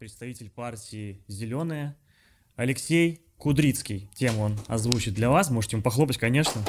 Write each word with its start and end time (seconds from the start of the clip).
представитель 0.00 0.48
партии 0.48 1.20
«Зеленые» 1.28 1.94
Алексей 2.56 3.20
Кудрицкий. 3.36 4.08
Тему 4.14 4.44
он 4.44 4.58
озвучит 4.66 5.12
для 5.12 5.28
вас. 5.28 5.50
Можете 5.50 5.76
ему 5.76 5.82
похлопать, 5.82 6.16
конечно. 6.16 6.62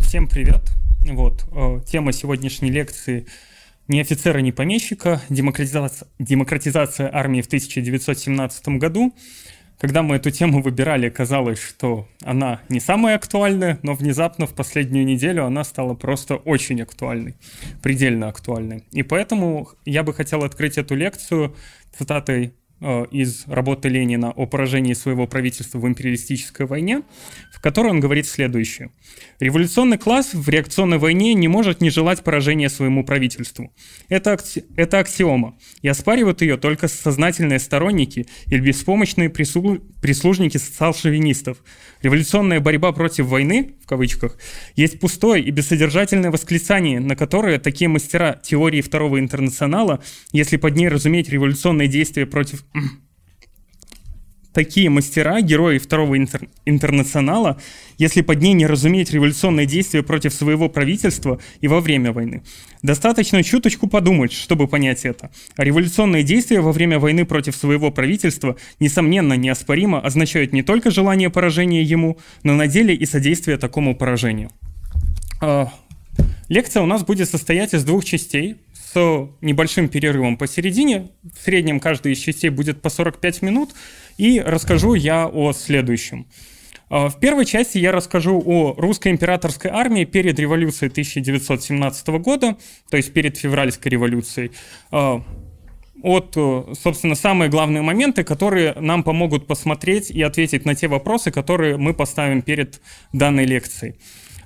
Всем 0.00 0.26
привет. 0.26 0.62
Вот, 1.02 1.44
э, 1.52 1.82
тема 1.86 2.14
сегодняшней 2.14 2.70
лекции 2.70 3.26
«Ни 3.88 4.00
офицера, 4.00 4.38
ни 4.38 4.50
помещика. 4.50 5.20
Демократизация, 5.28 6.08
демократизация 6.18 7.14
армии 7.14 7.42
в 7.42 7.46
1917 7.46 8.78
году». 8.78 9.14
Когда 9.78 10.02
мы 10.02 10.16
эту 10.16 10.30
тему 10.32 10.60
выбирали, 10.60 11.08
казалось, 11.08 11.60
что 11.60 12.08
она 12.24 12.60
не 12.68 12.80
самая 12.80 13.14
актуальная, 13.14 13.78
но 13.82 13.94
внезапно 13.94 14.46
в 14.46 14.54
последнюю 14.54 15.06
неделю 15.06 15.44
она 15.44 15.62
стала 15.62 15.94
просто 15.94 16.34
очень 16.34 16.82
актуальной, 16.82 17.36
предельно 17.80 18.28
актуальной. 18.28 18.84
И 18.90 19.04
поэтому 19.04 19.68
я 19.84 20.02
бы 20.02 20.12
хотел 20.12 20.42
открыть 20.42 20.78
эту 20.78 20.96
лекцию 20.96 21.54
цитатой 21.96 22.54
из 22.80 23.44
работы 23.46 23.88
Ленина 23.88 24.30
о 24.30 24.46
поражении 24.46 24.92
своего 24.92 25.26
правительства 25.26 25.78
в 25.78 25.86
империалистической 25.86 26.66
войне, 26.66 27.02
в 27.52 27.60
которой 27.60 27.88
он 27.88 28.00
говорит 28.00 28.26
следующее. 28.26 28.90
«Революционный 29.40 29.98
класс 29.98 30.32
в 30.32 30.48
реакционной 30.48 30.98
войне 30.98 31.34
не 31.34 31.48
может 31.48 31.80
не 31.80 31.90
желать 31.90 32.22
поражения 32.22 32.68
своему 32.68 33.04
правительству. 33.04 33.72
Это, 34.08 34.32
акси... 34.32 34.64
это 34.76 35.00
аксиома, 35.00 35.58
и 35.82 35.88
оспаривают 35.88 36.40
ее 36.40 36.56
только 36.56 36.86
сознательные 36.86 37.58
сторонники 37.58 38.26
или 38.46 38.60
беспомощные 38.60 39.28
прислу... 39.28 39.78
прислужники 40.00 40.56
социал-шовинистов. 40.56 41.58
Революционная 42.02 42.60
борьба 42.60 42.92
против 42.92 43.26
войны, 43.26 43.74
в 43.82 43.86
кавычках, 43.88 44.38
есть 44.76 45.00
пустое 45.00 45.42
и 45.42 45.50
бессодержательное 45.50 46.30
восклицание, 46.30 47.00
на 47.00 47.16
которое 47.16 47.58
такие 47.58 47.88
мастера 47.88 48.34
теории 48.34 48.82
Второго 48.82 49.18
интернационала, 49.18 50.00
если 50.32 50.56
под 50.58 50.76
ней 50.76 50.88
разуметь 50.88 51.28
революционные 51.28 51.88
действия 51.88 52.24
против 52.24 52.64
такие 54.58 54.90
мастера, 54.90 55.40
герои 55.40 55.78
второго 55.78 56.16
интер- 56.16 56.48
интернационала, 56.64 57.60
если 57.96 58.22
под 58.22 58.42
ней 58.42 58.54
не 58.54 58.66
разуметь 58.66 59.12
революционные 59.12 59.66
действия 59.66 60.02
против 60.02 60.34
своего 60.34 60.68
правительства 60.68 61.38
и 61.60 61.68
во 61.68 61.80
время 61.80 62.10
войны. 62.10 62.42
Достаточно 62.82 63.44
чуточку 63.44 63.86
подумать, 63.86 64.32
чтобы 64.32 64.66
понять 64.66 65.04
это. 65.04 65.30
А 65.56 65.62
революционные 65.62 66.24
действия 66.24 66.60
во 66.60 66.72
время 66.72 66.98
войны 66.98 67.24
против 67.24 67.54
своего 67.54 67.92
правительства, 67.92 68.56
несомненно, 68.80 69.34
неоспоримо, 69.34 70.00
означают 70.00 70.52
не 70.52 70.64
только 70.64 70.90
желание 70.90 71.30
поражения 71.30 71.84
ему, 71.84 72.18
но 72.42 72.54
на 72.54 72.66
деле 72.66 72.96
и 72.96 73.06
содействие 73.06 73.58
такому 73.58 73.94
поражению. 73.94 74.50
А, 75.40 75.72
лекция 76.48 76.82
у 76.82 76.86
нас 76.86 77.04
будет 77.04 77.28
состоять 77.30 77.74
из 77.74 77.84
двух 77.84 78.04
частей 78.04 78.56
с 78.92 79.28
небольшим 79.40 79.88
перерывом 79.88 80.36
посередине. 80.36 81.10
В 81.22 81.42
среднем 81.42 81.80
каждая 81.80 82.12
из 82.12 82.18
частей 82.18 82.50
будет 82.50 82.80
по 82.80 82.88
45 82.88 83.42
минут. 83.42 83.70
И 84.16 84.40
расскажу 84.40 84.94
я 84.94 85.26
о 85.26 85.52
следующем. 85.52 86.26
А, 86.88 87.08
в 87.08 87.20
первой 87.20 87.44
части 87.44 87.78
я 87.78 87.92
расскажу 87.92 88.42
о 88.44 88.74
русской 88.78 89.12
императорской 89.12 89.70
армии 89.70 90.04
перед 90.04 90.38
революцией 90.38 90.90
1917 90.90 92.08
года, 92.08 92.56
то 92.90 92.96
есть 92.96 93.12
перед 93.12 93.36
февральской 93.36 93.90
революцией. 93.90 94.52
А, 94.90 95.22
от, 96.02 96.36
собственно, 96.80 97.16
самые 97.16 97.50
главные 97.50 97.82
моменты, 97.82 98.22
которые 98.22 98.72
нам 98.74 99.02
помогут 99.02 99.48
посмотреть 99.48 100.10
и 100.10 100.22
ответить 100.22 100.64
на 100.64 100.76
те 100.76 100.86
вопросы, 100.86 101.32
которые 101.32 101.76
мы 101.76 101.92
поставим 101.92 102.40
перед 102.40 102.80
данной 103.12 103.44
лекцией. 103.44 103.96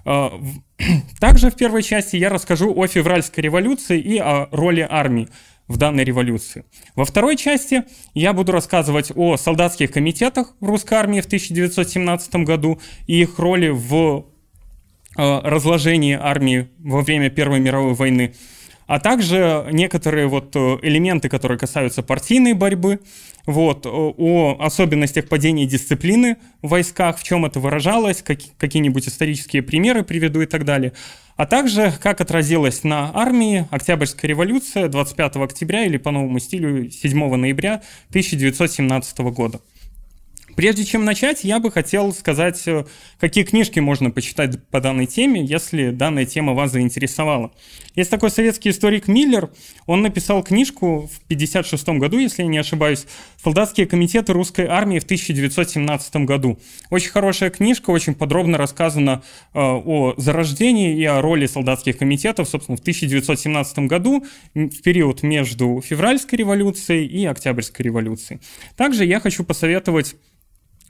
А, 0.04 0.40
также 1.20 1.50
в 1.50 1.56
первой 1.56 1.82
части 1.82 2.16
я 2.16 2.28
расскажу 2.28 2.72
о 2.74 2.86
февральской 2.86 3.42
революции 3.42 4.00
и 4.00 4.18
о 4.18 4.48
роли 4.50 4.86
армии 4.88 5.28
в 5.68 5.76
данной 5.76 6.04
революции. 6.04 6.64
Во 6.94 7.04
второй 7.04 7.36
части 7.36 7.84
я 8.14 8.32
буду 8.32 8.52
рассказывать 8.52 9.12
о 9.14 9.36
солдатских 9.36 9.92
комитетах 9.92 10.54
в 10.60 10.66
русской 10.66 10.94
армии 10.94 11.20
в 11.20 11.26
1917 11.26 12.34
году 12.36 12.80
и 13.06 13.22
их 13.22 13.38
роли 13.38 13.68
в 13.68 14.26
э, 15.16 15.40
разложении 15.42 16.18
армии 16.20 16.68
во 16.78 17.02
время 17.02 17.30
Первой 17.30 17.60
мировой 17.60 17.94
войны, 17.94 18.34
а 18.86 19.00
также 19.00 19.66
некоторые 19.70 20.26
вот 20.26 20.54
э, 20.56 20.78
элементы, 20.82 21.28
которые 21.28 21.58
касаются 21.58 22.02
партийной 22.02 22.54
борьбы, 22.54 23.00
вот, 23.46 23.86
о 23.86 24.56
особенностях 24.60 25.28
падения 25.28 25.66
дисциплины 25.66 26.36
в 26.62 26.68
войсках, 26.68 27.18
в 27.18 27.24
чем 27.24 27.44
это 27.44 27.58
выражалось, 27.58 28.22
как, 28.22 28.38
какие-нибудь 28.56 29.08
исторические 29.08 29.62
примеры 29.62 30.04
приведу 30.04 30.40
и 30.42 30.46
так 30.46 30.64
далее. 30.64 30.92
А 31.36 31.46
также, 31.46 31.92
как 32.00 32.20
отразилась 32.20 32.84
на 32.84 33.10
армии 33.14 33.66
Октябрьская 33.70 34.28
революция 34.28 34.88
25 34.88 35.36
октября 35.36 35.86
или 35.86 35.96
по 35.96 36.10
новому 36.10 36.38
стилю 36.38 36.90
7 36.90 37.36
ноября 37.36 37.82
1917 38.10 39.18
года. 39.18 39.60
Прежде 40.56 40.84
чем 40.84 41.04
начать, 41.04 41.44
я 41.44 41.60
бы 41.60 41.70
хотел 41.70 42.12
сказать, 42.12 42.62
э, 42.66 42.84
какие 43.18 43.44
книжки 43.44 43.80
можно 43.80 44.10
почитать 44.10 44.62
по 44.68 44.80
данной 44.80 45.06
теме, 45.06 45.42
если 45.44 45.90
данная 45.90 46.26
тема 46.26 46.52
вас 46.52 46.72
заинтересовала. 46.72 47.52
Есть 47.94 48.10
такой 48.10 48.30
советский 48.30 48.70
историк 48.70 49.08
Миллер, 49.08 49.50
он 49.86 50.02
написал 50.02 50.42
книжку 50.42 51.08
в 51.12 51.24
1956 51.26 51.98
году, 51.98 52.18
если 52.18 52.42
я 52.42 52.48
не 52.48 52.58
ошибаюсь, 52.58 53.06
«Солдатские 53.42 53.86
комитеты 53.86 54.32
русской 54.32 54.66
армии 54.66 54.98
в 54.98 55.04
1917 55.04 56.16
году». 56.16 56.58
Очень 56.90 57.10
хорошая 57.10 57.50
книжка, 57.50 57.90
очень 57.90 58.14
подробно 58.14 58.58
рассказано 58.58 59.22
э, 59.54 59.58
о 59.58 60.14
зарождении 60.16 60.96
и 60.98 61.04
о 61.04 61.20
роли 61.20 61.46
солдатских 61.46 61.98
комитетов, 61.98 62.48
собственно, 62.48 62.76
в 62.76 62.80
1917 62.80 63.78
году, 63.80 64.24
в 64.54 64.82
период 64.82 65.22
между 65.22 65.82
февральской 65.84 66.38
революцией 66.38 67.06
и 67.06 67.24
октябрьской 67.24 67.84
революцией. 67.84 68.40
Также 68.76 69.04
я 69.04 69.20
хочу 69.20 69.44
посоветовать 69.44 70.14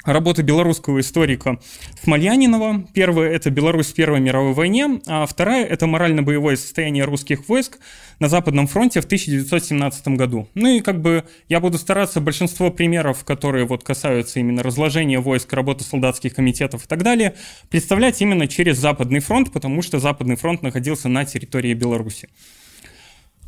работы 0.05 0.43
белорусского 0.43 1.01
историка 1.01 1.59
Смольянинова. 2.03 2.87
Первая— 2.93 3.31
это 3.33 3.51
Беларусь 3.51 3.89
в 3.89 3.95
Первой 3.95 4.21
мировой 4.21 4.53
войне, 4.53 5.01
а 5.07 5.27
вторая— 5.27 5.65
это 5.67 5.87
морально-боевое 5.87 6.57
состояние 6.57 7.05
русских 7.05 7.49
войск 7.49 7.79
на 8.19 8.29
Западном 8.29 8.67
фронте 8.67 9.01
в 9.01 9.05
1917 9.05 10.09
году. 10.09 10.49
Ну 10.55 10.77
и 10.77 10.81
как 10.81 11.01
бы 11.01 11.25
я 11.49 11.61
буду 11.61 11.79
стараться 11.79 12.21
большинство 12.21 12.71
примеров, 12.71 13.25
которые 13.25 13.67
вот 13.67 13.85
касаются 13.85 14.41
именно 14.41 14.63
разложения 14.63 15.21
войск, 15.21 15.53
работы 15.53 15.85
солдатских 15.85 16.35
комитетов 16.35 16.85
и 16.85 16.89
так 16.89 17.03
далее, 17.03 17.35
представлять 17.71 18.21
именно 18.21 18.49
через 18.49 18.79
Западный 18.79 19.21
фронт, 19.21 19.53
потому 19.53 19.83
что 19.83 19.99
Западный 19.99 20.37
фронт 20.37 20.63
находился 20.63 21.09
на 21.09 21.25
территории 21.25 21.75
Беларуси. 21.75 22.29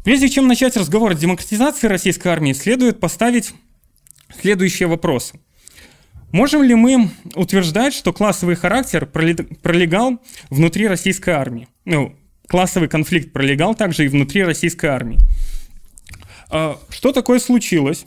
Прежде 0.04 0.28
чем 0.28 0.46
начать 0.46 0.76
разговор 0.76 1.12
о 1.12 1.14
демократизации 1.14 1.86
российской 1.86 2.28
армии, 2.28 2.52
следует 2.52 3.00
поставить 3.00 3.52
следующие 4.38 4.86
вопросы. 4.86 5.40
Можем 6.34 6.64
ли 6.64 6.74
мы 6.74 7.10
утверждать, 7.36 7.94
что 7.94 8.12
классовый 8.12 8.56
характер 8.56 9.06
пролегал 9.06 10.20
внутри 10.50 10.88
российской 10.88 11.30
армии? 11.30 11.68
Ну, 11.84 12.16
классовый 12.48 12.88
конфликт 12.88 13.32
пролегал 13.32 13.76
также 13.76 14.04
и 14.04 14.08
внутри 14.08 14.42
российской 14.42 14.86
армии. 14.86 15.20
А, 16.50 16.76
что 16.90 17.12
такое 17.12 17.38
случилось? 17.38 18.06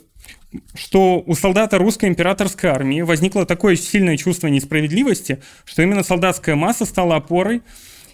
что 0.74 1.22
у 1.26 1.34
солдата 1.34 1.76
русской 1.76 2.08
императорской 2.08 2.70
армии 2.70 3.02
возникло 3.02 3.44
такое 3.44 3.76
сильное 3.76 4.16
чувство 4.16 4.46
несправедливости, 4.46 5.42
что 5.66 5.82
именно 5.82 6.02
солдатская 6.02 6.54
масса 6.54 6.86
стала 6.86 7.16
опорой 7.16 7.60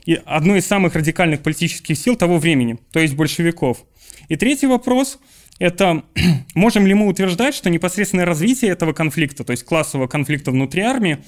и 0.04 0.20
одной 0.26 0.58
из 0.58 0.66
самых 0.66 0.96
радикальных 0.96 1.42
политических 1.42 1.96
сил 1.96 2.16
того 2.16 2.38
времени, 2.38 2.78
то 2.92 2.98
есть 2.98 3.14
большевиков. 3.14 3.84
И 4.28 4.36
третий 4.36 4.66
вопрос– 4.66 5.18
это 5.58 6.02
можем 6.54 6.86
ли 6.86 6.94
мы 6.94 7.06
утверждать, 7.06 7.54
что 7.54 7.70
непосредственное 7.70 8.24
развитие 8.24 8.70
этого 8.70 8.92
конфликта, 8.92 9.44
то 9.44 9.52
есть 9.52 9.64
классового 9.64 10.06
конфликта 10.06 10.50
внутри 10.50 10.82
армии, 10.82 11.18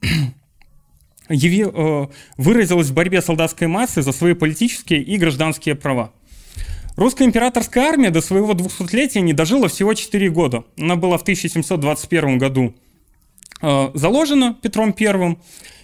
э, 1.28 2.06
выразилось 2.36 2.88
в 2.88 2.94
борьбе 2.94 3.22
солдатской 3.22 3.68
массы 3.68 4.02
за 4.02 4.12
свои 4.12 4.34
политические 4.34 5.02
и 5.02 5.16
гражданские 5.16 5.74
права. 5.74 6.12
Русская 6.96 7.26
императорская 7.26 7.84
армия 7.84 8.10
до 8.10 8.20
своего 8.20 8.54
двухсотлетия 8.54 9.22
не 9.22 9.32
дожила 9.32 9.68
всего 9.68 9.94
4 9.94 10.30
года. 10.30 10.64
Она 10.76 10.96
была 10.96 11.16
в 11.16 11.22
1721 11.22 12.38
году 12.38 12.74
э, 13.62 13.90
заложена 13.94 14.56
Петром 14.60 14.94
I, 14.98 15.36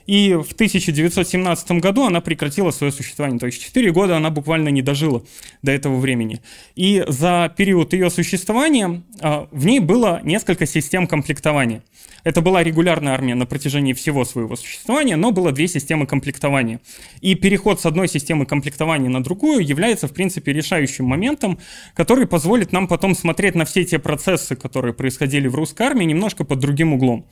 и 0.06 0.34
в 0.34 0.52
1917 0.52 1.70
году 1.72 2.04
она 2.04 2.20
прекратила 2.20 2.70
свое 2.70 2.92
существование. 2.92 3.38
То 3.38 3.46
есть 3.46 3.62
4 3.62 3.90
года 3.92 4.16
она 4.16 4.30
буквально 4.30 4.68
не 4.68 4.82
дожила 4.82 5.24
до 5.62 5.72
этого 5.72 5.98
времени. 5.98 6.40
И 6.74 7.04
за 7.08 7.52
период 7.56 7.92
ее 7.92 8.10
существования 8.10 9.02
а, 9.20 9.48
в 9.50 9.66
ней 9.66 9.80
было 9.80 10.20
несколько 10.22 10.66
систем 10.66 11.06
комплектования. 11.06 11.82
Это 12.24 12.40
была 12.40 12.62
регулярная 12.62 13.12
армия 13.12 13.34
на 13.34 13.44
протяжении 13.44 13.92
всего 13.92 14.24
своего 14.24 14.56
существования, 14.56 15.16
но 15.16 15.30
было 15.30 15.52
две 15.52 15.68
системы 15.68 16.06
комплектования. 16.06 16.80
И 17.20 17.34
переход 17.34 17.80
с 17.80 17.86
одной 17.86 18.08
системы 18.08 18.46
комплектования 18.46 19.10
на 19.10 19.22
другую 19.22 19.64
является, 19.64 20.08
в 20.08 20.12
принципе, 20.14 20.52
решающим 20.52 21.04
моментом, 21.04 21.58
который 21.94 22.26
позволит 22.26 22.72
нам 22.72 22.88
потом 22.88 23.14
смотреть 23.14 23.54
на 23.54 23.66
все 23.66 23.84
те 23.84 23.98
процессы, 23.98 24.56
которые 24.56 24.94
происходили 24.94 25.48
в 25.48 25.54
русской 25.54 25.82
армии, 25.86 26.04
немножко 26.04 26.44
под 26.44 26.60
другим 26.60 26.94
углом. 26.94 27.26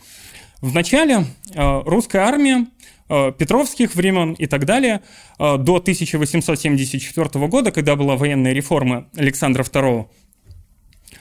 Вначале 0.62 1.26
э, 1.54 1.82
русская 1.84 2.20
армия 2.20 2.66
э, 3.08 3.32
Петровских 3.36 3.96
времен 3.96 4.34
и 4.34 4.46
так 4.46 4.64
далее, 4.64 5.02
э, 5.40 5.56
до 5.58 5.76
1874 5.76 7.48
года, 7.48 7.72
когда 7.72 7.96
была 7.96 8.16
военная 8.16 8.52
реформа 8.52 9.08
Александра 9.16 9.64
II, 9.64 10.06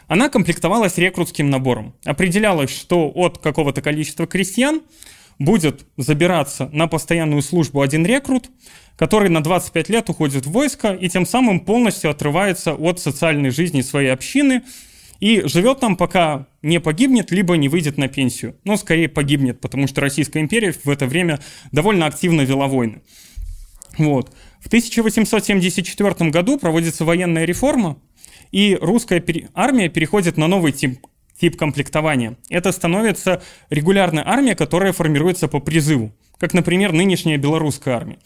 она 0.08 0.30
комплектовалась 0.30 1.00
рекрутским 1.00 1.50
набором. 1.50 1.96
Определялось, 2.06 2.70
что 2.70 3.10
от 3.10 3.40
какого-то 3.40 3.82
количества 3.82 4.28
крестьян 4.28 4.82
будет 5.40 5.88
забираться 5.98 6.70
на 6.72 6.86
постоянную 6.86 7.42
службу 7.42 7.82
один 7.82 8.06
рекрут, 8.06 8.52
который 8.96 9.30
на 9.30 9.42
25 9.42 9.90
лет 9.90 10.08
уходит 10.08 10.46
в 10.46 10.52
войско 10.52 10.94
и 10.94 11.10
тем 11.10 11.26
самым 11.26 11.62
полностью 11.62 12.12
отрывается 12.12 12.76
от 12.76 13.00
социальной 13.00 13.50
жизни 13.50 13.82
своей 13.82 14.10
общины 14.10 14.62
и 15.22 15.44
живет 15.48 15.80
там, 15.80 15.96
пока 15.96 16.48
не 16.62 16.80
погибнет, 16.82 17.32
либо 17.32 17.56
не 17.56 17.70
выйдет 17.70 17.98
на 17.98 18.10
пенсию. 18.10 18.56
Но 18.66 18.76
скорее 18.76 19.08
погибнет, 19.08 19.62
потому 19.62 19.88
что 19.88 20.02
Российская 20.02 20.42
империя 20.42 20.74
в 20.74 20.90
это 20.90 21.06
время 21.06 21.40
довольно 21.72 22.08
активно 22.08 22.42
вела 22.42 22.68
войны. 22.68 23.02
Вот. 23.98 24.34
В 24.60 24.68
1874 24.68 26.30
году 26.32 26.58
проводится 26.58 27.06
военная 27.06 27.46
реформа, 27.46 27.98
и 28.52 28.78
русская 28.82 29.24
армия 29.54 29.90
переходит 29.90 30.38
на 30.38 30.48
новый 30.48 30.72
тип 30.74 31.00
тип 31.40 31.58
комплектования. 31.58 32.38
Это 32.50 32.72
становится 32.72 33.42
регулярная 33.72 34.28
армия, 34.28 34.56
которая 34.56 34.94
формируется 34.94 35.48
по 35.48 35.60
призыву, 35.60 36.12
как, 36.38 36.54
например, 36.54 36.92
нынешняя 36.94 37.38
белорусская 37.38 37.96
армия. 37.96 38.20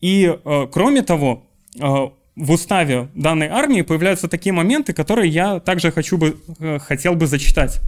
И, 0.00 0.24
э, 0.26 0.66
кроме 0.72 1.02
того, 1.02 1.46
э, 1.78 2.08
в 2.36 2.50
уставе 2.50 3.08
данной 3.14 3.48
армии 3.48 3.82
появляются 3.82 4.28
такие 4.28 4.52
моменты, 4.52 4.92
которые 4.92 5.30
я 5.30 5.60
также 5.60 5.92
хочу 5.92 6.16
бы, 6.16 6.36
э, 6.58 6.78
хотел 6.78 7.14
бы 7.14 7.26
зачитать. 7.26 7.80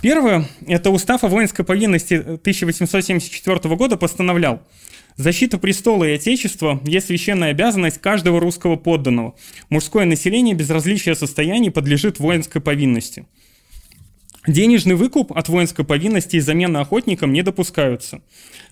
Первое– 0.00 0.48
это 0.66 0.90
устав 0.90 1.24
о 1.24 1.28
воинской 1.28 1.64
повинности 1.64 2.14
1874 2.14 3.76
года 3.76 3.96
постановлял– 3.96 4.62
Защита 5.18 5.58
престола 5.58 6.04
и 6.04 6.12
отечества 6.12 6.80
есть 6.84 7.08
священная 7.08 7.50
обязанность 7.50 7.98
каждого 8.00 8.38
русского 8.38 8.76
подданного. 8.76 9.34
Мужское 9.68 10.04
население 10.04 10.54
без 10.54 10.70
различия 10.70 11.16
состояний 11.16 11.70
подлежит 11.70 12.20
воинской 12.20 12.60
повинности. 12.60 13.26
Денежный 14.48 14.94
выкуп 14.94 15.36
от 15.36 15.50
воинской 15.50 15.84
повинности 15.84 16.36
и 16.36 16.40
замена 16.40 16.80
охотникам 16.80 17.34
не 17.34 17.42
допускаются. 17.42 18.22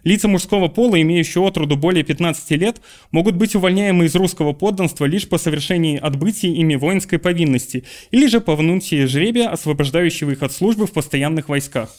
Лица 0.05 0.27
мужского 0.27 0.69
пола, 0.69 1.03
имеющие 1.03 1.45
от 1.45 1.59
роду 1.59 1.77
более 1.77 2.03
15 2.03 2.51
лет, 2.53 2.81
могут 3.11 3.37
быть 3.37 3.55
увольняемы 3.55 4.07
из 4.07 4.15
русского 4.15 4.55
подданства 4.55 5.05
лишь 5.05 5.29
по 5.29 5.37
совершении 5.37 5.99
отбытия 5.99 6.51
ими 6.51 6.77
воинской 6.77 7.19
повинности 7.19 7.85
или 8.11 8.27
же 8.27 8.41
по 8.41 8.57
внутии 8.57 9.05
жребия, 9.05 9.51
освобождающего 9.51 10.31
их 10.31 10.43
от 10.43 10.53
службы 10.53 10.87
в 10.87 10.93
постоянных 10.93 11.51
войсках. 11.51 11.95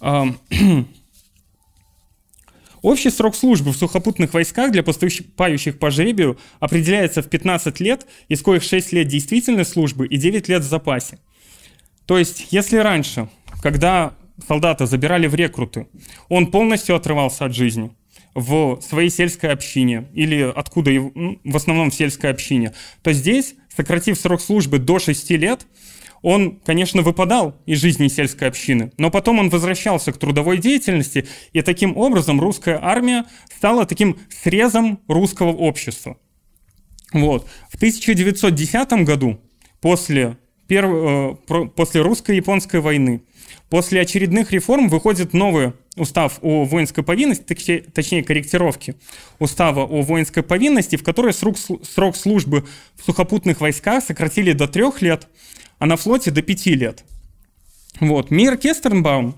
Общий 2.80 3.10
срок 3.10 3.36
службы 3.36 3.72
в 3.72 3.76
сухопутных 3.76 4.32
войсках 4.32 4.72
для 4.72 4.82
поступающих 4.82 5.78
по 5.78 5.90
жребию 5.90 6.38
определяется 6.60 7.20
в 7.20 7.28
15 7.28 7.78
лет, 7.80 8.06
из 8.30 8.40
коих 8.40 8.62
6 8.62 8.94
лет 8.94 9.06
действительной 9.06 9.66
службы 9.66 10.06
и 10.06 10.16
9 10.16 10.48
лет 10.48 10.62
в 10.62 10.66
запасе. 10.66 11.18
То 12.10 12.18
есть, 12.18 12.48
если 12.50 12.76
раньше, 12.76 13.28
когда 13.62 14.14
солдата 14.48 14.84
забирали 14.84 15.28
в 15.28 15.36
рекруты, 15.36 15.86
он 16.28 16.48
полностью 16.48 16.96
отрывался 16.96 17.44
от 17.44 17.54
жизни 17.54 17.92
в 18.34 18.80
своей 18.80 19.10
сельской 19.10 19.52
общине 19.52 20.08
или 20.12 20.42
откуда 20.42 20.90
в 20.90 21.56
основном 21.56 21.92
в 21.92 21.94
сельской 21.94 22.30
общине, 22.30 22.74
то 23.02 23.12
здесь, 23.12 23.54
сократив 23.76 24.18
срок 24.18 24.40
службы 24.40 24.80
до 24.80 24.98
6 24.98 25.30
лет, 25.30 25.68
он, 26.20 26.58
конечно, 26.66 27.02
выпадал 27.02 27.54
из 27.64 27.78
жизни 27.78 28.08
сельской 28.08 28.48
общины, 28.48 28.90
но 28.98 29.12
потом 29.12 29.38
он 29.38 29.48
возвращался 29.48 30.10
к 30.10 30.18
трудовой 30.18 30.58
деятельности, 30.58 31.28
и 31.52 31.62
таким 31.62 31.96
образом 31.96 32.40
русская 32.40 32.80
армия 32.82 33.24
стала 33.56 33.86
таким 33.86 34.18
срезом 34.30 34.98
русского 35.06 35.52
общества. 35.52 36.16
Вот. 37.12 37.48
В 37.70 37.76
1910 37.76 39.04
году, 39.04 39.40
после, 39.80 40.38
перв... 40.70 41.36
Э, 41.48 41.66
после 41.74 42.00
русско-японской 42.00 42.78
войны, 42.78 43.22
после 43.70 44.00
очередных 44.00 44.52
реформ 44.52 44.88
выходит 44.88 45.32
новый 45.32 45.72
устав 45.96 46.38
о 46.42 46.64
воинской 46.64 47.02
повинности, 47.02 47.82
точнее 47.92 48.22
корректировки 48.22 48.94
устава 49.40 49.80
о 49.80 50.02
воинской 50.02 50.44
повинности, 50.44 50.94
в 50.94 51.02
которой 51.02 51.32
срок, 51.32 51.56
срок 51.82 52.14
службы 52.16 52.64
в 52.94 53.04
сухопутных 53.04 53.60
войсках 53.60 54.04
сократили 54.04 54.52
до 54.52 54.68
трех 54.68 55.02
лет, 55.02 55.26
а 55.80 55.86
на 55.86 55.96
флоте 55.96 56.30
до 56.30 56.40
5 56.40 56.66
лет. 56.66 57.04
Вот. 57.98 58.30
Мир 58.30 58.56
Кестернбаум, 58.56 59.34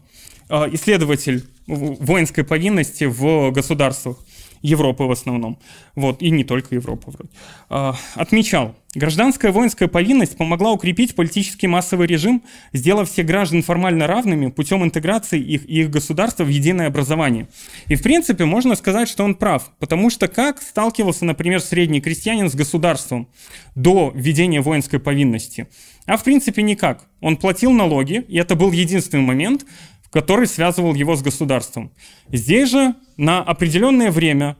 а, 0.51 0.69
исследователь 0.71 1.47
воинской 1.67 2.45
повинности 2.45 3.05
в 3.05 3.51
государствах, 3.53 4.19
Европы 4.63 5.05
в 5.05 5.11
основном, 5.11 5.59
вот, 5.95 6.23
и 6.23 6.31
не 6.31 6.45
только 6.45 6.75
Европы 6.75 7.11
вроде, 7.11 7.31
а, 7.69 7.97
отмечал, 8.15 8.75
гражданская 8.95 9.53
воинская 9.53 9.89
повинность 9.89 10.37
помогла 10.37 10.73
укрепить 10.73 11.15
политический 11.15 11.67
массовый 11.67 12.07
режим, 12.07 12.43
сделав 12.73 13.11
всех 13.11 13.27
граждан 13.27 13.63
формально 13.63 14.07
равными 14.07 14.49
путем 14.51 14.85
интеграции 14.85 15.41
их 15.41 15.69
и 15.69 15.81
их 15.81 15.91
государства 15.91 16.45
в 16.45 16.49
единое 16.49 16.87
образование. 16.87 17.49
И 17.89 17.97
в 17.97 18.03
принципе 18.03 18.45
можно 18.45 18.75
сказать, 18.77 19.09
что 19.09 19.25
он 19.25 19.35
прав, 19.35 19.73
потому 19.79 20.11
что 20.11 20.29
как 20.29 20.63
сталкивался, 20.63 21.25
например, 21.25 21.61
средний 21.61 22.01
крестьянин 22.01 22.49
с 22.49 22.55
государством 22.55 23.29
до 23.75 24.13
введения 24.15 24.61
воинской 24.61 25.01
повинности? 25.01 25.67
А 26.07 26.17
в 26.17 26.25
принципе 26.25 26.63
никак. 26.63 27.05
Он 27.21 27.37
платил 27.37 27.71
налоги, 27.71 28.25
и 28.29 28.37
это 28.37 28.57
был 28.57 28.73
единственный 28.73 29.23
момент, 29.23 29.65
который 30.13 30.47
связывал 30.47 30.95
его 30.95 31.17
с 31.17 31.23
государством. 31.23 31.91
Здесь 32.31 32.71
же 32.71 32.95
на 33.17 33.43
определенное 33.43 34.11
время 34.11 34.57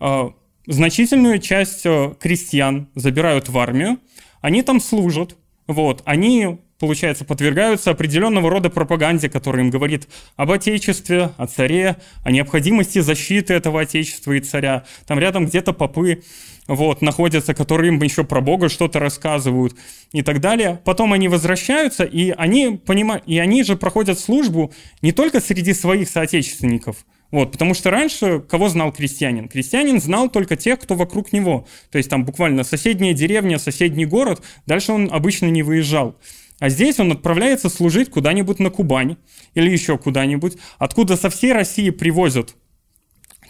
э, 0.00 0.30
значительную 0.66 1.40
часть 1.40 1.84
э, 1.84 2.14
крестьян 2.20 2.88
забирают 2.94 3.48
в 3.48 3.58
армию, 3.58 3.98
они 4.40 4.62
там 4.62 4.80
служат, 4.80 5.36
вот, 5.66 6.02
они, 6.04 6.58
получается, 6.78 7.24
подвергаются 7.24 7.90
определенного 7.90 8.48
рода 8.48 8.70
пропаганде, 8.70 9.28
которая 9.28 9.64
им 9.64 9.70
говорит 9.70 10.08
об 10.36 10.52
отечестве, 10.52 11.30
о 11.36 11.46
царе, 11.46 11.96
о 12.22 12.30
необходимости 12.30 13.00
защиты 13.00 13.54
этого 13.54 13.80
отечества 13.80 14.32
и 14.32 14.40
царя. 14.40 14.84
Там 15.06 15.18
рядом 15.18 15.46
где-то 15.46 15.72
попы 15.72 16.22
вот, 16.68 17.02
находятся, 17.02 17.54
которые 17.54 17.88
им 17.88 18.00
еще 18.02 18.24
про 18.24 18.40
Бога 18.40 18.68
что-то 18.68 18.98
рассказывают 18.98 19.74
и 20.12 20.22
так 20.22 20.40
далее. 20.40 20.80
Потом 20.84 21.12
они 21.12 21.28
возвращаются, 21.28 22.04
и 22.04 22.30
они, 22.30 22.80
понимают, 22.84 23.24
и 23.26 23.38
они 23.38 23.64
же 23.64 23.76
проходят 23.76 24.18
службу 24.18 24.72
не 25.00 25.12
только 25.12 25.40
среди 25.40 25.74
своих 25.74 26.08
соотечественников, 26.08 27.04
вот, 27.32 27.50
потому 27.50 27.72
что 27.72 27.90
раньше 27.90 28.40
кого 28.40 28.68
знал 28.68 28.92
крестьянин? 28.92 29.48
Крестьянин 29.48 30.00
знал 30.00 30.28
только 30.28 30.54
тех, 30.54 30.78
кто 30.78 30.94
вокруг 30.94 31.32
него. 31.32 31.66
То 31.90 31.96
есть 31.96 32.10
там 32.10 32.26
буквально 32.26 32.62
соседняя 32.62 33.14
деревня, 33.14 33.58
соседний 33.58 34.04
город, 34.04 34.42
дальше 34.66 34.92
он 34.92 35.08
обычно 35.10 35.46
не 35.46 35.62
выезжал. 35.62 36.18
А 36.58 36.68
здесь 36.68 37.00
он 37.00 37.10
отправляется 37.10 37.70
служить 37.70 38.10
куда-нибудь 38.10 38.58
на 38.58 38.70
Кубань 38.70 39.16
или 39.54 39.70
еще 39.70 39.96
куда-нибудь, 39.96 40.58
откуда 40.78 41.16
со 41.16 41.30
всей 41.30 41.52
России 41.52 41.88
привозят 41.88 42.54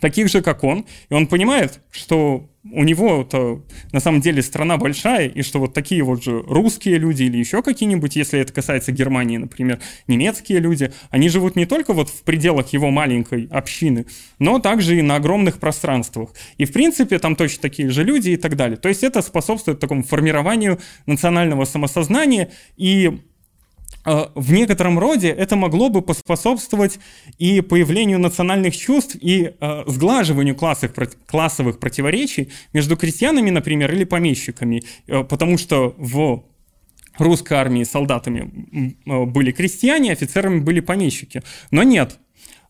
таких 0.00 0.28
же, 0.28 0.42
как 0.42 0.64
он, 0.64 0.86
и 1.10 1.14
он 1.14 1.26
понимает, 1.26 1.80
что 1.90 2.48
у 2.64 2.84
него-то 2.84 3.64
на 3.92 4.00
самом 4.00 4.20
деле 4.20 4.40
страна 4.40 4.76
большая, 4.76 5.28
и 5.28 5.42
что 5.42 5.58
вот 5.58 5.74
такие 5.74 6.02
вот 6.04 6.22
же 6.22 6.42
русские 6.42 6.98
люди 6.98 7.24
или 7.24 7.36
еще 7.36 7.62
какие-нибудь, 7.62 8.14
если 8.14 8.38
это 8.38 8.52
касается 8.52 8.92
Германии, 8.92 9.36
например, 9.36 9.80
немецкие 10.06 10.60
люди, 10.60 10.92
они 11.10 11.28
живут 11.28 11.56
не 11.56 11.66
только 11.66 11.92
вот 11.92 12.08
в 12.08 12.22
пределах 12.22 12.72
его 12.72 12.90
маленькой 12.90 13.46
общины, 13.50 14.06
но 14.38 14.60
также 14.60 14.98
и 14.98 15.02
на 15.02 15.16
огромных 15.16 15.58
пространствах. 15.58 16.30
И 16.56 16.64
в 16.64 16.72
принципе 16.72 17.18
там 17.18 17.34
точно 17.34 17.62
такие 17.62 17.90
же 17.90 18.04
люди 18.04 18.30
и 18.30 18.36
так 18.36 18.56
далее. 18.56 18.76
То 18.76 18.88
есть 18.88 19.02
это 19.02 19.22
способствует 19.22 19.80
такому 19.80 20.04
формированию 20.04 20.78
национального 21.06 21.64
самосознания 21.64 22.50
и 22.76 23.22
в 24.04 24.52
некотором 24.52 24.98
роде 24.98 25.28
это 25.28 25.56
могло 25.56 25.88
бы 25.88 26.02
поспособствовать 26.02 26.98
и 27.38 27.60
появлению 27.60 28.18
национальных 28.18 28.76
чувств, 28.76 29.16
и 29.20 29.52
э, 29.60 29.84
сглаживанию 29.86 30.56
классовых, 30.56 30.94
классовых 31.26 31.78
противоречий 31.78 32.50
между 32.72 32.96
крестьянами, 32.96 33.50
например, 33.50 33.92
или 33.92 34.04
помещиками, 34.04 34.82
э, 35.06 35.22
потому 35.24 35.58
что 35.58 35.94
в 35.98 36.44
русской 37.18 37.54
армии 37.54 37.84
солдатами 37.84 38.94
э, 39.06 39.24
были 39.24 39.52
крестьяне, 39.52 40.12
офицерами 40.12 40.60
были 40.60 40.80
помещики. 40.80 41.42
Но 41.70 41.82
нет, 41.82 42.18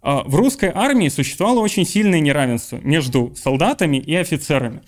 э, 0.02 0.18
в 0.24 0.34
русской 0.34 0.70
армии 0.72 1.08
существовало 1.08 1.60
очень 1.60 1.86
сильное 1.86 2.20
неравенство 2.20 2.78
между 2.82 3.34
солдатами 3.36 3.96
и 3.96 4.14
офицерами. 4.14 4.82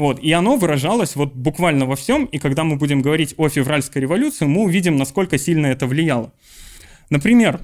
Вот, 0.00 0.18
и 0.18 0.32
оно 0.32 0.56
выражалось 0.56 1.14
вот 1.14 1.34
буквально 1.34 1.84
во 1.84 1.94
всем, 1.94 2.24
и 2.24 2.38
когда 2.38 2.64
мы 2.64 2.76
будем 2.76 3.02
говорить 3.02 3.34
о 3.36 3.50
февральской 3.50 4.00
революции, 4.00 4.46
мы 4.46 4.62
увидим, 4.62 4.96
насколько 4.96 5.36
сильно 5.36 5.66
это 5.66 5.86
влияло. 5.86 6.32
Например, 7.10 7.60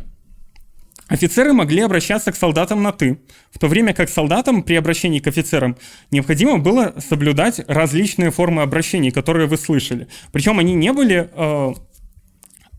Офицеры 1.09 1.53
могли 1.53 1.83
обращаться 1.83 2.33
к 2.33 2.37
солдатам 2.37 2.83
на 2.83 2.93
«ты», 2.93 3.21
в 3.53 3.59
то 3.59 3.69
время 3.69 3.95
как 3.95 4.11
солдатам 4.11 4.63
при 4.65 4.75
обращении 4.75 5.21
к 5.21 5.29
офицерам 5.29 5.77
необходимо 6.11 6.59
было 6.59 6.95
соблюдать 6.99 7.61
различные 7.69 8.31
формы 8.33 8.63
обращений, 8.63 9.13
которые 9.13 9.47
вы 9.47 9.57
слышали. 9.57 10.09
Причем 10.33 10.59
они 10.59 10.75
не 10.75 10.93
были 10.93 11.31
э, 11.33 11.75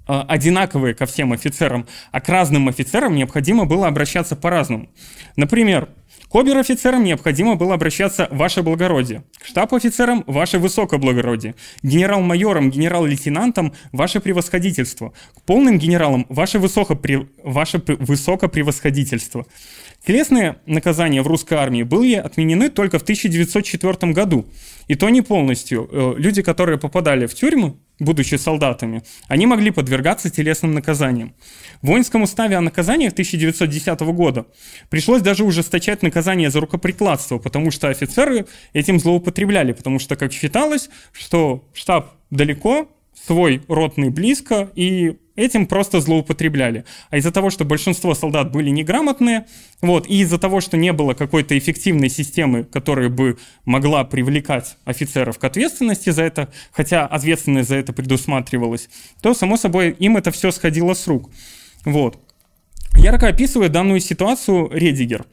э, 0.08 0.24
одинаковые 0.28 0.94
ко 0.94 1.06
всем 1.06 1.32
офицерам, 1.32 1.88
а 2.12 2.20
к 2.20 2.28
разным 2.28 2.68
офицерам 2.68 3.16
необходимо 3.16 3.66
было 3.66 3.88
обращаться 3.88 4.36
по-разному. 4.36 4.90
Например, 5.38 5.88
к 6.30 6.36
обер-офицерам 6.36 7.04
необходимо 7.04 7.56
было 7.56 7.76
обращаться 7.76 8.28
«Ваше 8.32 8.62
благородие», 8.62 9.24
к 9.40 9.46
штаб-офицерам 9.46 10.24
«Ваше 10.28 10.60
высокоблагородие», 10.60 11.56
генерал-майорам, 11.84 12.70
генерал-лейтенантам 12.70 13.74
«Ваше 13.94 14.20
превосходительство», 14.20 15.14
к 15.36 15.42
полным 15.44 15.80
генералам 15.80 16.26
«Ваше, 16.30 16.60
высокопре... 16.60 17.28
Ваше 17.44 17.82
высокопревосходительство». 17.88 19.46
Телесные 20.06 20.58
наказания 20.66 21.22
в 21.22 21.28
русской 21.28 21.56
армии 21.56 21.84
были 21.84 22.16
отменены 22.16 22.70
только 22.70 23.00
в 23.00 23.04
1904 23.04 24.14
году. 24.14 24.46
И 24.88 24.96
то 24.96 25.10
не 25.10 25.22
полностью. 25.22 25.90
Э, 25.92 26.14
люди, 26.18 26.42
которые 26.42 26.78
попадали 26.78 27.26
в 27.26 27.34
тюрьму, 27.34 27.78
будучи 28.00 28.36
солдатами, 28.36 29.04
они 29.28 29.46
могли 29.46 29.72
подвергаться 29.72 30.30
телесным 30.30 30.74
наказаниям. 30.74 31.34
В 31.82 31.88
воинском 31.88 32.24
уставе 32.24 32.58
о 32.58 32.62
наказаниях 32.62 33.14
1910 33.14 34.00
года 34.02 34.46
пришлось 34.90 35.22
даже 35.22 35.44
ужесточать 35.44 36.04
наказание 36.04 36.50
за 36.50 36.60
рукоприкладство, 36.60 37.38
потому 37.38 37.72
что 37.72 37.90
офицеры 37.90 38.46
этим 38.74 39.00
злоупотребляли, 39.00 39.72
потому 39.72 40.00
что, 40.00 40.16
как 40.16 40.32
считалось, 40.32 40.90
что 41.12 41.68
штаб 41.74 42.14
далеко, 42.30 42.90
свой 43.26 43.64
ротный 43.68 44.10
близко, 44.10 44.70
и 44.76 45.18
этим 45.38 45.68
просто 45.68 46.02
злоупотребляли. 46.02 46.84
А 47.10 47.18
из-за 47.18 47.32
того, 47.32 47.50
что 47.50 47.64
большинство 47.64 48.14
солдат 48.14 48.52
были 48.52 48.70
неграмотные, 48.70 49.46
вот, 49.82 50.08
и 50.08 50.20
из-за 50.20 50.38
того, 50.38 50.60
что 50.60 50.76
не 50.76 50.92
было 50.92 51.14
какой-то 51.14 51.58
эффективной 51.58 52.10
системы, 52.10 52.66
которая 52.66 53.08
бы 53.08 53.38
могла 53.64 54.04
привлекать 54.04 54.76
офицеров 54.84 55.40
к 55.40 55.44
ответственности 55.46 56.10
за 56.10 56.24
это, 56.24 56.52
хотя 56.72 57.06
ответственность 57.06 57.70
за 57.70 57.76
это 57.76 57.94
предусматривалась, 57.94 58.90
то, 59.22 59.34
само 59.34 59.56
собой, 59.56 59.92
им 59.92 60.18
это 60.18 60.32
все 60.32 60.52
сходило 60.52 60.94
с 60.94 61.08
рук. 61.08 61.30
Вот. 61.86 62.20
Ярко 62.98 63.28
описывает 63.28 63.72
данную 63.72 64.00
ситуацию 64.00 64.70
Редигер. 64.74 65.26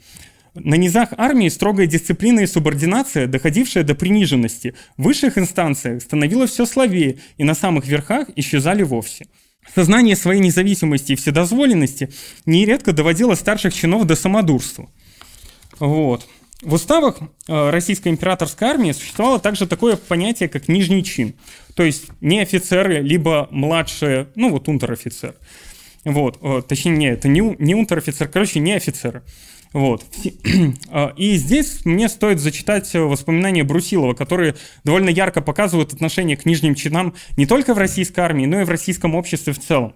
На 0.55 0.77
низах 0.77 1.09
армии 1.17 1.49
строгая 1.49 1.87
дисциплина 1.89 2.39
и 2.41 2.47
субординация, 2.47 3.27
доходившая 3.27 3.83
до 3.83 3.97
приниженности, 3.97 4.75
в 4.97 5.03
высших 5.03 5.37
инстанциях 5.37 6.01
становилась 6.01 6.53
все 6.53 6.65
слабее, 6.65 7.19
и 7.39 7.45
на 7.45 7.55
самых 7.55 7.87
верхах 7.87 8.29
исчезали 8.37 8.85
вовсе. 8.85 9.27
Сознание 9.73 10.17
своей 10.17 10.41
независимости 10.41 11.13
и 11.13 11.17
вседозволенности 11.17 12.11
нередко 12.47 12.93
доводило 12.93 13.35
старших 13.35 13.75
чинов 13.75 14.07
до 14.07 14.17
самодурства. 14.17 14.89
Вот. 15.79 16.27
В 16.63 16.75
уставах 16.75 17.19
э, 17.21 17.71
Российской 17.71 18.09
императорской 18.09 18.69
армии 18.69 18.93
существовало 18.93 19.39
также 19.39 19.67
такое 19.67 19.97
понятие, 19.97 20.49
как 20.49 20.69
нижний 20.69 21.05
чин. 21.05 21.35
То 21.75 21.83
есть 21.83 22.07
не 22.21 22.41
офицеры, 22.41 23.01
либо 23.01 23.49
младшие, 23.51 24.29
ну 24.35 24.51
вот 24.51 24.69
унтер-офицер. 24.69 25.35
Вот, 26.05 26.39
э, 26.41 26.63
точнее, 26.67 27.13
это 27.13 27.29
не, 27.29 27.41
не 27.59 27.75
унтер-офицер, 27.75 28.29
короче, 28.29 28.61
не 28.61 28.73
офицеры. 28.73 29.23
Вот. 29.75 30.05
А, 30.97 31.13
и 31.17 31.35
здесь 31.35 31.85
мне 31.85 32.09
стоит 32.09 32.39
зачитать 32.39 32.93
воспоминания 32.95 33.65
Брусилова, 33.65 34.15
которые 34.15 34.55
довольно 34.85 35.09
ярко 35.09 35.41
показывают 35.41 35.93
отношение 35.93 36.37
к 36.37 36.47
нижним 36.47 36.77
чинам 36.77 37.15
не 37.37 37.47
только 37.47 37.75
в 37.75 37.79
российской 37.79 38.21
армии, 38.21 38.47
но 38.47 38.61
и 38.61 38.65
в 38.65 38.71
российском 38.71 39.17
обществе 39.17 39.53
в 39.53 39.59
целом. 39.59 39.95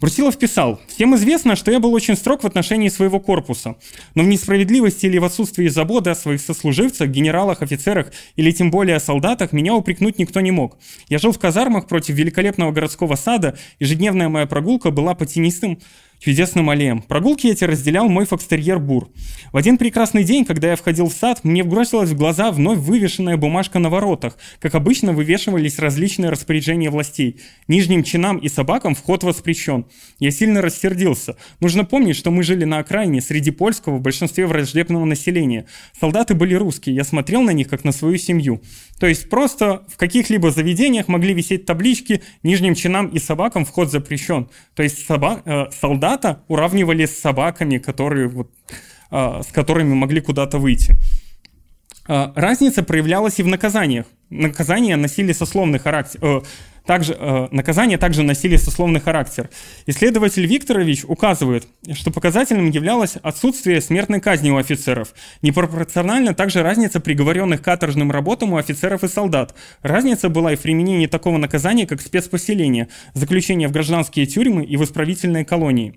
Брусилов 0.00 0.38
писал, 0.38 0.80
«Всем 0.86 1.16
известно, 1.16 1.56
что 1.56 1.70
я 1.72 1.80
был 1.80 1.92
очень 1.94 2.14
строг 2.14 2.42
в 2.42 2.46
отношении 2.46 2.88
своего 2.88 3.18
корпуса, 3.18 3.76
но 4.14 4.22
в 4.22 4.26
несправедливости 4.26 5.06
или 5.06 5.18
в 5.18 5.24
отсутствии 5.24 5.66
заботы 5.68 6.10
о 6.10 6.14
своих 6.14 6.40
сослуживцах, 6.40 7.08
генералах, 7.08 7.62
офицерах 7.62 8.12
или 8.36 8.52
тем 8.52 8.70
более 8.70 8.96
о 8.96 9.00
солдатах 9.00 9.52
меня 9.52 9.74
упрекнуть 9.74 10.18
никто 10.18 10.40
не 10.40 10.50
мог. 10.50 10.76
Я 11.08 11.18
жил 11.18 11.32
в 11.32 11.38
казармах 11.38 11.88
против 11.88 12.14
великолепного 12.14 12.70
городского 12.70 13.16
сада, 13.16 13.56
ежедневная 13.80 14.28
моя 14.28 14.46
прогулка 14.46 14.90
была 14.90 15.14
по 15.14 15.26
тенистым 15.26 15.80
чудесным 16.18 16.70
аллеям. 16.70 17.02
Прогулки 17.02 17.46
эти 17.46 17.64
разделял 17.64 18.08
мой 18.08 18.26
фокстерьер 18.26 18.78
Бур. 18.78 19.08
В 19.52 19.56
один 19.56 19.78
прекрасный 19.78 20.24
день, 20.24 20.44
когда 20.44 20.70
я 20.70 20.76
входил 20.76 21.08
в 21.08 21.12
сад, 21.12 21.44
мне 21.44 21.62
бросилась 21.62 22.10
в 22.10 22.16
глаза 22.16 22.50
вновь 22.50 22.78
вывешенная 22.78 23.36
бумажка 23.36 23.78
на 23.78 23.90
воротах. 23.90 24.38
Как 24.60 24.74
обычно, 24.74 25.12
вывешивались 25.12 25.78
различные 25.78 26.30
распоряжения 26.30 26.90
властей. 26.90 27.40
Нижним 27.68 28.02
чинам 28.02 28.38
и 28.38 28.48
собакам 28.48 28.94
вход 28.94 29.22
воспрещен. 29.22 29.86
Я 30.18 30.30
сильно 30.30 30.62
рассердился. 30.62 31.36
Нужно 31.60 31.84
помнить, 31.84 32.16
что 32.16 32.30
мы 32.30 32.42
жили 32.42 32.64
на 32.64 32.78
окраине, 32.78 33.20
среди 33.20 33.50
польского, 33.50 33.96
в 33.96 34.00
большинстве 34.00 34.46
враждебного 34.46 35.04
населения. 35.04 35.66
Солдаты 35.98 36.34
были 36.34 36.54
русские, 36.54 36.94
я 36.96 37.04
смотрел 37.04 37.42
на 37.42 37.50
них, 37.50 37.68
как 37.68 37.84
на 37.84 37.92
свою 37.92 38.18
семью. 38.18 38.62
То 38.98 39.06
есть 39.06 39.28
просто 39.28 39.84
в 39.88 39.96
каких-либо 39.96 40.50
заведениях 40.50 41.08
могли 41.08 41.34
висеть 41.34 41.66
таблички 41.66 42.22
«Нижним 42.42 42.74
чинам 42.74 43.08
и 43.08 43.18
собакам 43.18 43.64
вход 43.64 43.90
запрещен». 43.90 44.48
То 44.74 44.82
есть 44.82 45.08
соба- 45.08 45.42
э, 45.44 45.70
солдата 46.04 46.40
уравнивали 46.48 47.06
с 47.06 47.18
собаками, 47.18 47.78
которые 47.78 48.28
вот, 48.28 48.50
э, 49.10 49.42
с 49.42 49.52
которыми 49.52 49.94
могли 49.94 50.20
куда-то 50.20 50.58
выйти. 50.58 50.94
Э, 52.08 52.32
разница 52.34 52.82
проявлялась 52.82 53.38
и 53.38 53.42
в 53.42 53.46
наказаниях. 53.46 54.06
Наказания 54.30 54.96
носили 54.96 55.32
сословный 55.32 55.78
характер, 55.78 56.20
э, 56.22 56.42
также, 56.86 57.16
э, 57.18 57.48
наказания 57.50 57.98
также 57.98 58.22
носили 58.22 58.56
сословный 58.56 59.00
характер. 59.00 59.48
Исследователь 59.86 60.46
Викторович 60.46 61.04
указывает, 61.04 61.66
что 61.92 62.10
показательным 62.10 62.70
являлось 62.70 63.16
отсутствие 63.22 63.80
смертной 63.80 64.20
казни 64.20 64.50
у 64.50 64.58
офицеров. 64.58 65.14
Непропорционально 65.42 66.34
также 66.34 66.62
разница 66.62 67.00
приговоренных 67.00 67.62
к 67.62 67.64
каторжным 67.64 68.10
работам 68.10 68.52
у 68.52 68.58
офицеров 68.58 69.02
и 69.02 69.08
солдат. 69.08 69.54
Разница 69.82 70.28
была 70.28 70.52
и 70.52 70.56
в 70.56 70.60
применении 70.60 71.06
такого 71.06 71.38
наказания, 71.38 71.86
как 71.86 72.00
спецпоселение, 72.00 72.88
заключение 73.14 73.68
в 73.68 73.72
гражданские 73.72 74.26
тюрьмы 74.26 74.64
и 74.64 74.76
в 74.76 74.84
исправительные 74.84 75.44
колонии. 75.44 75.94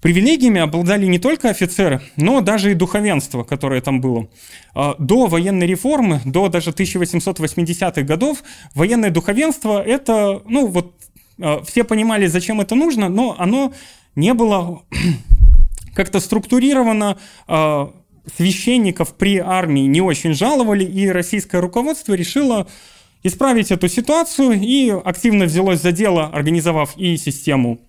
Привилегиями 0.00 0.60
обладали 0.60 1.06
не 1.06 1.18
только 1.18 1.50
офицеры, 1.50 2.00
но 2.16 2.40
даже 2.40 2.70
и 2.70 2.74
духовенство, 2.74 3.42
которое 3.42 3.80
там 3.80 4.00
было. 4.00 4.28
А, 4.74 4.94
до 4.98 5.26
военной 5.26 5.66
реформы, 5.66 6.20
до 6.24 6.48
даже 6.48 6.70
1880-х 6.70 8.02
годов, 8.02 8.44
военное 8.74 9.10
духовенство 9.10 9.82
это, 9.82 10.42
ну 10.46 10.68
вот, 10.68 10.94
а, 11.40 11.62
все 11.64 11.82
понимали, 11.82 12.26
зачем 12.26 12.60
это 12.60 12.76
нужно, 12.76 13.08
но 13.08 13.34
оно 13.38 13.72
не 14.14 14.34
было 14.34 14.82
как-то 15.94 16.20
структурировано, 16.20 17.18
а, 17.48 17.92
священников 18.36 19.14
при 19.16 19.38
армии 19.38 19.86
не 19.86 20.00
очень 20.00 20.34
жаловали, 20.34 20.84
и 20.84 21.08
российское 21.08 21.60
руководство 21.60 22.14
решило 22.14 22.68
исправить 23.24 23.72
эту 23.72 23.88
ситуацию 23.88 24.52
и 24.52 24.90
активно 24.90 25.46
взялось 25.46 25.82
за 25.82 25.90
дело, 25.90 26.26
организовав 26.26 26.96
и 26.96 27.16
систему 27.16 27.80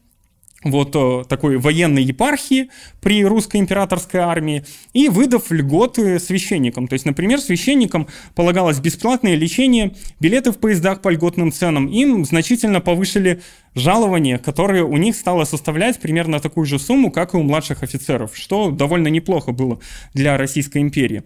вот 0.64 0.94
э, 0.96 1.24
такой 1.28 1.58
военной 1.58 2.04
епархии 2.04 2.70
при 3.02 3.24
русской 3.24 3.58
императорской 3.58 4.20
армии 4.20 4.66
и 4.94 5.08
выдав 5.08 5.52
льготы 5.52 6.20
священникам. 6.20 6.88
То 6.88 6.94
есть, 6.94 7.06
например, 7.06 7.40
священникам 7.40 8.08
полагалось 8.36 8.80
бесплатное 8.80 9.36
лечение, 9.36 9.96
билеты 10.20 10.52
в 10.52 10.58
поездах 10.58 11.02
по 11.02 11.10
льготным 11.10 11.52
ценам. 11.52 11.88
Им 11.88 12.26
значительно 12.26 12.82
повышили 12.82 13.42
жалование, 13.74 14.38
которое 14.38 14.84
у 14.84 14.98
них 14.98 15.16
стало 15.16 15.46
составлять 15.46 16.00
примерно 16.00 16.40
такую 16.40 16.66
же 16.66 16.78
сумму, 16.78 17.10
как 17.10 17.34
и 17.34 17.38
у 17.38 17.44
младших 17.44 17.84
офицеров, 17.84 18.36
что 18.36 18.70
довольно 18.70 19.08
неплохо 19.08 19.54
было 19.54 19.80
для 20.14 20.38
Российской 20.38 20.80
империи. 20.80 21.24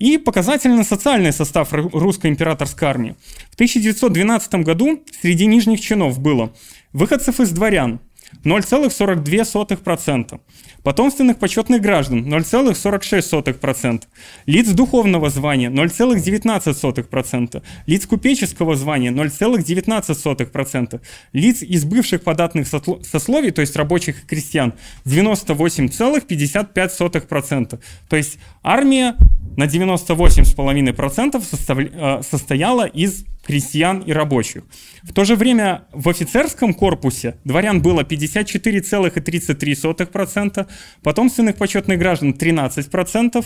И 0.00 0.18
показательно 0.18 0.82
социальный 0.82 1.32
состав 1.32 1.68
русской 1.72 2.26
императорской 2.26 2.88
армии. 2.88 3.14
В 3.52 3.54
1912 3.54 4.54
году 4.56 5.00
среди 5.22 5.46
нижних 5.46 5.80
чинов 5.80 6.18
было 6.18 6.52
выходцев 6.92 7.38
из 7.38 7.50
дворян– 7.50 8.00
0,42%. 8.42 10.38
Потомственных 10.84 11.38
почетных 11.38 11.80
граждан 11.80 12.32
0,46%. 12.32 14.02
Лиц 14.44 14.68
духовного 14.68 15.30
звания 15.30 15.70
0,19%. 15.70 17.62
Лиц 17.86 18.06
купеческого 18.06 18.76
звания 18.76 19.10
0,19%. 19.10 21.00
Лиц 21.32 21.62
из 21.62 21.86
бывших 21.86 22.22
податных 22.22 22.68
сословий, 22.68 23.50
то 23.50 23.62
есть 23.62 23.74
рабочих 23.76 24.24
и 24.24 24.26
крестьян, 24.26 24.74
98,55%. 25.06 27.78
То 28.08 28.16
есть 28.16 28.38
армия 28.62 29.16
на 29.56 29.64
98,5% 29.64 32.18
э, 32.18 32.22
состояла 32.22 32.84
из 32.84 33.24
крестьян 33.46 34.00
и 34.00 34.12
рабочих. 34.12 34.64
В 35.02 35.12
то 35.12 35.24
же 35.24 35.36
время 35.36 35.84
в 35.92 36.08
офицерском 36.08 36.72
корпусе 36.74 37.36
дворян 37.44 37.80
было 37.82 38.00
54,33%, 38.02 40.66
потомственных 41.02 41.56
почетных 41.56 41.98
граждан 41.98 42.32
13%, 42.38 43.44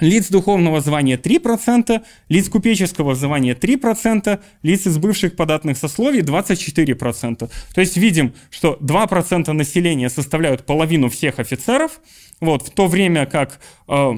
лиц 0.00 0.28
духовного 0.28 0.80
звания 0.80 1.16
3%, 1.16 2.02
лиц 2.28 2.48
купеческого 2.48 3.14
звания 3.14 3.54
3%, 3.54 4.40
лиц 4.62 4.86
из 4.86 4.98
бывших 4.98 5.36
податных 5.36 5.78
сословий 5.78 6.20
24%. 6.20 7.50
То 7.74 7.80
есть 7.80 7.96
видим, 7.96 8.34
что 8.50 8.78
2% 8.80 9.52
населения 9.52 10.10
составляют 10.10 10.66
половину 10.66 11.08
всех 11.08 11.38
офицеров, 11.38 12.00
вот, 12.40 12.62
в 12.66 12.70
то 12.70 12.86
время 12.86 13.26
как 13.26 13.60
э, 13.88 14.12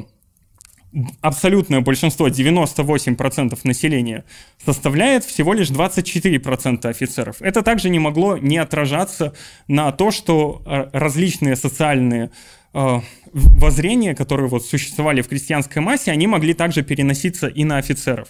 абсолютное 1.20 1.80
большинство, 1.80 2.28
98% 2.28 3.58
населения, 3.64 4.24
составляет 4.64 5.24
всего 5.24 5.52
лишь 5.52 5.70
24% 5.70 6.86
офицеров. 6.86 7.36
Это 7.40 7.62
также 7.62 7.90
не 7.90 7.98
могло 7.98 8.38
не 8.38 8.58
отражаться 8.58 9.34
на 9.66 9.92
то, 9.92 10.10
что 10.10 10.62
э, 10.64 10.88
различные 10.92 11.56
социальные 11.56 12.30
э, 12.74 13.00
воззрения, 13.32 14.14
которые 14.14 14.48
вот 14.48 14.64
существовали 14.64 15.22
в 15.22 15.28
крестьянской 15.28 15.82
массе, 15.82 16.10
они 16.10 16.26
могли 16.26 16.54
также 16.54 16.82
переноситься 16.82 17.48
и 17.48 17.64
на 17.64 17.78
офицеров. 17.78 18.28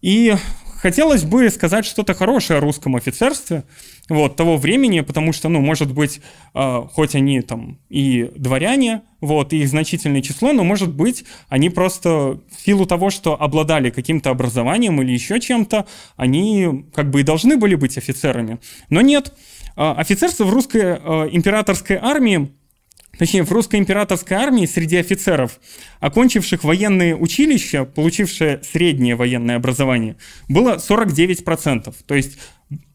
И 0.00 0.34
хотелось 0.80 1.24
бы 1.24 1.50
сказать 1.50 1.84
что-то 1.84 2.14
хорошее 2.14 2.58
о 2.58 2.60
русском 2.60 2.96
офицерстве 2.96 3.64
вот, 4.08 4.36
того 4.36 4.56
времени, 4.56 5.00
потому 5.00 5.32
что, 5.32 5.48
ну, 5.48 5.60
может 5.60 5.92
быть, 5.92 6.20
э, 6.54 6.82
хоть 6.92 7.14
они 7.14 7.40
там 7.42 7.78
и 7.88 8.30
дворяне, 8.36 9.02
вот, 9.20 9.52
и 9.52 9.58
их 9.58 9.68
значительное 9.68 10.22
число, 10.22 10.52
но, 10.52 10.64
может 10.64 10.94
быть, 10.94 11.24
они 11.48 11.70
просто 11.70 12.40
в 12.50 12.64
силу 12.64 12.86
того, 12.86 13.10
что 13.10 13.40
обладали 13.40 13.90
каким-то 13.90 14.30
образованием 14.30 15.02
или 15.02 15.12
еще 15.12 15.40
чем-то, 15.40 15.86
они 16.16 16.86
как 16.94 17.10
бы 17.10 17.20
и 17.20 17.24
должны 17.24 17.56
были 17.56 17.74
быть 17.74 17.98
офицерами. 17.98 18.58
Но 18.88 19.00
нет, 19.00 19.34
э, 19.76 19.90
офицерство 19.92 20.44
в 20.44 20.52
русской 20.52 20.82
э, 20.82 21.28
императорской 21.32 21.96
армии 21.96 22.50
Точнее, 23.18 23.42
в 23.42 23.52
русской 23.52 23.76
императорской 23.76 24.36
армии 24.36 24.64
среди 24.64 24.96
офицеров, 24.96 25.58
окончивших 26.00 26.64
военные 26.64 27.16
училища, 27.16 27.84
получившие 27.84 28.60
среднее 28.62 29.16
военное 29.16 29.56
образование, 29.56 30.16
было 30.48 30.76
49%. 30.76 31.94
То 32.06 32.14
есть 32.14 32.38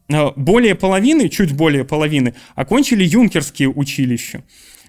э, 0.08 0.30
более 0.36 0.74
половины, 0.74 1.28
чуть 1.28 1.52
более 1.52 1.84
половины, 1.84 2.34
окончили 2.54 3.04
юнкерские 3.04 3.68
училища. 3.68 4.44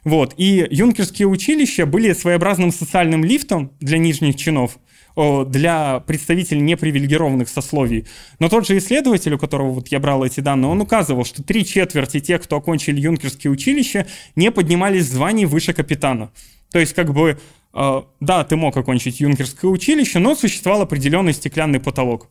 Вот. 0.05 0.33
И 0.37 0.65
юнкерские 0.69 1.27
училища 1.27 1.85
были 1.85 2.13
своеобразным 2.13 2.71
социальным 2.71 3.25
лифтом 3.25 3.73
для 3.81 3.97
нижних 3.97 4.37
чинов, 4.37 4.77
для 5.15 6.01
представителей 6.01 6.61
непривилегированных 6.61 7.47
сословий. 7.47 8.05
Но 8.39 8.49
тот 8.49 8.67
же 8.67 8.77
исследователь, 8.77 9.33
у 9.33 9.39
которого 9.39 9.71
вот 9.71 9.87
я 9.87 9.99
брал 9.99 10.25
эти 10.25 10.41
данные, 10.41 10.69
он 10.69 10.81
указывал, 10.81 11.23
что 11.23 11.41
три 11.41 11.65
четверти 11.65 12.19
тех, 12.19 12.43
кто 12.43 12.57
окончили 12.57 12.99
юнкерские 12.99 13.51
училища, 13.51 14.07
не 14.35 14.51
поднимались 14.51 15.05
в 15.05 15.13
звании 15.13 15.45
выше 15.45 15.73
капитана. 15.73 16.31
То 16.71 16.79
есть 16.79 16.93
как 16.93 17.13
бы, 17.13 17.39
э, 17.73 18.01
да, 18.19 18.43
ты 18.43 18.55
мог 18.57 18.75
окончить 18.75 19.21
юнкерское 19.21 19.71
училище, 19.71 20.19
но 20.19 20.35
существовал 20.35 20.81
определенный 20.81 21.33
стеклянный 21.33 21.79
потолок. 21.79 22.29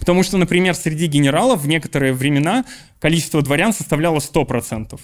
Потому 0.00 0.22
что, 0.22 0.36
например, 0.36 0.74
среди 0.74 1.06
генералов 1.06 1.62
в 1.62 1.68
некоторые 1.68 2.12
времена 2.12 2.64
количество 2.98 3.40
дворян 3.42 3.72
составляло 3.72 4.18
100%. 4.18 4.98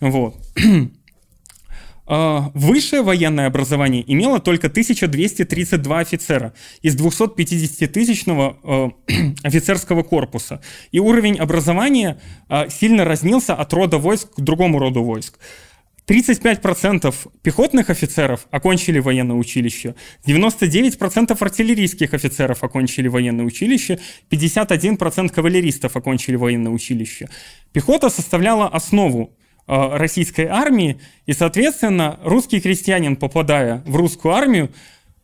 Вот. 0.00 0.36
А, 2.12 2.50
высшее 2.54 3.02
военное 3.02 3.46
образование 3.46 4.02
имело 4.04 4.40
только 4.40 4.66
1232 4.66 5.98
офицера 6.00 6.52
из 6.82 6.96
250-тысячного 6.96 8.58
а, 8.64 8.90
офицерского 9.44 10.02
корпуса. 10.02 10.60
И 10.90 10.98
уровень 10.98 11.38
образования 11.38 12.20
а, 12.48 12.68
сильно 12.68 13.04
разнился 13.04 13.54
от 13.54 13.72
рода 13.72 13.98
войск 13.98 14.34
к 14.34 14.40
другому 14.40 14.80
роду 14.80 15.04
войск. 15.04 15.38
35% 16.08 17.14
пехотных 17.42 17.90
офицеров 17.90 18.48
окончили 18.50 18.98
военное 18.98 19.36
училище, 19.36 19.94
99% 20.26 21.36
артиллерийских 21.40 22.12
офицеров 22.12 22.64
окончили 22.64 23.06
военное 23.06 23.44
училище, 23.44 24.00
51% 24.32 25.28
кавалеристов 25.28 25.94
окончили 25.94 26.34
военное 26.34 26.72
училище. 26.72 27.28
Пехота 27.72 28.10
составляла 28.10 28.66
основу 28.66 29.30
Э, 29.30 29.39
российской 29.70 30.46
армии, 30.46 31.00
и, 31.26 31.32
соответственно, 31.32 32.18
русский 32.24 32.60
крестьянин, 32.60 33.14
попадая 33.14 33.82
в 33.86 33.94
русскую 33.94 34.34
армию, 34.34 34.70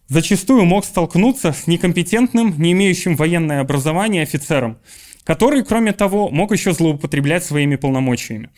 зачастую 0.08 0.64
мог 0.64 0.84
столкнуться 0.84 1.52
с 1.52 1.66
некомпетентным, 1.66 2.54
не 2.56 2.72
имеющим 2.72 3.16
военное 3.16 3.60
образование 3.60 4.22
офицером, 4.22 4.78
который, 5.24 5.64
кроме 5.64 5.92
того, 5.92 6.28
мог 6.28 6.52
еще 6.52 6.72
злоупотреблять 6.72 7.44
своими 7.44 7.74
полномочиями. 7.74 8.50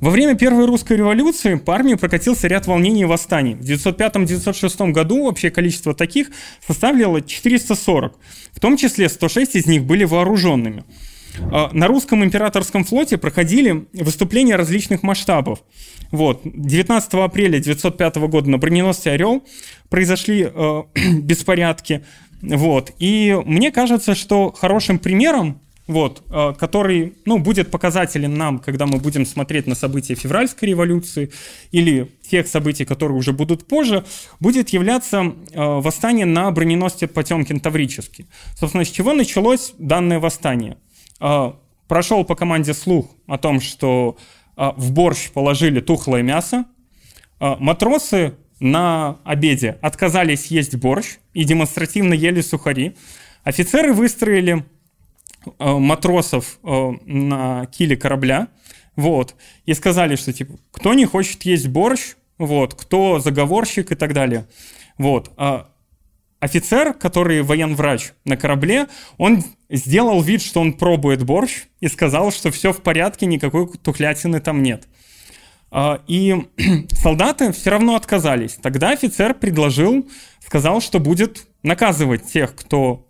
Во 0.00 0.08
время 0.08 0.34
Первой 0.34 0.64
русской 0.64 0.96
революции 0.96 1.56
по 1.56 1.74
армии 1.74 1.92
прокатился 1.92 2.48
ряд 2.48 2.66
волнений 2.66 3.02
и 3.02 3.04
восстаний. 3.04 3.56
В 3.56 3.60
1905-1906 3.60 4.92
году 4.92 5.26
общее 5.26 5.50
количество 5.50 5.94
таких 5.94 6.28
составляло 6.66 7.20
440, 7.20 8.18
в 8.52 8.60
том 8.60 8.78
числе 8.78 9.10
106 9.10 9.56
из 9.56 9.66
них 9.66 9.84
были 9.84 10.04
вооруженными– 10.04 10.84
на 11.72 11.86
русском 11.86 12.24
императорском 12.24 12.84
флоте 12.84 13.18
проходили 13.18 13.86
выступления 13.92 14.56
различных 14.56 15.02
масштабов. 15.02 15.60
Вот. 16.10 16.40
19 16.44 17.14
апреля 17.14 17.58
1905 17.58 18.16
года 18.28 18.50
на 18.50 18.58
броненосце 18.58 19.08
«Орел» 19.08 19.44
произошли 19.88 20.48
э, 20.52 20.82
беспорядки. 21.20 22.04
Вот. 22.42 22.92
И 22.98 23.36
мне 23.44 23.70
кажется, 23.70 24.14
что 24.14 24.50
хорошим 24.50 24.98
примером, 24.98 25.60
вот, 25.86 26.22
э, 26.30 26.54
который 26.58 27.14
ну, 27.26 27.38
будет 27.38 27.70
показателен 27.70 28.34
нам, 28.34 28.58
когда 28.58 28.86
мы 28.86 28.98
будем 28.98 29.24
смотреть 29.26 29.66
на 29.66 29.74
события 29.74 30.14
февральской 30.14 30.68
революции 30.68 31.30
или 31.70 32.10
тех 32.28 32.46
событий, 32.48 32.84
которые 32.84 33.16
уже 33.16 33.32
будут 33.32 33.66
позже, 33.66 34.04
будет 34.40 34.70
являться 34.70 35.32
э, 35.52 35.60
восстание 35.60 36.26
на 36.26 36.50
броненосце 36.50 37.06
Потемкин-Таврический. 37.06 38.26
Собственно, 38.56 38.84
с 38.84 38.90
чего 38.90 39.12
началось 39.12 39.74
данное 39.78 40.18
восстание– 40.18 40.76
а, 40.86 40.89
прошел 41.90 42.24
по 42.24 42.36
команде 42.36 42.72
слух 42.72 43.10
о 43.26 43.36
том, 43.36 43.60
что 43.60 44.16
а, 44.56 44.74
в 44.76 44.92
борщ 44.92 45.30
положили 45.30 45.80
тухлое 45.80 46.22
мясо. 46.22 46.66
А, 47.38 47.56
матросы 47.56 48.34
на 48.60 49.18
обеде 49.24 49.78
отказались 49.82 50.46
есть 50.46 50.76
борщ 50.76 51.16
и 51.34 51.44
демонстративно 51.44 52.14
ели 52.14 52.40
сухари. 52.42 52.96
Офицеры 53.42 53.92
выстроили 53.92 54.64
матросов 55.58 56.58
на 56.62 57.64
киле 57.72 57.96
корабля, 57.96 58.48
вот, 58.96 59.34
и 59.64 59.72
сказали, 59.72 60.16
что, 60.16 60.34
типа, 60.34 60.58
кто 60.70 60.92
не 60.92 61.06
хочет 61.06 61.44
есть 61.44 61.68
борщ, 61.68 62.16
вот, 62.36 62.74
кто 62.74 63.18
заговорщик 63.18 63.92
и 63.92 63.94
так 63.94 64.12
далее. 64.12 64.46
Вот 64.98 65.32
офицер, 66.40 66.94
который 66.94 67.42
военврач 67.42 68.12
на 68.24 68.36
корабле, 68.36 68.88
он 69.18 69.44
сделал 69.68 70.20
вид, 70.22 70.42
что 70.42 70.60
он 70.60 70.72
пробует 70.72 71.22
борщ 71.22 71.64
и 71.80 71.88
сказал, 71.88 72.32
что 72.32 72.50
все 72.50 72.72
в 72.72 72.82
порядке, 72.82 73.26
никакой 73.26 73.68
тухлятины 73.68 74.40
там 74.40 74.62
нет. 74.62 74.88
А, 75.70 76.02
и 76.08 76.48
солдаты 76.90 77.52
все 77.52 77.70
равно 77.70 77.94
отказались. 77.94 78.54
Тогда 78.60 78.90
офицер 78.90 79.34
предложил, 79.34 80.08
сказал, 80.44 80.80
что 80.80 80.98
будет 80.98 81.46
наказывать 81.62 82.26
тех, 82.26 82.56
кто 82.56 83.06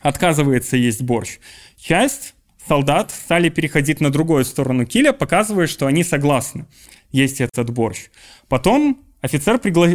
отказывается 0.00 0.76
есть 0.76 1.02
борщ. 1.02 1.38
Часть 1.78 2.34
солдат 2.66 3.10
стали 3.10 3.48
переходить 3.48 4.00
на 4.00 4.10
другую 4.10 4.44
сторону 4.44 4.86
киля, 4.86 5.12
показывая, 5.12 5.66
что 5.66 5.86
они 5.86 6.02
согласны 6.02 6.66
есть 7.12 7.40
этот 7.40 7.70
борщ. 7.70 8.08
Потом 8.48 9.02
офицер 9.20 9.58
пригла... 9.58 9.88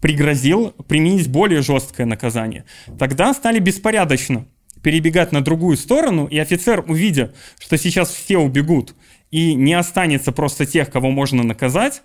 пригрозил 0.00 0.70
применить 0.88 1.28
более 1.28 1.62
жесткое 1.62 2.06
наказание. 2.06 2.64
Тогда 2.98 3.32
стали 3.34 3.58
беспорядочно 3.58 4.46
перебегать 4.82 5.32
на 5.32 5.42
другую 5.42 5.76
сторону, 5.76 6.26
и 6.26 6.38
офицер, 6.38 6.84
увидя, 6.86 7.34
что 7.58 7.76
сейчас 7.76 8.10
все 8.10 8.38
убегут, 8.38 8.94
и 9.30 9.54
не 9.54 9.74
останется 9.74 10.32
просто 10.32 10.64
тех, 10.64 10.90
кого 10.90 11.10
можно 11.10 11.42
наказать, 11.42 12.02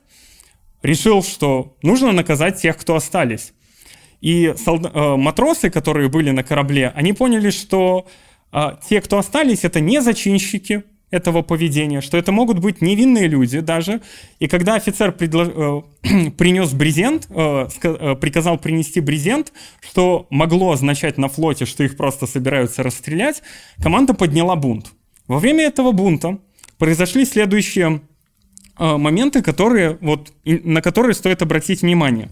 решил, 0.82 1.22
что 1.22 1.78
нужно 1.84 2.12
наказать 2.12 2.62
тех, 2.62 2.78
кто 2.78 2.96
остались. 2.96 3.54
И 4.20 4.54
солд... 4.58 4.90
э, 4.92 5.16
матросы, 5.16 5.70
которые 5.70 6.10
были 6.10 6.32
на 6.32 6.44
корабле, 6.44 6.92
они 6.96 7.14
поняли, 7.14 7.50
что 7.50 8.08
э, 8.52 8.78
те, 8.88 9.02
кто 9.02 9.18
остались, 9.18 9.64
это 9.64 9.80
не 9.80 10.02
зачинщики, 10.02 10.84
этого 11.12 11.42
поведения, 11.42 12.00
что 12.02 12.18
это 12.18 12.32
могут 12.32 12.60
быть 12.60 12.82
невинные 12.82 13.28
люди 13.28 13.60
даже. 13.60 14.02
И 14.40 14.48
когда 14.48 14.76
офицер 14.76 15.12
предло... 15.12 15.84
э, 16.04 16.32
принес 16.38 16.72
брезент, 16.72 17.28
э, 17.30 17.68
э, 17.84 18.16
приказал 18.16 18.58
принести 18.58 19.02
брезент, 19.02 19.52
что 19.82 20.26
могло 20.30 20.72
означать 20.72 21.18
на 21.18 21.28
флоте, 21.28 21.66
что 21.66 21.84
их 21.84 21.98
просто 21.98 22.28
собираются 22.28 22.82
расстрелять, 22.82 23.44
команда 23.84 24.14
подняла 24.14 24.56
бунт. 24.56 24.94
Во 25.28 25.40
время 25.40 25.66
этого 25.66 25.92
бунта 25.92 26.40
произошли 26.78 27.26
следующие 27.26 28.02
моменты, 28.80 29.44
которые, 29.44 29.98
вот, 30.02 30.34
на 30.46 30.82
которые 30.82 31.14
стоит 31.14 31.42
обратить 31.42 31.84
внимание. 31.84 32.30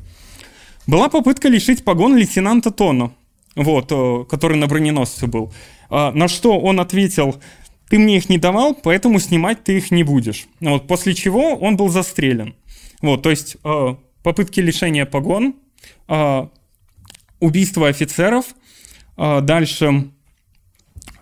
Была 0.87 1.07
попытка 1.07 1.49
лишить 1.49 1.83
погон 1.83 2.17
лейтенанта 2.17 2.71
Тона, 2.71 3.11
вот, 3.55 4.27
который 4.27 4.57
на 4.57 4.65
броненосце 4.65 5.27
был. 5.27 5.53
На 5.89 6.27
что 6.27 6.59
он 6.59 6.79
ответил, 6.79 7.35
ты 7.89 7.97
мне 7.97 8.17
их 8.17 8.29
не 8.29 8.37
давал, 8.37 8.75
поэтому 8.75 9.19
снимать 9.19 9.63
ты 9.63 9.77
их 9.77 9.91
не 9.91 10.03
будешь. 10.03 10.47
Вот, 10.59 10.87
после 10.87 11.13
чего 11.13 11.55
он 11.55 11.75
был 11.75 11.89
застрелен. 11.89 12.55
Вот, 13.01 13.23
то 13.23 13.29
есть 13.29 13.57
э, 13.63 13.95
попытки 14.23 14.59
лишения 14.59 15.05
погон, 15.05 15.55
э, 16.07 16.47
убийство 17.39 17.87
офицеров, 17.87 18.45
э, 19.17 19.41
дальше 19.41 20.11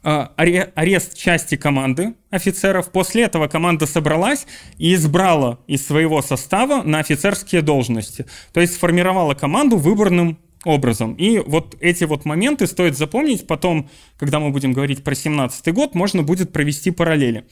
э, 0.03 0.09
арест 0.35 1.17
части 1.17 1.55
команды 1.55 2.15
офицеров. 2.31 2.91
После 2.91 3.23
этого 3.23 3.47
команда 3.47 3.85
собралась 3.85 4.45
и 4.77 4.93
избрала 4.93 5.59
из 5.67 5.85
своего 5.85 6.21
состава 6.21 6.83
на 6.83 6.99
офицерские 6.99 7.61
должности. 7.61 8.25
То 8.53 8.59
есть 8.59 8.73
сформировала 8.73 9.35
команду 9.35 9.77
выборным 9.77 10.37
образом. 10.67 11.13
И 11.13 11.39
вот 11.39 11.75
эти 11.79 12.03
вот 12.03 12.25
моменты 12.25 12.67
стоит 12.67 12.97
запомнить. 12.97 13.47
Потом, 13.47 13.89
когда 14.17 14.39
мы 14.39 14.51
будем 14.51 14.73
говорить 14.73 15.03
про 15.03 15.15
17 15.15 15.73
год, 15.73 15.95
можно 15.95 16.23
будет 16.23 16.51
провести 16.51 16.91
параллели. 16.91 17.45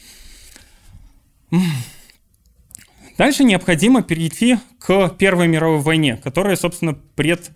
Дальше 3.18 3.44
необходимо 3.44 4.04
перейти 4.04 4.58
к 4.80 5.10
Первой 5.18 5.48
мировой 5.48 5.80
войне, 5.80 6.18
которая, 6.18 6.58
собственно, 6.58 6.94
пред, 7.16 7.52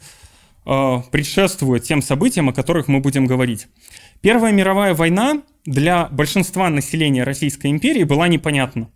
э, 0.65 1.01
предшествует 1.11 1.83
тем 1.83 2.01
событиям, 2.01 2.47
о 2.49 2.53
которых 2.53 2.87
мы 2.87 3.01
будем 3.01 3.25
говорить. 3.25 3.67
Первая 4.21 4.53
мировая 4.53 4.93
война 4.93 5.41
для 5.65 6.07
большинства 6.07 6.69
населения 6.69 7.23
Российской 7.23 7.67
империи 7.67 8.03
была 8.03 8.29
непонятна, 8.29 8.89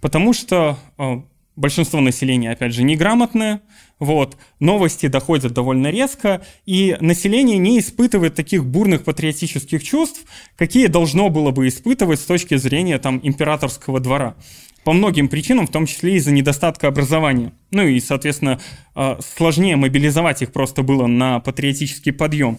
потому 0.00 0.32
что 0.32 0.78
э, 0.98 1.22
большинство 1.60 2.00
населения, 2.00 2.50
опять 2.50 2.74
же, 2.74 2.82
неграмотное, 2.82 3.60
вот, 3.98 4.36
новости 4.58 5.06
доходят 5.06 5.52
довольно 5.52 5.88
резко, 5.88 6.42
и 6.66 6.96
население 7.00 7.58
не 7.58 7.78
испытывает 7.78 8.34
таких 8.34 8.64
бурных 8.64 9.04
патриотических 9.04 9.84
чувств, 9.84 10.24
какие 10.56 10.86
должно 10.86 11.28
было 11.28 11.50
бы 11.50 11.68
испытывать 11.68 12.18
с 12.18 12.24
точки 12.24 12.56
зрения 12.56 12.98
там, 12.98 13.20
императорского 13.22 14.00
двора. 14.00 14.36
По 14.84 14.94
многим 14.94 15.28
причинам, 15.28 15.66
в 15.66 15.70
том 15.70 15.84
числе 15.84 16.14
из-за 16.14 16.32
недостатка 16.32 16.88
образования. 16.88 17.52
Ну 17.70 17.82
и, 17.86 18.00
соответственно, 18.00 18.58
а, 18.94 19.18
сложнее 19.36 19.76
мобилизовать 19.76 20.40
их 20.40 20.52
просто 20.52 20.82
было 20.82 21.06
на 21.06 21.38
патриотический 21.40 22.14
подъем. 22.14 22.58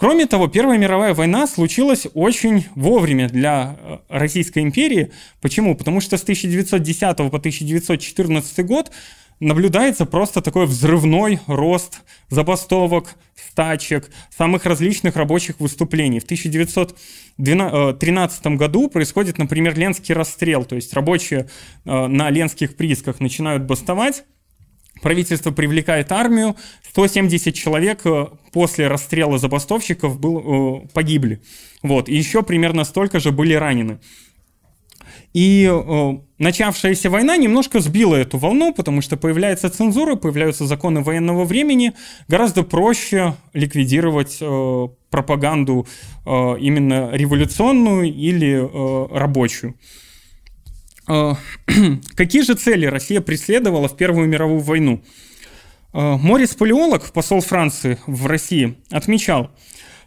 Кроме 0.00 0.24
того, 0.24 0.48
Первая 0.48 0.78
мировая 0.78 1.12
война 1.12 1.46
случилась 1.46 2.06
очень 2.14 2.64
вовремя 2.74 3.28
для 3.28 3.76
э, 3.78 3.98
Российской 4.08 4.60
империи. 4.60 5.12
Почему? 5.42 5.76
Потому 5.76 6.00
что 6.00 6.16
с 6.16 6.22
1910 6.22 7.16
по 7.18 7.36
1914 7.36 8.64
год 8.64 8.90
наблюдается 9.40 10.06
просто 10.06 10.40
такой 10.40 10.64
взрывной 10.64 11.40
рост 11.46 12.00
забастовок, 12.30 13.16
стачек, 13.34 14.10
самых 14.34 14.64
различных 14.64 15.16
рабочих 15.16 15.60
выступлений. 15.60 16.20
В 16.20 16.24
1913 16.24 18.46
э, 18.46 18.50
году 18.56 18.88
происходит, 18.88 19.36
например, 19.36 19.78
Ленский 19.78 20.14
расстрел, 20.14 20.64
то 20.64 20.76
есть 20.76 20.94
рабочие 20.94 21.50
э, 21.84 22.06
на 22.06 22.30
ленских 22.30 22.74
приисках 22.74 23.20
начинают 23.20 23.64
бастовать, 23.64 24.24
Правительство 25.02 25.50
привлекает 25.50 26.12
армию, 26.12 26.56
170 26.90 27.54
человек 27.54 28.00
э, 28.04 28.26
после 28.52 28.88
расстрела 28.88 29.38
забастовщиков 29.38 30.18
был, 30.18 30.88
погибли. 30.92 31.40
Вот. 31.82 32.08
И 32.08 32.16
еще 32.16 32.42
примерно 32.42 32.84
столько 32.84 33.20
же 33.20 33.32
были 33.32 33.54
ранены. 33.54 33.98
И 35.32 35.68
э, 35.70 36.18
начавшаяся 36.38 37.08
война 37.08 37.36
немножко 37.36 37.78
сбила 37.80 38.16
эту 38.16 38.38
волну, 38.38 38.74
потому 38.74 39.00
что 39.00 39.16
появляется 39.16 39.70
цензура, 39.70 40.16
появляются 40.16 40.66
законы 40.66 41.02
военного 41.02 41.44
времени, 41.44 41.92
гораздо 42.26 42.64
проще 42.64 43.34
ликвидировать 43.52 44.38
э, 44.40 44.88
пропаганду 45.10 45.86
э, 46.26 46.56
именно 46.58 47.10
революционную 47.12 48.12
или 48.12 48.60
э, 48.60 49.16
рабочую. 49.16 49.76
Э, 51.10 51.34
какие 52.14 52.42
же 52.42 52.54
цели 52.54 52.86
Россия 52.86 53.20
преследовала 53.20 53.88
в 53.88 53.96
Первую 53.96 54.28
мировую 54.28 54.60
войну? 54.60 55.02
Э, 55.92 56.16
Морис 56.16 56.54
Палеолог, 56.54 57.12
посол 57.12 57.40
Франции 57.40 57.98
в 58.06 58.26
России, 58.26 58.76
отмечал, 58.90 59.50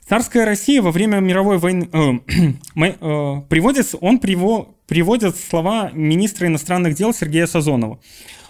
Царская 0.08 0.46
Россия 0.46 0.82
во 0.82 0.92
время 0.92 1.18
мировой 1.18 1.58
войны 1.58 1.90
э, 1.92 2.14
э, 2.82 3.42
приводит, 3.50 3.94
он 4.00 4.20
приво, 4.20 4.76
приводит 4.88 5.36
слова 5.38 5.92
министра 5.94 6.48
иностранных 6.48 6.96
дел 6.96 7.14
Сергея 7.14 7.48
Сазонова. 7.48 8.00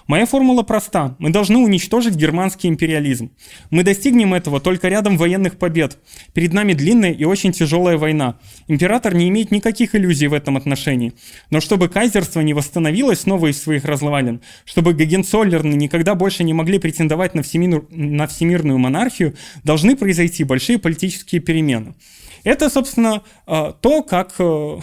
Моя 0.08 0.26
формула 0.26 0.64
проста. 0.64 1.16
Мы 1.20 1.30
должны 1.30 1.58
уничтожить 1.58 2.16
германский 2.16 2.68
империализм. 2.68 3.32
Мы 3.70 3.84
достигнем 3.84 4.34
этого 4.34 4.60
только 4.60 4.90
рядом 4.90 5.18
военных 5.18 5.58
побед. 5.58 5.98
Перед 6.34 6.54
нами 6.54 6.74
длинная 6.74 7.12
и 7.12 7.24
очень 7.24 7.54
тяжелая 7.54 7.98
война. 7.98 8.38
Император 8.68 9.16
не 9.16 9.30
имеет 9.30 9.52
никаких 9.52 9.96
иллюзий 9.96 10.28
в 10.28 10.34
этом 10.34 10.58
отношении. 10.58 11.14
Но 11.50 11.62
чтобы 11.62 11.88
кайзерство 11.88 12.42
не 12.42 12.54
восстановилось 12.54 13.22
снова 13.22 13.48
из 13.48 13.62
своих 13.62 13.86
развалин, 13.86 14.42
чтобы 14.66 14.94
Гагенцоллерны 14.94 15.74
никогда 15.76 16.16
больше 16.16 16.44
не 16.44 16.54
могли 16.54 16.80
претендовать 16.80 17.34
на, 17.34 17.44
всемир... 17.44 17.86
на 17.90 18.28
всемирную 18.28 18.78
монархию, 18.78 19.36
должны 19.64 19.96
произойти 19.96 20.44
большие 20.44 20.80
политические 20.80 21.40
перемены. 21.42 21.96
Это, 22.44 22.70
собственно, 22.70 23.24
э, 23.48 23.74
то, 23.80 24.04
как 24.04 24.36
э, 24.40 24.80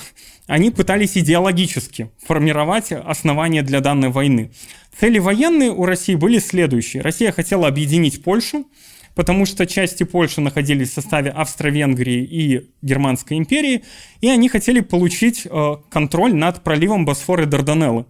они 0.47 0.71
пытались 0.71 1.17
идеологически 1.17 2.11
формировать 2.25 2.93
основания 2.93 3.63
для 3.63 3.81
данной 3.81 4.09
войны. 4.09 4.51
Цели 4.99 5.19
военные 5.19 5.71
у 5.71 5.85
России 5.85 6.15
были 6.15 6.39
следующие. 6.39 7.03
Россия 7.03 7.33
хотела 7.33 7.69
объединить 7.69 8.23
Польшу, 8.23 8.67
потому 9.15 9.45
что 9.47 9.67
части 9.67 10.05
Польши 10.05 10.41
находились 10.41 10.91
в 10.91 10.95
составе 10.95 11.31
Австро-Венгрии 11.31 12.25
и 12.25 12.71
Германской 12.83 13.37
империи, 13.37 13.85
и 14.21 14.29
они 14.29 14.49
хотели 14.49 14.81
получить 14.81 15.43
э, 15.45 15.77
контроль 15.91 16.35
над 16.35 16.63
проливом 16.63 17.05
Босфор 17.05 17.43
и 17.43 17.47
Дарданеллы. 17.47 18.07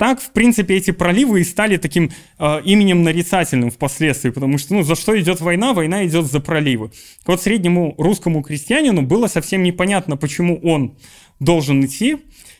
Так, 0.00 0.22
в 0.22 0.30
принципе, 0.30 0.76
эти 0.76 0.92
проливы 0.92 1.42
и 1.42 1.44
стали 1.44 1.76
таким 1.76 2.10
э, 2.38 2.62
именем 2.64 3.02
нарицательным 3.02 3.70
впоследствии, 3.70 4.30
потому 4.30 4.56
что, 4.56 4.72
ну, 4.72 4.82
за 4.82 4.94
что 4.94 5.20
идет 5.20 5.42
война? 5.42 5.74
Война 5.74 6.06
идет 6.06 6.24
за 6.24 6.40
проливы. 6.40 6.90
Вот 7.26 7.42
среднему 7.42 7.94
русскому 7.98 8.42
крестьянину 8.42 9.02
было 9.02 9.26
совсем 9.26 9.62
непонятно, 9.62 10.16
почему 10.16 10.58
он 10.62 10.96
должен 11.38 11.84
идти 11.84 12.16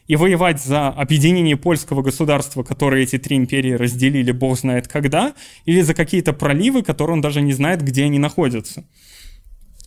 и 0.07 0.17
воевать 0.17 0.63
за 0.63 0.89
объединение 0.89 1.57
польского 1.57 2.03
государства, 2.03 2.63
которое 2.63 3.05
эти 3.05 3.17
три 3.17 3.39
империи 3.39 3.73
разделили, 3.73 4.33
бог 4.33 4.59
знает 4.59 4.87
когда, 4.87 5.33
или 5.65 5.81
за 5.81 5.95
какие-то 5.95 6.35
проливы, 6.35 6.83
которые 6.83 7.15
он 7.15 7.23
даже 7.23 7.41
не 7.41 7.55
знает, 7.55 7.81
где 7.81 8.05
они 8.05 8.19
находятся. 8.19 8.85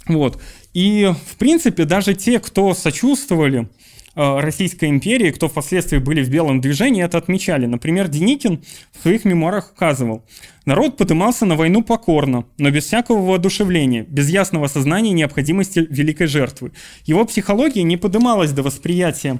Вот. 0.07 0.41
И, 0.73 1.13
в 1.27 1.35
принципе, 1.35 1.85
даже 1.85 2.15
те, 2.15 2.39
кто 2.39 2.73
сочувствовали 2.73 3.69
Российской 4.15 4.89
империи, 4.89 5.31
кто 5.31 5.49
впоследствии 5.49 5.97
были 5.97 6.23
в 6.23 6.29
белом 6.29 6.61
движении, 6.61 7.03
это 7.03 7.17
отмечали. 7.17 7.65
Например, 7.65 8.07
Деникин 8.07 8.63
в 8.91 9.01
своих 9.01 9.25
мемуарах 9.25 9.71
указывал, 9.71 10.23
народ 10.65 10.97
подымался 10.97 11.45
на 11.45 11.55
войну 11.55 11.83
покорно, 11.83 12.45
но 12.57 12.69
без 12.69 12.85
всякого 12.85 13.25
воодушевления, 13.25 14.03
без 14.03 14.29
ясного 14.29 14.67
сознания 14.67 15.11
необходимости 15.11 15.87
великой 15.89 16.27
жертвы. 16.27 16.73
Его 17.05 17.25
психология 17.25 17.83
не 17.83 17.97
подымалась 17.97 18.51
до 18.51 18.61
восприятия 18.61 19.39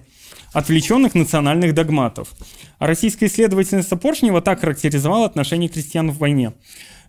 отвлеченных 0.54 1.16
национальных 1.16 1.74
догматов. 1.74 2.30
А 2.80 2.88
российская 2.88 3.26
исследовательница 3.28 3.96
Поршнева 3.96 4.42
так 4.42 4.62
характеризовала 4.62 5.26
отношение 5.26 5.70
крестьян 5.70 6.12
в 6.12 6.18
войне. 6.18 6.54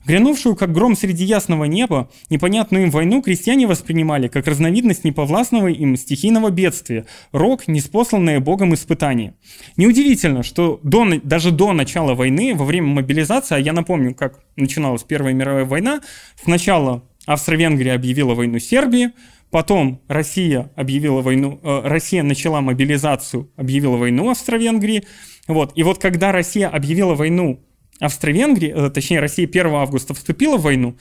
Грянувшую, 0.06 0.54
как 0.56 0.72
гром 0.72 0.96
среди 0.96 1.24
ясного 1.24 1.64
неба, 1.64 2.10
непонятную 2.28 2.84
им 2.84 2.90
войну 2.90 3.22
крестьяне 3.22 3.66
воспринимали 3.66 4.28
как 4.28 4.46
разновидность 4.46 5.04
неповластного 5.04 5.68
им 5.68 5.96
стихийного 5.96 6.50
бедствия, 6.50 7.06
рок, 7.32 7.68
неспосланное 7.68 8.40
Богом 8.40 8.74
испытание. 8.74 9.34
Неудивительно, 9.76 10.42
что 10.42 10.80
до, 10.82 11.06
даже 11.22 11.50
до 11.50 11.72
начала 11.72 12.14
войны, 12.14 12.54
во 12.54 12.64
время 12.64 12.88
мобилизации, 12.88 13.54
а 13.54 13.58
я 13.58 13.72
напомню, 13.72 14.14
как 14.14 14.40
начиналась 14.56 15.02
Первая 15.02 15.32
мировая 15.32 15.64
война, 15.64 16.00
сначала 16.42 17.02
Австро-Венгрия 17.26 17.94
объявила 17.94 18.34
войну 18.34 18.58
Сербии, 18.58 19.12
Потом 19.54 20.00
Россия 20.08 20.72
объявила 20.74 21.20
войну, 21.20 21.60
э, 21.62 21.82
Россия 21.84 22.24
начала 22.24 22.60
мобилизацию, 22.60 23.52
объявила 23.54 23.96
войну 23.96 24.28
Австро-Венгрии. 24.28 25.04
Вот. 25.46 25.70
И 25.76 25.84
вот 25.84 25.98
когда 25.98 26.32
Россия 26.32 26.68
объявила 26.68 27.14
войну 27.14 27.60
Австро-Венгрии, 28.00 28.72
э, 28.74 28.90
точнее 28.90 29.20
Россия 29.20 29.46
1 29.46 29.66
августа 29.74 30.14
вступила 30.14 30.56
в 30.56 30.62
войну, 30.62 30.96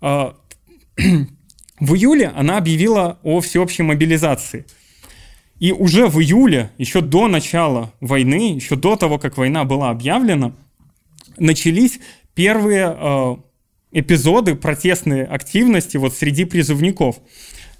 э, 0.00 0.32
в 1.80 1.94
июле 1.94 2.32
она 2.34 2.58
объявила 2.58 3.18
о 3.22 3.40
всеобщей 3.40 3.82
мобилизации. 3.82 4.66
И 5.58 5.72
уже 5.72 6.06
в 6.06 6.20
июле, 6.20 6.70
еще 6.78 7.00
до 7.00 7.26
начала 7.26 7.92
войны, 8.00 8.54
еще 8.54 8.76
до 8.76 8.96
того, 8.96 9.18
как 9.18 9.36
война 9.36 9.64
была 9.64 9.90
объявлена, 9.90 10.52
начались 11.36 11.98
первые 12.34 12.96
э, 12.96 13.36
эпизоды 13.92 14.54
протестной 14.54 15.24
активности 15.24 15.96
вот 15.96 16.14
среди 16.14 16.44
призывников. 16.44 17.16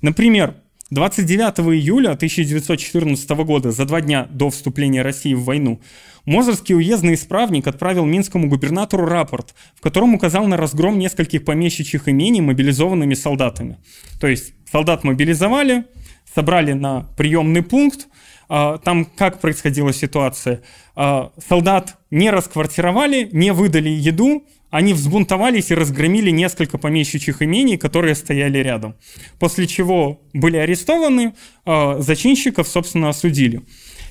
Например, 0.02 0.56
29 0.90 1.60
июля 1.74 2.12
1914 2.12 3.30
года, 3.30 3.72
за 3.72 3.84
два 3.84 4.00
дня 4.00 4.26
до 4.30 4.48
вступления 4.48 5.02
России 5.02 5.34
в 5.34 5.44
войну, 5.44 5.80
Мозырский 6.24 6.74
уездный 6.74 7.14
исправник 7.14 7.66
отправил 7.66 8.04
минскому 8.04 8.48
губернатору 8.48 9.06
рапорт, 9.06 9.54
в 9.74 9.80
котором 9.80 10.14
указал 10.14 10.46
на 10.46 10.58
разгром 10.58 10.98
нескольких 10.98 11.44
помещичьих 11.44 12.08
имений 12.08 12.42
мобилизованными 12.42 13.14
солдатами. 13.14 13.78
То 14.20 14.26
есть 14.26 14.52
солдат 14.70 15.04
мобилизовали, 15.04 15.86
собрали 16.34 16.72
на 16.72 17.06
приемный 17.16 17.62
пункт, 17.62 18.08
а, 18.48 18.78
там 18.78 19.04
как 19.04 19.40
происходила 19.40 19.92
ситуация? 19.92 20.62
А, 20.94 21.32
солдат 21.48 21.96
не 22.10 22.30
расквартировали, 22.30 23.28
не 23.32 23.52
выдали 23.52 23.88
еду, 23.90 24.44
они 24.70 24.92
взбунтовались 24.92 25.70
и 25.70 25.74
разгромили 25.74 26.30
несколько 26.30 26.78
помещичьих 26.78 27.42
имений, 27.42 27.76
которые 27.76 28.14
стояли 28.14 28.58
рядом. 28.58 28.94
После 29.38 29.66
чего 29.66 30.20
были 30.32 30.56
арестованы, 30.56 31.34
э, 31.64 31.96
зачинщиков, 32.00 32.68
собственно, 32.68 33.08
осудили. 33.08 33.62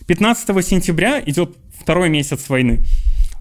15 0.08 0.62
сентября 0.64 1.22
идет 1.26 1.58
второй 1.80 2.10
месяц 2.10 2.50
войны. 2.50 2.80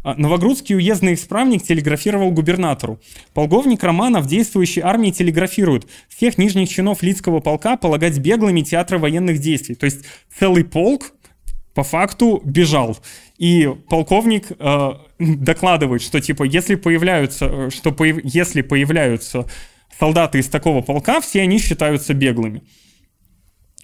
А, 0.07 0.14
Новогрудский 0.14 0.76
уездный 0.76 1.14
исправник 1.14 1.64
телеграфировал 1.64 2.31
губернатору. 2.31 3.00
Полковник 3.35 3.83
Романов 3.83 4.26
действующей 4.26 4.83
армии 4.83 5.11
телеграфирует 5.11 5.88
всех 6.09 6.38
нижних 6.38 6.68
чинов 6.68 7.02
Лицкого 7.02 7.40
полка 7.40 7.76
полагать 7.76 8.18
беглыми 8.18 8.61
театра 8.61 8.98
военных 8.98 9.38
действий. 9.38 9.74
То 9.74 9.87
есть 9.87 10.05
целый 10.38 10.64
полк 10.64 11.12
по 11.74 11.83
факту 11.83 12.40
бежал. 12.44 12.96
И 13.38 13.68
полковник 13.88 14.46
э, 14.57 14.90
докладывает, 15.18 16.02
что 16.02 16.20
типа 16.20 16.44
если 16.44 16.74
появляются, 16.74 17.46
э, 17.46 17.70
что 17.70 17.92
появ, 17.92 18.18
если 18.22 18.62
появляются 18.62 19.46
солдаты 19.98 20.38
из 20.38 20.48
такого 20.48 20.83
полка, 20.83 21.20
все 21.20 21.42
они 21.42 21.59
считаются 21.59 22.14
беглыми. 22.14 22.62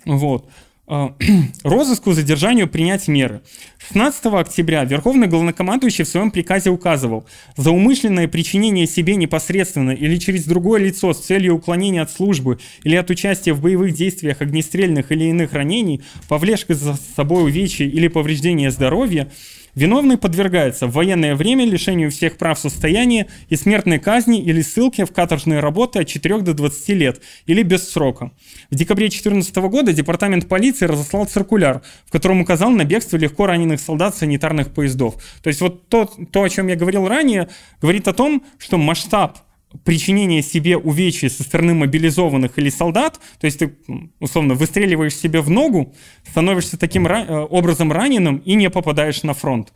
Вот. 0.05 0.49
А, 0.87 1.15
розыску 1.63 2.13
задержанию 2.13 2.69
принять 2.69 3.09
меры. 3.09 3.41
16 3.79 4.27
октября 4.27 4.85
Верховный 4.85 5.29
главнокомандующий 5.29 6.05
в 6.05 6.09
своем 6.09 6.31
приказе 6.31 6.71
указывал, 6.71 7.25
за 7.57 7.71
умышленное 7.71 8.29
причинение 8.29 8.87
себе 8.87 9.15
непосредственно 9.17 9.93
или 9.93 10.17
через 10.17 10.45
другое 10.45 10.83
лицо 10.83 11.15
с 11.15 11.21
целью 11.21 11.55
уклонения 11.55 12.03
от 12.03 12.11
службы 12.11 12.59
или 12.83 12.97
от 12.97 13.09
участия 13.11 13.53
в 13.53 13.63
боевых 13.63 13.95
действиях 13.95 14.43
огнестрельных 14.43 15.13
или 15.13 15.25
иных 15.25 15.53
ранений, 15.53 16.03
повлечь 16.29 16.67
за 16.69 16.99
собой 17.17 17.45
увечья 17.45 17.87
или 17.87 18.09
повреждение 18.09 18.71
здоровья, 18.71 19.31
Виновный 19.75 20.19
подвергается 20.19 20.87
в 20.87 20.93
военное 20.93 21.35
время 21.35 21.65
лишению 21.65 22.11
всех 22.11 22.37
прав 22.37 22.59
состояния 22.59 23.29
и 23.49 23.57
смертной 23.57 23.99
казни 23.99 24.39
или 24.39 24.61
ссылке 24.61 25.07
в 25.07 25.13
каторжные 25.13 25.61
работы 25.61 26.01
от 26.01 26.09
4 26.09 26.41
до 26.41 26.53
20 26.53 26.89
лет 26.91 27.23
или 27.47 27.63
без 27.63 27.91
срока. 27.91 28.33
В 28.71 28.75
декабре 28.75 29.07
2014 29.07 29.57
года 29.57 29.95
департамент 29.95 30.47
полиции 30.47 30.85
разослал 30.85 31.25
циркуляр, 31.25 31.83
в 32.05 32.11
котором 32.11 32.43
указал 32.43 32.71
на 32.71 32.85
бегство 32.85 33.17
легко 33.17 33.47
раненых 33.47 33.81
солдат 33.81 34.15
санитарных 34.15 34.75
поездов. 34.75 35.15
То 35.43 35.49
есть 35.49 35.63
вот 35.63 35.89
то, 35.89 36.05
то, 36.05 36.43
о 36.43 36.49
чем 36.51 36.67
я 36.67 36.77
говорил 36.77 37.09
ранее, 37.09 37.49
говорит 37.81 38.07
о 38.09 38.13
том, 38.13 38.45
что 38.59 38.77
масштаб 38.77 39.39
причинение 39.85 40.43
себе 40.43 40.77
увечий 40.77 41.31
со 41.31 41.43
стороны 41.43 41.75
мобилизованных 41.75 42.59
или 42.59 42.71
солдат, 42.71 43.21
то 43.41 43.47
есть 43.47 43.59
ты, 43.59 43.77
условно, 44.21 44.55
выстреливаешь 44.55 45.17
себе 45.17 45.41
в 45.41 45.51
ногу, 45.51 45.95
становишься 46.29 46.79
таким 46.79 47.07
ра- 47.07 47.27
э, 47.27 47.41
образом 47.41 47.93
раненым 47.93 48.39
и 48.39 48.55
не 48.55 48.71
попадаешь 48.71 49.23
на 49.23 49.35
фронт. 49.35 49.73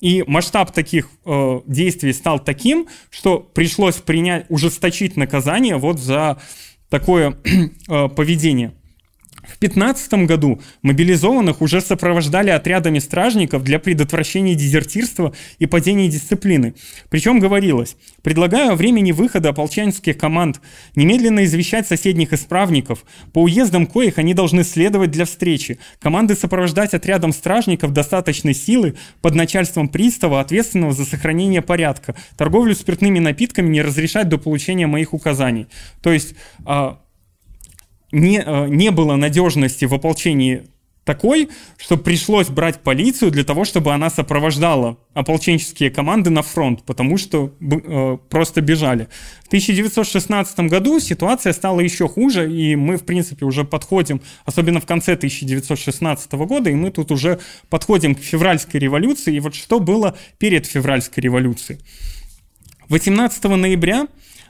И 0.00 0.22
масштаб 0.26 0.72
таких 0.72 1.08
э, 1.24 1.60
действий 1.66 2.12
стал 2.12 2.38
таким, 2.38 2.86
что 3.10 3.40
пришлось 3.40 3.96
принять, 3.96 4.46
ужесточить 4.48 5.16
наказание 5.16 5.76
вот 5.76 5.98
за 5.98 6.40
такое 6.88 7.36
э, 7.88 8.08
поведение. 8.08 8.74
В 9.42 9.60
2015 9.60 10.26
году 10.26 10.60
мобилизованных 10.82 11.60
уже 11.60 11.80
сопровождали 11.80 12.50
отрядами 12.50 12.98
стражников 12.98 13.62
для 13.62 13.78
предотвращения 13.78 14.54
дезертирства 14.54 15.32
и 15.58 15.66
падения 15.66 16.08
дисциплины. 16.08 16.74
Причем 17.08 17.38
говорилось, 17.38 17.96
предлагаю 18.22 18.72
о 18.72 18.74
времени 18.74 19.12
выхода 19.12 19.50
ополченских 19.50 20.18
команд 20.18 20.60
немедленно 20.96 21.44
извещать 21.44 21.86
соседних 21.86 22.32
исправников, 22.32 23.04
по 23.32 23.42
уездам 23.42 23.86
коих 23.86 24.18
они 24.18 24.34
должны 24.34 24.64
следовать 24.64 25.10
для 25.10 25.24
встречи, 25.24 25.78
команды 26.00 26.34
сопровождать 26.34 26.94
отрядом 26.94 27.32
стражников 27.32 27.92
достаточной 27.92 28.54
силы 28.54 28.96
под 29.22 29.34
начальством 29.34 29.88
пристава, 29.88 30.40
ответственного 30.40 30.92
за 30.92 31.04
сохранение 31.04 31.62
порядка, 31.62 32.14
торговлю 32.36 32.74
спиртными 32.74 33.18
напитками 33.18 33.68
не 33.68 33.82
разрешать 33.82 34.28
до 34.28 34.38
получения 34.38 34.86
моих 34.86 35.14
указаний. 35.14 35.68
То 36.02 36.12
есть 36.12 36.34
а, 36.64 36.98
не, 38.12 38.38
э, 38.38 38.68
не 38.68 38.90
было 38.90 39.16
надежности 39.16 39.84
в 39.84 39.94
ополчении 39.94 40.64
такой, 41.08 41.48
что 41.78 41.96
пришлось 41.96 42.48
брать 42.48 42.80
полицию 42.80 43.30
для 43.30 43.42
того, 43.42 43.64
чтобы 43.64 43.94
она 43.94 44.10
сопровождала 44.10 44.98
ополченческие 45.14 45.90
команды 45.90 46.28
на 46.28 46.42
фронт, 46.42 46.82
потому 46.84 47.16
что 47.16 47.50
э, 47.60 48.18
просто 48.28 48.60
бежали. 48.60 49.08
В 49.44 49.46
1916 49.46 50.60
году 50.68 51.00
ситуация 51.00 51.54
стала 51.54 51.80
еще 51.80 52.08
хуже, 52.08 52.52
и 52.52 52.76
мы, 52.76 52.98
в 52.98 53.06
принципе, 53.06 53.46
уже 53.46 53.64
подходим, 53.64 54.20
особенно 54.44 54.80
в 54.80 54.86
конце 54.86 55.14
1916 55.14 56.32
года, 56.32 56.68
и 56.68 56.74
мы 56.74 56.90
тут 56.90 57.10
уже 57.10 57.38
подходим 57.70 58.14
к 58.14 58.18
февральской 58.20 58.78
революции. 58.78 59.34
И 59.34 59.40
вот 59.40 59.54
что 59.54 59.80
было 59.80 60.14
перед 60.36 60.66
февральской 60.66 61.22
революцией. 61.22 61.80
18 62.90 63.44
ноября 63.44 64.08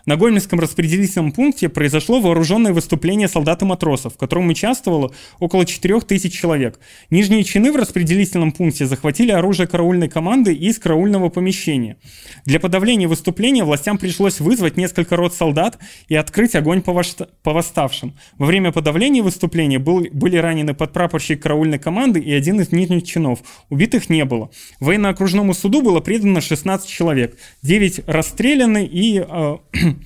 на 0.08 0.16
Гомельском 0.16 0.58
распределительном 0.58 1.32
пункте 1.32 1.68
произошло 1.68 2.18
вооруженное 2.18 2.72
выступление 2.72 3.28
солдат 3.28 3.60
и 3.60 3.66
матросов, 3.66 4.14
в 4.14 4.16
котором 4.16 4.48
участвовало 4.48 5.12
около 5.38 5.66
4000 5.66 6.30
человек. 6.30 6.80
Нижние 7.10 7.44
чины 7.44 7.70
в 7.70 7.76
распределительном 7.76 8.52
пункте 8.52 8.86
захватили 8.86 9.32
оружие 9.32 9.66
караульной 9.66 10.08
команды 10.08 10.54
из 10.54 10.78
караульного 10.78 11.28
помещения. 11.28 11.98
Для 12.46 12.58
подавления 12.58 13.06
выступления 13.06 13.64
властям 13.64 13.98
пришлось 13.98 14.40
вызвать 14.40 14.78
несколько 14.78 15.14
рот 15.14 15.34
солдат 15.34 15.76
и 16.08 16.14
открыть 16.14 16.54
огонь 16.54 16.80
по, 16.80 16.92
вошта- 16.92 17.28
по 17.42 17.52
восставшим. 17.52 18.16
Во 18.38 18.46
время 18.46 18.72
подавления 18.72 19.22
выступления 19.22 19.78
был, 19.78 20.06
были 20.10 20.38
ранены 20.38 20.72
подпрапорщик 20.72 21.42
караульной 21.42 21.78
команды 21.78 22.18
и 22.18 22.32
один 22.32 22.62
из 22.62 22.72
нижних 22.72 23.04
чинов. 23.04 23.40
Убитых 23.68 24.08
не 24.08 24.24
было. 24.24 24.50
Военно-окружному 24.80 25.52
суду 25.52 25.82
было 25.82 26.00
предано 26.00 26.40
16 26.40 26.88
человек. 26.88 27.36
9 27.60 28.04
расстреляны 28.06 28.86
и... 28.86 29.22
Э, 29.28 29.58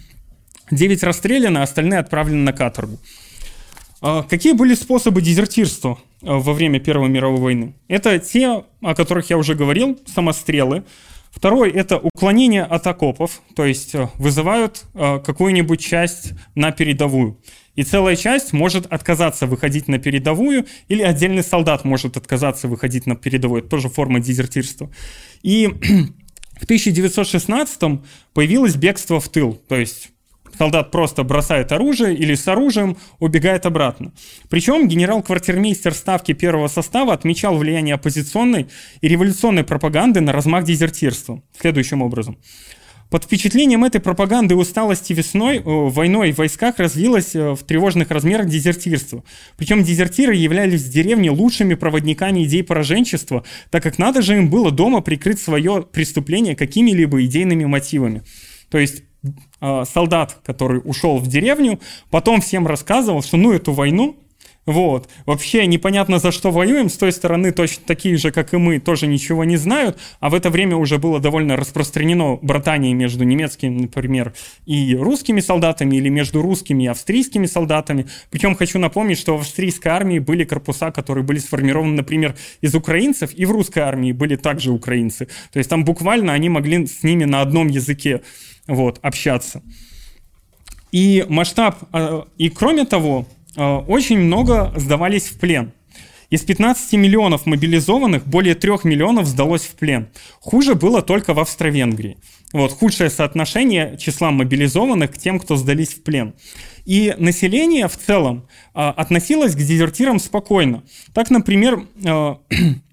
9 0.72 1.02
расстреляно, 1.02 1.62
остальные 1.62 2.00
отправлены 2.00 2.42
на 2.42 2.52
каторгу. 2.52 2.98
А 4.00 4.24
какие 4.24 4.52
были 4.52 4.74
способы 4.74 5.22
дезертирства 5.22 5.98
а, 6.22 6.38
во 6.38 6.52
время 6.54 6.80
Первой 6.80 7.08
мировой 7.08 7.40
войны? 7.40 7.74
Это 7.86 8.18
те, 8.18 8.64
о 8.80 8.94
которых 8.94 9.30
я 9.30 9.38
уже 9.38 9.54
говорил, 9.54 9.98
самострелы. 10.12 10.82
Второй– 11.30 11.70
это 11.72 11.98
уклонение 11.98 12.64
от 12.64 12.86
окопов, 12.86 13.42
то 13.54 13.64
есть 13.64 13.94
а, 13.94 14.10
вызывают 14.16 14.84
какую-нибудь 14.92 15.80
часть 15.80 16.32
на 16.54 16.72
передовую. 16.72 17.38
И 17.76 17.84
целая 17.84 18.16
часть 18.16 18.52
может 18.52 18.86
отказаться 18.86 19.46
выходить 19.46 19.88
на 19.88 19.98
передовую, 19.98 20.66
или 20.88 21.02
отдельный 21.02 21.44
солдат 21.44 21.84
может 21.84 22.16
отказаться 22.16 22.68
выходить 22.68 23.06
на 23.06 23.14
передовую. 23.14 23.60
Это 23.60 23.68
тоже 23.68 23.88
форма 23.88 24.20
дезертирства. 24.20 24.90
И 25.42 25.66
в 26.60 26.64
1916 26.64 28.00
появилось 28.34 28.74
бегство 28.74 29.20
в 29.20 29.28
тыл, 29.28 29.60
то 29.68 29.76
есть 29.76 30.11
солдат 30.62 30.92
просто 30.92 31.24
бросает 31.24 31.72
оружие 31.72 32.14
или 32.14 32.36
с 32.36 32.46
оружием 32.46 32.96
убегает 33.18 33.66
обратно. 33.66 34.12
Причем 34.48 34.86
генерал-квартирмейстер 34.86 35.92
ставки 35.92 36.34
первого 36.34 36.68
состава 36.68 37.12
отмечал 37.12 37.56
влияние 37.56 37.96
оппозиционной 37.96 38.68
и 39.00 39.08
революционной 39.08 39.64
пропаганды 39.64 40.20
на 40.20 40.30
размах 40.30 40.62
дезертирства 40.62 41.42
следующим 41.60 42.00
образом. 42.00 42.38
Под 43.10 43.24
впечатлением 43.24 43.84
этой 43.84 44.00
пропаганды 44.00 44.54
усталости 44.54 45.12
весной 45.12 45.56
э, 45.56 45.62
войной 45.64 46.30
в 46.30 46.38
войсках 46.38 46.78
развилось 46.78 47.34
э, 47.34 47.54
в 47.54 47.64
тревожных 47.64 48.12
размерах 48.12 48.46
дезертирство. 48.46 49.24
Причем 49.56 49.82
дезертиры 49.82 50.36
являлись 50.36 50.82
в 50.82 50.90
деревне 50.90 51.32
лучшими 51.32 51.74
проводниками 51.74 52.44
идей 52.44 52.62
пораженчества, 52.62 53.44
так 53.70 53.82
как 53.82 53.98
надо 53.98 54.22
же 54.22 54.36
им 54.36 54.48
было 54.48 54.70
дома 54.70 55.00
прикрыть 55.00 55.40
свое 55.40 55.82
преступление 55.82 56.54
какими-либо 56.54 57.24
идейными 57.24 57.64
мотивами. 57.64 58.22
То 58.70 58.78
есть 58.78 59.02
солдат, 59.84 60.38
который 60.44 60.80
ушел 60.84 61.18
в 61.18 61.26
деревню, 61.26 61.78
потом 62.10 62.40
всем 62.40 62.66
рассказывал, 62.66 63.22
что 63.22 63.36
ну 63.36 63.52
эту 63.52 63.72
войну 63.72 64.16
вот. 64.64 65.08
Вообще 65.26 65.66
непонятно, 65.66 66.20
за 66.20 66.30
что 66.30 66.52
воюем. 66.52 66.88
С 66.88 66.96
той 66.96 67.10
стороны 67.10 67.50
точно 67.50 67.82
такие 67.84 68.16
же, 68.16 68.30
как 68.30 68.54
и 68.54 68.58
мы, 68.58 68.78
тоже 68.78 69.08
ничего 69.08 69.44
не 69.44 69.56
знают. 69.56 69.98
А 70.20 70.30
в 70.30 70.34
это 70.34 70.50
время 70.50 70.76
уже 70.76 70.98
было 70.98 71.18
довольно 71.18 71.56
распространено 71.56 72.36
братание 72.40 72.94
между 72.94 73.24
немецкими, 73.24 73.82
например, 73.82 74.34
и 74.64 74.94
русскими 74.94 75.40
солдатами, 75.40 75.96
или 75.96 76.08
между 76.08 76.42
русскими 76.42 76.84
и 76.84 76.86
австрийскими 76.86 77.46
солдатами. 77.46 78.06
Причем 78.30 78.54
хочу 78.54 78.78
напомнить, 78.78 79.18
что 79.18 79.36
в 79.36 79.40
австрийской 79.40 79.90
армии 79.90 80.20
были 80.20 80.44
корпуса, 80.44 80.92
которые 80.92 81.24
были 81.24 81.38
сформированы, 81.38 81.96
например, 81.96 82.36
из 82.60 82.74
украинцев, 82.76 83.34
и 83.34 83.44
в 83.44 83.50
русской 83.50 83.80
армии 83.80 84.12
были 84.12 84.36
также 84.36 84.70
украинцы. 84.70 85.26
То 85.52 85.58
есть 85.58 85.70
там 85.70 85.84
буквально 85.84 86.34
они 86.34 86.48
могли 86.48 86.86
с 86.86 87.02
ними 87.02 87.24
на 87.24 87.40
одном 87.40 87.66
языке 87.66 88.22
вот, 88.68 89.00
общаться. 89.02 89.60
И 90.92 91.24
масштаб, 91.28 91.78
а, 91.92 92.28
и 92.36 92.48
кроме 92.50 92.84
того, 92.84 93.26
очень 93.56 94.18
много 94.18 94.72
сдавались 94.76 95.28
в 95.28 95.38
плен. 95.38 95.72
Из 96.32 96.40
15 96.40 96.94
миллионов 96.94 97.44
мобилизованных 97.44 98.26
более 98.26 98.54
3 98.54 98.70
миллионов 98.84 99.26
сдалось 99.26 99.64
в 99.64 99.74
плен. 99.74 100.08
Хуже 100.40 100.74
было 100.74 101.02
только 101.02 101.34
в 101.34 101.40
Австро-Венгрии. 101.40 102.16
Вот, 102.54 102.72
худшее 102.72 103.10
соотношение 103.10 103.98
числа 103.98 104.30
мобилизованных 104.30 105.12
к 105.12 105.18
тем, 105.18 105.38
кто 105.38 105.56
сдались 105.56 105.90
в 105.90 106.02
плен. 106.02 106.34
И 106.86 107.14
население 107.18 107.86
в 107.86 107.98
целом 107.98 108.48
а, 108.72 108.92
относилось 108.92 109.54
к 109.54 109.58
дезертирам 109.58 110.18
спокойно. 110.18 110.84
Так, 111.12 111.28
например, 111.28 111.86
а, 112.02 112.38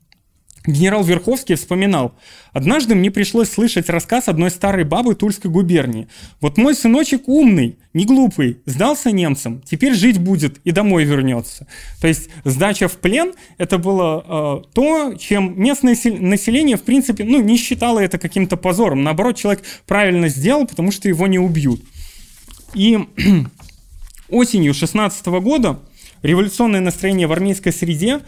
Генерал 0.66 1.04
Верховский 1.04 1.56
вспоминал, 1.56 2.14
«Однажды 2.52 2.94
мне 2.94 3.12
пришлось 3.12 3.50
слышать 3.50 3.90
рассказ 3.90 4.28
одной 4.28 4.52
старой 4.52 4.84
бабы 4.84 5.16
Тульской 5.16 5.50
губернии. 5.50 6.08
Вот 6.42 6.58
мой 6.58 6.76
сыночек 6.76 7.28
умный, 7.28 7.78
не 7.94 8.06
глупый, 8.06 8.60
сдался 8.66 9.12
немцам, 9.12 9.62
теперь 9.62 9.94
жить 9.94 10.20
будет 10.20 10.60
и 10.66 10.72
домой 10.72 11.06
вернется». 11.06 11.68
То 12.02 12.08
есть 12.08 12.30
сдача 12.44 12.88
в 12.88 12.98
плен– 12.98 13.34
это 13.58 13.78
было 13.78 14.64
э, 14.66 14.74
то, 14.74 15.14
чем 15.14 15.60
местное 15.60 15.96
население, 16.20 16.76
в 16.76 16.84
принципе, 16.84 17.24
ну, 17.24 17.42
не 17.42 17.58
считало 17.58 18.00
это 18.00 18.18
каким-то 18.18 18.58
позором. 18.58 19.04
Наоборот, 19.04 19.38
человек 19.38 19.64
правильно 19.88 20.28
сделал, 20.28 20.68
потому 20.68 20.92
что 20.92 21.08
его 21.08 21.28
не 21.28 21.40
убьют. 21.40 21.82
И 22.74 23.00
осенью 24.30 24.74
16 24.74 25.26
года 25.28 25.80
революционное 26.22 26.82
настроение 26.82 27.28
в 27.28 27.32
армейской 27.32 27.72
среде 27.72 28.20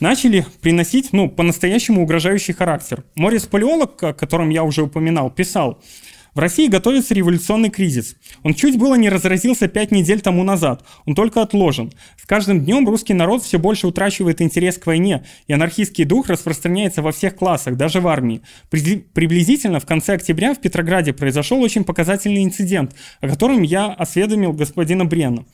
начали 0.00 0.46
приносить, 0.60 1.12
ну, 1.12 1.28
по-настоящему 1.28 2.02
угрожающий 2.02 2.54
характер. 2.54 3.04
Морис 3.14 3.46
Палеолог, 3.46 4.02
о 4.02 4.12
котором 4.12 4.50
я 4.50 4.64
уже 4.64 4.82
упоминал, 4.82 5.30
писал, 5.30 5.80
в 6.34 6.40
России 6.40 6.68
готовится 6.68 7.14
революционный 7.14 7.68
кризис. 7.68 8.14
Он 8.44 8.54
чуть 8.54 8.78
было 8.78 8.94
не 8.94 9.08
разразился 9.08 9.66
пять 9.66 9.90
недель 9.90 10.20
тому 10.20 10.44
назад. 10.44 10.84
Он 11.04 11.16
только 11.16 11.42
отложен. 11.42 11.92
С 12.16 12.26
каждым 12.26 12.64
днем 12.64 12.86
русский 12.86 13.12
народ 13.12 13.42
все 13.42 13.58
больше 13.58 13.88
утрачивает 13.88 14.40
интерес 14.40 14.78
к 14.78 14.86
войне, 14.86 15.24
и 15.48 15.52
анархистский 15.52 16.04
дух 16.04 16.28
распространяется 16.28 17.02
во 17.02 17.10
всех 17.10 17.34
классах, 17.34 17.76
даже 17.76 18.00
в 18.00 18.06
армии. 18.06 18.42
Приблизительно 18.70 19.80
в 19.80 19.86
конце 19.86 20.14
октября 20.14 20.54
в 20.54 20.60
Петрограде 20.60 21.12
произошел 21.12 21.60
очень 21.60 21.82
показательный 21.82 22.44
инцидент, 22.44 22.94
о 23.20 23.28
котором 23.28 23.62
я 23.62 23.86
осведомил 23.86 24.52
господина 24.52 25.04
Брена. 25.04 25.44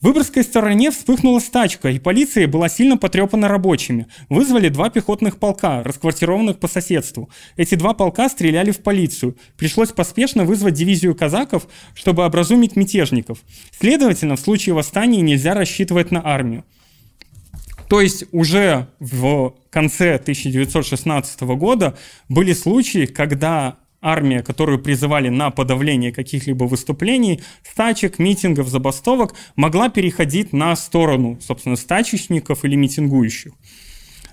В 0.00 0.04
Выборгской 0.04 0.44
стороне 0.44 0.92
вспыхнула 0.92 1.40
стачка, 1.40 1.90
и 1.90 1.98
полиция 1.98 2.46
была 2.46 2.68
сильно 2.68 2.96
потрепана 2.96 3.48
рабочими. 3.48 4.06
Вызвали 4.28 4.68
два 4.68 4.90
пехотных 4.90 5.38
полка, 5.38 5.82
расквартированных 5.82 6.60
по 6.60 6.68
соседству. 6.68 7.28
Эти 7.56 7.74
два 7.74 7.94
полка 7.94 8.28
стреляли 8.28 8.70
в 8.70 8.78
полицию. 8.78 9.36
Пришлось 9.56 9.90
поспешно 9.90 10.44
вызвать 10.44 10.74
дивизию 10.74 11.16
казаков, 11.16 11.66
чтобы 11.94 12.24
образумить 12.24 12.76
мятежников. 12.76 13.38
Следовательно, 13.76 14.36
в 14.36 14.40
случае 14.40 14.76
восстания 14.76 15.20
нельзя 15.20 15.54
рассчитывать 15.54 16.12
на 16.12 16.24
армию. 16.24 16.64
То 17.88 18.00
есть 18.00 18.24
уже 18.30 18.86
в 19.00 19.54
конце 19.70 20.14
1916 20.14 21.40
года 21.40 21.98
были 22.28 22.52
случаи, 22.52 23.06
когда 23.06 23.78
армия, 24.00 24.42
которую 24.42 24.78
призывали 24.78 25.28
на 25.28 25.50
подавление 25.50 26.12
каких-либо 26.12 26.64
выступлений, 26.64 27.40
стачек, 27.62 28.18
митингов, 28.18 28.68
забастовок, 28.68 29.34
могла 29.56 29.88
переходить 29.88 30.52
на 30.52 30.74
сторону, 30.76 31.38
собственно, 31.40 31.76
стачечников 31.76 32.64
или 32.64 32.76
митингующих. 32.76 33.52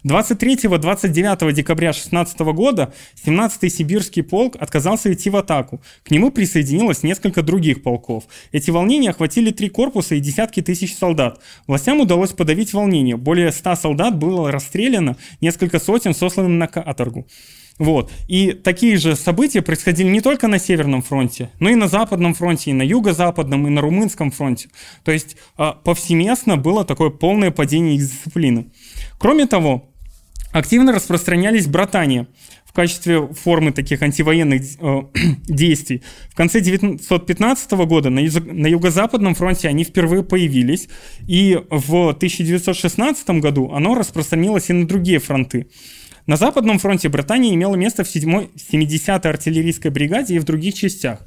23-29 0.05 1.51
декабря 1.51 1.91
16 1.91 2.39
года 2.39 2.93
17-й 3.25 3.69
сибирский 3.69 4.21
полк 4.21 4.55
отказался 4.55 5.11
идти 5.11 5.31
в 5.31 5.35
атаку. 5.35 5.81
К 6.03 6.11
нему 6.11 6.31
присоединилось 6.31 7.01
несколько 7.01 7.41
других 7.41 7.81
полков. 7.81 8.25
Эти 8.51 8.69
волнения 8.69 9.09
охватили 9.09 9.49
три 9.49 9.69
корпуса 9.69 10.13
и 10.13 10.19
десятки 10.19 10.61
тысяч 10.61 10.95
солдат. 10.95 11.41
Властям 11.65 11.99
удалось 11.99 12.33
подавить 12.33 12.73
волнение. 12.73 13.17
Более 13.17 13.51
100 13.51 13.75
солдат 13.77 14.15
было 14.17 14.51
расстреляно, 14.51 15.17
несколько 15.41 15.79
сотен 15.79 16.13
сосланы 16.13 16.49
на 16.49 16.67
каторгу. 16.67 17.25
Вот. 17.77 18.11
И 18.27 18.53
такие 18.53 18.97
же 18.97 19.15
события 19.15 19.61
происходили 19.61 20.07
не 20.07 20.21
только 20.21 20.47
на 20.47 20.59
Северном 20.59 21.01
фронте, 21.01 21.49
но 21.59 21.69
и 21.69 21.75
на 21.75 21.87
Западном 21.87 22.33
фронте, 22.33 22.71
и 22.71 22.73
на 22.73 22.83
Юго-Западном, 22.83 23.67
и 23.67 23.69
на 23.69 23.81
Румынском 23.81 24.31
фронте. 24.31 24.69
То 25.03 25.11
есть 25.11 25.35
а, 25.57 25.73
повсеместно 25.73 26.55
было 26.55 26.85
такое 26.85 27.09
полное 27.09 27.51
падение 27.51 27.97
дисциплины. 27.97 28.67
Кроме 29.19 29.45
того, 29.45 29.89
активно 30.53 30.93
распространялись 30.93 31.67
братания 31.67 32.27
в 32.65 32.71
качестве 32.71 33.27
формы 33.27 33.73
таких 33.73 34.01
антивоенных 34.01 34.61
э, 34.79 35.01
действий. 35.47 36.01
В 36.29 36.35
конце 36.35 36.59
1915 36.59 37.71
года 37.71 38.09
на 38.09 38.19
Юго-Западном 38.67 39.35
фронте 39.35 39.67
они 39.67 39.83
впервые 39.83 40.23
появились, 40.23 40.87
и 41.27 41.59
в 41.69 42.09
1916 42.09 43.29
году 43.41 43.71
оно 43.71 43.95
распространилось 43.95 44.69
и 44.69 44.73
на 44.73 44.87
другие 44.87 45.19
фронты. 45.19 45.67
На 46.27 46.37
Западном 46.37 46.79
фронте 46.79 47.07
Британия 47.07 47.53
имела 47.53 47.75
место 47.75 48.03
в 48.03 48.07
70-й 48.07 49.29
артиллерийской 49.29 49.91
бригаде 49.91 50.35
и 50.35 50.39
в 50.39 50.43
других 50.43 50.73
частях. 50.73 51.19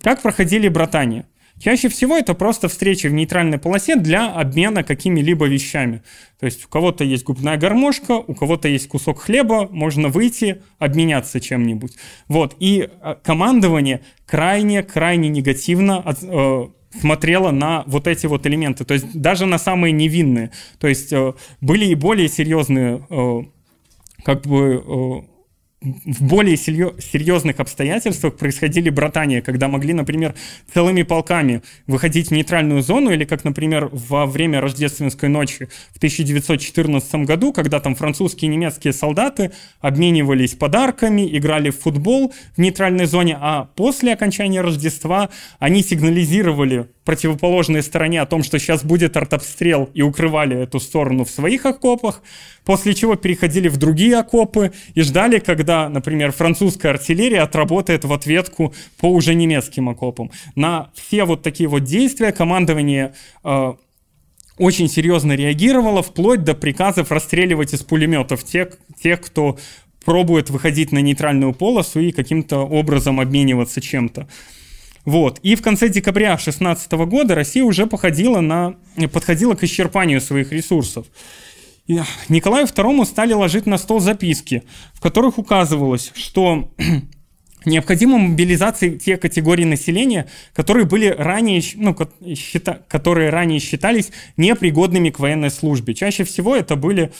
Как 0.00 0.22
проходили 0.22 0.68
братания? 0.68 1.26
Чаще 1.62 1.88
всего 1.88 2.16
это 2.16 2.34
просто 2.34 2.68
встречи 2.68 3.06
в 3.06 3.12
нейтральной 3.12 3.58
полосе 3.58 3.96
для 3.96 4.32
обмена 4.32 4.82
какими-либо 4.82 5.46
вещами. 5.46 6.02
То 6.40 6.46
есть 6.46 6.64
у 6.64 6.68
кого-то 6.68 7.04
есть 7.04 7.24
губная 7.24 7.56
гармошка, 7.56 8.12
у 8.12 8.34
кого-то 8.34 8.68
есть 8.68 8.88
кусок 8.88 9.20
хлеба, 9.20 9.68
можно 9.70 10.08
выйти, 10.08 10.62
обменяться 10.78 11.40
чем-нибудь. 11.40 11.92
Вот. 12.26 12.56
И 12.58 12.88
э, 12.88 13.14
командование 13.22 14.00
крайне-крайне 14.26 15.28
негативно 15.28 16.04
э, 16.04 16.68
смотрела 17.00 17.50
на 17.50 17.84
вот 17.86 18.06
эти 18.08 18.26
вот 18.26 18.46
элементы. 18.46 18.84
То 18.84 18.94
есть 18.94 19.12
даже 19.14 19.46
на 19.46 19.58
самые 19.58 19.92
невинные. 19.92 20.50
То 20.78 20.88
есть 20.88 21.12
э, 21.12 21.34
были 21.60 21.84
и 21.84 21.94
более 21.94 22.28
серьезные 22.28 23.06
э, 23.08 23.42
как 24.24 24.42
бы 24.42 25.24
в 25.82 26.22
более 26.22 26.56
серьезных 26.56 27.58
обстоятельствах 27.60 28.36
происходили 28.36 28.90
братания, 28.90 29.42
когда 29.42 29.68
могли, 29.68 29.92
например, 29.92 30.34
целыми 30.72 31.02
полками 31.02 31.62
выходить 31.86 32.28
в 32.28 32.30
нейтральную 32.30 32.82
зону, 32.82 33.10
или 33.10 33.24
как, 33.24 33.44
например, 33.44 33.88
во 33.92 34.26
время 34.26 34.60
рождественской 34.60 35.28
ночи 35.28 35.68
в 35.92 35.96
1914 35.96 37.14
году, 37.26 37.52
когда 37.52 37.80
там 37.80 37.94
французские 37.94 38.50
и 38.50 38.54
немецкие 38.54 38.92
солдаты 38.92 39.52
обменивались 39.80 40.54
подарками, 40.54 41.36
играли 41.36 41.70
в 41.70 41.80
футбол 41.80 42.32
в 42.56 42.58
нейтральной 42.58 43.06
зоне, 43.06 43.36
а 43.40 43.68
после 43.76 44.12
окончания 44.12 44.60
Рождества 44.60 45.30
они 45.58 45.82
сигнализировали 45.82 46.86
противоположной 47.04 47.82
стороне 47.82 48.20
о 48.20 48.26
том, 48.26 48.42
что 48.42 48.58
сейчас 48.58 48.84
будет 48.84 49.16
артобстрел, 49.16 49.90
и 49.92 50.02
укрывали 50.02 50.62
эту 50.62 50.78
сторону 50.78 51.24
в 51.24 51.30
своих 51.30 51.66
окопах, 51.66 52.22
после 52.64 52.94
чего 52.94 53.16
переходили 53.16 53.68
в 53.68 53.76
другие 53.76 54.18
окопы 54.18 54.72
и 54.94 55.02
ждали, 55.02 55.38
когда, 55.38 55.71
например, 55.88 56.32
французская 56.32 56.90
артиллерия 56.90 57.40
отработает 57.40 58.04
в 58.04 58.12
ответку 58.12 58.74
по 58.98 59.06
уже 59.06 59.34
немецким 59.34 59.88
окопам. 59.88 60.30
На 60.54 60.90
все 60.94 61.24
вот 61.24 61.42
такие 61.42 61.68
вот 61.68 61.84
действия 61.84 62.32
командование 62.32 63.14
э, 63.44 63.72
очень 64.58 64.88
серьезно 64.88 65.32
реагировало, 65.32 66.02
вплоть 66.02 66.44
до 66.44 66.54
приказов 66.54 67.10
расстреливать 67.10 67.74
из 67.74 67.82
пулеметов 67.82 68.44
тех, 68.44 68.78
тех 69.02 69.20
кто 69.20 69.58
пробует 70.04 70.50
выходить 70.50 70.92
на 70.92 70.98
нейтральную 70.98 71.52
полосу 71.52 72.00
и 72.00 72.12
каким-то 72.12 72.58
образом 72.58 73.20
обмениваться 73.20 73.80
чем-то. 73.80 74.28
Вот. 75.04 75.40
И 75.42 75.56
в 75.56 75.62
конце 75.62 75.88
декабря 75.88 76.36
2016 76.36 76.92
года 76.92 77.34
Россия 77.34 77.64
уже 77.64 77.86
походила 77.86 78.40
на, 78.40 78.76
подходила 79.12 79.54
к 79.54 79.64
исчерпанию 79.64 80.20
своих 80.20 80.52
ресурсов. 80.52 81.06
Николаю 82.28 82.66
II 82.66 83.04
стали 83.04 83.32
ложить 83.32 83.66
на 83.66 83.78
стол 83.78 84.00
записки, 84.00 84.62
в 84.94 85.00
которых 85.00 85.38
указывалось, 85.38 86.12
что 86.14 86.70
необходима 87.64 88.18
мобилизация 88.18 88.98
тех 88.98 89.20
категорий 89.20 89.64
населения, 89.64 90.28
которые 90.54 90.86
были 90.86 91.06
ранее, 91.06 91.62
ну, 91.74 91.94
которые 91.94 93.30
ранее 93.30 93.58
считались 93.58 94.10
непригодными 94.36 95.10
к 95.10 95.18
военной 95.18 95.50
службе. 95.50 95.94
Чаще 95.94 96.24
всего 96.24 96.54
это 96.54 96.76
были 96.76 97.12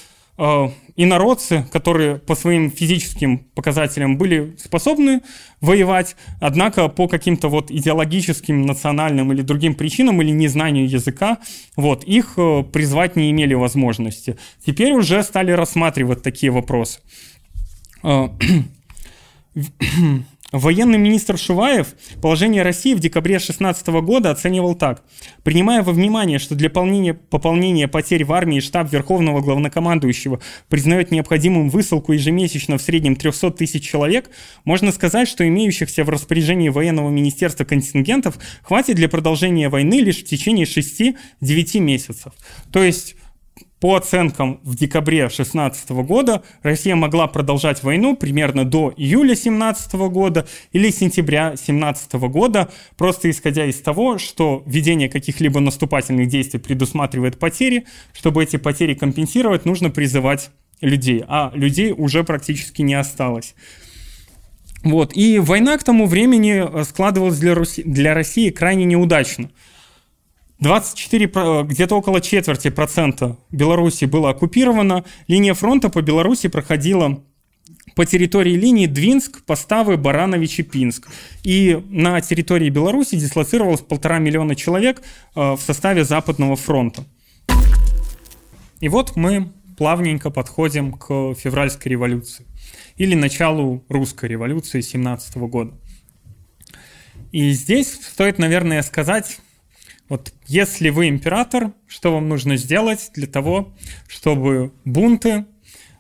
инородцы, 0.97 1.67
которые 1.71 2.19
по 2.19 2.35
своим 2.35 2.71
физическим 2.71 3.39
показателям 3.55 4.17
были 4.17 4.57
способны 4.59 5.21
воевать, 5.61 6.17
однако 6.41 6.89
по 6.89 7.09
каким-то 7.09 7.49
вот 7.49 7.71
идеологическим, 7.71 8.63
национальным 8.63 9.33
или 9.33 9.43
другим 9.43 9.75
причинам 9.75 10.23
или 10.23 10.31
незнанию 10.31 10.89
языка, 10.89 11.39
вот, 11.77 12.05
их 12.05 12.35
э, 12.37 12.65
призвать 12.73 13.17
не 13.17 13.31
имели 13.31 13.55
возможности. 13.55 14.39
Теперь 14.65 14.93
уже 14.93 15.23
стали 15.23 15.53
рассматривать 15.53 16.23
такие 16.23 16.51
вопросы. 16.51 17.01
Военный 20.53 20.99
министр 20.99 21.39
Шуваев 21.39 21.95
положение 22.21 22.63
России 22.63 22.93
в 22.93 23.01
декабре 23.01 23.37
2016 23.39 23.87
года 24.03 24.31
оценивал 24.31 24.75
так. 24.75 25.03
Принимая 25.45 25.83
во 25.83 25.93
внимание, 25.93 26.39
что 26.39 26.55
для 26.55 26.69
пополнения, 26.69 27.15
пополнения 27.15 27.89
потерь 27.89 28.25
в 28.27 28.33
армии 28.33 28.61
штаб 28.61 28.93
Верховного 28.93 29.41
Главнокомандующего 29.41 30.41
признает 30.69 31.11
необходимым 31.11 31.71
высылку 31.71 32.13
ежемесячно 32.13 32.77
в 32.77 32.83
среднем 32.83 33.17
300 33.17 33.53
тысяч 33.53 33.83
человек, 33.83 34.31
можно 34.65 34.93
сказать, 34.93 35.27
что 35.27 35.49
имеющихся 35.49 36.05
в 36.05 36.11
распоряжении 36.11 36.69
военного 36.69 37.09
министерства 37.09 37.65
контингентов 37.65 38.39
хватит 38.63 38.97
для 38.97 39.09
продолжения 39.09 39.71
войны 39.71 40.01
лишь 40.01 40.19
в 40.19 40.25
течение 40.25 40.67
6-9 40.67 41.79
месяцев. 41.81 42.33
То 42.71 42.83
есть 42.83 43.17
по 43.83 43.97
оценкам 43.97 44.61
в 44.63 44.77
декабре 44.77 45.23
2016 45.23 45.91
года 45.91 46.45
Россия 46.63 46.95
могла 46.95 47.27
продолжать 47.27 47.83
войну 47.83 48.15
примерно 48.15 48.65
до 48.65 48.95
июля 48.97 49.35
2017 49.35 49.95
года 49.95 50.47
или 50.71 50.89
сентября 50.91 51.49
2017 51.49 52.13
года, 52.13 52.71
просто 52.97 53.29
исходя 53.29 53.67
из 53.67 53.81
того, 53.81 54.19
что 54.19 54.63
введение 54.67 55.09
каких-либо 55.09 55.59
наступательных 55.59 56.29
действий 56.29 56.61
предусматривает 56.61 57.41
потери. 57.41 57.85
Чтобы 58.13 58.45
эти 58.45 58.57
потери 58.57 58.95
компенсировать, 58.95 59.65
нужно 59.65 59.91
призывать 59.91 60.51
людей, 60.81 61.25
а 61.27 61.51
людей 61.53 61.91
уже 61.91 62.23
практически 62.23 62.83
не 62.83 62.95
осталось. 62.95 63.57
Вот. 64.85 65.17
И 65.17 65.41
война 65.41 65.77
к 65.77 65.83
тому 65.83 66.07
времени 66.07 66.85
складывалась 66.85 67.41
для, 67.41 67.57
Руси, 67.57 67.83
для 67.83 68.15
России 68.15 68.51
крайне 68.51 68.85
неудачно. 68.85 69.51
24, 70.63 71.65
где-то 71.65 71.97
около 71.97 72.21
четверти 72.21 72.71
процента 72.71 73.37
Беларуси 73.51 74.05
было 74.05 74.31
оккупировано. 74.31 75.05
Линия 75.27 75.55
фронта 75.55 75.91
по 75.91 76.03
Беларуси 76.03 76.49
проходила 76.49 77.21
по 77.97 78.07
территории 78.07 78.55
линии 78.55 78.87
Двинск, 78.87 79.45
Поставы, 79.45 79.97
Баранович 79.97 80.61
и 80.61 80.63
Пинск. 80.63 81.09
И 81.43 81.85
на 81.91 82.21
территории 82.21 82.71
Беларуси 82.71 83.17
дислоцировалось 83.17 83.81
полтора 83.81 84.21
миллиона 84.21 84.55
человек 84.55 85.03
э, 85.35 85.41
в 85.41 85.59
составе 85.59 86.05
Западного 86.05 86.55
фронта. 86.55 87.05
И 88.81 88.89
вот 88.89 89.17
мы 89.17 89.53
плавненько 89.77 90.31
подходим 90.31 90.93
к 90.93 91.35
февральской 91.35 91.91
революции 91.91 92.47
или 92.97 93.17
началу 93.17 93.85
русской 93.89 94.27
революции 94.27 94.81
17 94.81 95.37
года. 95.39 95.75
И 97.33 97.51
здесь 97.51 97.93
стоит, 97.95 98.39
наверное, 98.39 98.83
сказать 98.83 99.41
вот 100.13 100.35
если 100.47 100.91
вы 100.91 101.09
император, 101.09 101.73
что 101.89 102.13
вам 102.13 102.29
нужно 102.29 102.59
сделать 102.59 103.11
для 103.15 103.27
того, 103.27 103.75
чтобы 104.07 104.75
бунты 104.85 105.47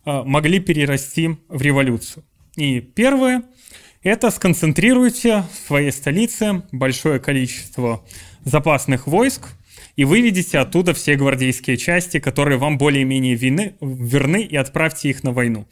э, 0.04 0.22
могли 0.24 0.60
перерасти 0.60 1.38
в 1.48 1.62
революцию? 1.62 2.22
И 2.56 2.80
первое– 2.80 3.44
это 4.02 4.30
сконцентрируйте 4.30 5.44
в 5.50 5.66
своей 5.66 5.92
столице 5.92 6.62
большое 6.72 7.20
количество 7.20 8.04
запасных 8.44 9.06
войск 9.06 9.48
и 9.96 10.04
выведите 10.04 10.58
оттуда 10.58 10.92
все 10.92 11.16
гвардейские 11.16 11.78
части, 11.78 12.20
которые 12.20 12.58
вам 12.58 12.76
более-менее 12.76 13.34
верны, 13.34 14.42
и 14.42 14.56
отправьте 14.56 15.08
их 15.08 15.22
на 15.22 15.32
войну. 15.32 15.66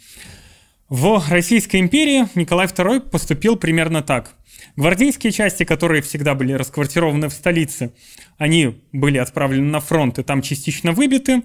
В 0.88 1.22
Российской 1.28 1.76
империи 1.76 2.26
Николай 2.34 2.68
II 2.68 3.10
поступил 3.10 3.56
примерно 3.56 4.02
так. 4.02 4.34
Гвардейские 4.76 5.32
части, 5.32 5.64
которые 5.64 6.02
всегда 6.02 6.34
были 6.34 6.52
расквартированы 6.52 7.28
в 7.28 7.32
столице, 7.32 7.92
они 8.40 8.80
были 8.90 9.18
отправлены 9.18 9.70
на 9.70 9.80
фронт 9.80 10.18
и 10.18 10.22
там 10.22 10.40
частично 10.40 10.92
выбиты. 10.92 11.42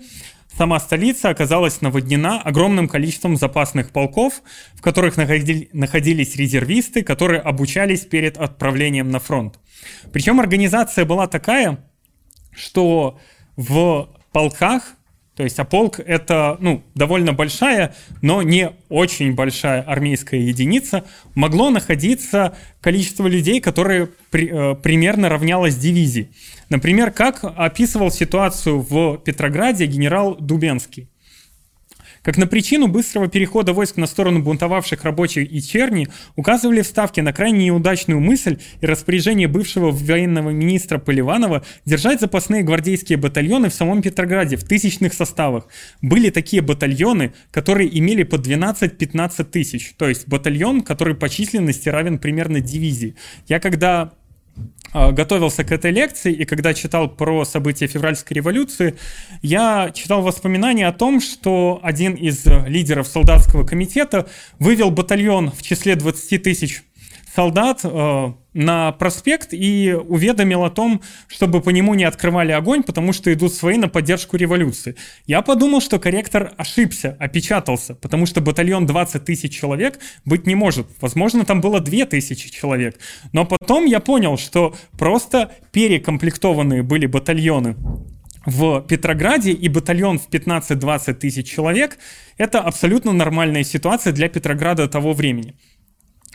Сама 0.57 0.79
столица 0.79 1.27
оказалась 1.27 1.81
наводнена 1.81 2.41
огромным 2.41 2.87
количеством 2.87 3.35
запасных 3.35 3.91
полков, 3.91 4.41
в 4.75 4.81
которых 4.81 5.17
находились 5.17 6.35
резервисты, 6.37 7.03
которые 7.03 7.41
обучались 7.41 8.05
перед 8.05 8.37
отправлением 8.37 9.11
на 9.11 9.19
фронт. 9.19 9.59
Причем 10.13 10.39
организация 10.39 11.03
была 11.03 11.27
такая, 11.27 11.83
что 12.53 13.19
в 13.57 14.07
полках 14.31 14.95
то 15.35 15.43
есть, 15.43 15.59
а 15.59 15.65
полк— 15.65 15.99
это 16.05 16.55
ну, 16.61 16.81
довольно 16.95 17.33
большая, 17.33 17.93
но 18.21 18.41
не 18.41 18.71
очень 18.87 19.35
большая 19.35 19.81
армейская 19.81 20.39
единица. 20.39 21.03
Могло 21.35 21.69
находиться 21.69 22.55
количество 22.79 23.27
людей, 23.27 23.59
которые 23.59 24.07
при, 24.31 24.47
э, 24.47 24.75
примерно 24.75 25.27
равнялось 25.27 25.75
дивизии. 25.75 26.29
Например, 26.69 27.11
как 27.11 27.39
описывал 27.43 28.11
ситуацию 28.11 28.79
в 28.79 29.17
Петрограде 29.17 29.85
генерал 29.85 30.35
Дубенский. 30.35 31.09
Как 32.25 32.37
на 32.37 32.47
причину 32.47 32.87
быстрого 32.87 33.27
перехода 33.27 33.71
войск 33.71 33.97
на 33.97 34.07
сторону 34.07 34.41
бунтовавших 34.41 35.03
рабочих 35.03 35.51
и 35.51 35.61
черни 35.61 36.07
указывали 36.35 36.81
вставки 36.81 37.19
на 37.19 37.33
крайне 37.33 37.67
неудачную 37.67 38.19
мысль 38.19 38.57
и 38.81 38.85
распоряжение 38.87 39.47
бывшего 39.47 39.91
военного 39.91 40.49
министра 40.49 40.97
Поливанова 40.97 41.63
держать 41.85 42.21
запасные 42.21 42.63
гвардейские 42.63 43.19
батальоны 43.19 43.69
в 43.69 43.75
самом 43.75 44.01
Петрограде 44.01 44.57
в 44.57 44.63
тысячных 44.63 45.13
составах. 45.13 45.67
Были 46.01 46.31
такие 46.31 46.63
батальоны, 46.63 47.31
которые 47.51 47.95
имели 47.95 48.23
по 48.23 48.37
12-15 48.37 49.43
тысяч, 49.43 49.93
то 49.95 50.09
есть 50.09 50.27
батальон, 50.27 50.81
который 50.81 51.13
по 51.13 51.29
численности 51.29 51.89
равен 51.89 52.17
примерно 52.17 52.59
дивизии. 52.59 53.15
Я 53.47 53.59
когда 53.59 54.13
готовился 54.93 55.65
к 55.65 55.71
этой 55.73 55.91
лекции, 55.91 56.31
и 56.31 56.45
когда 56.45 56.73
читал 56.73 57.09
про 57.09 57.43
события 57.43 57.85
февральской 57.87 58.35
революции, 58.35 58.95
я 59.41 59.91
читал 59.93 60.21
воспоминания 60.21 60.87
о 60.87 60.93
том, 60.93 61.19
что 61.19 61.81
один 61.83 62.13
из 62.13 62.45
лидеров 62.65 63.07
солдатского 63.07 63.65
комитета 63.65 64.29
вывел 64.57 64.91
батальон 64.91 65.51
в 65.51 65.61
числе 65.61 65.95
20 65.97 66.41
тысяч 66.41 66.83
солдат 67.35 67.81
э, 67.83 68.33
на 68.55 68.93
проспект 68.93 69.49
и 69.51 69.93
уведомил 69.93 70.63
о 70.63 70.69
том, 70.69 71.01
чтобы 71.27 71.61
по 71.61 71.69
нему 71.69 71.93
не 71.93 72.05
открывали 72.05 72.53
огонь, 72.53 72.83
потому 72.83 73.11
что 73.13 73.31
идут 73.31 73.53
свои 73.53 73.77
на 73.77 73.89
поддержку 73.89 74.37
революции. 74.37 74.95
Я 75.27 75.41
подумал, 75.41 75.81
что 75.81 75.99
корректор 75.99 76.53
ошибся, 76.57 77.17
опечатался, 77.19 77.95
потому 77.95 78.25
что 78.25 78.39
батальон 78.39 78.85
20 78.85 79.25
тысяч 79.25 79.53
человек 79.53 79.99
быть 80.23 80.47
не 80.47 80.55
может. 80.55 80.87
Возможно, 81.01 81.43
там 81.45 81.59
было 81.59 81.81
2 81.81 82.05
тысячи 82.05 82.49
человек. 82.49 82.97
Но 83.33 83.45
потом 83.45 83.85
я 83.85 83.99
понял, 83.99 84.37
что 84.37 84.73
просто 84.97 85.51
перекомплектованные 85.71 86.81
были 86.81 87.07
батальоны 87.07 87.75
в 88.45 88.81
Петрограде 88.81 89.51
и 89.51 89.67
батальон 89.69 90.19
в 90.19 90.29
15-20 90.29 91.13
тысяч 91.15 91.49
человек– 91.49 91.97
это 92.37 92.61
абсолютно 92.61 93.11
нормальная 93.11 93.63
ситуация 93.63 94.13
для 94.13 94.29
Петрограда 94.29 94.87
того 94.87 95.13
времени. 95.13 95.55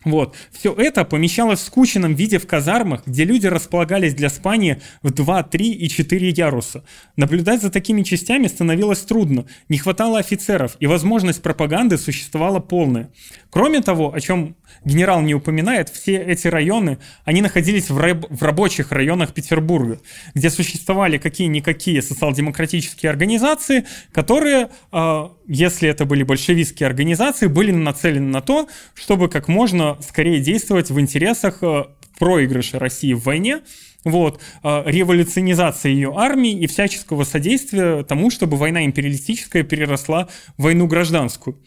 Вот. 0.05 0.35
Все 0.51 0.73
это 0.73 1.05
помещалось 1.05 1.61
в 1.61 1.65
скученном 1.65 2.15
виде 2.15 2.39
в 2.39 2.47
казармах, 2.47 3.03
где 3.07 3.25
люди 3.25 3.47
располагались 3.47 4.15
для 4.15 4.31
спания 4.31 4.81
в 5.03 5.13
2, 5.13 5.43
3 5.43 5.73
и 5.73 5.89
4 5.89 6.31
яруса. 6.31 6.85
Наблюдать 7.17 7.61
за 7.61 7.71
такими 7.71 8.03
частями 8.03 8.47
становилось 8.47 9.01
трудно, 9.01 9.47
не 9.69 9.79
хватало 9.79 10.19
офицеров, 10.19 10.77
и 10.81 10.87
возможность 10.87 11.43
пропаганды 11.43 11.99
существовала 11.99 12.61
полная. 12.61 13.11
Кроме 13.51 13.83
того, 13.83 14.15
о 14.15 14.21
чем 14.21 14.57
генерал 14.85 15.21
не 15.21 15.35
упоминает, 15.35 15.89
все 15.91 16.17
эти 16.17 16.49
районы, 16.49 16.99
они 17.25 17.43
находились 17.43 17.91
в, 17.91 17.99
раб- 17.99 18.27
в 18.31 18.43
рабочих 18.43 18.93
районах 18.93 19.35
Петербурга, 19.35 20.01
где 20.35 20.51
существовали 20.51 21.19
какие-никакие 21.19 22.01
социал-демократические 22.01 23.11
организации, 23.11 23.87
которые, 24.13 24.71
э, 24.93 25.29
если 25.53 25.89
это 25.89 26.05
были 26.05 26.23
большевистские 26.23 26.87
организации, 26.87 27.49
были 27.49 27.73
нацелены 27.73 28.29
на 28.29 28.41
то, 28.41 28.69
чтобы 28.95 29.29
как 29.29 29.49
можно 29.49 29.99
скорее 30.01 30.39
действовать 30.39 30.91
в 30.91 31.01
интересах 31.01 31.59
э, 31.63 31.87
проигрыша 32.21 32.79
России 32.79 33.15
в 33.15 33.25
войне, 33.25 33.63
вот, 34.05 34.41
э, 34.63 34.83
революционизация 34.87 35.91
ее 35.91 36.15
армии 36.17 36.53
и 36.53 36.69
всяческого 36.69 37.25
содействия 37.25 38.05
тому, 38.05 38.31
чтобы 38.31 38.57
война 38.57 38.85
империалистическая 38.85 39.65
переросла 39.65 40.29
в 40.57 40.63
войну 40.63 40.87
гражданскую. 40.87 41.59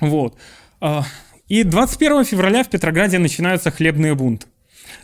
Вот. 0.00 0.38
Э, 0.80 1.02
и 1.46 1.62
21 1.62 2.24
февраля 2.24 2.64
в 2.64 2.70
Петрограде 2.70 3.18
начинаются 3.18 3.70
хлебные 3.70 4.14
бунты. 4.14 4.46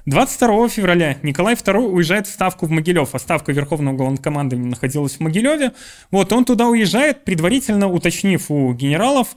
22 0.06 0.68
февраля 0.68 1.16
Николай 1.22 1.54
II 1.54 1.88
уезжает 1.88 2.26
в 2.26 2.30
Ставку 2.30 2.66
в 2.66 2.70
Могилев, 2.70 3.14
а 3.14 3.18
Ставка 3.18 3.52
Верховного 3.52 3.96
Главнокомандования 3.96 4.68
находилась 4.68 5.12
в 5.12 5.20
Могилеве. 5.20 5.72
Вот 6.10 6.32
он 6.32 6.44
туда 6.44 6.66
уезжает, 6.66 7.24
предварительно 7.24 7.88
уточнив 7.88 8.50
у 8.50 8.72
генералов, 8.72 9.28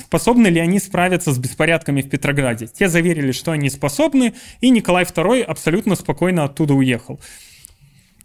способны 0.00 0.48
ли 0.48 0.60
они 0.60 0.78
справиться 0.78 1.32
с 1.32 1.38
беспорядками 1.38 2.02
в 2.02 2.08
Петрограде. 2.08 2.66
Те 2.66 2.88
заверили, 2.88 3.32
что 3.32 3.52
они 3.52 3.70
способны, 3.70 4.34
и 4.60 4.70
Николай 4.70 5.04
II 5.04 5.42
абсолютно 5.42 5.94
спокойно 5.96 6.44
оттуда 6.44 6.74
уехал. 6.74 7.20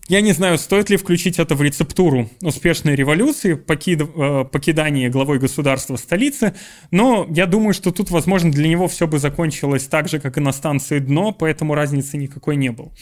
Я 0.10 0.22
не 0.22 0.32
знаю, 0.32 0.58
стоит 0.58 0.90
ли 0.90 0.96
включить 0.96 1.38
это 1.38 1.54
в 1.54 1.62
рецептуру 1.62 2.30
успешной 2.42 2.96
революции, 2.96 3.56
покид, 3.56 4.02
э, 4.02 4.46
покидание 4.50 5.10
главой 5.10 5.38
государства 5.38 5.98
столицы, 5.98 6.54
но 6.92 7.28
я 7.30 7.46
думаю, 7.46 7.74
что 7.74 7.92
тут, 7.92 8.10
возможно, 8.10 8.50
для 8.50 8.70
него 8.70 8.88
все 8.88 9.06
бы 9.06 9.20
закончилось 9.20 9.84
так 9.88 10.08
же, 10.08 10.22
как 10.22 10.38
и 10.38 10.40
на 10.40 10.54
станции 10.54 11.00
Дно, 11.00 11.34
поэтому 11.34 11.76
разницы 11.76 12.16
никакой 12.16 12.56
не 12.56 12.72
было. 12.72 12.94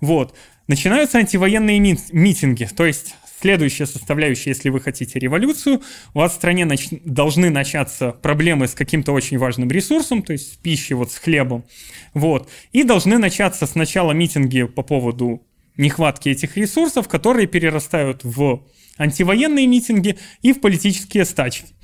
Вот. 0.00 0.34
Начинаются 0.68 1.18
антивоенные 1.18 1.80
ми- 1.80 1.98
митинги, 2.12 2.66
то 2.74 2.86
есть 2.86 3.14
следующая 3.40 3.86
составляющая, 3.86 4.50
если 4.50 4.70
вы 4.70 4.80
хотите 4.80 5.18
революцию, 5.18 5.82
у 6.14 6.18
вас 6.18 6.32
в 6.32 6.36
стране 6.36 6.64
нач- 6.64 7.02
должны 7.04 7.50
начаться 7.50 8.12
проблемы 8.12 8.68
с 8.68 8.74
каким-то 8.74 9.12
очень 9.12 9.36
важным 9.36 9.70
ресурсом, 9.70 10.22
то 10.22 10.32
есть 10.32 10.54
с 10.54 10.56
пищей, 10.56 10.94
вот 10.94 11.12
с 11.12 11.18
хлебом, 11.18 11.64
вот, 12.14 12.48
и 12.72 12.84
должны 12.84 13.18
начаться 13.18 13.66
сначала 13.66 14.12
митинги 14.12 14.62
по 14.62 14.82
поводу 14.82 15.42
нехватки 15.78 16.28
этих 16.28 16.56
ресурсов, 16.56 17.08
которые 17.08 17.46
перерастают 17.46 18.24
в 18.24 18.64
антивоенные 18.98 19.66
митинги 19.66 20.18
и 20.42 20.52
в 20.52 20.60
политические 20.60 21.24
стачки. 21.24 21.74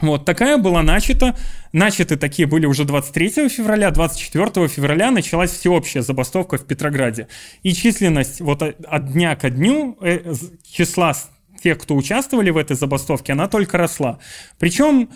Вот 0.00 0.24
такая 0.24 0.58
была 0.58 0.82
начата. 0.82 1.36
Начаты 1.72 2.16
такие 2.16 2.46
были 2.46 2.66
уже 2.66 2.84
23 2.84 3.48
февраля, 3.48 3.90
24 3.90 4.68
февраля 4.68 5.10
началась 5.10 5.52
всеобщая 5.52 6.02
забастовка 6.02 6.58
в 6.58 6.66
Петрограде. 6.66 7.28
И 7.62 7.72
численность 7.72 8.40
вот 8.40 8.62
от 8.62 9.12
дня 9.12 9.36
ко 9.36 9.50
дню 9.50 9.96
э, 10.00 10.34
числа 10.70 11.14
тех, 11.62 11.78
кто 11.78 11.96
участвовали 11.96 12.50
в 12.50 12.58
этой 12.58 12.76
забастовке, 12.76 13.32
она 13.32 13.48
только 13.48 13.78
росла. 13.78 14.18
Причем 14.58 15.08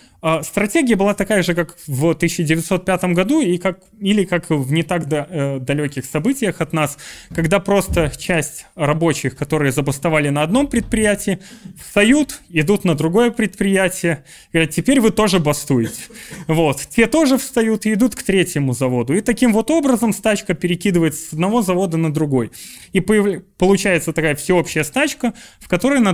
стратегия 0.42 0.96
была 0.96 1.14
такая 1.14 1.42
же, 1.42 1.54
как 1.54 1.76
в 1.86 2.10
1905 2.10 3.04
году, 3.14 3.40
и 3.40 3.56
как, 3.58 3.80
или 4.00 4.24
как 4.24 4.50
в 4.50 4.72
не 4.72 4.82
так 4.82 5.06
до, 5.06 5.26
э, 5.28 5.58
далеких 5.60 6.04
событиях 6.04 6.60
от 6.60 6.72
нас, 6.72 6.98
когда 7.34 7.60
просто 7.60 8.10
часть 8.18 8.66
рабочих, 8.74 9.36
которые 9.36 9.70
забастовали 9.70 10.28
на 10.30 10.42
одном 10.42 10.66
предприятии, 10.66 11.38
встают, 11.80 12.40
идут 12.48 12.84
на 12.84 12.96
другое 12.96 13.30
предприятие, 13.30 14.24
говорят, 14.52 14.70
теперь 14.70 15.00
вы 15.00 15.10
тоже 15.10 15.38
бастуете. 15.38 16.02
Вот. 16.48 16.80
Те 16.90 17.06
тоже 17.06 17.38
встают 17.38 17.86
и 17.86 17.94
идут 17.94 18.16
к 18.16 18.22
третьему 18.22 18.72
заводу. 18.72 19.14
И 19.14 19.20
таким 19.20 19.52
вот 19.52 19.70
образом 19.70 20.12
стачка 20.12 20.54
перекидывается 20.54 21.28
с 21.28 21.32
одного 21.32 21.62
завода 21.62 21.96
на 21.96 22.12
другой. 22.12 22.50
И 22.92 23.00
появ... 23.00 23.42
получается 23.56 24.12
такая 24.12 24.34
всеобщая 24.34 24.82
стачка, 24.82 25.34
в 25.60 25.68
которой 25.68 26.00
на 26.00 26.12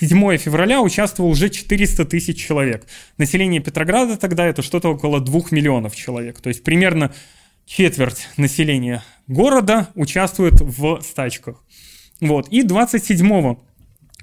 27 0.00 0.38
февраля 0.38 0.82
участвовал 0.82 1.30
уже 1.30 1.48
400 1.48 2.04
тысяч 2.04 2.44
человек. 2.44 2.86
Население 3.16 3.60
Петрограда 3.60 4.16
тогда 4.16 4.46
это 4.46 4.62
что-то 4.62 4.88
около 4.90 5.20
2 5.20 5.40
миллионов 5.52 5.94
человек. 5.94 6.40
То 6.40 6.48
есть 6.48 6.64
примерно 6.64 7.12
четверть 7.64 8.28
населения 8.36 9.02
города 9.28 9.88
участвует 9.94 10.60
в 10.60 11.00
стачках. 11.00 11.62
Вот. 12.20 12.48
И 12.48 12.62
27 12.62 13.56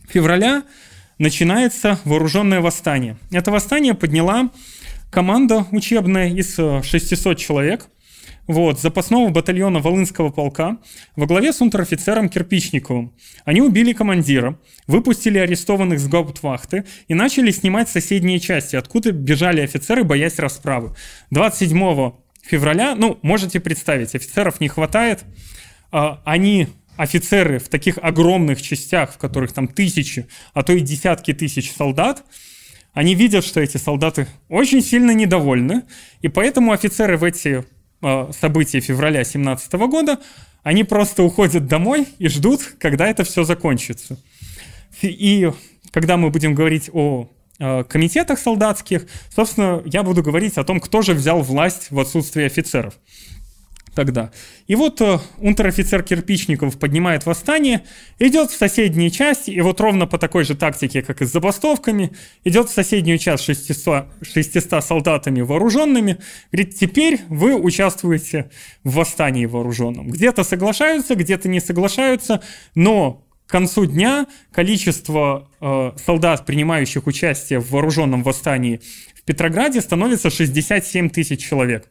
февраля 0.09 0.63
начинается 1.17 1.99
вооруженное 2.03 2.59
восстание. 2.59 3.17
Это 3.31 3.51
восстание 3.51 3.93
подняла 3.93 4.51
команда 5.09 5.65
учебная 5.71 6.29
из 6.29 6.55
600 6.55 7.37
человек– 7.37 7.87
вот, 8.51 8.79
запасного 8.79 9.29
батальона 9.29 9.79
Волынского 9.79 10.29
полка 10.29 10.77
во 11.15 11.25
главе 11.25 11.53
с 11.53 11.61
унтер-офицером 11.61 12.29
Кирпичниковым. 12.29 13.13
Они 13.45 13.61
убили 13.61 13.93
командира, 13.93 14.59
выпустили 14.87 15.37
арестованных 15.37 15.99
с 15.99 16.07
гауптвахты 16.07 16.85
и 17.07 17.13
начали 17.13 17.51
снимать 17.51 17.89
соседние 17.89 18.39
части, 18.39 18.75
откуда 18.75 19.11
бежали 19.11 19.61
офицеры, 19.61 20.03
боясь 20.03 20.39
расправы. 20.39 20.95
27 21.31 22.11
февраля, 22.43 22.95
ну, 22.95 23.19
можете 23.21 23.59
представить, 23.59 24.15
офицеров 24.15 24.59
не 24.59 24.67
хватает, 24.67 25.23
а, 25.91 26.21
они 26.25 26.67
офицеры 26.97 27.59
в 27.59 27.69
таких 27.69 27.97
огромных 27.97 28.61
частях, 28.61 29.13
в 29.13 29.17
которых 29.17 29.53
там 29.53 29.67
тысячи, 29.67 30.27
а 30.53 30.63
то 30.63 30.73
и 30.73 30.81
десятки 30.81 31.33
тысяч 31.33 31.71
солдат, 31.71 32.23
они 32.93 33.15
видят, 33.15 33.45
что 33.45 33.61
эти 33.61 33.77
солдаты 33.77 34.27
очень 34.49 34.81
сильно 34.81 35.11
недовольны, 35.11 35.83
и 36.21 36.27
поэтому 36.27 36.73
офицеры 36.73 37.17
в 37.17 37.23
эти 37.23 37.65
Э, 38.01 38.31
события 38.39 38.79
февраля 38.79 39.19
2017 39.19 39.73
года, 39.73 40.19
они 40.63 40.83
просто 40.83 41.23
уходят 41.23 41.67
домой 41.67 42.07
и 42.17 42.27
ждут, 42.29 42.61
когда 42.79 43.07
это 43.07 43.23
все 43.23 43.43
закончится. 43.43 44.17
И 45.01 45.51
когда 45.91 46.17
мы 46.17 46.31
будем 46.31 46.55
говорить 46.55 46.89
о 46.93 47.29
э, 47.59 47.83
комитетах 47.83 48.39
солдатских, 48.39 49.05
собственно, 49.33 49.83
я 49.85 50.01
буду 50.01 50.23
говорить 50.23 50.57
о 50.57 50.63
том, 50.63 50.79
кто 50.79 51.03
же 51.03 51.13
взял 51.13 51.41
власть 51.41 51.91
в 51.91 51.99
отсутствие 51.99 52.47
офицеров 52.47 52.95
тогда. 53.93 54.31
И 54.67 54.75
вот 54.75 55.01
э, 55.01 55.19
унтер-офицер 55.37 56.03
Кирпичников 56.03 56.79
поднимает 56.79 57.25
восстание, 57.25 57.83
идет 58.19 58.51
в 58.51 58.57
соседние 58.57 59.09
части, 59.09 59.51
и 59.51 59.61
вот 59.61 59.81
ровно 59.81 60.07
по 60.07 60.17
такой 60.17 60.43
же 60.43 60.55
тактике, 60.55 61.01
как 61.01 61.21
и 61.21 61.25
с 61.25 61.31
забастовками, 61.31 62.11
идет 62.43 62.69
в 62.69 62.73
соседнюю 62.73 63.17
часть 63.17 63.43
600, 63.43 64.05
600 64.21 64.83
солдатами 64.83 65.41
вооруженными, 65.41 66.17
говорит, 66.51 66.75
теперь 66.75 67.21
вы 67.27 67.55
участвуете 67.55 68.49
в 68.83 68.95
восстании 68.95 69.45
вооруженном. 69.45 70.09
Где-то 70.09 70.43
соглашаются, 70.43 71.15
где-то 71.15 71.49
не 71.49 71.59
соглашаются, 71.59 72.41
но 72.75 73.25
к 73.45 73.51
концу 73.51 73.85
дня 73.85 74.27
количество 74.53 75.49
э, 75.59 75.91
солдат, 76.05 76.45
принимающих 76.45 77.05
участие 77.05 77.59
в 77.59 77.71
вооруженном 77.71 78.23
восстании 78.23 78.79
в 79.13 79.23
Петрограде, 79.23 79.81
становится 79.81 80.29
67 80.29 81.09
тысяч 81.09 81.45
человек. 81.45 81.89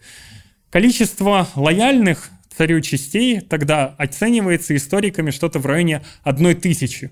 Количество 0.71 1.49
лояльных 1.57 2.31
царю 2.57 2.81
частей 2.81 3.41
тогда 3.41 3.87
оценивается 3.99 4.77
историками 4.77 5.31
что-то 5.31 5.59
в 5.59 5.67
районе 5.67 6.03
одной 6.23 6.55
тысячи. 6.55 7.11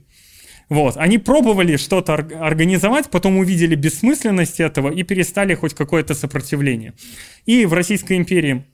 Вот. 0.68 0.96
Они 0.96 1.18
пробовали 1.18 1.76
что-то 1.76 2.14
организовать, 2.14 3.11
потом 3.11 3.38
увидели 3.38 3.74
бессмысленность 3.74 4.61
этого 4.61 4.90
и 4.92 5.02
перестали 5.02 5.54
хоть 5.54 5.74
какое-то 5.74 6.14
сопротивление. 6.14 6.92
И 7.46 7.64
в 7.66 7.72
Российской 7.72 8.16
империи 8.16 8.64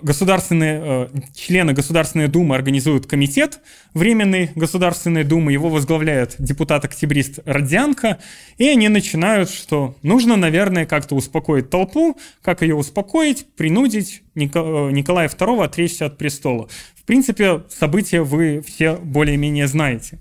государственные, 0.00 0.80
э, 0.82 1.08
члены 1.34 1.74
Государственной 1.74 2.28
Думы 2.28 2.54
организуют 2.54 3.06
комитет 3.06 3.60
Временной 3.92 4.50
Государственной 4.54 5.22
Думы, 5.22 5.52
его 5.52 5.68
возглавляет 5.68 6.36
депутат-октябрист 6.38 7.40
Родзянко, 7.44 8.18
и 8.56 8.68
они 8.68 8.88
начинают, 8.88 9.50
что 9.50 9.96
нужно, 10.02 10.36
наверное, 10.36 10.86
как-то 10.86 11.14
успокоить 11.14 11.68
толпу, 11.68 12.16
как 12.40 12.62
ее 12.62 12.74
успокоить, 12.74 13.46
принудить 13.54 14.22
э, 14.34 14.40
Николая 14.40 15.28
II 15.28 15.62
отречься 15.62 16.06
от 16.06 16.16
престола. 16.16 16.68
В 16.94 17.04
принципе, 17.04 17.62
события 17.68 18.22
вы 18.22 18.62
все 18.66 18.96
более-менее 18.96 19.66
знаете. 19.66 20.18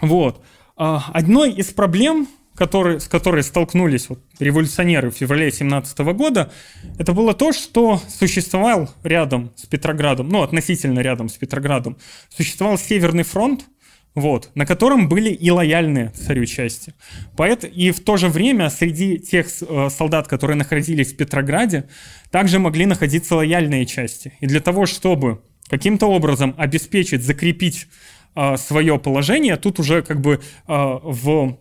Вот. 0.00 0.40
Одной 0.76 1.52
из 1.52 1.66
проблем 1.66 2.28
который, 2.54 3.00
с 3.00 3.08
которой 3.08 3.42
столкнулись 3.42 4.08
вот 4.08 4.20
революционеры 4.38 5.10
в 5.10 5.14
феврале 5.14 5.50
17 5.50 5.98
года, 5.98 6.52
это 6.98 7.12
было 7.12 7.34
то, 7.34 7.52
что 7.52 8.00
существовал 8.08 8.90
рядом 9.02 9.52
с 9.56 9.66
Петроградом, 9.66 10.28
ну, 10.28 10.42
относительно 10.42 11.00
рядом 11.00 11.28
с 11.28 11.34
Петроградом, 11.34 11.96
существовал 12.28 12.78
Северный 12.78 13.24
фронт, 13.24 13.66
вот, 14.14 14.50
на 14.54 14.64
котором 14.64 15.08
были 15.08 15.30
и 15.30 15.50
лояльные 15.50 16.10
царю 16.10 16.46
части. 16.46 16.94
Поэт, 17.36 17.64
и 17.64 17.90
в 17.90 18.00
то 18.00 18.16
же 18.16 18.28
время 18.28 18.70
среди 18.70 19.18
тех 19.18 19.48
э, 19.60 19.88
солдат, 19.90 20.28
которые 20.28 20.56
находились 20.56 21.12
в 21.12 21.16
Петрограде, 21.16 21.88
также 22.30 22.60
могли 22.60 22.86
находиться 22.86 23.34
лояльные 23.34 23.86
части. 23.86 24.34
И 24.38 24.46
для 24.46 24.60
того, 24.60 24.86
чтобы 24.86 25.42
каким-то 25.68 26.06
образом 26.06 26.54
обеспечить, 26.56 27.24
закрепить 27.24 27.88
э, 28.36 28.56
свое 28.56 29.00
положение, 29.00 29.56
тут 29.56 29.80
уже 29.80 30.02
как 30.02 30.20
бы 30.20 30.34
э, 30.34 30.40
в 30.68 31.58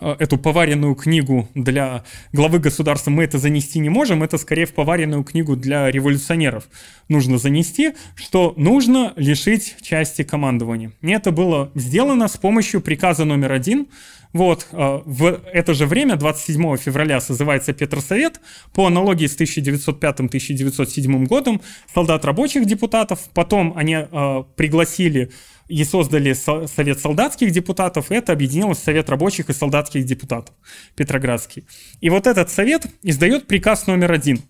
эту 0.00 0.38
поваренную 0.38 0.94
книгу 0.94 1.48
для 1.54 2.04
главы 2.32 2.58
государства 2.58 3.10
мы 3.10 3.24
это 3.24 3.38
занести 3.38 3.78
не 3.78 3.88
можем, 3.88 4.22
это 4.22 4.38
скорее 4.38 4.66
в 4.66 4.74
поваренную 4.74 5.24
книгу 5.24 5.56
для 5.56 5.90
революционеров 5.90 6.68
нужно 7.08 7.38
занести, 7.38 7.92
что 8.14 8.54
нужно 8.56 9.12
лишить 9.16 9.76
части 9.80 10.22
командования. 10.22 10.92
И 11.02 11.10
это 11.10 11.30
было 11.30 11.70
сделано 11.74 12.28
с 12.28 12.36
помощью 12.36 12.80
приказа 12.80 13.24
номер 13.24 13.52
один. 13.52 13.88
Вот, 14.32 14.66
э, 14.72 15.00
в 15.04 15.40
это 15.52 15.74
же 15.74 15.86
время, 15.86 16.16
27 16.16 16.76
февраля, 16.76 17.20
созывается 17.20 17.72
Петросовет 17.72 18.40
по 18.74 18.86
аналогии 18.86 19.26
с 19.26 19.36
1905-1907 19.36 21.26
годом, 21.26 21.60
солдат 21.92 22.24
рабочих 22.24 22.66
депутатов, 22.66 23.20
потом 23.32 23.72
они 23.76 23.94
э, 23.94 24.44
пригласили 24.56 25.30
и 25.68 25.84
создали 25.84 26.32
Совет 26.32 27.00
солдатских 27.00 27.50
депутатов, 27.50 28.10
это 28.10 28.32
объединилось 28.32 28.78
в 28.78 28.84
Совет 28.84 29.10
рабочих 29.10 29.50
и 29.50 29.52
солдатских 29.52 30.04
депутатов 30.04 30.54
Петроградский. 30.94 31.66
И 32.00 32.10
вот 32.10 32.26
этот 32.26 32.50
совет 32.50 32.86
издает 33.02 33.46
приказ 33.46 33.86
номер 33.86 34.12
один. 34.12 34.42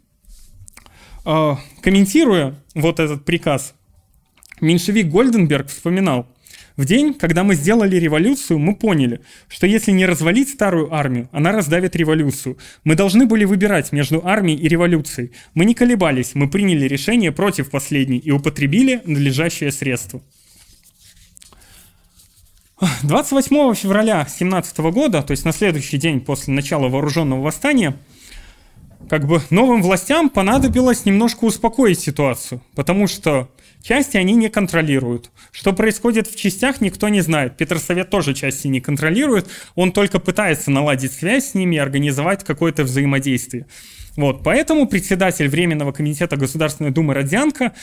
А, 1.24 1.58
комментируя 1.80 2.54
вот 2.74 3.00
этот 3.00 3.24
приказ, 3.24 3.74
меньшевик 4.60 5.08
Гольденберг 5.08 5.68
вспоминал, 5.68 6.26
в 6.76 6.84
день, 6.84 7.14
когда 7.14 7.42
мы 7.42 7.54
сделали 7.54 7.96
революцию, 7.96 8.58
мы 8.58 8.76
поняли, 8.76 9.20
что 9.48 9.66
если 9.66 9.92
не 9.92 10.04
развалить 10.04 10.50
старую 10.50 10.94
армию, 10.94 11.28
она 11.32 11.52
раздавит 11.52 11.96
революцию. 11.96 12.58
Мы 12.84 12.94
должны 12.94 13.24
были 13.24 13.44
выбирать 13.44 13.92
между 13.92 14.26
армией 14.26 14.58
и 14.58 14.68
революцией. 14.68 15.32
Мы 15.54 15.64
не 15.64 15.74
колебались, 15.74 16.34
мы 16.34 16.50
приняли 16.50 16.86
решение 16.86 17.32
против 17.32 17.70
последней 17.70 18.18
и 18.18 18.30
употребили 18.30 19.00
надлежащее 19.06 19.72
средство. 19.72 20.22
28 23.04 23.74
февраля 23.74 24.26
17 24.28 24.78
года, 24.78 25.22
то 25.22 25.30
есть 25.30 25.46
на 25.46 25.52
следующий 25.52 25.96
день 25.96 26.20
после 26.20 26.52
начала 26.52 26.88
вооруженного 26.88 27.40
восстания, 27.40 27.96
как 29.08 29.26
бы 29.26 29.40
новым 29.50 29.82
властям 29.82 30.28
понадобилось 30.30 31.04
немножко 31.04 31.44
успокоить 31.44 32.00
ситуацию, 32.00 32.60
потому 32.74 33.06
что 33.06 33.50
части 33.82 34.16
они 34.16 34.34
не 34.34 34.48
контролируют. 34.48 35.30
Что 35.52 35.72
происходит 35.72 36.26
в 36.26 36.36
частях, 36.36 36.80
никто 36.80 37.08
не 37.08 37.20
знает. 37.20 37.56
Петросовет 37.56 38.10
тоже 38.10 38.34
части 38.34 38.66
не 38.68 38.80
контролирует, 38.80 39.48
он 39.74 39.92
только 39.92 40.18
пытается 40.18 40.70
наладить 40.70 41.12
связь 41.12 41.50
с 41.50 41.54
ними 41.54 41.76
и 41.76 41.78
организовать 41.78 42.44
какое-то 42.44 42.84
взаимодействие. 42.84 43.66
Вот, 44.16 44.42
поэтому 44.42 44.86
председатель 44.86 45.48
Временного 45.48 45.92
комитета 45.92 46.36
Государственной 46.36 46.90
Думы 46.90 47.14
Родзянко 47.14 47.74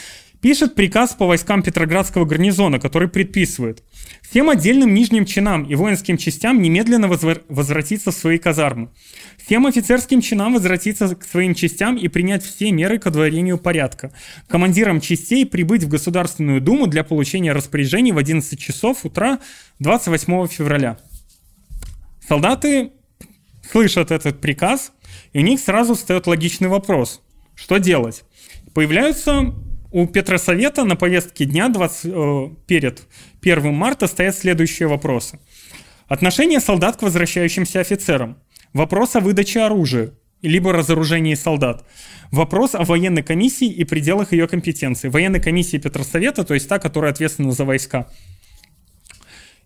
пишет 0.43 0.75
приказ 0.75 1.15
по 1.15 1.25
войскам 1.25 1.63
Петроградского 1.63 2.25
гарнизона, 2.25 2.77
который 2.77 3.07
предписывает 3.07 3.81
всем 4.21 4.49
отдельным 4.49 4.93
нижним 4.93 5.25
чинам 5.25 5.63
и 5.63 5.73
воинским 5.73 6.17
частям 6.17 6.61
немедленно 6.61 7.07
возвратиться 7.07 8.11
в 8.11 8.13
свои 8.13 8.37
казармы, 8.37 8.89
всем 9.37 9.65
офицерским 9.65 10.19
чинам 10.19 10.55
возвратиться 10.55 11.15
к 11.15 11.23
своим 11.23 11.55
частям 11.55 11.95
и 11.95 12.09
принять 12.09 12.43
все 12.43 12.73
меры 12.73 12.99
к 12.99 13.07
одворению 13.07 13.57
порядка, 13.57 14.11
командирам 14.49 14.99
частей 14.99 15.45
прибыть 15.45 15.85
в 15.85 15.87
Государственную 15.87 16.59
Думу 16.59 16.87
для 16.87 17.05
получения 17.05 17.53
распоряжений 17.53 18.11
в 18.11 18.17
11 18.17 18.59
часов 18.59 19.05
утра 19.05 19.39
28 19.79 20.47
февраля. 20.47 20.97
Солдаты 22.27 22.91
слышат 23.71 24.11
этот 24.11 24.41
приказ, 24.41 24.91
и 25.31 25.39
у 25.39 25.41
них 25.41 25.61
сразу 25.61 25.95
встает 25.95 26.27
логичный 26.27 26.67
вопрос. 26.67 27.21
Что 27.55 27.77
делать? 27.77 28.25
Появляются 28.73 29.53
у 29.93 30.07
Петросовета 30.07 30.83
на 30.83 30.95
повестке 30.95 31.45
дня 31.45 31.69
20, 31.69 32.05
э, 32.05 32.49
перед 32.65 33.03
1 33.41 33.71
марта 33.71 34.07
стоят 34.07 34.35
следующие 34.35 34.87
вопросы. 34.87 35.39
Отношение 36.07 36.59
солдат 36.59 36.97
к 36.97 37.03
возвращающимся 37.03 37.79
офицерам. 37.79 38.37
Вопрос 38.73 39.15
о 39.15 39.19
выдаче 39.19 39.61
оружия, 39.61 40.13
либо 40.41 40.73
разоружении 40.73 41.35
солдат. 41.35 41.85
Вопрос 42.31 42.73
о 42.73 42.83
военной 42.83 43.21
комиссии 43.21 43.67
и 43.67 43.83
пределах 43.83 44.33
ее 44.33 44.47
компетенции. 44.47 45.09
Военной 45.09 45.39
комиссии 45.39 45.77
Петросовета, 45.77 46.43
то 46.43 46.55
есть 46.55 46.67
та, 46.67 46.79
которая 46.79 47.11
ответственна 47.11 47.51
за 47.51 47.63
войска. 47.63 48.09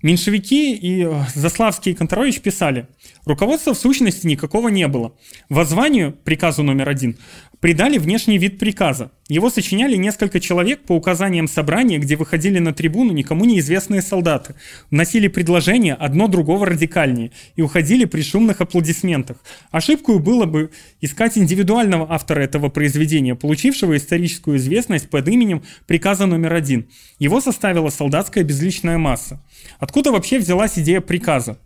Меньшевики 0.04 0.76
и 0.76 1.04
э, 1.04 1.24
Заславский 1.34 1.94
и 1.94 1.96
Конторович 1.96 2.42
писали, 2.42 2.88
руководства 3.26 3.74
в 3.74 3.80
сущности 3.80 4.28
никакого 4.28 4.70
не 4.70 4.88
было. 4.88 5.14
Воззванию, 5.50 6.14
приказу 6.24 6.62
номер 6.62 6.90
один, 6.90 7.18
придали 7.60 7.98
внешний 7.98 8.38
вид 8.38 8.60
приказа. 8.60 9.12
Его 9.28 9.50
сочиняли 9.50 9.96
несколько 9.98 10.40
человек 10.40 10.84
по 10.84 10.94
указаниям 10.94 11.48
собрания, 11.48 11.98
где 11.98 12.16
выходили 12.16 12.60
на 12.60 12.74
трибуну 12.74 13.12
никому 13.12 13.46
неизвестные 13.46 14.02
солдаты, 14.02 14.56
вносили 14.92 15.28
предложения 15.28 15.94
одно 15.96 16.28
другого 16.28 16.68
радикальнее 16.68 17.32
и 17.56 17.62
уходили 17.62 18.06
при 18.06 18.22
шумных 18.22 18.62
аплодисментах. 18.62 19.38
Ошибкой 19.72 20.20
было 20.20 20.46
бы 20.46 20.72
искать 21.02 21.38
индивидуального 21.38 22.12
автора 22.12 22.42
этого 22.42 22.70
произведения, 22.70 23.36
получившего 23.36 23.98
историческую 23.98 24.58
известность 24.58 25.10
под 25.10 25.28
именем 25.28 25.64
приказа 25.88 26.26
номер 26.26 26.54
один. 26.54 26.88
Его 27.20 27.42
составила 27.42 27.90
солдатская 27.90 28.44
безличная 28.44 28.98
масса. 28.98 29.44
Откуда 29.88 30.12
вообще 30.12 30.38
взялась 30.38 30.78
идея 30.78 31.00
приказа? 31.00 31.58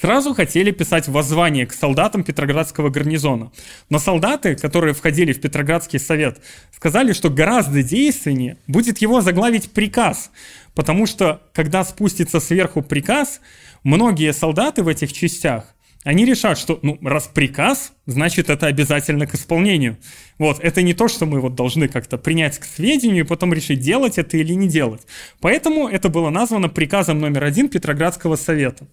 Сразу 0.00 0.34
хотели 0.34 0.72
писать 0.72 1.06
воззвание 1.06 1.66
к 1.66 1.72
солдатам 1.72 2.24
Петроградского 2.24 2.90
гарнизона. 2.90 3.52
Но 3.90 4.00
солдаты, 4.00 4.56
которые 4.56 4.92
входили 4.92 5.32
в 5.32 5.40
Петроградский 5.40 6.00
совет, 6.00 6.40
сказали, 6.74 7.12
что 7.12 7.30
гораздо 7.30 7.84
действеннее 7.84 8.56
будет 8.66 8.98
его 8.98 9.20
заглавить 9.20 9.70
приказ. 9.70 10.32
Потому 10.74 11.06
что, 11.06 11.40
когда 11.54 11.84
спустится 11.84 12.40
сверху 12.40 12.82
приказ, 12.82 13.40
многие 13.84 14.32
солдаты 14.32 14.82
в 14.82 14.88
этих 14.88 15.12
частях 15.12 15.76
они 16.04 16.24
решат, 16.24 16.58
что, 16.58 16.78
ну, 16.82 16.98
раз 17.02 17.28
приказ, 17.32 17.92
значит, 18.06 18.50
это 18.50 18.66
обязательно 18.66 19.26
к 19.26 19.34
исполнению. 19.34 19.98
Вот, 20.38 20.60
это 20.60 20.82
не 20.82 20.94
то, 20.94 21.08
что 21.08 21.26
мы 21.26 21.40
вот 21.40 21.54
должны 21.54 21.88
как-то 21.88 22.18
принять 22.18 22.58
к 22.58 22.64
сведению 22.64 23.24
и 23.24 23.26
потом 23.26 23.52
решить, 23.52 23.80
делать 23.80 24.16
это 24.16 24.36
или 24.36 24.54
не 24.54 24.68
делать. 24.68 25.02
Поэтому 25.40 25.88
это 25.88 26.08
было 26.08 26.30
названо 26.30 26.68
приказом 26.68 27.18
номер 27.18 27.44
один 27.44 27.68
Петроградского 27.68 28.36
совета. 28.36 28.86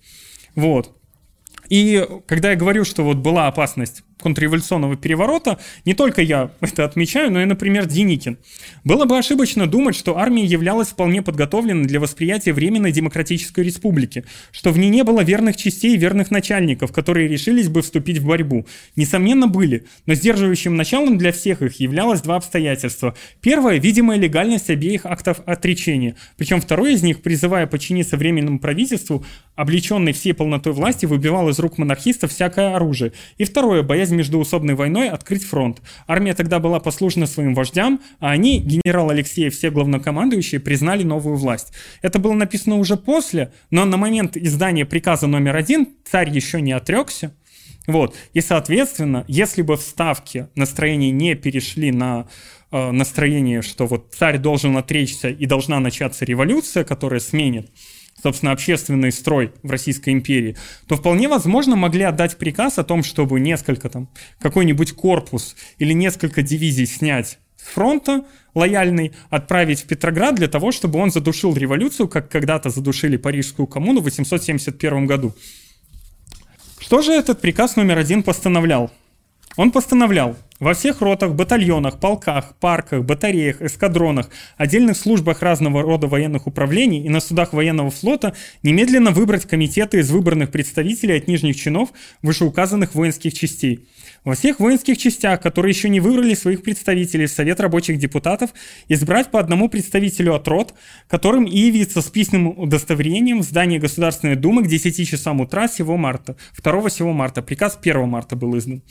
Вот. 0.56 0.98
И 1.70 2.08
когда 2.28 2.52
я 2.52 2.56
говорю, 2.56 2.86
что 2.86 3.04
вот 3.04 3.18
была 3.18 3.48
опасность 3.48 4.04
контрреволюционного 4.22 4.96
переворота, 4.96 5.60
не 5.86 5.94
только 5.94 6.22
я 6.22 6.52
это 6.62 6.86
отмечаю, 6.86 7.32
но 7.32 7.42
и, 7.42 7.46
например, 7.46 7.86
Деникин. 7.86 8.38
Было 8.84 9.06
бы 9.06 9.18
ошибочно 9.18 9.68
думать, 9.68 9.96
что 9.96 10.18
армия 10.18 10.46
являлась 10.46 10.90
вполне 10.90 11.22
подготовленной 11.22 11.86
для 11.86 12.00
восприятия 12.00 12.54
Временной 12.54 12.92
Демократической 12.92 13.64
Республики, 13.64 14.26
что 14.52 14.72
в 14.72 14.78
ней 14.78 14.90
не 14.90 15.04
было 15.04 15.22
верных 15.22 15.58
частей 15.58 15.96
и 15.96 15.98
верных 15.98 16.32
начальников, 16.32 16.92
которые 16.92 17.28
решились 17.28 17.68
бы 17.68 17.82
вступить 17.82 18.20
в 18.20 18.26
борьбу. 18.26 18.66
Несомненно, 18.96 19.48
были, 19.48 19.86
но 20.06 20.14
сдерживающим 20.14 20.76
началом 20.76 21.18
для 21.18 21.32
всех 21.32 21.62
их 21.62 21.80
являлось 21.80 22.22
два 22.22 22.38
обстоятельства. 22.38 23.16
Первое– 23.42 23.80
видимая 23.80 24.18
легальность 24.18 24.70
обеих 24.70 25.06
актов 25.06 25.42
отречения, 25.46 26.16
причем 26.38 26.62
второе 26.62 26.94
из 26.94 27.04
них, 27.04 27.22
призывая 27.22 27.68
подчиниться 27.68 28.18
Временному 28.18 28.60
правительству, 28.60 29.26
облеченный 29.56 30.14
всей 30.14 30.34
полнотой 30.34 30.74
власти, 30.74 31.06
выбивал 31.06 31.50
из 31.50 31.60
рук 31.60 31.78
монархистов 31.78 32.32
всякое 32.32 32.76
оружие. 32.76 33.14
И 33.38 33.44
второе– 33.44 33.84
боязнь 34.06 34.16
междуусобной 34.16 34.76
войной 34.76 35.10
открыть 35.10 35.44
фронт. 35.44 35.82
Армия 36.08 36.34
тогда 36.34 36.60
была 36.60 36.80
послушна 36.80 37.26
своим 37.26 37.54
вождям, 37.56 38.00
а 38.20 38.32
они, 38.32 38.60
генерал 38.60 39.10
Алексеев, 39.10 39.56
все 39.56 39.72
главнокомандующие, 39.72 40.62
признали 40.62 41.04
новую 41.04 41.38
власть. 41.38 41.74
Это 42.04 42.20
было 42.20 42.34
написано 42.34 42.78
уже 42.78 42.98
после, 42.98 43.52
но 43.72 43.86
на 43.86 43.98
момент 43.98 44.38
издания 44.38 44.86
приказа 44.86 45.28
номер 45.28 45.56
один 45.56 45.88
царь 46.06 46.30
еще 46.30 46.62
не 46.62 46.74
отрекся. 46.74 47.32
Вот. 47.88 48.16
И, 48.34 48.42
соответственно, 48.42 49.26
если 49.28 49.64
бы 49.64 49.76
в 49.76 49.82
Ставке 49.82 50.50
настроения 50.56 51.12
не 51.12 51.36
перешли 51.36 51.92
на 51.92 52.28
э, 52.72 52.92
настроение, 52.92 53.62
что 53.62 53.88
вот 53.88 54.14
царь 54.16 54.38
должен 54.38 54.78
отречься 54.78 55.30
и 55.30 55.46
должна 55.46 55.80
начаться 55.80 56.26
революция, 56.26 56.84
которая 56.84 57.20
сменит 57.20 57.70
собственно, 58.26 58.54
общественный 58.54 59.12
строй 59.12 59.52
в 59.62 59.70
Российской 59.70 60.10
империи, 60.10 60.58
то 60.88 60.96
вполне 60.96 61.28
возможно 61.28 61.76
могли 61.76 62.02
отдать 62.02 62.38
приказ 62.38 62.80
о 62.80 62.84
том, 62.84 63.04
чтобы 63.04 63.40
несколько 63.40 63.88
там, 63.88 64.10
какой-нибудь 64.40 64.94
корпус 64.94 65.56
или 65.78 65.94
несколько 65.94 66.42
дивизий 66.42 66.88
снять 66.88 67.38
с 67.56 67.68
фронта 67.72 68.26
лояльный, 68.56 69.14
отправить 69.30 69.82
в 69.82 69.86
Петроград 69.86 70.34
для 70.34 70.48
того, 70.48 70.72
чтобы 70.72 70.98
он 70.98 71.12
задушил 71.12 71.56
революцию, 71.56 72.08
как 72.08 72.28
когда-то 72.28 72.72
задушили 72.72 73.16
Парижскую 73.16 73.68
коммуну 73.68 74.02
в 74.02 74.06
871 74.06 75.06
году. 75.06 75.36
Что 76.80 77.04
же 77.04 77.12
этот 77.12 77.42
приказ 77.42 77.76
номер 77.76 78.00
один 78.00 78.24
постановлял? 78.24 78.92
Он 79.58 79.72
постановлял 79.72 80.36
во 80.60 80.74
всех 80.74 81.02
ротах, 81.02 81.34
батальонах, 81.34 82.00
полках, 82.00 82.56
парках, 82.60 83.04
батареях, 83.04 83.62
эскадронах, 83.62 84.30
отдельных 84.58 84.96
службах 84.98 85.42
разного 85.42 85.82
рода 85.82 86.08
военных 86.08 86.48
управлений 86.48 87.04
и 87.04 87.10
на 87.10 87.20
судах 87.20 87.52
военного 87.54 87.92
флота 87.92 88.34
немедленно 88.64 89.12
выбрать 89.12 89.46
комитеты 89.46 90.00
из 90.00 90.10
выбранных 90.12 90.52
представителей 90.52 91.18
от 91.18 91.28
нижних 91.28 91.58
чинов 91.58 91.90
вышеуказанных 92.22 92.96
воинских 92.96 93.34
частей. 93.34 93.88
Во 94.24 94.34
всех 94.34 94.60
воинских 94.60 94.98
частях, 94.98 95.42
которые 95.42 95.72
еще 95.72 95.88
не 95.88 96.00
выбрали 96.00 96.34
своих 96.34 96.64
представителей 96.64 97.28
в 97.28 97.32
Совет 97.32 97.60
рабочих 97.60 98.00
депутатов, 98.00 98.52
избрать 98.88 99.32
по 99.32 99.40
одному 99.40 99.70
представителю 99.70 100.36
от 100.36 100.48
рот, 100.48 100.74
которым 101.08 101.46
и 101.46 101.58
явиться 101.58 102.02
с 102.02 102.06
письменным 102.06 102.58
удостоверением 102.58 103.40
в 103.40 103.44
здании 103.44 103.78
Государственной 103.78 104.36
Думы 104.36 104.64
к 104.64 104.68
10 104.68 105.08
часам 105.08 105.42
утра 105.42 105.68
сего 105.68 105.98
марта, 105.98 106.38
2 106.62 106.90
сего 106.90 107.14
марта. 107.14 107.42
Приказ 107.42 107.78
1 107.80 108.08
марта 108.08 108.36
был 108.36 108.58
издан. 108.58 108.82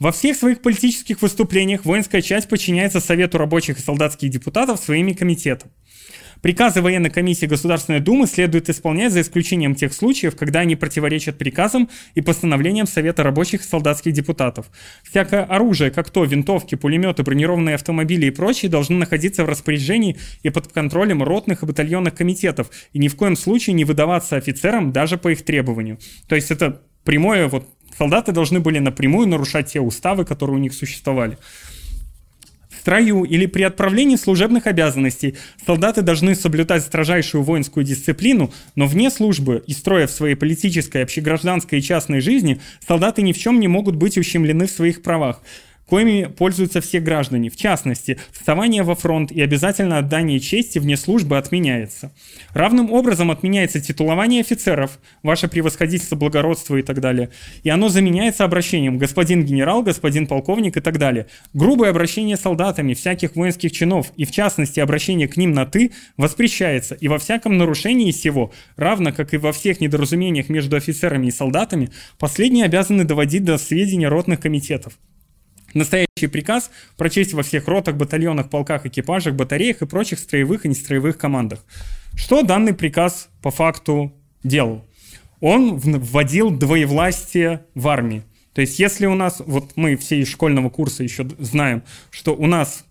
Во 0.00 0.12
всех 0.12 0.34
своих 0.34 0.62
политических 0.62 1.20
выступлениях 1.20 1.84
воинская 1.84 2.22
часть 2.22 2.48
подчиняется 2.48 3.00
Совету 3.00 3.36
рабочих 3.36 3.78
и 3.78 3.82
солдатских 3.82 4.30
депутатов 4.30 4.80
своими 4.80 5.12
комитетам. 5.12 5.70
Приказы 6.40 6.80
военной 6.80 7.10
комиссии 7.10 7.44
Государственной 7.44 8.00
Думы 8.00 8.26
следует 8.26 8.70
исполнять 8.70 9.12
за 9.12 9.20
исключением 9.20 9.74
тех 9.74 9.92
случаев, 9.92 10.36
когда 10.36 10.60
они 10.60 10.74
противоречат 10.74 11.36
приказам 11.36 11.90
и 12.14 12.22
постановлениям 12.22 12.86
Совета 12.86 13.22
рабочих 13.22 13.60
и 13.60 13.64
солдатских 13.64 14.14
депутатов. 14.14 14.70
Всякое 15.02 15.44
оружие, 15.44 15.90
как 15.90 16.08
то 16.08 16.24
винтовки, 16.24 16.76
пулеметы, 16.76 17.22
бронированные 17.22 17.74
автомобили 17.74 18.24
и 18.24 18.30
прочее, 18.30 18.70
должны 18.70 18.96
находиться 18.96 19.44
в 19.44 19.50
распоряжении 19.50 20.16
и 20.42 20.48
под 20.48 20.68
контролем 20.68 21.22
ротных 21.22 21.62
и 21.62 21.66
батальонных 21.66 22.14
комитетов 22.14 22.70
и 22.94 22.98
ни 22.98 23.08
в 23.08 23.16
коем 23.16 23.36
случае 23.36 23.74
не 23.74 23.84
выдаваться 23.84 24.36
офицерам 24.36 24.92
даже 24.92 25.18
по 25.18 25.28
их 25.30 25.44
требованию. 25.44 25.98
То 26.26 26.36
есть 26.36 26.50
это 26.50 26.80
прямое 27.04 27.48
вот 27.48 27.68
солдаты 27.96 28.32
должны 28.32 28.60
были 28.60 28.78
напрямую 28.78 29.28
нарушать 29.28 29.72
те 29.72 29.80
уставы, 29.80 30.24
которые 30.24 30.56
у 30.56 30.60
них 30.60 30.72
существовали. 30.72 31.38
В 32.70 32.76
строю 32.80 33.24
или 33.24 33.44
при 33.44 33.62
отправлении 33.62 34.16
служебных 34.16 34.66
обязанностей 34.66 35.36
солдаты 35.66 36.00
должны 36.00 36.34
соблюдать 36.34 36.82
строжайшую 36.82 37.42
воинскую 37.42 37.84
дисциплину, 37.84 38.52
но 38.74 38.86
вне 38.86 39.10
службы 39.10 39.62
и 39.66 39.72
строя 39.72 40.06
в 40.06 40.10
своей 40.10 40.34
политической, 40.34 41.02
общегражданской 41.02 41.80
и 41.80 41.82
частной 41.82 42.20
жизни 42.20 42.60
солдаты 42.86 43.20
ни 43.20 43.32
в 43.32 43.38
чем 43.38 43.60
не 43.60 43.68
могут 43.68 43.96
быть 43.96 44.16
ущемлены 44.16 44.66
в 44.66 44.70
своих 44.70 45.02
правах 45.02 45.42
коими 45.90 46.26
пользуются 46.26 46.80
все 46.80 47.00
граждане. 47.00 47.50
В 47.50 47.56
частности, 47.56 48.16
вставание 48.30 48.84
во 48.84 48.94
фронт 48.94 49.32
и 49.32 49.42
обязательно 49.42 49.98
отдание 49.98 50.38
чести 50.38 50.78
вне 50.78 50.96
службы 50.96 51.36
отменяется. 51.36 52.12
Равным 52.54 52.92
образом 52.92 53.32
отменяется 53.32 53.80
титулование 53.80 54.40
офицеров, 54.40 55.00
ваше 55.24 55.48
превосходительство, 55.48 56.14
благородство 56.14 56.76
и 56.76 56.82
так 56.82 57.00
далее. 57.00 57.30
И 57.64 57.70
оно 57.70 57.88
заменяется 57.88 58.44
обращением 58.44 58.98
господин 58.98 59.44
генерал, 59.44 59.82
господин 59.82 60.28
полковник 60.28 60.76
и 60.76 60.80
так 60.80 60.96
далее. 60.96 61.26
Грубое 61.54 61.90
обращение 61.90 62.36
солдатами 62.36 62.94
всяких 62.94 63.34
воинских 63.34 63.72
чинов 63.72 64.12
и 64.16 64.24
в 64.24 64.30
частности 64.30 64.78
обращение 64.78 65.26
к 65.26 65.36
ним 65.36 65.52
на 65.52 65.66
«ты» 65.66 65.90
воспрещается. 66.16 66.94
И 66.94 67.08
во 67.08 67.18
всяком 67.18 67.58
нарушении 67.58 68.12
сего, 68.12 68.52
равно 68.76 69.12
как 69.12 69.34
и 69.34 69.38
во 69.38 69.52
всех 69.52 69.80
недоразумениях 69.80 70.48
между 70.48 70.76
офицерами 70.76 71.26
и 71.26 71.32
солдатами, 71.32 71.90
последние 72.16 72.66
обязаны 72.66 73.02
доводить 73.02 73.42
до 73.42 73.58
сведения 73.58 74.06
ротных 74.06 74.38
комитетов. 74.38 74.92
Настоящий 75.74 76.26
приказ 76.30 76.70
прочесть 76.96 77.32
во 77.32 77.42
всех 77.42 77.68
ротах, 77.68 77.96
батальонах, 77.96 78.50
полках, 78.50 78.86
экипажах, 78.86 79.34
батареях 79.34 79.82
и 79.82 79.86
прочих 79.86 80.18
строевых 80.18 80.64
и 80.64 80.68
нестроевых 80.68 81.18
командах. 81.18 81.64
Что 82.14 82.42
данный 82.42 82.74
приказ 82.74 83.28
по 83.42 83.50
факту 83.50 84.12
делал? 84.42 84.84
Он 85.40 85.78
вводил 85.78 86.50
двоевластие 86.50 87.64
в 87.74 87.88
армии. 87.88 88.22
То 88.52 88.60
есть 88.60 88.78
если 88.78 89.06
у 89.06 89.14
нас, 89.14 89.40
вот 89.44 89.72
мы 89.76 89.96
все 89.96 90.20
из 90.20 90.28
школьного 90.28 90.70
курса 90.70 91.02
еще 91.02 91.26
знаем, 91.38 91.82
что 92.10 92.34
у 92.34 92.46
нас 92.46 92.84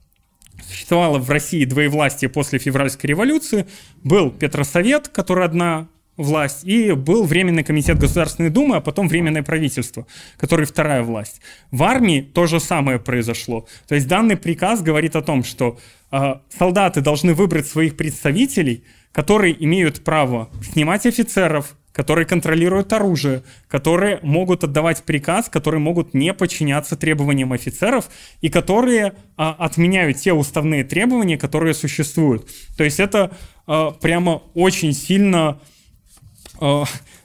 существовало 0.67 1.19
в 1.19 1.29
России 1.29 1.65
двоевластие 1.65 2.29
после 2.29 2.59
февральской 2.59 3.09
революции, 3.09 3.65
был 4.03 4.31
Петросовет, 4.31 5.09
который 5.09 5.45
одна 5.45 5.87
власть, 6.19 6.65
и 6.65 6.91
был 6.91 7.23
Временный 7.23 7.63
комитет 7.63 7.97
Государственной 7.97 8.49
Думы, 8.49 8.75
а 8.75 8.81
потом 8.81 9.07
Временное 9.07 9.41
правительство, 9.41 10.05
который 10.37 10.65
вторая 10.65 11.01
власть. 11.01 11.41
В 11.71 11.81
армии 11.83 12.21
то 12.21 12.45
же 12.45 12.59
самое 12.59 12.99
произошло. 12.99 13.65
То 13.87 13.95
есть 13.95 14.07
данный 14.07 14.35
приказ 14.35 14.81
говорит 14.81 15.15
о 15.15 15.21
том, 15.21 15.43
что 15.43 15.79
э, 16.11 16.35
солдаты 16.57 17.01
должны 17.01 17.33
выбрать 17.33 17.67
своих 17.67 17.95
представителей, 17.95 18.83
которые 19.13 19.63
имеют 19.63 20.03
право 20.03 20.49
снимать 20.73 21.05
офицеров, 21.05 21.75
которые 21.93 22.25
контролируют 22.25 22.93
оружие, 22.93 23.43
которые 23.67 24.19
могут 24.21 24.63
отдавать 24.63 25.03
приказ, 25.03 25.49
которые 25.49 25.81
могут 25.81 26.13
не 26.13 26.33
подчиняться 26.33 26.95
требованиям 26.95 27.51
офицеров 27.53 28.09
и 28.41 28.49
которые 28.49 29.13
а, 29.37 29.55
отменяют 29.57 30.17
те 30.17 30.33
уставные 30.33 30.83
требования, 30.83 31.37
которые 31.37 31.73
существуют. 31.73 32.47
То 32.77 32.83
есть 32.83 32.99
это 32.99 33.31
а, 33.67 33.91
прямо 33.91 34.43
очень 34.53 34.93
сильно 34.93 35.59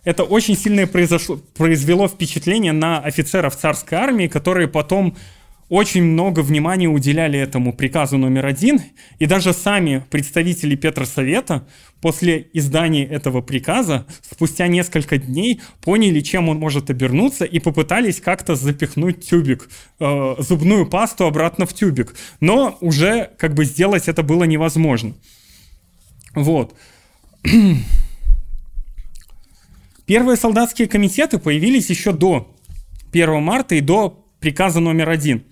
это 0.05 0.25
очень 0.25 0.57
сильно 0.57 0.87
произошло, 0.87 1.39
произвело 1.57 2.09
впечатление 2.09 2.73
на 2.73 2.99
офицеров 2.99 3.57
царской 3.57 3.99
армии, 3.99 4.27
которые 4.29 4.69
потом 4.69 5.17
очень 5.69 6.03
много 6.03 6.41
внимания 6.41 6.89
уделяли 6.89 7.39
этому 7.39 7.73
приказу 7.73 8.19
номер 8.19 8.47
один, 8.47 8.81
и 9.19 9.27
даже 9.27 9.53
сами 9.53 10.05
представители 10.11 10.77
Петросовета 10.77 11.67
после 12.01 12.49
издания 12.53 13.05
этого 13.07 13.41
приказа 13.41 14.07
спустя 14.21 14.67
несколько 14.69 15.17
дней 15.17 15.63
поняли, 15.81 16.21
чем 16.21 16.49
он 16.49 16.59
может 16.59 16.91
обернуться, 16.91 17.45
и 17.45 17.59
попытались 17.61 18.21
как-то 18.21 18.57
запихнуть 18.57 19.27
тюбик, 19.27 19.71
э, 20.01 20.35
зубную 20.39 20.87
пасту 20.87 21.25
обратно 21.25 21.65
в 21.67 21.73
тюбик. 21.73 22.15
Но 22.41 22.77
уже 22.81 23.31
как 23.39 23.55
бы 23.55 23.65
сделать 23.65 24.07
это 24.07 24.23
было 24.23 24.45
невозможно. 24.45 25.15
Вот. 26.35 26.75
Первые 30.07 30.37
солдатские 30.37 30.89
комитеты 30.89 31.39
появились 31.39 31.91
еще 31.91 32.13
до 32.13 32.55
1 33.13 33.43
марта 33.43 33.75
и 33.75 33.81
до 33.81 34.25
приказа 34.41 34.81
номер 34.81 35.09
один. 35.09 35.45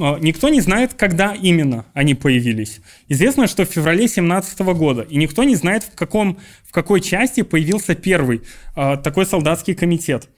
А, 0.00 0.18
никто 0.18 0.48
не 0.48 0.60
знает, 0.60 0.94
когда 0.94 1.34
именно 1.34 1.86
они 1.94 2.14
появились. 2.14 2.80
Известно, 3.08 3.46
что 3.46 3.64
в 3.64 3.68
феврале 3.68 4.08
17 4.08 4.58
года, 4.60 5.02
и 5.02 5.16
никто 5.16 5.44
не 5.44 5.54
знает, 5.54 5.84
в, 5.84 5.94
каком, 5.94 6.38
в 6.64 6.72
какой 6.72 7.00
части 7.00 7.42
появился 7.42 7.94
первый 7.94 8.42
э, 8.74 8.96
такой 8.96 9.26
солдатский 9.26 9.74
комитет. 9.74 10.28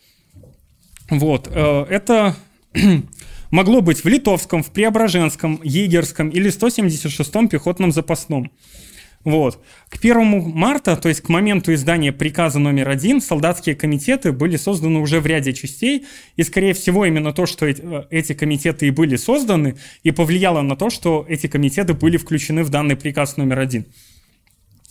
Вот, 1.09 1.49
э, 1.51 1.87
это 1.89 2.37
могло 3.51 3.81
быть 3.81 4.05
в 4.05 4.09
Литовском, 4.09 4.63
в 4.63 4.71
Преображенском, 4.71 5.61
Егерском 5.65 6.29
или 6.29 6.51
176-м 6.51 7.49
пехотном 7.49 7.93
запасном. 7.93 8.51
Вот. 9.25 9.63
К 9.89 9.97
1 9.97 10.53
марта, 10.55 10.97
то 10.97 11.09
есть 11.09 11.23
к 11.23 11.29
моменту 11.29 11.75
издания 11.75 12.13
приказа 12.13 12.59
номер 12.59 12.89
один, 12.89 13.21
солдатские 13.21 13.75
комитеты 13.75 14.33
были 14.33 14.57
созданы 14.57 15.01
уже 15.01 15.21
в 15.21 15.27
ряде 15.27 15.53
частей, 15.53 16.07
и, 16.37 16.43
скорее 16.43 16.73
всего, 16.73 17.05
именно 17.05 17.33
то, 17.33 17.45
что 17.47 17.67
э, 17.67 17.75
эти 18.11 18.33
комитеты 18.33 18.87
и 18.87 18.91
были 18.91 19.17
созданы, 19.17 19.77
и 20.03 20.13
повлияло 20.13 20.63
на 20.63 20.77
то, 20.77 20.89
что 20.89 21.27
эти 21.29 21.47
комитеты 21.49 21.95
были 21.95 22.17
включены 22.17 22.63
в 22.63 22.71
данный 22.71 22.97
приказ 22.97 23.37
номер 23.37 23.59
один. 23.59 23.87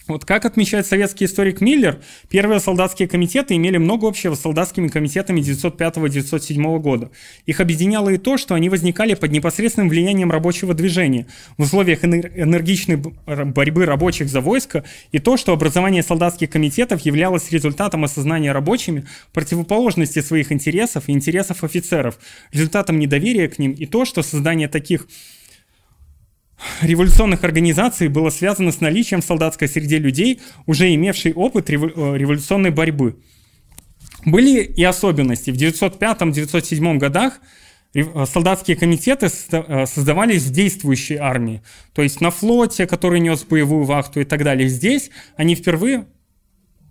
Вот 0.07 0.23
как 0.23 0.45
отмечает 0.45 0.87
советский 0.87 1.25
историк 1.25 1.59
Миллер, 1.59 1.99
первые 2.29 2.61
солдатские 2.61 3.09
комитеты 3.09 3.55
имели 3.55 3.77
много 3.77 4.07
общего 4.07 4.35
с 4.35 4.41
солдатскими 4.41 4.87
комитетами 4.87 5.41
905-907 5.41 6.79
года. 6.79 7.11
Их 7.45 7.59
объединяло 7.59 8.09
и 8.09 8.17
то, 8.17 8.37
что 8.37 8.55
они 8.55 8.69
возникали 8.69 9.15
под 9.15 9.31
непосредственным 9.31 9.89
влиянием 9.89 10.31
рабочего 10.31 10.73
движения 10.73 11.27
в 11.57 11.63
условиях 11.63 12.05
энергичной 12.05 12.95
борьбы 12.95 13.85
рабочих 13.85 14.29
за 14.29 14.39
войско, 14.39 14.85
и 15.11 15.19
то, 15.19 15.35
что 15.35 15.51
образование 15.51 16.03
солдатских 16.03 16.49
комитетов 16.49 17.01
являлось 17.01 17.51
результатом 17.51 18.05
осознания 18.05 18.53
рабочими 18.53 19.05
противоположности 19.33 20.19
своих 20.21 20.51
интересов 20.51 21.09
и 21.09 21.11
интересов 21.11 21.63
офицеров, 21.63 22.17
результатом 22.53 22.97
недоверия 22.97 23.49
к 23.49 23.59
ним, 23.59 23.73
и 23.73 23.85
то, 23.85 24.05
что 24.05 24.21
создание 24.23 24.69
таких 24.69 25.07
революционных 26.81 27.43
организаций 27.43 28.07
было 28.07 28.29
связано 28.29 28.71
с 28.71 28.81
наличием 28.81 29.21
в 29.21 29.25
солдатской 29.25 29.67
среде 29.67 29.99
людей, 29.99 30.41
уже 30.65 30.93
имевших 30.93 31.37
опыт 31.37 31.69
э, 31.69 31.73
революционной 31.73 32.71
борьбы. 32.71 33.17
Были 34.25 34.63
и 34.63 34.83
особенности. 34.83 35.51
В 35.51 35.55
905-907 35.55 36.97
годах 36.97 37.39
э, 37.93 38.25
солдатские 38.25 38.77
комитеты 38.77 39.29
э, 39.51 39.85
создавались 39.85 40.43
в 40.43 40.51
действующей 40.51 41.17
армии, 41.17 41.61
то 41.93 42.01
есть 42.01 42.21
на 42.21 42.31
флоте, 42.31 42.87
который 42.87 43.19
нес 43.19 43.43
боевую 43.43 43.85
вахту 43.85 44.21
и 44.21 44.25
так 44.25 44.43
далее. 44.43 44.67
Здесь 44.67 45.11
они 45.35 45.55
впервые 45.55 46.07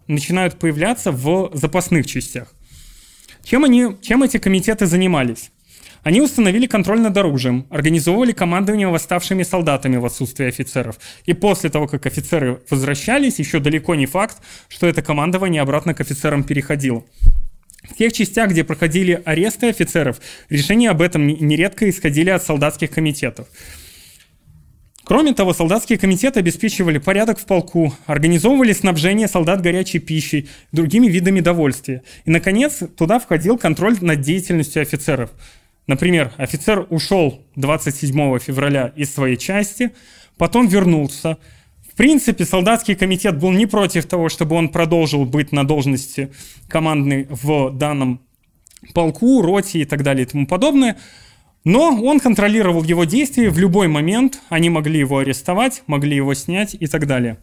начинают 0.06 0.58
появляться 0.58 1.10
в 1.10 1.50
запасных 1.54 2.06
частях. 2.06 2.54
Чем, 3.42 3.64
они, 3.64 3.96
чем 4.02 4.22
эти 4.22 4.38
комитеты 4.38 4.86
занимались? 4.86 5.50
Они 6.06 6.20
установили 6.20 6.68
контроль 6.68 7.00
над 7.00 7.16
оружием, 7.16 7.66
организовывали 7.68 8.30
командование 8.30 8.86
восставшими 8.86 9.42
солдатами 9.42 9.96
в 9.96 10.04
отсутствие 10.04 10.50
офицеров. 10.50 11.00
И 11.24 11.32
после 11.32 11.68
того, 11.68 11.88
как 11.88 12.06
офицеры 12.06 12.60
возвращались, 12.70 13.40
еще 13.40 13.58
далеко 13.58 13.96
не 13.96 14.06
факт, 14.06 14.36
что 14.68 14.86
это 14.86 15.02
командование 15.02 15.62
обратно 15.62 15.94
к 15.94 16.00
офицерам 16.00 16.44
переходило. 16.44 17.02
В 17.82 17.96
тех 17.96 18.12
частях, 18.12 18.50
где 18.50 18.62
проходили 18.62 19.20
аресты 19.24 19.68
офицеров, 19.68 20.20
решения 20.48 20.90
об 20.90 21.02
этом 21.02 21.26
нередко 21.26 21.90
исходили 21.90 22.30
от 22.30 22.44
солдатских 22.44 22.92
комитетов. 22.92 23.48
Кроме 25.02 25.34
того, 25.34 25.54
солдатские 25.54 25.98
комитеты 25.98 26.38
обеспечивали 26.38 26.98
порядок 26.98 27.40
в 27.40 27.46
полку, 27.46 27.92
организовывали 28.06 28.72
снабжение 28.72 29.26
солдат 29.26 29.60
горячей 29.60 29.98
пищей, 29.98 30.48
другими 30.70 31.08
видами 31.08 31.40
довольствия. 31.40 32.04
И, 32.26 32.30
наконец, 32.30 32.80
туда 32.96 33.18
входил 33.18 33.58
контроль 33.58 33.96
над 34.00 34.20
деятельностью 34.20 34.82
офицеров– 34.82 35.32
Например, 35.86 36.32
офицер 36.36 36.86
ушел 36.90 37.40
27 37.54 38.38
февраля 38.38 38.92
из 38.96 39.14
своей 39.14 39.36
части, 39.36 39.92
потом 40.36 40.66
вернулся. 40.66 41.38
В 41.88 41.94
принципе, 41.96 42.44
солдатский 42.44 42.94
комитет 42.94 43.38
был 43.38 43.52
не 43.52 43.66
против 43.66 44.06
того, 44.06 44.28
чтобы 44.28 44.56
он 44.56 44.68
продолжил 44.68 45.24
быть 45.24 45.52
на 45.52 45.66
должности 45.66 46.32
командной 46.68 47.26
в 47.30 47.70
данном 47.70 48.20
полку, 48.94 49.42
роте 49.42 49.80
и 49.80 49.84
так 49.84 50.02
далее 50.02 50.26
и 50.26 50.28
тому 50.28 50.46
подобное. 50.46 50.98
Но 51.64 52.00
он 52.02 52.20
контролировал 52.20 52.84
его 52.84 53.04
действия 53.04 53.50
в 53.50 53.58
любой 53.58 53.88
момент. 53.88 54.40
Они 54.48 54.70
могли 54.70 54.98
его 54.98 55.18
арестовать, 55.18 55.82
могли 55.86 56.16
его 56.16 56.34
снять 56.34 56.76
и 56.78 56.86
так 56.86 57.06
далее. 57.06 57.38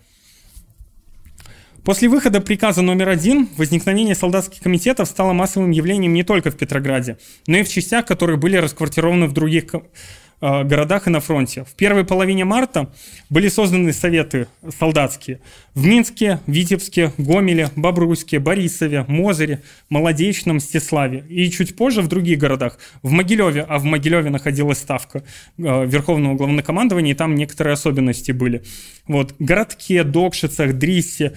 После 1.84 2.08
выхода 2.08 2.40
приказа 2.40 2.82
номер 2.82 3.10
один 3.10 3.50
возникновение 3.58 4.16
солдатских 4.16 4.62
комитетов 4.62 5.10
стало 5.10 5.34
массовым 5.34 5.72
явлением 5.72 6.14
не 6.14 6.24
только 6.24 6.50
в 6.50 6.56
Петрограде, 6.56 7.18
но 7.46 7.58
и 7.58 7.64
в 7.64 7.70
частях, 7.70 8.06
которые 8.06 8.38
были 8.38 8.56
расквартированы 8.56 9.28
в 9.28 9.34
других 9.34 9.66
э, 9.74 10.64
городах 10.64 11.08
и 11.08 11.10
на 11.10 11.20
фронте. 11.20 11.66
В 11.66 11.76
первой 11.76 12.06
половине 12.06 12.46
марта 12.46 12.90
были 13.30 13.50
созданы 13.50 13.92
советы 13.92 14.48
солдатские 14.80 15.42
в 15.76 15.86
Минске, 15.86 16.40
Витебске, 16.48 17.12
Гомеле, 17.18 17.70
Бобруйске, 17.76 18.40
Борисове, 18.40 19.04
Мозыре, 19.10 19.62
Молодечном, 19.90 20.62
Стеславе 20.62 21.26
и 21.28 21.52
чуть 21.52 21.76
позже 21.76 22.02
в 22.02 22.08
других 22.08 22.40
городах. 22.40 22.80
В 23.02 23.12
Могилеве, 23.12 23.66
а 23.68 23.78
в 23.78 23.84
Могилеве 23.84 24.30
находилась 24.30 24.78
ставка 24.78 25.26
э, 25.58 25.86
Верховного 25.86 26.36
Главнокомандования, 26.36 27.12
и 27.12 27.16
там 27.16 27.36
некоторые 27.36 27.74
особенности 27.74 28.32
были. 28.32 28.64
Вот. 29.06 29.36
Городке, 29.38 30.06
Докшицах, 30.06 30.76
Дриссе, 30.76 31.34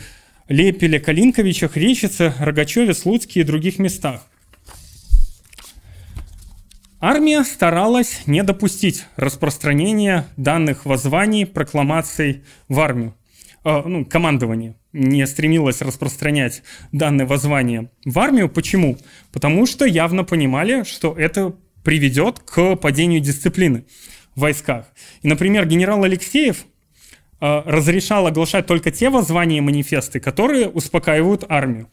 Лепеле, 0.48 1.00
Калинковичах, 1.00 1.76
Речице, 1.76 2.32
Рогачеве, 2.38 2.94
Слуцке 2.94 3.40
и 3.40 3.42
других 3.42 3.78
местах. 3.78 4.22
Армия 7.00 7.44
старалась 7.44 8.22
не 8.26 8.42
допустить 8.42 9.04
распространения 9.16 10.26
данных 10.36 10.86
воззваний, 10.86 11.46
прокламаций 11.46 12.42
в 12.68 12.80
армию. 12.80 13.14
Э, 13.64 13.82
ну, 13.84 14.04
командование 14.04 14.76
не 14.92 15.26
стремилось 15.26 15.82
распространять 15.82 16.62
данные 16.92 17.26
воззвания 17.26 17.90
в 18.04 18.18
армию. 18.18 18.48
Почему? 18.48 18.96
Потому 19.32 19.66
что 19.66 19.84
явно 19.84 20.24
понимали, 20.24 20.84
что 20.84 21.12
это 21.12 21.54
приведет 21.84 22.38
к 22.40 22.76
падению 22.76 23.20
дисциплины 23.20 23.84
в 24.34 24.40
войсках. 24.40 24.86
И, 25.22 25.28
например, 25.28 25.66
генерал 25.66 26.04
Алексеев 26.04 26.64
разрешал 27.40 28.26
оглашать 28.26 28.66
только 28.66 28.90
те 28.90 29.10
воззвания 29.10 29.58
и 29.58 29.60
манифесты, 29.60 30.20
которые 30.20 30.68
успокаивают 30.68 31.44
армию. 31.48 31.88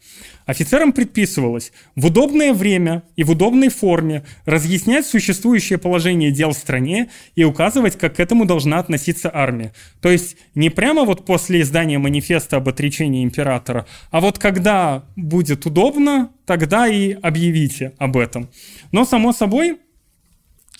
Офицерам 0.46 0.92
предписывалось 0.92 1.72
в 1.96 2.06
удобное 2.06 2.52
время 2.52 3.02
и 3.16 3.24
в 3.24 3.30
удобной 3.30 3.68
форме 3.68 4.24
разъяснять 4.46 5.06
существующее 5.06 5.78
положение 5.78 6.30
дел 6.30 6.50
в 6.50 6.56
стране 6.56 7.10
и 7.34 7.44
указывать, 7.44 7.98
как 7.98 8.16
к 8.16 8.20
этому 8.20 8.44
должна 8.44 8.78
относиться 8.78 9.30
армия. 9.32 9.72
То 10.00 10.10
есть 10.10 10.36
не 10.54 10.70
прямо 10.70 11.04
вот 11.04 11.24
после 11.24 11.60
издания 11.60 11.98
манифеста 11.98 12.56
об 12.56 12.68
отречении 12.68 13.24
императора, 13.24 13.86
а 14.10 14.20
вот 14.20 14.38
когда 14.38 15.04
будет 15.16 15.66
удобно, 15.66 16.30
тогда 16.46 16.88
и 16.88 17.12
объявите 17.12 17.92
об 17.98 18.16
этом. 18.16 18.50
Но, 18.92 19.04
само 19.04 19.32
собой, 19.32 19.78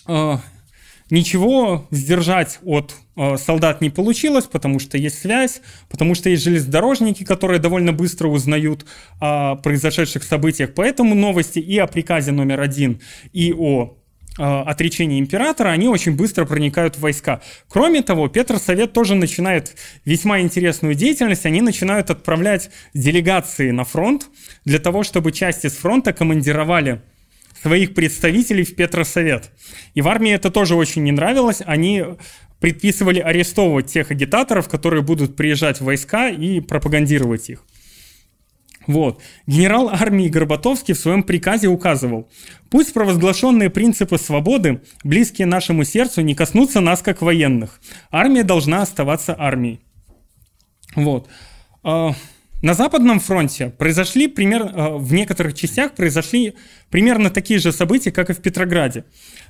э, 0.06 0.36
ничего 1.14 1.86
сдержать 1.90 2.58
от 2.64 2.94
э, 3.16 3.36
солдат 3.38 3.80
не 3.80 3.88
получилось, 3.88 4.44
потому 4.44 4.78
что 4.80 4.98
есть 4.98 5.20
связь, 5.20 5.62
потому 5.88 6.14
что 6.14 6.28
есть 6.28 6.42
железнодорожники, 6.42 7.24
которые 7.24 7.60
довольно 7.60 7.92
быстро 7.92 8.28
узнают 8.28 8.84
о 9.20 9.56
произошедших 9.56 10.24
событиях. 10.24 10.74
Поэтому 10.74 11.14
новости 11.14 11.60
и 11.60 11.78
о 11.78 11.86
приказе 11.86 12.32
номер 12.32 12.60
один, 12.60 13.00
и 13.32 13.52
о 13.52 13.96
э, 14.38 14.42
отречении 14.42 15.20
императора, 15.20 15.68
они 15.68 15.88
очень 15.88 16.16
быстро 16.16 16.44
проникают 16.44 16.96
в 16.96 17.00
войска. 17.00 17.40
Кроме 17.68 18.02
того, 18.02 18.28
Петр 18.28 18.58
Совет 18.58 18.92
тоже 18.92 19.14
начинает 19.14 19.76
весьма 20.04 20.40
интересную 20.40 20.94
деятельность. 20.94 21.46
Они 21.46 21.60
начинают 21.60 22.10
отправлять 22.10 22.70
делегации 22.92 23.70
на 23.70 23.84
фронт 23.84 24.26
для 24.64 24.80
того, 24.80 25.04
чтобы 25.04 25.30
части 25.30 25.68
с 25.68 25.76
фронта 25.76 26.12
командировали 26.12 27.00
своих 27.64 27.94
представителей 27.94 28.62
в 28.62 28.76
Петросовет. 28.76 29.50
И 29.94 30.02
в 30.02 30.08
армии 30.08 30.30
это 30.32 30.50
тоже 30.50 30.74
очень 30.74 31.02
не 31.02 31.12
нравилось. 31.12 31.62
Они 31.64 32.04
предписывали 32.60 33.20
арестовывать 33.20 33.86
тех 33.86 34.10
агитаторов, 34.10 34.68
которые 34.68 35.02
будут 35.02 35.34
приезжать 35.34 35.78
в 35.80 35.84
войска 35.84 36.28
и 36.28 36.60
пропагандировать 36.60 37.48
их. 37.48 37.64
Вот. 38.86 39.22
Генерал 39.46 39.88
армии 39.88 40.28
Горбатовский 40.28 40.92
в 40.92 40.98
своем 40.98 41.22
приказе 41.22 41.68
указывал, 41.68 42.28
пусть 42.68 42.92
провозглашенные 42.92 43.70
принципы 43.70 44.18
свободы, 44.18 44.82
близкие 45.02 45.46
нашему 45.46 45.84
сердцу, 45.84 46.20
не 46.20 46.34
коснутся 46.34 46.80
нас 46.80 47.00
как 47.00 47.22
военных. 47.22 47.80
Армия 48.10 48.42
должна 48.42 48.82
оставаться 48.82 49.34
армией. 49.38 49.80
Вот. 50.94 51.30
На 52.64 52.72
Западном 52.72 53.20
фронте 53.20 53.68
произошли 53.68 54.26
пример, 54.26 54.62
э, 54.62 54.96
в 54.96 55.12
некоторых 55.12 55.52
частях 55.52 55.92
произошли 55.92 56.54
примерно 56.88 57.28
такие 57.28 57.58
же 57.60 57.72
события, 57.72 58.10
как 58.10 58.30
и 58.30 58.32
в 58.32 58.38
Петрограде. 58.38 59.04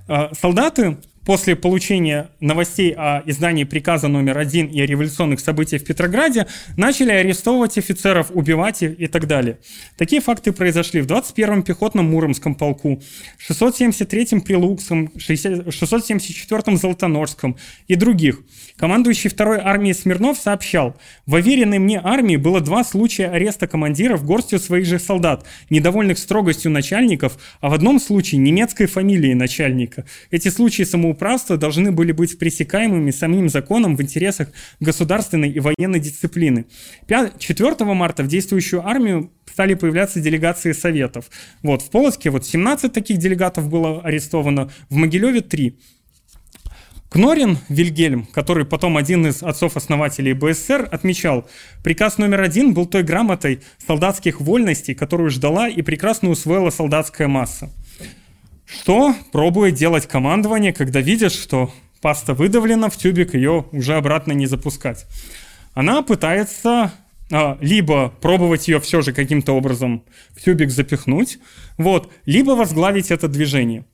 Э, 0.09 0.35
солдаты 0.35 0.97
после 1.25 1.57
получения 1.57 2.31
новостей 2.41 2.95
о 2.97 3.23
издании 3.27 3.65
приказа 3.65 4.09
номер 4.09 4.39
один 4.39 4.67
и 4.67 4.81
о 4.81 4.87
революционных 4.87 5.41
событиях 5.41 5.83
в 5.83 5.85
Петрограде 5.87 6.47
начали 6.77 7.11
арестовывать 7.11 7.79
офицеров, 7.79 8.31
убивать 8.33 8.83
их 8.83 9.01
и 9.01 9.07
так 9.07 9.27
далее. 9.27 9.59
Такие 9.97 10.21
факты 10.21 10.53
произошли 10.53 11.01
в 11.01 11.07
21-м 11.07 11.63
пехотном 11.63 12.11
Муромском 12.11 12.55
полку, 12.55 13.03
673-м 13.49 14.43
Прилукском, 14.43 15.11
674-м 15.17 16.77
Золотоножском 16.77 17.57
и 17.89 17.95
других. 17.95 18.41
Командующий 18.77 19.31
второй 19.31 19.59
армией 19.59 19.95
Смирнов 19.95 20.39
сообщал, 20.39 20.97
в 21.27 21.35
уверенной 21.35 21.79
мне 21.79 22.01
армии 22.03 22.37
было 22.37 22.61
два 22.61 22.85
случая 22.85 23.29
ареста 23.29 23.67
командиров 23.67 24.25
горстью 24.25 24.59
своих 24.59 24.87
же 24.87 24.99
солдат, 24.99 25.47
недовольных 25.71 26.19
строгостью 26.19 26.71
начальников, 26.71 27.39
а 27.61 27.71
в 27.71 27.75
одном 27.75 28.01
случае 28.01 28.41
немецкой 28.41 28.87
фамилией 28.87 29.35
начальника. 29.35 30.05
Эти 30.31 30.49
случаи 30.49 30.83
самоубийства 30.83 31.14
самоуправства 31.15 31.57
должны 31.57 31.93
были 31.93 32.13
быть 32.13 32.39
пресекаемыми 32.39 33.11
самим 33.13 33.49
законом 33.49 33.97
в 33.97 34.03
интересах 34.03 34.49
государственной 34.81 35.51
и 35.51 35.61
военной 35.61 36.01
дисциплины. 36.01 36.67
4 37.07 37.85
марта 37.95 38.23
в 38.23 38.27
действующую 38.27 38.87
армию 38.87 39.31
стали 39.47 39.75
появляться 39.75 40.21
делегации 40.21 40.73
советов. 40.73 41.31
Вот, 41.63 41.83
в 41.83 41.91
Полоцке 41.91 42.31
вот 42.31 42.45
17 42.47 42.93
таких 42.93 43.19
делегатов 43.19 43.69
было 43.69 44.01
арестовано, 44.03 44.71
в 44.91 44.97
Могилеве 44.97 45.41
3. 45.41 45.79
Кнорин 47.11 47.59
Вильгельм, 47.69 48.27
который 48.27 48.65
потом 48.65 48.97
один 48.97 49.27
из 49.27 49.41
отцов-основателей 49.43 50.33
БССР, 50.33 50.89
отмечал, 50.91 51.47
приказ 51.85 52.19
номер 52.19 52.41
один 52.41 52.75
был 52.75 52.87
той 52.87 53.05
грамотой 53.05 53.61
солдатских 53.87 54.41
вольностей, 54.41 54.97
которую 54.97 55.31
ждала 55.31 55.69
и 55.69 55.83
прекрасно 55.83 56.31
усвоила 56.31 56.71
солдатская 56.71 57.29
масса. 57.29 57.71
Что 58.67 59.15
пробует 59.33 59.75
делать 59.75 60.07
командование, 60.07 60.73
когда 60.73 61.01
видит, 61.01 61.33
что 61.33 61.73
паста 62.01 62.35
выдавлена 62.35 62.89
в 62.89 62.97
тюбик, 62.97 63.35
ее 63.35 63.67
уже 63.73 63.95
обратно 63.95 64.33
не 64.33 64.47
запускать? 64.47 65.07
Она 65.75 66.03
пытается 66.03 66.93
а, 67.31 67.59
либо 67.61 68.11
пробовать 68.21 68.69
ее 68.69 68.81
все 68.81 69.03
же 69.03 69.13
каким-то 69.13 69.53
образом 69.53 70.05
в 70.37 70.43
тюбик 70.43 70.71
запихнуть, 70.71 71.39
вот, 71.79 72.13
либо 72.27 72.53
возглавить 72.53 73.11
это 73.11 73.29
движение. 73.29 73.85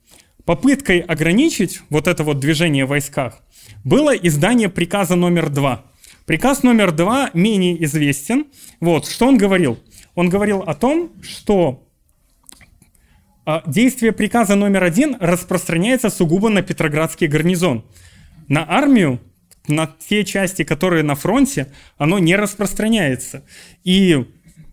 Попыткой 0.45 0.99
ограничить 0.99 1.81
вот 1.89 2.07
это 2.07 2.23
вот 2.23 2.39
движение 2.39 2.85
в 2.85 2.89
войсках 2.89 3.41
было 3.83 4.15
издание 4.15 4.69
приказа 4.69 5.15
номер 5.15 5.49
два. 5.49 5.85
Приказ 6.25 6.63
номер 6.63 6.91
два 6.91 7.29
менее 7.33 7.83
известен. 7.85 8.45
Вот, 8.79 9.07
что 9.07 9.27
он 9.27 9.37
говорил? 9.37 9.79
Он 10.15 10.29
говорил 10.29 10.61
о 10.61 10.73
том, 10.73 11.11
что 11.21 11.87
действие 13.65 14.11
приказа 14.11 14.55
номер 14.55 14.83
один 14.83 15.17
распространяется 15.19 16.09
сугубо 16.09 16.49
на 16.49 16.61
Петроградский 16.61 17.27
гарнизон. 17.27 17.85
На 18.47 18.65
армию, 18.69 19.19
на 19.67 19.87
те 19.87 20.23
части, 20.25 20.63
которые 20.63 21.03
на 21.03 21.15
фронте, 21.15 21.67
оно 21.97 22.19
не 22.19 22.35
распространяется. 22.35 23.43
И 23.83 24.25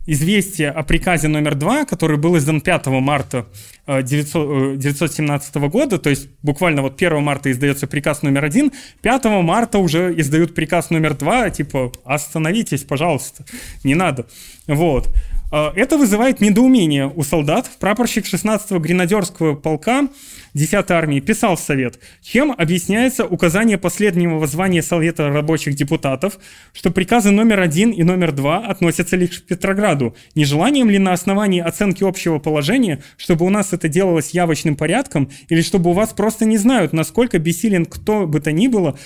известие 0.09 0.71
о 0.71 0.83
приказе 0.85 1.29
номер 1.29 1.55
два, 1.55 1.85
который 1.85 2.16
был 2.16 2.39
издан 2.39 2.62
5 2.62 2.87
марта 2.87 3.47
1917 3.85 5.57
э, 5.57 5.59
э, 5.59 5.69
года, 5.69 5.99
то 5.99 6.09
есть 6.09 6.31
буквально 6.43 6.81
вот 6.81 7.01
1 7.01 7.23
марта 7.23 7.53
издается 7.53 7.87
приказ 7.87 8.23
номер 8.23 8.47
один, 8.47 8.73
5 9.03 9.25
марта 9.43 9.79
уже 9.79 10.19
издают 10.19 10.55
приказ 10.55 10.89
номер 10.89 11.14
два, 11.14 11.51
типа 11.51 11.93
остановитесь, 12.05 12.85
пожалуйста, 12.85 13.45
не 13.85 13.95
надо. 13.95 14.27
Вот. 14.66 15.11
А, 15.51 15.72
это 15.74 15.96
вызывает 15.96 16.40
недоумение 16.40 17.11
у 17.14 17.22
солдат. 17.22 17.70
Прапорщик 17.80 18.26
16-го 18.26 18.78
гренадерского 18.78 19.55
полка 19.55 20.09
10-й 20.55 20.94
армии 20.94 21.20
писал 21.20 21.57
в 21.57 21.61
Совет, 21.61 21.99
чем 22.22 22.55
объясняется 22.57 23.24
указание 23.24 23.78
последнего 23.78 24.46
звания 24.46 24.82
Совета 24.82 25.28
рабочих 25.28 25.74
депутатов, 25.74 26.38
что 26.72 26.90
приказы 26.90 27.30
номер 27.30 27.61
один 27.61 27.90
и 27.90 28.03
номер 28.03 28.32
два 28.32 28.59
относятся 28.59 29.16
лишь 29.16 29.40
к 29.40 29.46
Петрограду. 29.46 30.14
Нежеланием 30.34 30.90
ли 30.90 30.99
на 30.99 31.12
основании 31.12 31.61
оценки 31.61 32.05
общего 32.05 32.38
положения, 32.38 33.03
чтобы 33.16 33.46
у 33.46 33.51
нас 33.51 33.72
это 33.72 33.88
делалось 33.88 34.30
явочным 34.30 34.76
порядком, 34.76 35.30
или 35.49 35.62
чтобы 35.62 35.90
у 35.90 35.92
вас 35.94 36.11
просто 36.11 36.44
не 36.44 36.59
знают, 36.59 36.92
насколько 36.92 37.38
бессилен 37.38 37.86
кто 37.86 38.26
бы 38.26 38.40
то 38.40 38.53
ни 38.53 38.68
было, 38.68 38.99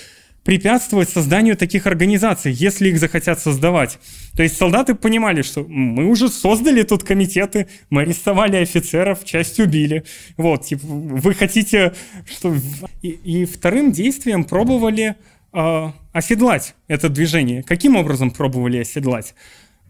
препятствовать 0.43 1.09
созданию 1.09 1.55
таких 1.55 1.87
организаций, 1.87 2.51
если 2.51 2.89
их 2.89 2.99
захотят 2.99 3.39
создавать. 3.39 3.97
То 4.35 4.43
есть 4.43 4.57
солдаты 4.57 4.93
понимали, 4.93 5.41
что 5.41 5.63
мы 5.63 6.05
уже 6.05 6.29
создали 6.29 6.83
тут 6.83 7.03
комитеты, 7.03 7.67
мы 7.89 8.01
арестовали 8.01 8.57
офицеров, 8.57 9.23
часть 9.23 9.59
убили. 9.59 10.03
Вот, 10.37 10.65
типа, 10.65 10.85
вы 10.85 11.33
хотите, 11.33 11.93
что... 12.29 12.55
И, 13.01 13.09
и 13.09 13.45
вторым 13.45 13.91
действием 13.91 14.43
пробовали 14.43 15.15
э, 15.53 15.91
оседлать 16.11 16.75
это 16.87 17.09
движение. 17.09 17.63
Каким 17.63 17.95
образом 17.95 18.31
пробовали 18.31 18.77
оседлать? 18.77 19.35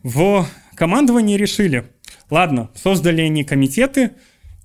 В 0.03 0.45
командовании 0.75 1.37
решили, 1.37 1.85
ладно, 2.29 2.69
создали 2.75 3.21
они 3.21 3.43
комитеты, 3.43 4.11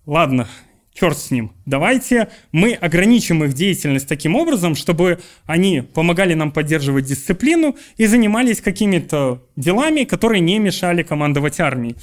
ладно, 0.04 0.48
черт 0.98 1.18
с 1.18 1.30
ним. 1.30 1.52
Давайте 1.64 2.28
мы 2.52 2.72
ограничим 2.72 3.44
их 3.44 3.52
деятельность 3.52 4.08
таким 4.08 4.34
образом, 4.34 4.74
чтобы 4.74 5.20
они 5.46 5.82
помогали 5.82 6.34
нам 6.34 6.50
поддерживать 6.50 7.04
дисциплину 7.04 7.76
и 7.96 8.06
занимались 8.06 8.60
какими-то 8.60 9.42
делами, 9.56 10.04
которые 10.04 10.40
не 10.40 10.58
мешали 10.58 11.02
командовать 11.02 11.60
армией. 11.60 11.96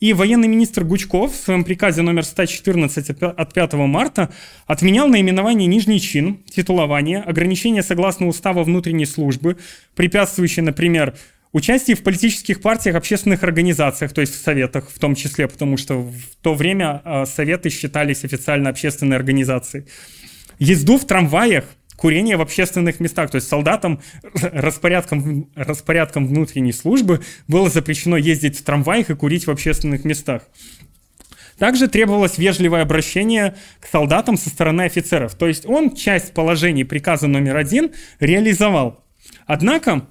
И 0.00 0.12
военный 0.12 0.48
министр 0.48 0.82
Гучков 0.84 1.32
в 1.32 1.36
своем 1.36 1.62
приказе 1.62 2.02
номер 2.02 2.24
114 2.24 3.10
от 3.22 3.54
5 3.54 3.72
марта 3.74 4.30
отменял 4.66 5.06
наименование 5.06 5.68
нижний 5.68 6.00
чин, 6.00 6.40
титулование, 6.50 7.20
ограничения 7.20 7.84
согласно 7.84 8.26
устава 8.26 8.64
внутренней 8.64 9.06
службы, 9.06 9.58
препятствующие, 9.94 10.64
например, 10.64 11.14
Участие 11.52 11.96
в 11.96 12.02
политических 12.02 12.62
партиях, 12.62 12.96
общественных 12.96 13.42
организациях, 13.42 14.14
то 14.14 14.22
есть 14.22 14.34
в 14.34 14.42
советах 14.42 14.88
в 14.88 14.98
том 14.98 15.14
числе, 15.14 15.48
потому 15.48 15.76
что 15.76 15.98
в 15.98 16.14
то 16.40 16.54
время 16.54 17.02
э, 17.04 17.26
советы 17.26 17.68
считались 17.68 18.24
официально 18.24 18.70
общественной 18.70 19.16
организацией. 19.16 19.84
Езду 20.58 20.96
в 20.96 21.04
трамваях, 21.04 21.64
курение 21.96 22.38
в 22.38 22.40
общественных 22.40 23.00
местах. 23.00 23.30
То 23.30 23.36
есть 23.36 23.48
солдатам 23.48 24.00
распорядком, 24.34 25.50
распорядком 25.54 26.26
внутренней 26.26 26.72
службы 26.72 27.20
было 27.48 27.68
запрещено 27.68 28.16
ездить 28.16 28.58
в 28.58 28.62
трамваях 28.64 29.10
и 29.10 29.14
курить 29.14 29.46
в 29.46 29.50
общественных 29.50 30.04
местах. 30.04 30.48
Также 31.58 31.86
требовалось 31.86 32.38
вежливое 32.38 32.80
обращение 32.80 33.56
к 33.78 33.86
солдатам 33.86 34.38
со 34.38 34.48
стороны 34.48 34.82
офицеров. 34.82 35.34
То 35.34 35.46
есть 35.46 35.66
он 35.66 35.94
часть 35.94 36.32
положений 36.32 36.84
приказа 36.84 37.28
номер 37.28 37.56
один 37.56 37.92
реализовал. 38.20 39.04
Однако 39.46 40.08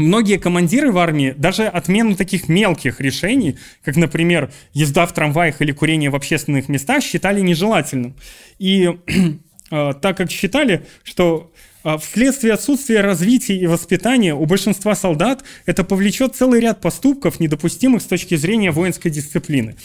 многие 0.00 0.38
командиры 0.38 0.90
в 0.92 0.98
армии 0.98 1.34
даже 1.36 1.66
отмену 1.66 2.16
таких 2.16 2.48
мелких 2.48 3.00
решений, 3.00 3.56
как, 3.84 3.96
например, 3.96 4.50
езда 4.72 5.06
в 5.06 5.14
трамваях 5.14 5.60
или 5.60 5.72
курение 5.72 6.10
в 6.10 6.16
общественных 6.16 6.68
местах, 6.68 7.02
считали 7.02 7.40
нежелательным. 7.40 8.14
И 8.58 8.90
э, 9.70 9.92
так 10.00 10.16
как 10.16 10.30
считали, 10.30 10.86
что 11.02 11.52
э, 11.84 11.96
вследствие 11.98 12.54
отсутствия 12.54 13.00
развития 13.00 13.56
и 13.56 13.66
воспитания 13.66 14.34
у 14.34 14.44
большинства 14.46 14.94
солдат 14.94 15.44
это 15.66 15.84
повлечет 15.84 16.34
целый 16.34 16.60
ряд 16.60 16.80
поступков, 16.80 17.40
недопустимых 17.40 18.02
с 18.02 18.06
точки 18.06 18.36
зрения 18.36 18.70
воинской 18.70 19.10
дисциплины. 19.10 19.76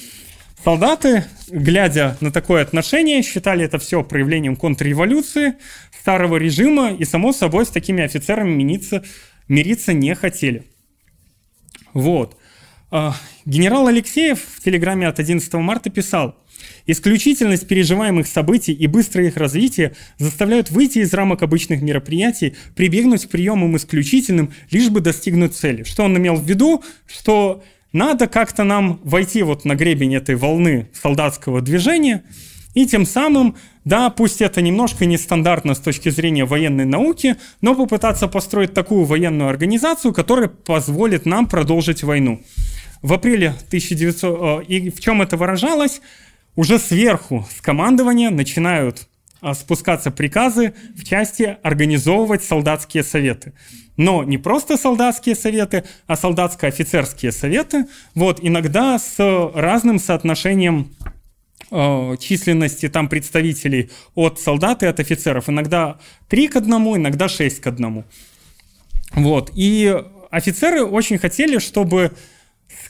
Солдаты, 0.63 1.25
глядя 1.47 2.17
на 2.21 2.31
такое 2.31 2.63
отношение, 2.63 3.21
считали 3.21 3.63
это 3.63 3.77
все 3.77 4.03
проявлением 4.03 4.55
контрреволюции, 4.55 5.55
старого 6.01 6.37
режима, 6.37 6.91
и, 6.91 7.05
само 7.05 7.33
собой, 7.33 7.67
с 7.67 7.69
такими 7.69 8.03
офицерами 8.03 8.51
мириться, 8.51 9.03
мириться 9.47 9.93
не 9.93 10.13
хотели. 10.15 10.63
Вот. 11.93 12.37
А, 12.91 13.15
генерал 13.45 13.87
Алексеев 13.87 14.39
в 14.39 14.63
телеграмме 14.63 15.07
от 15.07 15.19
11 15.19 15.53
марта 15.55 15.89
писал, 15.89 16.35
Исключительность 16.87 17.67
переживаемых 17.67 18.27
событий 18.27 18.71
и 18.71 18.87
быстрое 18.87 19.27
их 19.27 19.37
развитие 19.37 19.95
заставляют 20.17 20.69
выйти 20.69 20.99
из 20.99 21.13
рамок 21.13 21.41
обычных 21.41 21.81
мероприятий, 21.81 22.55
прибегнуть 22.75 23.25
к 23.25 23.29
приемам 23.29 23.75
исключительным, 23.75 24.53
лишь 24.69 24.89
бы 24.89 25.01
достигнуть 25.01 25.55
цели. 25.55 25.83
Что 25.83 26.03
он 26.03 26.17
имел 26.17 26.35
в 26.35 26.47
виду? 26.47 26.83
Что 27.07 27.63
надо 27.91 28.27
как-то 28.27 28.63
нам 28.63 28.99
войти 29.03 29.41
вот 29.41 29.65
на 29.65 29.75
гребень 29.75 30.15
этой 30.15 30.35
волны 30.35 30.89
солдатского 30.93 31.61
движения, 31.61 32.23
и 32.75 32.85
тем 32.85 33.05
самым, 33.05 33.55
да, 33.85 34.09
пусть 34.09 34.41
это 34.41 34.61
немножко 34.61 35.05
нестандартно 35.05 35.75
с 35.75 35.79
точки 35.79 36.09
зрения 36.09 36.45
военной 36.45 36.85
науки, 36.85 37.35
но 37.61 37.75
попытаться 37.75 38.27
построить 38.27 38.73
такую 38.73 39.05
военную 39.05 39.47
организацию, 39.47 40.11
которая 40.11 40.47
позволит 40.47 41.27
нам 41.27 41.47
продолжить 41.47 42.03
войну. 42.03 42.41
В 43.03 43.13
апреле 43.13 43.49
1900... 43.67 44.23
Э, 44.23 44.63
и 44.65 44.89
в 44.89 44.99
чем 44.99 45.21
это 45.21 45.37
выражалось? 45.37 46.01
Уже 46.55 46.79
сверху, 46.79 47.47
с 47.55 47.61
командования, 47.61 48.31
начинают 48.31 49.07
а, 49.41 49.53
спускаться 49.53 50.09
приказы 50.09 50.73
в 50.95 51.03
части 51.03 51.57
организовывать 51.61 52.43
солдатские 52.43 53.03
советы. 53.03 53.53
Но 53.97 54.23
не 54.23 54.39
просто 54.39 54.77
солдатские 54.77 55.35
советы, 55.35 55.83
а 56.07 56.15
солдатско-офицерские 56.15 57.31
советы. 57.31 57.85
Вот 58.15 58.39
иногда 58.41 58.97
с 58.97 59.15
разным 59.53 59.99
соотношением 59.99 60.89
э, 61.05 61.09
численности 62.19 62.89
там 62.89 63.09
представителей 63.09 63.89
от 64.13 64.39
солдат 64.39 64.83
и 64.83 64.85
от 64.85 64.99
офицеров. 64.99 65.49
Иногда 65.49 65.97
3 66.29 66.47
к 66.47 66.55
1, 66.57 66.73
иногда 66.73 67.27
6 67.27 67.59
к 67.59 67.67
1. 67.67 68.03
Вот. 69.13 69.51
И 69.55 69.95
офицеры 70.31 70.83
очень 70.83 71.17
хотели, 71.17 71.59
чтобы 71.59 72.11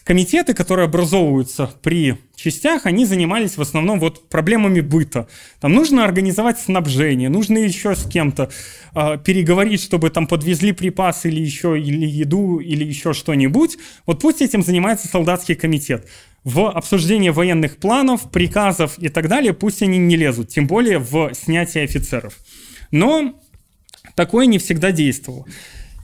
комитеты, 0.03 0.53
которые 0.53 0.85
образовываются 0.85 1.71
при 1.81 2.17
частях, 2.35 2.85
они 2.85 3.05
занимались 3.05 3.57
в 3.57 3.61
основном 3.61 3.99
вот 3.99 4.29
проблемами 4.29 4.81
быта. 4.81 5.27
Там 5.59 5.73
нужно 5.73 6.05
организовать 6.05 6.59
снабжение, 6.59 7.29
нужно 7.29 7.57
еще 7.57 7.95
с 7.95 8.07
кем-то 8.07 8.49
э, 8.93 9.17
переговорить, 9.23 9.81
чтобы 9.81 10.09
там 10.09 10.27
подвезли 10.27 10.71
припасы 10.71 11.29
или 11.29 11.41
еще 11.41 11.79
или 11.79 12.05
еду 12.05 12.59
или 12.59 12.83
еще 12.83 13.13
что-нибудь. 13.13 13.77
Вот 14.05 14.19
пусть 14.21 14.41
этим 14.41 14.63
занимается 14.63 15.07
солдатский 15.07 15.55
комитет. 15.55 16.07
В 16.45 16.71
обсуждение 16.71 17.33
военных 17.33 17.77
планов, 17.77 18.31
приказов 18.31 18.97
и 18.97 19.09
так 19.09 19.27
далее 19.27 19.53
пусть 19.53 19.83
они 19.83 19.97
не 19.97 20.15
лезут, 20.15 20.47
тем 20.47 20.67
более 20.67 20.99
в 20.99 21.33
снятие 21.33 21.83
офицеров. 21.83 22.37
Но 22.91 23.37
такое 24.15 24.45
не 24.45 24.59
всегда 24.59 24.93
действовало. 24.93 25.45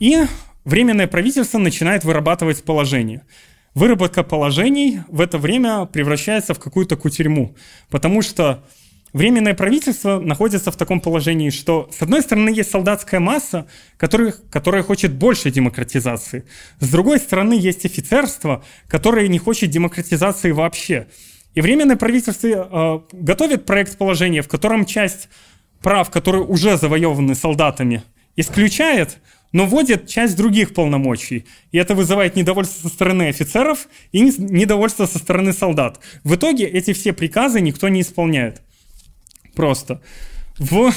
И 0.02 0.26
Временное 0.64 1.08
правительство 1.08 1.58
начинает 1.58 2.04
вырабатывать 2.04 2.64
положение– 2.64 3.22
Выработка 3.74 4.24
положений 4.24 5.04
в 5.08 5.22
это 5.22 5.38
время 5.38 5.86
превращается 5.86 6.54
в 6.54 6.60
какую-то 6.60 6.98
кутерьму, 6.98 7.56
потому 7.90 8.22
что 8.22 8.66
Временное 9.14 9.54
правительство 9.54 10.20
находится 10.20 10.72
в 10.72 10.78
таком 10.78 11.02
положении, 11.02 11.50
что, 11.50 11.90
с 11.92 12.02
одной 12.02 12.22
стороны, 12.22 12.50
есть 12.50 12.72
солдатская 12.72 13.20
масса, 13.20 13.68
которая, 13.98 14.34
которая 14.50 14.84
хочет 14.84 15.12
большей 15.12 15.52
демократизации. 15.52 16.46
С 16.80 16.90
другой 16.90 17.20
стороны, 17.20 17.54
есть 17.54 17.86
офицерство, 17.86 18.64
которое 18.88 19.28
не 19.28 19.38
хочет 19.38 19.70
демократизации 19.70 20.52
вообще. 20.52 21.08
И 21.56 21.62
Временное 21.62 21.98
правительство 21.98 22.48
э, 22.48 23.16
готовит 23.18 23.66
проект 23.66 23.98
положения, 23.98 24.42
в 24.42 24.48
котором 24.48 24.86
часть 24.86 25.28
прав, 25.82 26.10
которые 26.10 26.46
уже 26.46 26.78
завоеваны 26.78 27.36
солдатами, 27.36 28.04
исключает, 28.38 29.18
но 29.52 29.66
вводит 29.66 30.08
часть 30.08 30.38
других 30.38 30.74
полномочий. 30.74 31.46
И 31.74 31.78
это 31.78 31.96
вызывает 31.96 32.38
недовольство 32.38 32.88
со 32.88 32.94
стороны 32.94 33.28
офицеров 33.28 33.90
и 34.14 34.22
недовольство 34.22 35.06
со 35.06 35.20
стороны 35.20 35.52
солдат. 35.52 36.00
В 36.24 36.36
итоге 36.36 36.66
эти 36.66 36.94
все 36.94 37.12
приказы 37.12 37.60
никто 37.60 37.90
не 37.90 38.00
исполняет. 38.00 38.62
Просто. 39.56 40.02
В 40.58 40.92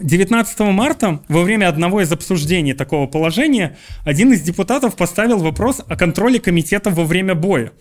19 0.00 0.60
марта, 0.60 1.20
во 1.28 1.42
время 1.42 1.68
одного 1.68 2.00
из 2.00 2.10
обсуждений 2.12 2.74
такого 2.74 3.06
положения, 3.06 3.76
один 4.04 4.32
из 4.32 4.42
депутатов 4.42 4.96
поставил 4.96 5.38
вопрос 5.38 5.80
о 5.86 5.96
контроле 5.96 6.40
комитета 6.40 6.90
во 6.90 7.04
время 7.04 7.34
боя. 7.34 7.72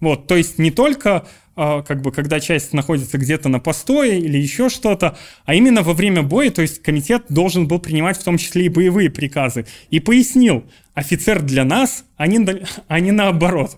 Вот, 0.00 0.26
то 0.26 0.36
есть 0.36 0.58
не 0.58 0.70
только 0.70 1.26
а, 1.56 1.82
как 1.82 2.02
бы, 2.02 2.12
когда 2.12 2.38
часть 2.38 2.72
находится 2.72 3.18
где-то 3.18 3.48
на 3.48 3.58
постое 3.58 4.18
или 4.18 4.38
еще 4.38 4.68
что-то, 4.68 5.18
а 5.44 5.54
именно 5.54 5.82
во 5.82 5.92
время 5.92 6.22
боя, 6.22 6.52
то 6.52 6.62
есть 6.62 6.80
комитет 6.82 7.24
должен 7.28 7.66
был 7.66 7.80
принимать 7.80 8.16
в 8.16 8.22
том 8.22 8.38
числе 8.38 8.66
и 8.66 8.68
боевые 8.68 9.10
приказы. 9.10 9.66
И 9.90 9.98
пояснил, 9.98 10.64
офицер 10.94 11.42
для 11.42 11.64
нас, 11.64 12.04
а 12.16 12.28
не, 12.28 12.46
а 12.88 13.00
не 13.00 13.10
наоборот. 13.10 13.76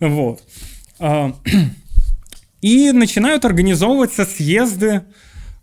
Вот. 0.00 0.42
А, 2.60 2.66
и 2.66 2.92
начинают 2.92 3.44
организовываться 3.44 4.24
съезды 4.24 5.02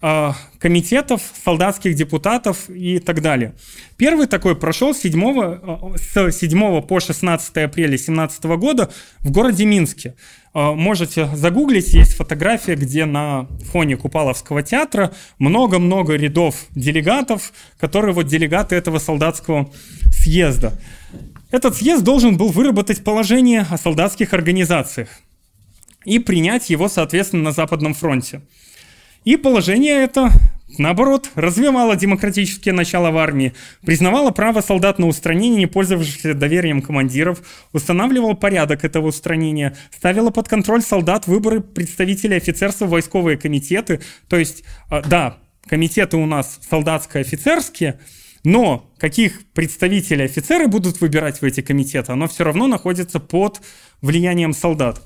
а, 0.02 0.36
комитетов, 0.60 1.22
солдатских 1.44 1.96
депутатов 1.96 2.70
и 2.70 3.00
так 3.00 3.22
далее. 3.22 3.54
Первый 3.98 4.28
такой 4.28 4.56
прошел 4.56 4.94
7, 4.94 5.98
с 5.98 6.38
7 6.38 6.82
по 6.82 7.00
16 7.00 7.58
апреля 7.58 7.90
2017 7.90 8.44
года 8.44 8.92
в 9.20 9.32
городе 9.32 9.66
Минске. 9.66 10.16
А, 10.54 10.74
можете 10.74 11.28
загуглить, 11.36 11.94
есть 11.94 12.16
фотография, 12.16 12.76
где 12.76 13.06
на 13.06 13.48
фоне 13.72 13.98
Купаловского 13.98 14.64
театра 14.64 15.14
много-много 15.40 16.16
рядов 16.16 16.66
делегатов, 16.76 17.52
которые 17.80 18.14
вот 18.14 18.28
делегаты 18.28 18.76
этого 18.76 19.00
солдатского 19.00 19.72
съезда. 20.12 20.74
Этот 21.52 21.76
съезд 21.78 22.04
должен 22.04 22.38
был 22.38 22.50
выработать 22.50 23.04
положение 23.04 23.66
о 23.70 23.78
солдатских 23.78 24.34
организациях 24.34 25.08
и 26.06 26.20
принять 26.20 26.70
его, 26.70 26.88
соответственно, 26.88 27.44
на 27.44 27.52
Западном 27.52 27.94
фронте. 27.94 28.42
И 29.26 29.38
положение 29.38 30.04
это 30.04 30.32
Наоборот, 30.78 31.30
развивала 31.36 31.96
демократические 31.96 32.74
начала 32.74 33.12
в 33.12 33.18
армии, 33.18 33.54
признавала 33.86 34.32
право 34.32 34.62
солдат 34.62 35.00
на 35.00 35.08
устранение, 35.08 35.60
не 35.60 35.66
пользовавшихся 35.68 36.34
доверием 36.34 36.82
командиров, 36.82 37.42
устанавливала 37.72 38.34
порядок 38.34 38.84
этого 38.84 39.08
устранения, 39.08 39.76
ставила 39.96 40.32
под 40.32 40.48
контроль 40.48 40.82
солдат 40.82 41.28
выборы 41.28 41.62
представителей 41.62 42.38
офицерства 42.38 42.86
в 42.86 42.90
войсковые 42.90 43.38
комитеты. 43.38 44.02
То 44.28 44.38
есть, 44.38 44.64
а, 44.90 45.02
да, 45.02 45.38
комитеты 45.68 46.18
у 46.18 46.26
нас 46.26 46.60
солдатско-офицерские, 46.70 48.00
но 48.44 48.92
каких 48.98 49.46
представителей 49.54 50.26
офицеры 50.26 50.68
будут 50.68 51.00
выбирать 51.00 51.42
в 51.42 51.44
эти 51.44 51.62
комитеты, 51.62 52.12
оно 52.12 52.28
все 52.28 52.44
равно 52.44 52.68
находится 52.68 53.20
под 53.20 53.62
влиянием 54.02 54.54
солдат. 54.54 55.02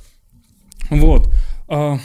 Вот. 0.90 1.30
А, 1.68 2.00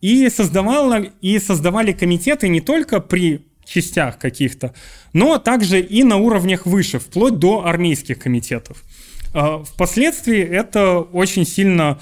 и, 0.00 0.28
создавала, 0.30 1.02
и 1.20 1.38
создавали 1.38 1.92
комитеты 1.92 2.48
не 2.48 2.60
только 2.60 3.00
при 3.00 3.46
частях 3.64 4.18
каких-то, 4.18 4.74
но 5.12 5.38
также 5.38 5.80
и 5.80 6.02
на 6.02 6.16
уровнях 6.16 6.66
выше, 6.66 6.98
вплоть 6.98 7.38
до 7.38 7.66
армейских 7.66 8.18
комитетов. 8.18 8.82
А, 9.34 9.62
впоследствии 9.62 10.40
это 10.40 11.00
очень 11.00 11.46
сильно 11.46 12.00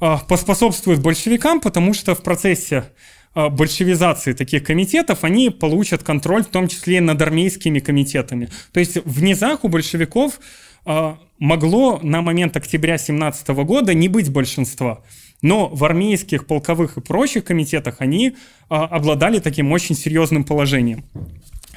а, 0.00 0.18
поспособствует 0.18 1.00
большевикам, 1.00 1.60
потому 1.60 1.94
что 1.94 2.14
в 2.14 2.22
процессе 2.22 2.84
большевизации 3.34 4.32
таких 4.32 4.64
комитетов 4.64 5.22
они 5.22 5.50
получат 5.50 6.02
контроль, 6.02 6.42
в 6.42 6.48
том 6.48 6.66
числе 6.66 6.96
и 6.96 7.00
над 7.00 7.22
армейскими 7.22 7.78
комитетами. 7.78 8.48
То 8.72 8.80
есть 8.80 8.96
в 9.04 9.22
низах 9.22 9.62
у 9.62 9.68
большевиков 9.68 10.40
могло 11.38 12.00
на 12.02 12.22
момент 12.22 12.56
октября 12.56 12.98
17 12.98 13.48
года 13.48 13.94
не 13.94 14.08
быть 14.08 14.30
большинства. 14.30 15.02
Но 15.42 15.68
в 15.68 15.84
армейских, 15.84 16.46
полковых 16.46 16.96
и 16.96 17.00
прочих 17.00 17.44
комитетах 17.44 17.96
они 18.00 18.36
а, 18.68 18.84
обладали 18.84 19.38
таким 19.38 19.70
очень 19.70 19.94
серьезным 19.94 20.44
положением. 20.44 21.04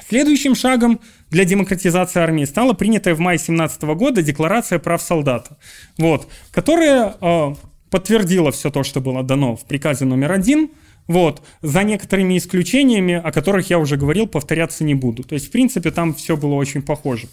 Следующим 0.08 0.54
шагом 0.54 1.00
для 1.30 1.44
демократизации 1.44 2.20
армии 2.20 2.44
стала 2.44 2.72
принятая 2.72 3.14
в 3.14 3.20
мае 3.20 3.38
17 3.38 3.82
года 3.82 4.20
Декларация 4.20 4.78
прав 4.78 5.00
солдата, 5.00 5.56
вот, 5.96 6.28
которая 6.50 7.14
э, 7.20 7.54
подтвердила 7.88 8.50
все 8.52 8.70
то, 8.70 8.82
что 8.82 9.00
было 9.00 9.22
дано 9.22 9.56
в 9.56 9.64
приказе 9.64 10.04
номер 10.04 10.32
один, 10.32 10.70
вот, 11.06 11.42
за 11.62 11.82
некоторыми 11.82 12.36
исключениями, 12.36 13.14
о 13.14 13.32
которых 13.32 13.70
я 13.70 13.78
уже 13.78 13.96
говорил, 13.96 14.26
повторяться 14.26 14.84
не 14.84 14.94
буду. 14.94 15.22
То 15.22 15.34
есть, 15.34 15.48
в 15.48 15.50
принципе, 15.50 15.90
там 15.90 16.14
все 16.14 16.36
было 16.36 16.54
очень 16.54 16.82
похоже. 16.82 17.28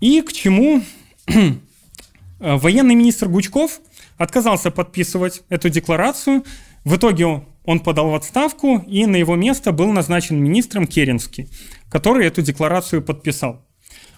И 0.00 0.20
к 0.22 0.32
чему 0.32 0.82
военный 2.38 2.94
министр 2.94 3.28
Гучков 3.28 3.80
отказался 4.16 4.70
подписывать 4.70 5.42
эту 5.48 5.70
декларацию. 5.70 6.44
В 6.84 6.96
итоге 6.96 7.44
он 7.64 7.80
подал 7.80 8.10
в 8.10 8.14
отставку, 8.14 8.78
и 8.86 9.06
на 9.06 9.16
его 9.16 9.36
место 9.36 9.72
был 9.72 9.90
назначен 9.92 10.36
министром 10.36 10.86
Керенский, 10.86 11.48
который 11.88 12.26
эту 12.26 12.42
декларацию 12.42 13.02
подписал. 13.02 13.64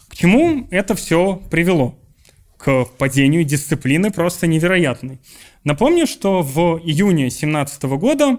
К 0.08 0.16
чему 0.16 0.66
это 0.70 0.94
все 0.94 1.40
привело? 1.50 1.98
К 2.58 2.86
падению 2.98 3.44
дисциплины 3.44 4.10
просто 4.10 4.46
невероятной. 4.46 5.20
Напомню, 5.62 6.06
что 6.06 6.42
в 6.42 6.80
июне 6.82 7.24
2017 7.24 7.82
года 7.84 8.38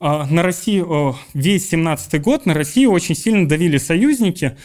а, 0.00 0.26
на 0.26 0.42
Россию, 0.42 1.16
весь 1.34 1.68
17 1.68 2.20
год 2.22 2.46
на 2.46 2.54
Россию 2.54 2.90
очень 2.90 3.14
сильно 3.14 3.46
давили 3.46 3.78
союзники 3.78 4.56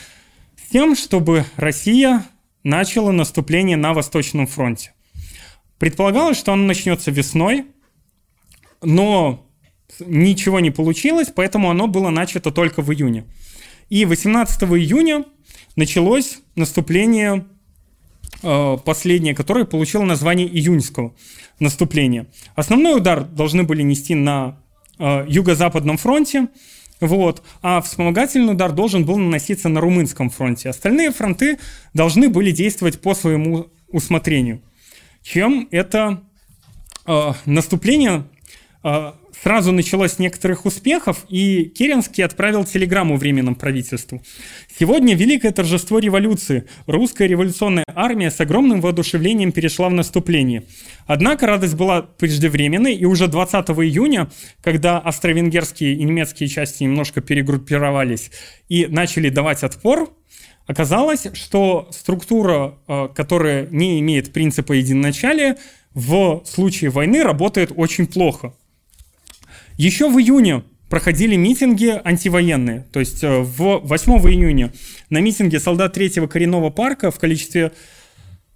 тем, 0.70 0.95
чтобы 0.95 1.45
Россия 1.55 2.26
начала 2.63 3.11
наступление 3.11 3.78
на 3.78 3.93
Восточном 3.93 4.47
фронте. 4.47 4.93
Предполагалось, 5.78 6.38
что 6.38 6.53
оно 6.53 6.65
начнется 6.65 7.11
весной, 7.11 7.65
но 8.82 9.45
ничего 9.99 10.59
не 10.59 10.72
получилось, 10.72 11.30
поэтому 11.34 11.70
оно 11.70 11.88
было 11.88 12.09
начато 12.09 12.51
только 12.51 12.82
в 12.82 12.93
июне. 12.93 13.26
И 13.89 14.05
18 14.05 14.63
июня 14.63 15.26
началось 15.76 16.39
наступление 16.55 17.45
э, 18.43 18.78
последнее, 18.86 19.34
которое 19.34 19.65
получило 19.65 20.03
название 20.03 20.47
июньского 20.47 21.15
наступления. 21.59 22.28
Основной 22.55 22.97
удар 22.97 23.24
должны 23.24 23.63
были 23.63 23.82
нести 23.82 24.15
на 24.15 24.61
э, 24.99 25.26
юго-западном 25.28 25.97
фронте, 25.97 26.47
вот, 27.00 27.43
а 27.62 27.82
вспомогательный 27.82 28.54
удар 28.54 28.72
должен 28.72 29.06
был 29.06 29.18
наноситься 29.18 29.70
на 29.70 29.80
румынском 29.80 30.30
фронте. 30.30 30.70
Остальные 30.70 31.12
фронты 31.12 31.60
должны 31.93 32.30
были 32.30 32.52
действовать 32.52 33.02
по 33.02 33.14
своему 33.14 33.68
усмотрению. 33.88 34.62
Чем 35.22 35.68
это 35.72 36.22
э, 37.06 37.34
наступление 37.45 38.26
э, 38.84 39.14
сразу 39.42 39.72
началось 39.72 40.20
некоторых 40.20 40.66
успехов, 40.66 41.26
и 41.30 41.66
Керенский 41.66 42.24
отправил 42.24 42.66
телеграмму 42.66 43.18
Временному 43.18 43.56
правительству. 43.56 44.22
Сегодня 44.78 45.16
великое 45.16 45.52
торжество 45.52 46.00
революции. 46.00 46.66
Русская 46.88 47.28
революционная 47.28 47.86
армия 47.88 48.32
с 48.32 48.40
огромным 48.40 48.82
воодушевлением 48.82 49.52
перешла 49.52 49.90
в 49.90 49.94
наступление. 49.94 50.64
Однако 51.06 51.48
радость 51.48 51.76
была 51.76 52.02
преждевременной, 52.02 52.96
и 52.96 53.06
уже 53.06 53.28
20 53.28 53.70
июня, 53.70 54.30
когда 54.62 55.00
австро-венгерские 55.00 55.94
и 55.94 56.04
немецкие 56.04 56.50
части 56.50 56.84
немножко 56.84 57.22
перегруппировались 57.22 58.32
и 58.68 58.88
начали 58.88 59.30
давать 59.30 59.64
отпор, 59.64 60.14
оказалось, 60.68 61.28
что 61.34 61.88
структура, 61.92 62.76
э, 62.88 63.08
которая 63.16 63.68
не 63.72 64.00
имеет 64.00 64.32
принципа 64.32 64.74
единоначалия, 64.74 65.58
в 65.94 66.44
случае 66.46 66.92
войны 66.92 67.24
работает 67.24 67.72
очень 67.76 68.06
плохо. 68.06 68.54
Еще 69.80 70.09
в 70.09 70.19
июне 70.19 70.63
проходили 70.89 71.38
митинги 71.38 72.01
антивоенные. 72.03 72.86
То 72.91 72.99
есть 72.99 73.23
э, 73.23 73.39
в 73.39 73.77
8 73.77 74.11
июня 74.30 74.73
на 75.09 75.19
митинге 75.19 75.57
солдат 75.57 75.93
третьего 75.93 76.27
коренного 76.27 76.69
парка 76.69 77.11
в 77.11 77.17
количестве 77.17 77.71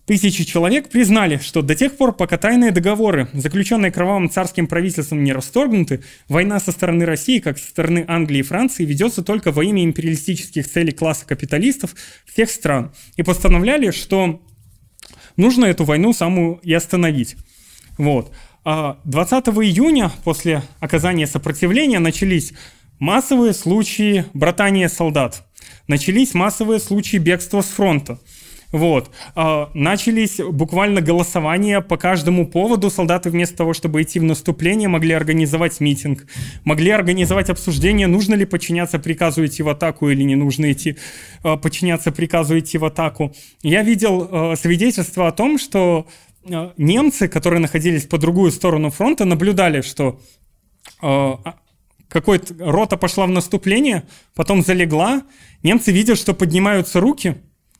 тысячи 0.05 0.43
человек 0.43 0.89
признали, 0.89 1.37
что 1.37 1.61
до 1.61 1.75
тех 1.75 1.95
пор, 1.95 2.11
пока 2.11 2.37
тайные 2.37 2.71
договоры, 2.71 3.29
заключенные 3.31 3.89
кровавым 3.89 4.29
царским 4.29 4.67
правительством, 4.67 5.23
не 5.23 5.31
расторгнуты, 5.31 6.03
война 6.27 6.59
со 6.59 6.73
стороны 6.73 7.05
России, 7.05 7.39
как 7.39 7.57
со 7.57 7.69
стороны 7.69 8.03
Англии 8.09 8.39
и 8.39 8.41
Франции, 8.41 8.83
ведется 8.83 9.23
только 9.23 9.53
во 9.53 9.63
имя 9.63 9.81
империалистических 9.85 10.69
целей 10.69 10.91
класса 10.91 11.25
капиталистов 11.25 11.95
всех 12.25 12.51
стран. 12.51 12.91
И 13.15 13.23
постановляли, 13.23 13.91
что 13.91 14.45
нужно 15.37 15.67
эту 15.67 15.85
войну 15.85 16.11
самую 16.11 16.59
и 16.63 16.73
остановить. 16.73 17.37
Вот. 17.97 18.33
20 18.63 19.47
а 19.47 19.51
июня 19.51 20.11
после 20.23 20.63
оказания 20.79 21.27
сопротивления 21.27 21.99
начались 21.99 22.53
массовые 22.99 23.53
случаи 23.53 24.25
братания 24.33 24.87
солдат. 24.87 25.45
Начались 25.87 26.33
массовые 26.33 26.79
случаи 26.79 27.17
бегства 27.17 27.61
с 27.61 27.65
фронта. 27.65 28.19
Вот. 28.71 29.11
А, 29.35 29.69
начались 29.75 30.37
буквально 30.37 31.01
голосования 31.01 31.79
по 31.81 31.95
каждому 31.97 32.47
поводу. 32.47 32.89
Солдаты 32.89 33.29
вместо 33.29 33.57
того, 33.57 33.73
чтобы 33.73 34.01
идти 34.01 34.19
в 34.19 34.23
наступление, 34.23 34.89
могли 34.89 35.13
организовать 35.13 35.79
митинг, 35.79 36.25
могли 36.63 36.89
организовать 36.89 37.49
обсуждение, 37.49 38.07
нужно 38.07 38.33
ли 38.33 38.45
подчиняться 38.45 38.97
приказу 38.97 39.45
идти 39.45 39.61
в 39.61 39.69
атаку 39.69 40.09
или 40.09 40.23
не 40.23 40.35
нужно 40.35 40.71
идти 40.71 40.97
а, 41.43 41.57
подчиняться 41.57 42.11
приказу 42.11 42.57
идти 42.57 42.79
в 42.79 42.85
атаку. 42.85 43.35
Я 43.61 43.83
видел 43.83 44.55
свидетельство 44.55 45.27
о 45.27 45.31
том, 45.31 45.59
что 45.59 46.07
немцы, 46.45 47.27
которые 47.27 47.59
находились 47.59 48.05
по 48.05 48.17
другую 48.17 48.51
сторону 48.51 48.89
фронта, 48.89 49.25
наблюдали, 49.25 49.81
что 49.81 50.19
э, 51.01 51.05
а, 51.05 51.55
какой-то 52.09 52.53
рота 52.59 52.97
пошла 52.97 53.25
в 53.25 53.29
наступление, 53.29 54.03
потом 54.35 54.63
залегла, 54.63 55.23
немцы 55.63 55.91
видят, 55.91 56.17
что 56.17 56.33
поднимаются 56.33 56.99
руки, 56.99 57.37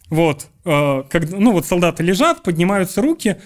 вот, 0.09 0.47
э, 0.66 1.03
как, 1.09 1.32
ну 1.32 1.51
вот 1.51 1.66
солдаты 1.66 2.03
лежат, 2.03 2.43
поднимаются 2.43 3.01
руки, 3.01 3.38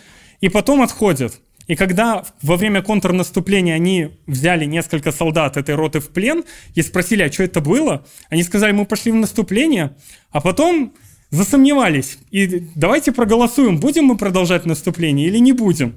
и 0.41 0.49
потом 0.49 0.81
отходят. 0.81 1.39
И 1.67 1.75
когда 1.75 2.23
во 2.41 2.55
время 2.55 2.81
контрнаступления 2.81 3.75
они 3.75 4.17
взяли 4.25 4.65
несколько 4.65 5.11
солдат 5.11 5.57
этой 5.57 5.75
роты 5.75 5.99
в 5.99 6.09
плен 6.09 6.45
и 6.75 6.81
спросили, 6.81 7.23
а 7.23 7.31
что 7.31 7.43
это 7.43 7.59
было, 7.59 8.05
они 8.29 8.43
сказали, 8.43 8.71
мы 8.71 8.85
пошли 8.85 9.11
в 9.11 9.15
наступление, 9.15 9.95
а 10.31 10.39
потом 10.39 10.93
засомневались. 11.29 12.17
И 12.31 12.63
давайте 12.75 13.11
проголосуем, 13.11 13.79
будем 13.79 14.05
мы 14.05 14.17
продолжать 14.17 14.65
наступление 14.65 15.27
или 15.27 15.37
не 15.37 15.53
будем. 15.53 15.95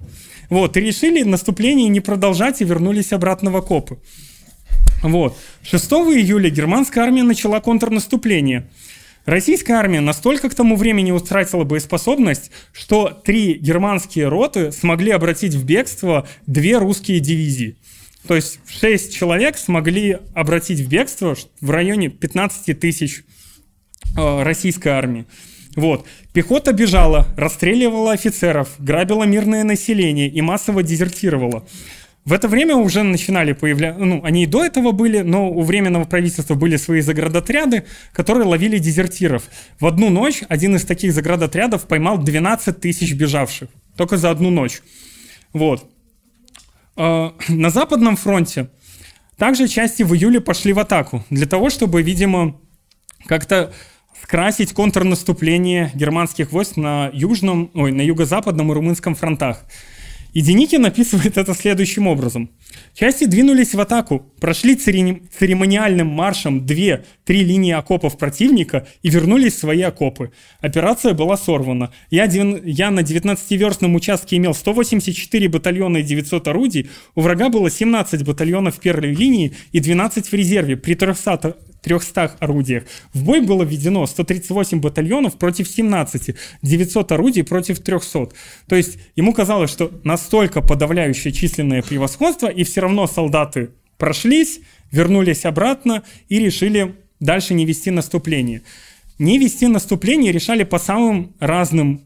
Вот, 0.49 0.77
и 0.77 0.81
решили 0.81 1.23
наступление 1.23 1.89
не 1.89 2.01
продолжать 2.01 2.61
и 2.61 2.65
вернулись 2.65 3.13
обратно 3.13 3.51
в 3.51 3.57
окопы. 3.57 3.99
Вот. 5.03 5.37
6 5.63 5.85
июля 5.93 6.51
германская 6.51 7.05
армия 7.05 7.23
начала 7.23 7.61
контрнаступление. 7.61 8.69
Российская 9.27 9.75
армия 9.75 10.01
настолько 10.01 10.49
к 10.49 10.55
тому 10.55 10.77
времени 10.77 11.13
утратила 11.13 11.63
боеспособность, 11.63 12.51
что 12.73 13.11
три 13.11 13.55
германские 13.55 14.29
роты 14.29 14.73
смогли 14.73 15.13
обратить 15.13 15.55
в 15.55 15.65
бегство 15.65 16.27
две 16.47 16.79
русские 16.79 17.21
дивизии. 17.21 17.77
То 18.27 18.35
есть 18.35 18.59
шесть 18.67 19.15
человек 19.15 19.57
смогли 19.57 20.19
обратить 20.35 20.81
в 20.81 20.89
бегство 20.89 21.37
в 21.61 21.71
районе 21.71 22.09
15 22.09 22.79
тысяч 22.79 23.23
Э, 23.23 23.40
российской 24.17 24.89
армии. 24.89 25.27
Вот. 25.77 26.07
Пехота 26.33 26.73
бежала, 26.73 27.27
расстреливала 27.37 28.13
офицеров, 28.13 28.71
грабила 28.79 29.25
мирное 29.25 29.65
население 29.65 30.29
и 30.29 30.41
массово 30.41 30.83
дезертировала. 30.83 31.65
В 32.25 32.33
это 32.35 32.49
время 32.49 32.77
уже 32.77 33.03
начинали 33.03 33.53
появляться, 33.53 34.05
ну, 34.05 34.21
они 34.23 34.45
и 34.45 34.47
до 34.47 34.65
этого 34.65 34.93
были, 34.93 35.21
но 35.21 35.51
у 35.51 35.63
Временного 35.63 36.05
правительства 36.05 36.55
были 36.55 36.77
свои 36.77 37.01
заградотряды, 37.01 37.85
которые 38.13 38.47
ловили 38.47 38.79
дезертиров. 38.79 39.45
В 39.79 39.87
одну 39.87 40.11
ночь 40.11 40.43
один 40.49 40.77
из 40.77 40.85
таких 40.85 41.15
заградотрядов 41.15 41.87
поймал 41.87 42.19
12 42.19 42.79
тысяч 42.79 43.15
бежавших. 43.15 43.71
Только 43.97 44.19
за 44.19 44.31
одну 44.31 44.51
ночь. 44.51 44.83
Вот. 45.55 45.91
Э, 46.97 47.31
на 47.49 47.71
Западном 47.71 48.17
фронте 48.17 48.69
также 49.39 49.67
части 49.67 50.03
в 50.03 50.15
июле 50.15 50.41
пошли 50.41 50.75
в 50.75 50.79
атаку. 50.79 51.25
Для 51.31 51.47
того, 51.47 51.71
чтобы, 51.71 52.03
видимо, 52.03 52.61
как-то 53.27 53.73
скрасить 54.23 54.73
контрнаступление 54.73 55.91
германских 55.95 56.53
войск 56.53 56.77
на 56.77 57.11
южном, 57.13 57.71
ой, 57.75 57.93
на 57.93 58.03
юго-западном 58.03 58.71
и 58.71 58.75
румынском 58.75 59.15
фронтах. 59.15 59.65
И 60.33 60.43
Деникин 60.43 60.85
описывает 60.87 61.37
это 61.39 61.55
следующим 61.55 62.07
образом. 62.07 62.51
Части 62.95 63.25
двинулись 63.25 63.75
в 63.75 63.81
атаку, 63.81 64.27
прошли 64.41 64.75
церемониальным 64.75 66.07
маршем 66.07 66.67
две-три 66.67 67.43
линии 67.45 67.73
окопов 67.73 68.19
противника 68.19 68.87
и 69.03 69.11
вернулись 69.11 69.55
в 69.55 69.59
свои 69.59 69.83
окопы. 69.83 70.33
Операция 70.61 71.15
была 71.15 71.37
сорвана. 71.37 71.93
Я, 72.11 72.25
я 72.25 72.91
на 72.91 73.01
19-верстном 73.01 73.95
участке 73.95 74.37
имел 74.37 74.55
184 74.55 75.49
батальона 75.49 75.99
и 75.99 76.03
900 76.03 76.49
орудий, 76.49 76.91
у 77.15 77.23
врага 77.23 77.49
было 77.49 77.71
17 77.71 78.25
батальонов 78.25 78.77
в 78.77 78.81
первой 78.81 79.15
линии 79.15 79.55
и 79.73 79.81
12 79.81 80.27
в 80.27 80.33
резерве 80.33 80.77
при 80.77 80.95
300 80.95 81.57
300 81.83 82.37
орудиях. 82.41 82.85
В 83.13 83.25
бой 83.25 83.41
было 83.41 83.63
введено 83.63 84.07
138 84.07 84.81
батальонов 84.81 85.37
против 85.37 85.69
17, 85.69 86.35
900 86.63 87.13
орудий 87.13 87.45
против 87.45 87.81
300. 87.81 88.29
То 88.69 88.77
есть 88.77 88.99
ему 89.17 89.33
казалось, 89.33 89.71
что 89.71 89.91
настолько 90.05 90.61
подавляющее 90.61 91.33
численное 91.33 91.83
превосходство, 91.83 92.49
и 92.61 92.65
все 92.65 92.83
равно 92.83 93.07
солдаты 93.07 93.71
прошлись, 93.97 94.61
вернулись 94.93 95.47
обратно 95.47 96.03
и 96.29 96.39
решили 96.39 96.95
дальше 97.19 97.55
не 97.55 97.65
вести 97.65 97.91
наступление. 97.91 98.63
Не 99.19 99.39
вести 99.39 99.67
наступление 99.67 100.31
решали 100.31 100.65
по 100.65 100.79
самым 100.79 101.33
разным 101.41 102.03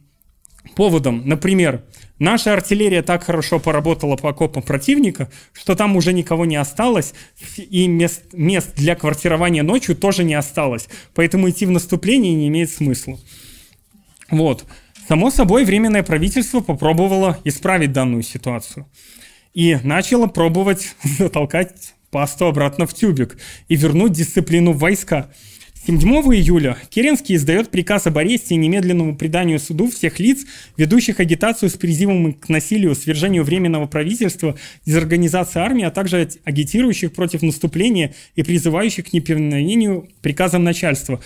поводам. 0.77 1.23
Например, 1.27 1.83
Наша 2.21 2.53
артиллерия 2.53 3.03
так 3.03 3.25
хорошо 3.25 3.59
поработала 3.59 4.15
по 4.15 4.31
окопам 4.31 4.63
противника, 4.63 5.29
что 5.53 5.75
там 5.75 5.97
уже 5.97 6.13
никого 6.13 6.47
не 6.47 6.55
осталось, 6.55 7.13
и 7.59 7.89
мест, 7.89 8.23
мест 8.33 8.73
для 8.77 8.95
квартирования 8.95 9.65
ночью 9.65 9.97
тоже 9.97 10.23
не 10.23 10.35
осталось. 10.35 10.89
Поэтому 11.15 11.51
идти 11.51 11.67
в 11.67 11.73
наступление 11.73 12.33
не 12.33 12.47
имеет 12.47 12.71
смысла. 12.71 13.19
Вот. 14.31 14.65
Само 15.09 15.33
собой, 15.33 15.65
Временное 15.65 16.05
правительство 16.05 16.61
попробовало 16.61 17.41
исправить 17.43 17.91
данную 17.91 18.23
ситуацию. 18.23 18.87
И 19.55 19.79
начало 19.85 20.27
пробовать 20.27 20.97
затолкать 21.19 21.95
пасту 22.11 22.47
обратно 22.47 22.87
в 22.87 22.95
тюбик 22.95 23.39
и 23.69 23.77
вернуть 23.77 24.13
дисциплину 24.13 24.73
в 24.73 24.79
войска. 24.79 25.31
7 25.87 26.01
июля 26.01 26.79
Керенский 26.89 27.37
издает 27.37 27.71
приказ 27.71 28.07
об 28.07 28.17
аресте 28.17 28.55
и 28.55 28.59
немедленному 28.59 29.17
преданию 29.17 29.61
суду 29.61 29.91
всех 29.91 30.19
лиц, 30.19 30.45
ведущих 30.77 31.21
агитацию 31.21 31.69
с 31.69 31.75
призывом 31.75 32.33
к 32.33 32.49
насилию, 32.49 32.95
свержению 32.95 33.45
Временного 33.45 33.87
правительства, 33.87 34.57
дезорганизации 34.87 35.61
армии, 35.61 35.85
а 35.85 35.91
также 35.91 36.29
агитирующих 36.45 37.13
против 37.13 37.43
наступления 37.43 38.15
и 38.35 38.43
призывающих 38.43 39.11
к 39.11 39.13
неповиновению 39.13 40.09
приказам 40.23 40.65
начальства. 40.65 41.21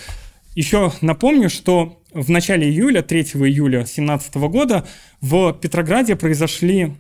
Еще 0.57 0.93
напомню, 1.03 1.49
что 1.49 2.03
в 2.13 2.29
начале 2.29 2.69
июля, 2.69 3.03
3 3.03 3.21
июля 3.21 3.79
2017 3.79 4.35
года, 4.35 4.87
в 5.21 5.53
Петрограде 5.53 6.17
произошли 6.17 6.95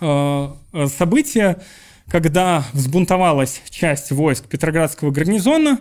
э, 0.00 0.86
события, 0.96 1.58
когда 2.08 2.64
взбунтовалась 2.72 3.62
часть 3.70 4.10
войск 4.12 4.46
Петроградского 4.46 5.10
гарнизона, 5.10 5.78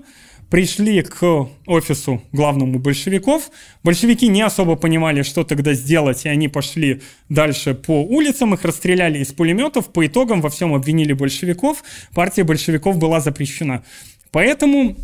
пришли 0.49 1.01
к 1.01 1.49
офису 1.65 2.21
главному 2.31 2.79
большевиков. 2.79 3.49
Большевики 3.83 4.27
не 4.27 4.41
особо 4.41 4.75
понимали, 4.75 5.23
что 5.23 5.43
тогда 5.43 5.73
сделать, 5.73 6.25
и 6.25 6.29
они 6.29 6.47
пошли 6.47 7.01
дальше 7.29 7.73
по 7.73 8.03
улицам, 8.03 8.53
их 8.53 8.63
расстреляли 8.63 9.19
из 9.19 9.33
пулеметов. 9.33 9.91
По 9.91 10.05
итогам 10.05 10.41
во 10.41 10.49
всем 10.49 10.73
обвинили 10.73 11.13
большевиков. 11.13 11.83
Партия 12.13 12.43
большевиков 12.43 12.97
была 12.97 13.19
запрещена. 13.19 13.83
Поэтому 14.31 14.95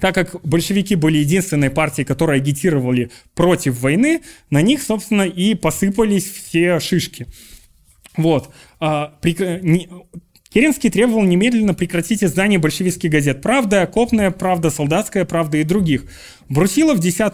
так 0.00 0.14
как 0.14 0.36
большевики 0.42 0.94
были 0.94 1.18
единственной 1.18 1.70
партией, 1.70 2.06
которая 2.06 2.38
агитировали 2.38 3.10
против 3.34 3.80
войны, 3.80 4.22
на 4.48 4.62
них, 4.62 4.82
собственно, 4.82 5.22
и 5.22 5.54
посыпались 5.54 6.24
все 6.24 6.80
шишки. 6.80 7.26
Вот. 8.16 8.50
А, 8.80 9.14
Керенский 10.52 10.90
требовал 10.90 11.22
немедленно 11.22 11.74
прекратить 11.74 12.24
издание 12.24 12.58
большевистских 12.58 13.10
газет 13.10 13.40
«Правда», 13.40 13.82
«Окопная 13.82 14.30
правда», 14.32 14.70
«Солдатская 14.70 15.24
правда» 15.24 15.58
и 15.58 15.64
других. 15.64 16.04
Брусилов 16.48 16.98
10 16.98 17.32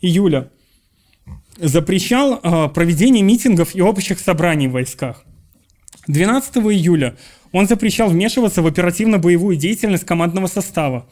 июля 0.00 0.50
запрещал 1.58 2.40
э, 2.42 2.68
проведение 2.70 3.22
митингов 3.22 3.74
и 3.74 3.82
общих 3.82 4.18
собраний 4.18 4.68
в 4.68 4.72
войсках. 4.72 5.24
12 6.06 6.56
июля 6.56 7.16
он 7.52 7.68
запрещал 7.68 8.08
вмешиваться 8.08 8.62
в 8.62 8.66
оперативно-боевую 8.66 9.56
деятельность 9.56 10.04
командного 10.04 10.46
состава. 10.46 11.10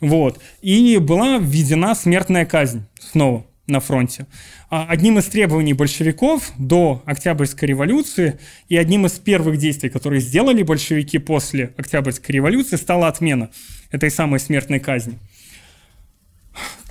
Вот. 0.00 0.40
И 0.62 0.96
была 0.98 1.38
введена 1.38 1.94
смертная 1.94 2.46
казнь 2.46 2.86
снова 2.98 3.44
на 3.68 3.80
фронте. 3.80 4.26
А 4.70 4.86
одним 4.88 5.18
из 5.18 5.26
требований 5.26 5.74
большевиков 5.74 6.52
до 6.58 7.02
Октябрьской 7.04 7.68
революции 7.68 8.38
и 8.68 8.76
одним 8.76 9.06
из 9.06 9.12
первых 9.12 9.58
действий, 9.58 9.90
которые 9.90 10.20
сделали 10.20 10.62
большевики 10.62 11.18
после 11.18 11.72
Октябрьской 11.76 12.34
революции, 12.34 12.76
стала 12.76 13.08
отмена 13.08 13.50
этой 13.90 14.10
самой 14.10 14.40
смертной 14.40 14.80
казни. 14.80 15.18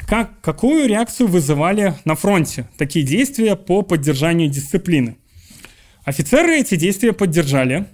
Как, 0.08 0.40
какую 0.40 0.88
реакцию 0.88 1.28
вызывали 1.28 1.96
на 2.06 2.16
фронте 2.16 2.68
такие 2.78 3.06
действия 3.06 3.58
по 3.58 3.82
поддержанию 3.82 4.50
дисциплины? 4.50 5.18
Офицеры 6.06 6.60
эти 6.60 6.76
действия 6.76 7.12
поддержали, 7.12 7.86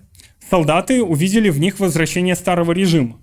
солдаты 0.48 1.02
увидели 1.02 1.50
в 1.50 1.60
них 1.60 1.80
возвращение 1.80 2.36
старого 2.36 2.72
режима. 2.72 3.20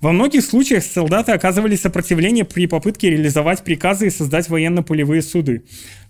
Во 0.00 0.12
многих 0.12 0.44
случаях 0.44 0.84
солдаты 0.84 1.32
оказывали 1.32 1.74
сопротивление 1.74 2.44
при 2.44 2.68
попытке 2.68 3.10
реализовать 3.10 3.64
приказы 3.64 4.06
и 4.06 4.10
создать 4.10 4.48
военно-полевые 4.48 5.22
суды. 5.22 5.64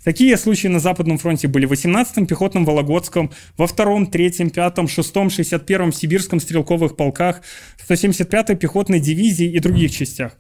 Такие 0.05 0.37
случаи 0.37 0.67
на 0.69 0.79
Западном 0.79 1.17
фронте 1.17 1.49
были 1.49 1.65
в 1.65 1.73
18-м 1.73 2.27
пехотном 2.27 2.67
Вологодском, 2.67 3.31
во 3.57 3.65
2-м, 3.65 4.11
3-м, 4.11 4.49
5-м, 4.49 4.85
6-м, 4.85 5.29
61-м 5.29 5.93
Сибирском 5.95 6.39
стрелковых 6.39 6.97
полках, 6.97 7.41
175-й 7.89 8.57
пехотной 8.57 9.01
дивизии 9.01 9.51
и 9.51 9.59
других 9.59 9.91
частях. 9.91 10.33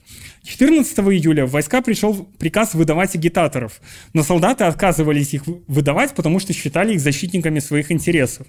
14 0.44 0.98
июля 0.98 1.46
в 1.46 1.50
войска 1.50 1.80
пришел 1.80 2.28
приказ 2.38 2.74
выдавать 2.74 3.14
агитаторов, 3.14 3.80
но 4.12 4.22
солдаты 4.22 4.64
отказывались 4.64 5.32
их 5.32 5.44
выдавать, 5.66 6.14
потому 6.14 6.38
что 6.38 6.52
считали 6.52 6.92
их 6.92 7.00
защитниками 7.00 7.60
своих 7.60 7.90
интересов. 7.90 8.46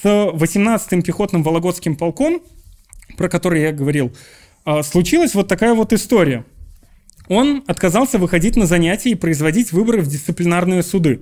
С 0.00 0.06
18-м 0.06 1.02
пехотным 1.02 1.42
Вологодским 1.42 1.96
полком 1.96 2.40
про 3.18 3.28
который 3.28 3.60
я 3.60 3.72
говорил, 3.72 4.12
а, 4.64 4.82
случилась 4.82 5.34
вот 5.34 5.48
такая 5.48 5.74
вот 5.74 5.92
история. 5.92 6.46
Он 7.28 7.62
отказался 7.66 8.16
выходить 8.16 8.56
на 8.56 8.64
занятия 8.64 9.10
и 9.10 9.14
производить 9.14 9.72
выборы 9.72 10.00
в 10.00 10.06
дисциплинарные 10.06 10.82
суды. 10.82 11.20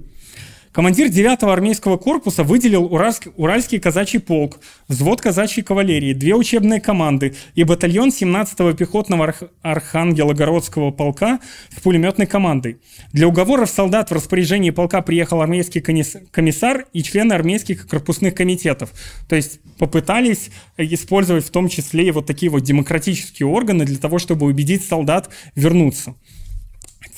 Командир 0.72 1.08
9-го 1.08 1.50
армейского 1.50 1.96
корпуса 1.96 2.42
выделил 2.42 2.84
Уральский, 2.84 3.78
казачий 3.78 4.20
полк, 4.20 4.60
взвод 4.88 5.20
казачьей 5.20 5.64
кавалерии, 5.64 6.12
две 6.12 6.34
учебные 6.34 6.80
команды 6.80 7.34
и 7.54 7.64
батальон 7.64 8.10
17-го 8.10 8.72
пехотного 8.74 9.24
арх, 9.24 9.42
Архангелогородского 9.62 10.90
полка 10.90 11.40
с 11.74 11.80
пулеметной 11.80 12.26
командой. 12.26 12.78
Для 13.12 13.26
уговоров 13.26 13.70
солдат 13.70 14.10
в 14.10 14.14
распоряжении 14.14 14.70
полка 14.70 15.00
приехал 15.00 15.40
армейский 15.40 15.80
комиссар 15.80 16.86
и 16.92 17.02
члены 17.02 17.32
армейских 17.32 17.88
корпусных 17.88 18.34
комитетов. 18.34 18.90
То 19.28 19.36
есть 19.36 19.60
попытались 19.78 20.50
использовать 20.76 21.46
в 21.46 21.50
том 21.50 21.68
числе 21.68 22.08
и 22.08 22.10
вот 22.10 22.26
такие 22.26 22.50
вот 22.50 22.62
демократические 22.62 23.46
органы 23.46 23.84
для 23.84 23.98
того, 23.98 24.18
чтобы 24.18 24.46
убедить 24.46 24.84
солдат 24.84 25.30
вернуться. 25.54 26.14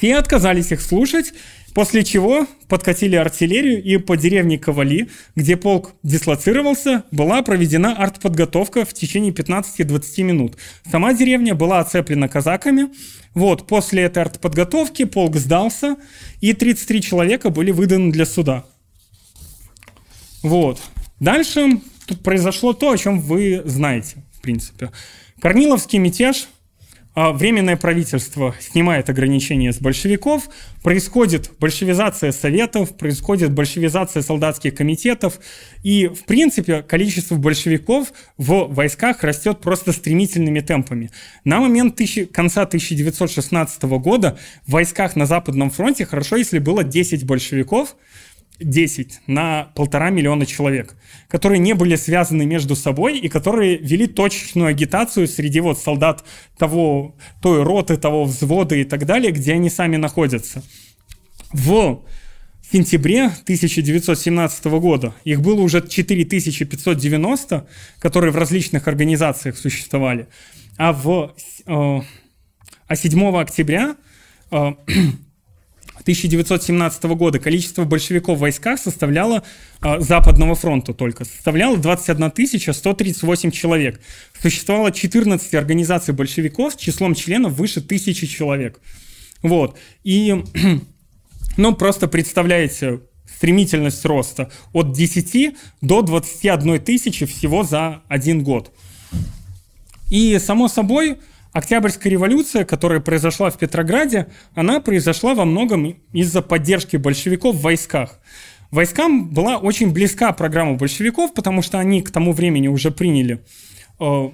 Те 0.00 0.16
отказались 0.16 0.70
их 0.70 0.80
слушать 0.80 1.32
После 1.78 2.02
чего 2.02 2.44
подкатили 2.66 3.14
артиллерию, 3.14 3.80
и 3.80 3.98
по 3.98 4.16
деревне 4.16 4.58
Ковали, 4.58 5.08
где 5.36 5.56
полк 5.56 5.92
дислоцировался, 6.02 7.04
была 7.12 7.40
проведена 7.42 7.94
артподготовка 7.94 8.84
в 8.84 8.92
течение 8.92 9.30
15-20 9.32 10.22
минут. 10.24 10.56
Сама 10.90 11.14
деревня 11.14 11.54
была 11.54 11.78
оцеплена 11.78 12.26
казаками. 12.26 12.88
Вот, 13.32 13.68
после 13.68 14.02
этой 14.02 14.24
артподготовки 14.24 15.04
полк 15.04 15.36
сдался, 15.36 15.94
и 16.40 16.52
33 16.52 17.00
человека 17.00 17.50
были 17.50 17.70
выданы 17.70 18.10
для 18.10 18.26
суда. 18.26 18.64
Вот. 20.42 20.80
Дальше 21.20 21.80
тут 22.08 22.24
произошло 22.24 22.72
то, 22.72 22.90
о 22.90 22.98
чем 22.98 23.20
вы 23.20 23.62
знаете, 23.64 24.16
в 24.32 24.40
принципе. 24.40 24.90
Корниловский 25.40 26.00
мятеж– 26.00 26.48
временное 27.14 27.76
правительство 27.76 28.54
снимает 28.60 29.10
ограничения 29.10 29.72
с 29.72 29.78
большевиков, 29.78 30.48
происходит 30.82 31.50
большевизация 31.58 32.32
советов, 32.32 32.96
происходит 32.96 33.52
большевизация 33.52 34.22
солдатских 34.22 34.74
комитетов, 34.74 35.40
и, 35.82 36.06
в 36.06 36.24
принципе, 36.24 36.82
количество 36.82 37.36
большевиков 37.36 38.12
в 38.36 38.72
войсках 38.72 39.24
растет 39.24 39.60
просто 39.60 39.92
стремительными 39.92 40.60
темпами. 40.60 41.10
На 41.44 41.60
момент 41.60 41.96
тысячи, 41.96 42.24
конца 42.24 42.62
1916 42.62 43.82
года 43.84 44.38
в 44.66 44.72
войсках 44.72 45.16
на 45.16 45.26
Западном 45.26 45.70
фронте 45.70 46.06
хорошо, 46.06 46.36
если 46.36 46.58
было 46.58 46.84
10 46.84 47.24
большевиков, 47.24 47.96
10 48.60 49.20
на 49.26 49.70
полтора 49.74 50.10
миллиона 50.10 50.46
человек, 50.46 50.96
которые 51.28 51.58
не 51.58 51.74
были 51.74 51.96
связаны 51.96 52.46
между 52.46 52.74
собой 52.76 53.18
и 53.18 53.28
которые 53.28 53.76
вели 53.76 54.06
точечную 54.06 54.68
агитацию 54.68 55.28
среди 55.28 55.60
вот 55.60 55.78
солдат 55.78 56.24
того, 56.58 57.16
той 57.40 57.62
роты, 57.62 57.96
того 57.96 58.24
взвода 58.24 58.74
и 58.74 58.84
так 58.84 59.06
далее, 59.06 59.32
где 59.32 59.52
они 59.54 59.70
сами 59.70 59.96
находятся. 59.96 60.62
В 61.52 62.02
сентябре 62.70 63.26
1917 63.26 64.64
года 64.66 65.14
их 65.24 65.40
было 65.40 65.60
уже 65.62 65.80
4590, 65.86 67.66
которые 67.98 68.30
в 68.30 68.36
различных 68.36 68.88
организациях 68.88 69.56
существовали, 69.56 70.28
а, 70.76 70.92
в, 70.92 71.34
э, 71.66 72.00
а 72.86 72.96
7 72.96 73.40
октября 73.40 73.96
э, 74.50 74.72
1917 76.02 77.02
года 77.04 77.38
количество 77.38 77.84
большевиков 77.84 78.38
в 78.38 78.40
войсках 78.40 78.78
составляло 78.78 79.42
э, 79.82 80.00
Западного 80.00 80.54
фронта 80.54 80.94
только, 80.94 81.24
составляло 81.24 81.76
21 81.76 82.32
138 82.74 83.50
человек. 83.50 84.00
Существовало 84.40 84.92
14 84.92 85.54
организаций 85.54 86.14
большевиков 86.14 86.74
с 86.74 86.76
числом 86.76 87.14
членов 87.14 87.52
выше 87.52 87.80
тысячи 87.80 88.26
человек. 88.26 88.80
Вот. 89.42 89.76
И, 90.04 90.44
ну, 91.56 91.74
просто 91.74 92.08
представляете 92.08 93.00
стремительность 93.38 94.04
роста 94.04 94.50
от 94.72 94.92
10 94.92 95.56
до 95.80 96.02
21 96.02 96.80
тысячи 96.80 97.26
всего 97.26 97.62
за 97.62 98.02
один 98.08 98.42
год. 98.42 98.72
И, 100.10 100.38
само 100.38 100.68
собой, 100.68 101.18
Октябрьская 101.52 102.12
революция, 102.12 102.64
которая 102.64 103.00
произошла 103.00 103.50
в 103.50 103.58
Петрограде, 103.58 104.28
она 104.54 104.80
произошла 104.80 105.34
во 105.34 105.44
многом 105.44 105.96
из-за 106.12 106.42
поддержки 106.42 106.96
большевиков 106.96 107.56
в 107.56 107.62
войсках. 107.62 108.20
Войскам 108.70 109.30
была 109.30 109.56
очень 109.56 109.90
близка 109.92 110.32
программа 110.32 110.74
большевиков, 110.74 111.32
потому 111.32 111.62
что 111.62 111.78
они 111.78 112.02
к 112.02 112.10
тому 112.10 112.32
времени 112.32 112.68
уже 112.68 112.90
приняли 112.90 113.40
э, 113.98 114.30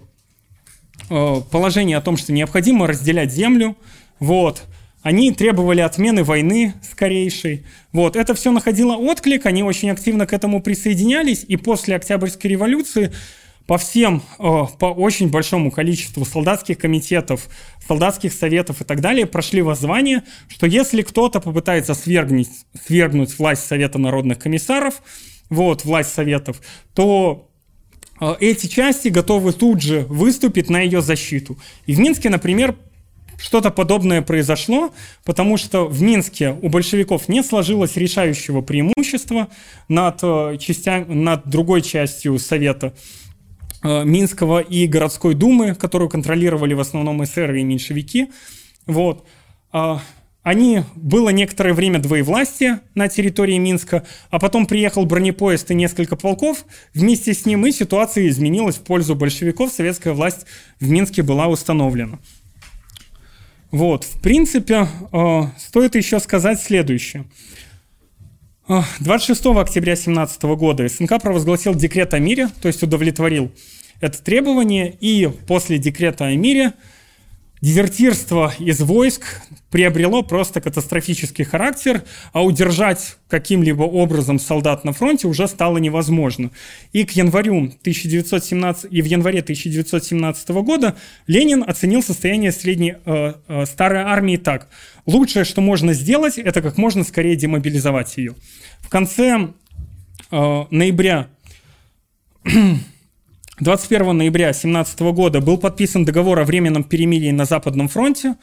э, 1.09 1.37
положение 1.51 1.97
о 1.97 2.01
том, 2.01 2.17
что 2.17 2.33
необходимо 2.33 2.87
разделять 2.87 3.33
землю. 3.33 3.77
Вот. 4.19 4.65
они 5.05 5.33
требовали 5.33 5.83
отмены 5.83 6.25
войны 6.25 6.73
скорейшей. 6.83 7.67
Вот, 7.93 8.17
это 8.17 8.35
все 8.35 8.51
находило 8.51 8.95
отклик, 8.95 9.45
они 9.45 9.63
очень 9.63 9.91
активно 9.91 10.27
к 10.27 10.33
этому 10.33 10.63
присоединялись, 10.63 11.45
и 11.47 11.57
после 11.57 11.97
Октябрьской 11.97 12.51
революции 12.51 13.13
по 13.67 13.79
всем, 13.79 14.23
э, 14.39 14.43
по 14.79 14.87
очень 14.87 15.31
большому 15.31 15.71
количеству 15.71 16.25
солдатских 16.25 16.79
комитетов, 16.79 17.49
солдатских 17.87 18.33
советов 18.33 18.81
и 18.81 18.85
так 18.85 19.01
далее 19.01 19.27
прошли 19.27 19.63
воззвание, 19.63 20.23
что 20.49 20.67
если 20.67 21.03
кто-то 21.03 21.41
попытается 21.41 21.95
свергнуть, 21.95 22.49
свергнуть 22.87 23.39
власть 23.39 23.67
Совета 23.67 23.99
народных 23.99 24.39
комиссаров, 24.39 25.03
вот, 25.49 25.85
власть 25.85 26.13
советов, 26.13 26.61
то 26.95 27.49
э, 28.21 28.35
эти 28.41 28.67
части 28.67 29.09
готовы 29.09 29.53
тут 29.53 29.81
же 29.81 30.01
выступить 30.09 30.69
на 30.69 30.81
ее 30.81 31.01
защиту. 31.01 31.59
И 31.87 31.95
в 31.95 31.99
Минске, 31.99 32.29
например, 32.29 32.77
что-то 33.39 33.71
подобное 33.71 34.23
произошло, 34.23 34.93
потому 35.25 35.57
что 35.57 35.87
в 35.87 36.03
Минске 36.03 36.57
у 36.63 36.69
большевиков 36.69 37.29
не 37.29 37.43
сложилось 37.43 37.97
решающего 37.97 38.61
преимущества 38.61 39.49
над, 39.89 40.19
э, 40.23 40.59
частями, 40.59 41.13
над 41.15 41.49
другой 41.49 41.83
частью 41.83 42.39
Совета. 42.39 42.95
Э, 43.85 44.03
Минского 44.03 44.61
и 44.61 44.87
городской 44.87 45.35
думы, 45.35 45.75
которую 45.75 46.09
контролировали 46.09 46.73
в 46.73 46.81
основном 46.81 47.23
эсеры 47.23 47.61
и 47.61 47.65
меньшевики. 47.65 48.31
Вот. 48.87 49.27
А, 49.73 50.01
они, 50.43 50.85
было 50.97 51.29
некоторое 51.29 51.75
время 51.75 51.99
двоевластия 51.99 52.81
на 52.95 53.09
территории 53.09 53.59
Минска, 53.59 54.07
а 54.31 54.39
потом 54.39 54.65
приехал 54.65 55.05
бронепоезд 55.05 55.71
и 55.71 55.75
несколько 55.75 56.17
полков. 56.17 56.65
Вместе 56.95 57.35
с 57.35 57.45
ним 57.45 57.67
и 57.67 57.73
ситуация 57.73 58.27
изменилась 58.29 58.77
в 58.77 58.85
пользу 58.85 59.15
большевиков. 59.17 59.71
Советская 59.71 60.15
власть 60.15 60.47
в 60.81 60.89
Минске 60.89 61.23
была 61.23 61.49
установлена. 61.49 62.19
Вот, 63.71 64.05
в 64.05 64.19
принципе, 64.23 64.89
э, 65.13 65.43
стоит 65.59 65.95
еще 65.95 66.21
сказать 66.21 66.59
следующее. 66.59 67.27
26 68.67 69.45
октября 69.47 69.95
2017 69.95 70.43
года 70.43 70.89
СНК 70.89 71.21
провозгласил 71.21 71.75
декрет 71.75 72.15
о 72.15 72.19
мире, 72.19 72.49
то 72.63 72.69
есть 72.69 72.83
удовлетворил 72.83 73.53
это 74.01 74.23
требование, 74.23 74.97
и 75.01 75.29
после 75.47 75.79
декрета 75.79 76.25
о 76.25 76.35
мире 76.35 76.73
дезертирство 77.65 78.53
из 78.59 78.81
войск 78.81 79.41
приобрело 79.71 80.23
просто 80.23 80.61
катастрофический 80.61 81.45
характер, 81.45 82.05
а 82.35 82.45
удержать 82.45 83.17
каким-либо 83.29 83.85
образом 83.85 84.39
солдат 84.39 84.85
на 84.85 84.93
фронте 84.93 85.29
уже 85.29 85.49
стало 85.49 85.79
невозможно. 85.79 86.51
И 86.93 87.05
к 87.05 87.13
январю 87.13 87.73
1917 87.81 88.93
и 88.93 89.01
в 89.01 89.07
январе 89.07 89.41
1917 89.41 90.49
года 90.51 90.95
Ленин 91.27 91.65
оценил 91.67 92.03
состояние 92.03 92.53
средней 92.53 92.97
э, 93.03 93.33
э, 93.49 93.65
старой 93.65 94.03
армии 94.03 94.37
так: 94.37 94.69
лучшее, 95.07 95.47
что 95.47 95.63
можно 95.63 95.95
сделать, 95.95 96.37
это 96.37 96.61
как 96.61 96.77
можно 96.77 97.03
скорее 97.03 97.35
демобилизовать 97.35 98.19
ее. 98.19 98.35
В 98.81 98.91
конце 98.91 99.49
э, 100.31 100.65
ноября 100.71 101.29
21 103.61 104.17
ноября 104.17 104.47
2017 104.47 105.01
года 105.13 105.41
был 105.41 105.59
подписан 105.59 106.05
договор 106.05 106.41
о 106.41 106.45
временном 106.45 106.83
перемирии 106.83 107.31
на 107.31 107.45
Западном 107.45 107.89
фронте 107.89 108.35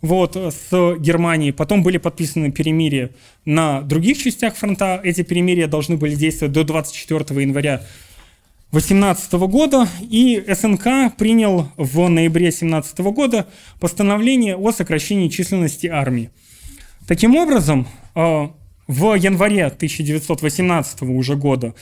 вот, 0.00 0.36
с 0.36 0.96
Германией. 0.98 1.50
Потом 1.50 1.82
были 1.82 1.98
подписаны 1.98 2.52
перемирия 2.52 3.10
на 3.44 3.80
других 3.82 4.18
частях 4.18 4.54
фронта. 4.54 5.00
Эти 5.02 5.22
перемирия 5.22 5.66
должны 5.66 5.96
были 5.96 6.14
действовать 6.14 6.52
до 6.52 6.62
24 6.62 7.42
января 7.42 7.78
2018 8.70 9.32
года. 9.32 9.88
И 10.02 10.40
СНК 10.46 11.16
принял 11.18 11.68
в 11.76 12.08
ноябре 12.08 12.50
2017 12.50 12.98
года 13.00 13.48
постановление 13.80 14.56
о 14.56 14.70
сокращении 14.70 15.28
численности 15.28 15.88
армии. 15.88 16.30
Таким 17.08 17.34
образом, 17.34 17.88
э, 18.14 18.48
в 18.86 19.14
январе 19.14 19.66
1918 19.66 21.02
уже 21.02 21.34
года 21.34 21.74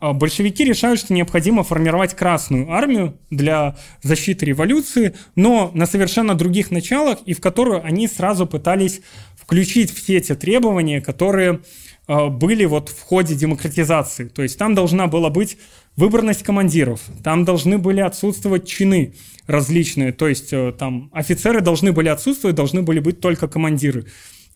большевики 0.00 0.64
решают, 0.64 1.00
что 1.00 1.14
необходимо 1.14 1.62
формировать 1.64 2.14
Красную 2.14 2.70
армию 2.70 3.18
для 3.30 3.76
защиты 4.02 4.46
революции, 4.46 5.14
но 5.36 5.70
на 5.74 5.86
совершенно 5.86 6.34
других 6.34 6.70
началах, 6.70 7.18
и 7.26 7.34
в 7.34 7.40
которую 7.40 7.84
они 7.84 8.08
сразу 8.08 8.46
пытались 8.46 9.00
включить 9.36 9.92
все 9.92 10.20
те 10.20 10.34
требования, 10.34 11.00
которые 11.00 11.60
а, 12.06 12.28
были 12.28 12.64
вот 12.64 12.88
в 12.88 13.00
ходе 13.02 13.34
демократизации. 13.34 14.28
То 14.28 14.42
есть 14.42 14.58
там 14.58 14.74
должна 14.74 15.06
была 15.06 15.30
быть 15.30 15.58
выборность 15.96 16.42
командиров, 16.42 17.00
там 17.22 17.44
должны 17.44 17.78
были 17.78 18.00
отсутствовать 18.00 18.66
чины 18.66 19.14
различные, 19.46 20.12
то 20.12 20.26
есть 20.26 20.52
э, 20.52 20.72
там 20.72 21.10
офицеры 21.12 21.60
должны 21.60 21.92
были 21.92 22.08
отсутствовать, 22.08 22.56
должны 22.56 22.82
были 22.82 22.98
быть 22.98 23.20
только 23.20 23.46
командиры. 23.46 24.06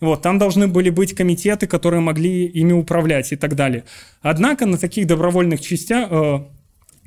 Вот, 0.01 0.21
там 0.21 0.37
должны 0.37 0.67
были 0.67 0.89
быть 0.89 1.13
комитеты, 1.13 1.67
которые 1.67 1.99
могли 1.99 2.45
ими 2.45 2.71
управлять 2.71 3.31
и 3.31 3.35
так 3.35 3.55
далее. 3.55 3.83
Однако 4.21 4.65
на 4.65 4.77
таких 4.77 5.07
добровольных 5.07 5.59
частях, 5.59 6.07
э, 6.09 6.39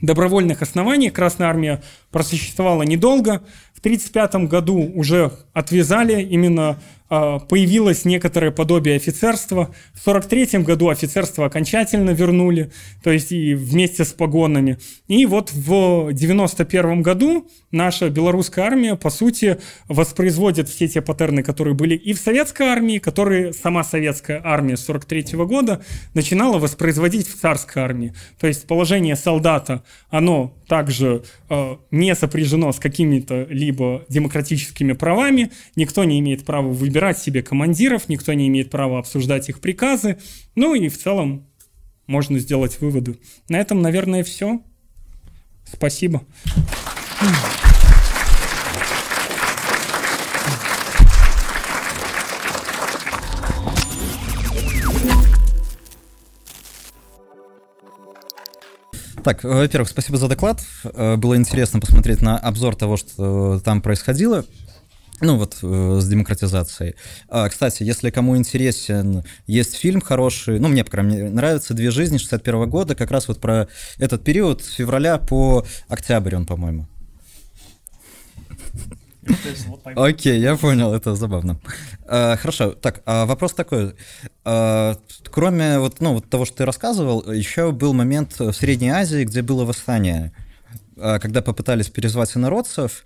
добровольных 0.03 0.61
основаниях 0.61 1.15
Красная 1.15 1.49
Армия 1.49 1.83
просуществовала 2.11 2.83
недолго. 2.83 3.43
В 3.83 3.85
1935 3.85 4.49
году 4.49 4.93
уже 4.95 5.33
отвязали 5.55 6.23
именно 6.23 6.79
а, 7.15 7.41
появилось 7.41 8.07
некоторое 8.07 8.53
подобие 8.53 8.97
офицерства. 8.97 9.75
В 9.93 10.03
43 10.03 10.61
году 10.61 10.89
офицерство 10.89 11.45
окончательно 11.45 12.09
вернули, 12.13 12.73
то 13.03 13.11
есть 13.11 13.33
и 13.33 13.53
вместе 13.55 14.07
с 14.07 14.15
погонами. 14.15 14.79
И 15.09 15.27
вот 15.27 15.53
в 15.53 16.15
91 16.15 17.03
году 17.03 17.51
наша 17.71 18.09
белорусская 18.09 18.65
армия, 18.65 18.97
по 18.97 19.11
сути, 19.11 19.59
воспроизводит 19.89 20.71
все 20.71 20.89
те 20.89 21.03
паттерны, 21.03 21.43
которые 21.43 21.75
были 21.75 21.97
и 21.97 22.15
в 22.15 22.19
советской 22.19 22.69
армии, 22.69 22.97
которые 22.97 23.53
сама 23.53 23.85
советская 23.85 24.41
армия 24.43 24.79
43 24.79 25.37
года 25.45 25.85
начинала 26.15 26.59
воспроизводить 26.59 27.29
в 27.29 27.39
царской 27.39 27.83
армии. 27.83 28.15
То 28.41 28.47
есть 28.47 28.67
положение 28.67 29.17
солдата, 29.17 29.85
оно 30.09 30.55
также 30.67 31.25
э, 31.51 31.77
не 31.91 32.15
сопряжено 32.15 32.73
с 32.73 32.79
какими-то 32.79 33.47
либо 33.51 33.72
демократическими 34.09 34.93
правами, 34.93 35.51
никто 35.77 36.05
не 36.05 36.19
имеет 36.21 36.45
права 36.45 36.69
выбирать 36.69 37.19
себе 37.19 37.43
командиров, 37.43 38.09
никто 38.09 38.33
не 38.33 38.49
имеет 38.49 38.71
права 38.71 38.99
обсуждать 38.99 39.49
их 39.49 39.61
приказы, 39.61 40.19
ну 40.55 40.75
и 40.75 40.89
в 40.89 40.99
целом 40.99 41.47
можно 42.07 42.39
сделать 42.39 42.81
выводы. 42.81 43.19
На 43.49 43.61
этом, 43.61 43.83
наверное, 43.83 44.25
все. 44.25 44.61
Спасибо. 45.65 46.23
Так, 59.25 59.45
во-первых, 59.45 59.89
спасибо 59.89 60.19
за 60.19 60.29
доклад. 60.29 60.61
Э, 60.85 61.17
было 61.17 61.37
интересно 61.37 61.79
посмотреть 61.79 62.23
на 62.23 62.39
обзор 62.39 62.75
того, 62.75 62.97
что 62.97 63.61
там 63.65 63.81
происходило. 63.81 64.45
Ну 65.21 65.37
вот 65.37 65.59
э, 65.63 65.99
с 66.01 66.09
демократизацией. 66.09 66.97
А, 67.29 67.49
кстати, 67.49 67.85
если 67.85 68.11
кому 68.11 68.37
интересен, 68.37 69.23
есть 69.47 69.77
фильм 69.77 70.01
хороший, 70.01 70.59
ну 70.59 70.67
мне, 70.67 70.83
по 70.83 70.91
крайней 70.91 71.17
мере, 71.17 71.31
нравится 71.31 71.75
«Две 71.75 71.93
жизни» 71.93 72.19
61 72.19 72.69
года, 72.69 72.97
как 72.97 73.13
раз 73.13 73.29
вот 73.29 73.41
про 73.41 73.69
этот 73.99 74.25
период 74.25 74.65
с 74.65 74.73
февраля 74.73 75.19
по 75.19 75.65
октябрь 75.89 76.35
он, 76.35 76.45
по-моему. 76.45 76.89
Окей, 79.97 80.41
я 80.41 80.57
понял, 80.57 80.93
это 80.93 81.15
забавно. 81.15 81.61
А, 82.07 82.37
хорошо, 82.37 82.73
так, 82.73 83.03
а 83.07 83.27
вопрос 83.27 83.55
такой. 83.55 83.95
А, 84.45 84.97
кроме 85.31 85.79
вот, 85.79 86.01
ну, 86.01 86.15
вот 86.15 86.29
того, 86.29 86.45
что 86.45 86.59
ты 86.59 86.65
рассказывал, 86.65 87.31
еще 87.31 87.73
был 87.73 87.95
момент 87.95 88.39
в 88.39 88.53
Средней 88.53 88.91
Азии, 88.91 89.25
где 89.25 89.43
было 89.43 89.65
восстание 89.65 90.33
когда 90.95 91.41
попытались 91.43 91.89
перезвать 91.89 92.37
инородцев, 92.37 93.05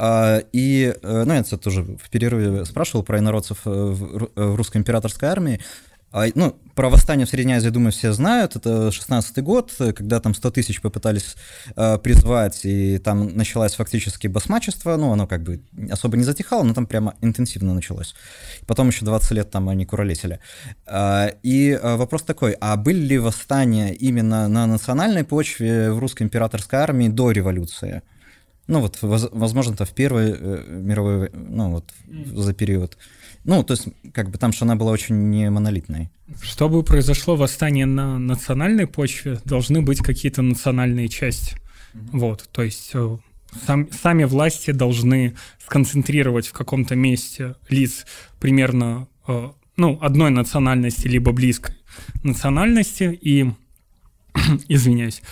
и, 0.00 0.94
ну, 1.02 1.32
я 1.32 1.42
тоже 1.44 1.82
в 1.82 2.10
перерыве 2.10 2.64
спрашивал 2.64 3.04
про 3.04 3.18
инородцев 3.18 3.58
в 3.64 4.56
русской 4.56 4.78
императорской 4.78 5.28
армии, 5.28 5.60
ну, 6.34 6.56
про 6.78 6.90
восстание 6.90 7.26
в 7.26 7.28
Средней 7.28 7.54
Азии, 7.54 7.70
думаю, 7.70 7.90
все 7.90 8.12
знают. 8.12 8.54
Это 8.54 8.90
16-й 8.90 9.42
год, 9.42 9.74
когда 9.96 10.20
там 10.20 10.32
100 10.32 10.50
тысяч 10.52 10.80
попытались 10.80 11.34
э, 11.74 11.98
призвать, 11.98 12.60
и 12.62 12.98
там 12.98 13.36
началось 13.36 13.74
фактически 13.74 14.28
басмачество. 14.28 14.96
Ну, 14.96 15.10
оно 15.10 15.26
как 15.26 15.42
бы 15.42 15.60
особо 15.90 16.16
не 16.16 16.22
затихало, 16.22 16.62
но 16.62 16.74
там 16.74 16.86
прямо 16.86 17.16
интенсивно 17.20 17.74
началось. 17.74 18.14
Потом 18.64 18.90
еще 18.90 19.04
20 19.04 19.32
лет 19.32 19.50
там 19.50 19.68
они 19.68 19.86
куролесили. 19.86 20.38
Э, 20.86 21.30
и 21.42 21.70
э, 21.70 21.96
вопрос 21.96 22.22
такой, 22.22 22.56
а 22.60 22.76
были 22.76 23.00
ли 23.00 23.18
восстания 23.18 23.92
именно 23.92 24.46
на 24.46 24.66
национальной 24.66 25.24
почве 25.24 25.90
в 25.90 25.98
русской 25.98 26.22
императорской 26.22 26.78
армии 26.78 27.08
до 27.08 27.32
революции? 27.32 28.02
Ну, 28.68 28.82
вот, 28.82 28.98
возможно, 29.00 29.74
то 29.74 29.84
в 29.84 29.90
Первой 29.90 30.30
э, 30.38 30.64
мировой, 30.68 31.30
ну, 31.32 31.72
вот, 31.72 31.92
за 32.36 32.52
период. 32.52 32.98
Ну, 33.48 33.62
то 33.62 33.72
есть, 33.72 33.88
как 34.12 34.28
бы 34.28 34.36
там, 34.36 34.52
что 34.52 34.66
она 34.66 34.76
была 34.76 34.92
очень 34.92 35.30
не 35.30 35.48
монолитной. 35.48 36.10
Чтобы 36.42 36.82
произошло 36.82 37.34
восстание 37.34 37.86
на 37.86 38.18
национальной 38.18 38.86
почве, 38.86 39.40
должны 39.46 39.80
быть 39.80 40.00
какие-то 40.00 40.42
национальные 40.42 41.08
части. 41.08 41.54
Mm-hmm. 41.54 42.08
Вот, 42.12 42.46
то 42.52 42.62
есть 42.62 42.90
э, 42.92 43.16
сам, 43.66 43.88
сами 43.90 44.24
власти 44.24 44.72
должны 44.72 45.34
сконцентрировать 45.64 46.46
в 46.46 46.52
каком-то 46.52 46.94
месте 46.94 47.54
лиц 47.70 48.04
примерно 48.38 49.08
э, 49.26 49.48
ну, 49.78 49.98
одной 50.02 50.28
национальности, 50.28 51.08
либо 51.08 51.32
близкой 51.32 51.74
национальности, 52.22 53.18
и, 53.18 53.50
извиняюсь, 54.68 55.22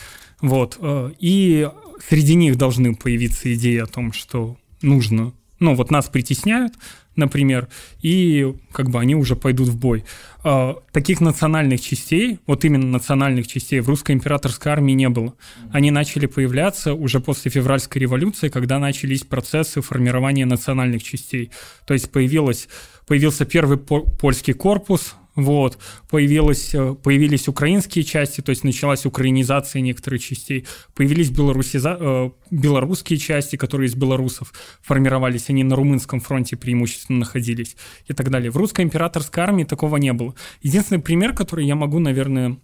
вот, 0.41 0.79
э, 0.81 1.13
и 1.19 1.69
среди 2.09 2.35
них 2.35 2.57
должны 2.57 2.95
появиться 2.95 3.53
идеи 3.53 3.77
о 3.77 3.87
том, 3.87 4.15
что 4.15 4.57
нужно, 4.81 5.35
ну, 5.59 5.75
вот 5.75 5.91
нас 5.91 6.07
притесняют, 6.07 6.73
например, 7.17 7.69
и 8.03 8.55
как 8.73 8.91
бы 8.91 9.01
они 9.01 9.15
уже 9.15 9.37
пойдут 9.37 9.69
в 9.69 9.79
бой. 9.79 10.05
А, 10.45 10.77
таких 10.93 11.21
национальных 11.21 11.81
частей, 11.81 12.39
вот 12.47 12.65
именно 12.65 12.87
национальных 12.87 13.47
частей 13.47 13.81
в 13.81 13.89
русской 13.89 14.13
императорской 14.13 14.71
армии 14.71 14.93
не 14.93 15.09
было. 15.09 15.35
Они 15.73 15.91
начали 15.91 16.27
появляться 16.27 16.95
уже 16.95 17.21
после 17.21 17.51
февральской 17.51 18.01
революции, 18.03 18.49
когда 18.49 18.79
начались 18.79 19.23
процессы 19.25 19.81
формирования 19.81 20.47
национальных 20.47 21.03
частей. 21.03 21.51
То 21.87 21.95
есть 21.95 22.11
появилось, 22.11 22.69
появился 23.07 23.45
первый 23.45 23.79
польский 23.79 24.53
корпус, 24.53 25.17
вот, 25.37 25.79
появилось, 26.09 26.75
э, 26.75 26.95
появились 26.95 27.47
украинские 27.47 28.05
части, 28.05 28.41
то 28.41 28.51
есть 28.51 28.65
началась 28.65 29.05
украинизация 29.05 29.83
некоторых 29.83 30.23
частей, 30.23 30.67
появились 30.95 31.31
белорусиза, 31.31 31.97
э, 32.01 32.31
белорусские 32.51 33.19
части, 33.19 33.57
которые 33.57 33.89
из 33.89 33.95
белорусов 33.95 34.55
формировались, 34.83 35.51
они 35.51 35.63
на 35.63 35.77
румынском 35.77 36.21
фронте 36.21 36.57
преимущественно 36.57 37.21
находились 37.21 37.77
и 38.07 38.15
так 38.15 38.31
далее. 38.31 38.51
В 38.51 38.57
русской 38.57 38.81
императорской 38.81 39.45
армии 39.45 39.65
такого 39.65 39.99
не 39.99 40.13
было. 40.15 40.35
Единственный 40.63 41.03
пример, 41.03 41.35
который 41.35 41.67
я 41.67 41.75
могу, 41.75 41.99
наверное, 41.99 42.57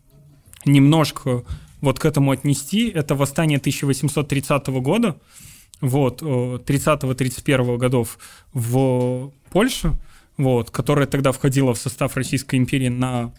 немножко 0.65 1.45
вот 1.83 1.99
к 1.99 2.07
этому 2.07 2.31
отнести, 2.31 2.89
это 2.89 3.15
восстание 3.15 3.59
1830 3.59 4.81
года, 4.81 5.21
вот, 5.83 6.23
30-31 6.23 7.77
годов 7.77 8.19
в 8.55 9.33
Польше, 9.51 9.99
вот, 10.37 10.71
которая 10.71 11.07
тогда 11.07 11.33
входила 11.33 11.75
в 11.75 11.79
состав 11.79 12.17
Российской 12.17 12.57
империи 12.57 12.89
на 12.89 13.33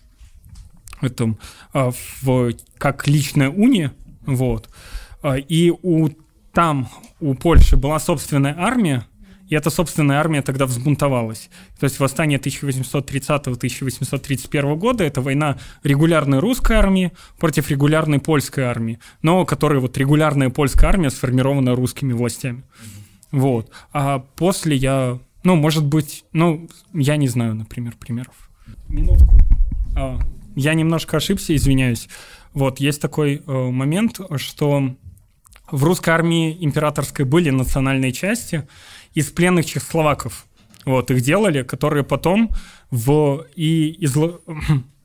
этом, 1.02 1.38
а, 1.74 1.92
в, 2.22 2.54
как 2.78 3.08
личная 3.08 3.50
уния, 3.50 3.94
вот, 4.26 4.70
а, 5.22 5.38
и 5.38 5.72
у 5.72 6.10
там, 6.54 6.88
у 7.20 7.34
Польши 7.34 7.76
была 7.76 8.00
собственная 8.00 8.56
армия, 8.58 9.06
и 9.50 9.56
эта 9.56 9.70
собственная 9.70 10.20
армия 10.20 10.42
тогда 10.42 10.66
взбунтовалась. 10.66 11.50
То 11.80 11.84
есть 11.86 12.00
восстание 12.00 12.40
1830-1831 12.40 14.76
года– 14.78 15.04
это 15.06 15.22
война 15.22 15.58
регулярной 15.84 16.40
русской 16.40 16.78
армии 16.78 17.12
против 17.38 17.70
регулярной 17.70 18.20
польской 18.20 18.64
армии, 18.64 19.00
но 19.22 19.46
которая 19.46 19.80
вот 19.80 19.98
регулярная 19.98 20.50
польская 20.50 20.88
армия 20.88 21.10
сформирована 21.10 21.76
русскими 21.76 22.14
властями. 22.14 22.64
Вот. 23.32 23.70
А 23.92 24.20
после 24.20 24.76
я 24.76 25.20
ну, 25.44 25.56
может 25.56 25.86
быть, 25.86 26.26
ну, 26.32 26.70
я 26.94 27.18
не 27.18 27.28
знаю, 27.28 27.56
например, 27.56 27.96
примеров. 28.00 28.50
Минутку. 28.88 29.36
А, 29.96 30.20
я 30.56 30.74
немножко 30.74 31.18
ошибся, 31.18 31.56
извиняюсь. 31.56 32.08
Вот, 32.54 32.80
есть 32.80 33.02
такой 33.02 33.42
э, 33.46 33.52
момент, 33.52 34.20
что 34.38 34.96
в 35.72 35.84
русской 35.84 36.12
армии 36.12 36.58
императорской 36.64 37.26
были 37.26 37.50
национальные 37.50 38.12
части 38.12 38.68
из 39.14 39.32
пленных 39.32 39.66
чехословаков. 39.66 40.46
Вот, 40.86 41.12
их 41.12 41.22
делали, 41.22 41.64
которые 41.64 42.04
потом 42.04 42.50
в... 42.92 43.46
И, 43.56 43.90
из, 43.90 44.16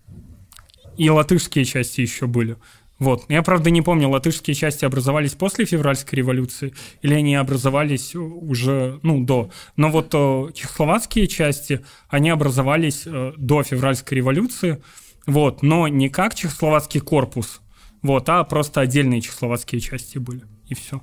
и 0.99 1.11
латышские 1.11 1.65
части 1.65 2.01
еще 2.01 2.27
были. 2.27 2.57
Вот. 2.99 3.27
Я, 3.29 3.43
правда, 3.43 3.71
не 3.71 3.81
помню, 3.81 4.09
латышские 4.09 4.55
части 4.55 4.85
образовались 4.85 5.33
после 5.33 5.65
февральской 5.65 6.19
революции 6.19 6.75
или 7.01 7.15
они 7.15 7.37
образовались 7.37 8.17
уже, 8.17 8.99
ну, 9.03 9.25
до. 9.25 9.51
Но 9.77 9.91
вот 9.91 10.15
о, 10.15 10.51
чехословацкие 10.53 11.29
части, 11.29 11.85
они 12.09 12.31
образовались 12.31 13.03
э, 13.07 13.33
до 13.37 13.63
февральской 13.63 14.17
революции, 14.17 14.83
вот, 15.27 15.63
но 15.63 15.87
не 15.87 16.09
как 16.09 16.35
чехословацкий 16.35 17.01
корпус, 17.01 17.61
вот, 18.03 18.29
а 18.29 18.43
просто 18.45 18.81
отдельные 18.81 19.21
чехословацкие 19.21 19.81
части 19.81 20.19
были, 20.19 20.43
и 20.67 20.75
все. 20.75 21.01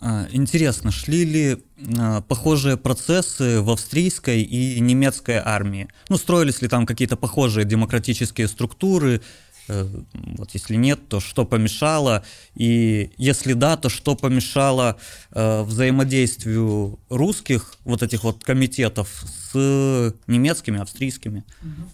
А, 0.00 0.26
интересно, 0.32 0.90
шли 0.90 1.24
ли 1.24 1.64
а, 1.96 2.20
похожие 2.22 2.76
процессы 2.76 3.60
в 3.60 3.70
австрийской 3.70 4.42
и 4.42 4.80
немецкой 4.80 5.40
армии? 5.42 5.88
Ну, 6.10 6.18
строились 6.18 6.60
ли 6.60 6.68
там 6.68 6.84
какие-то 6.84 7.16
похожие 7.16 7.64
демократические 7.64 8.48
структуры, 8.48 9.20
Э, 9.20 9.20
вот 9.68 10.50
если 10.52 10.76
нет, 10.76 11.08
то 11.08 11.20
что 11.20 11.44
помешало? 11.44 12.24
И 12.54 13.10
если 13.16 13.52
да, 13.52 13.76
то 13.76 13.88
что 13.88 14.16
помешало 14.16 14.98
э, 15.30 15.62
взаимодействию 15.62 16.98
русских 17.08 17.74
вот 17.84 18.02
этих 18.02 18.24
вот 18.24 18.44
комитетов 18.44 19.08
с 19.52 20.14
немецкими, 20.26 20.80
австрийскими? 20.80 21.44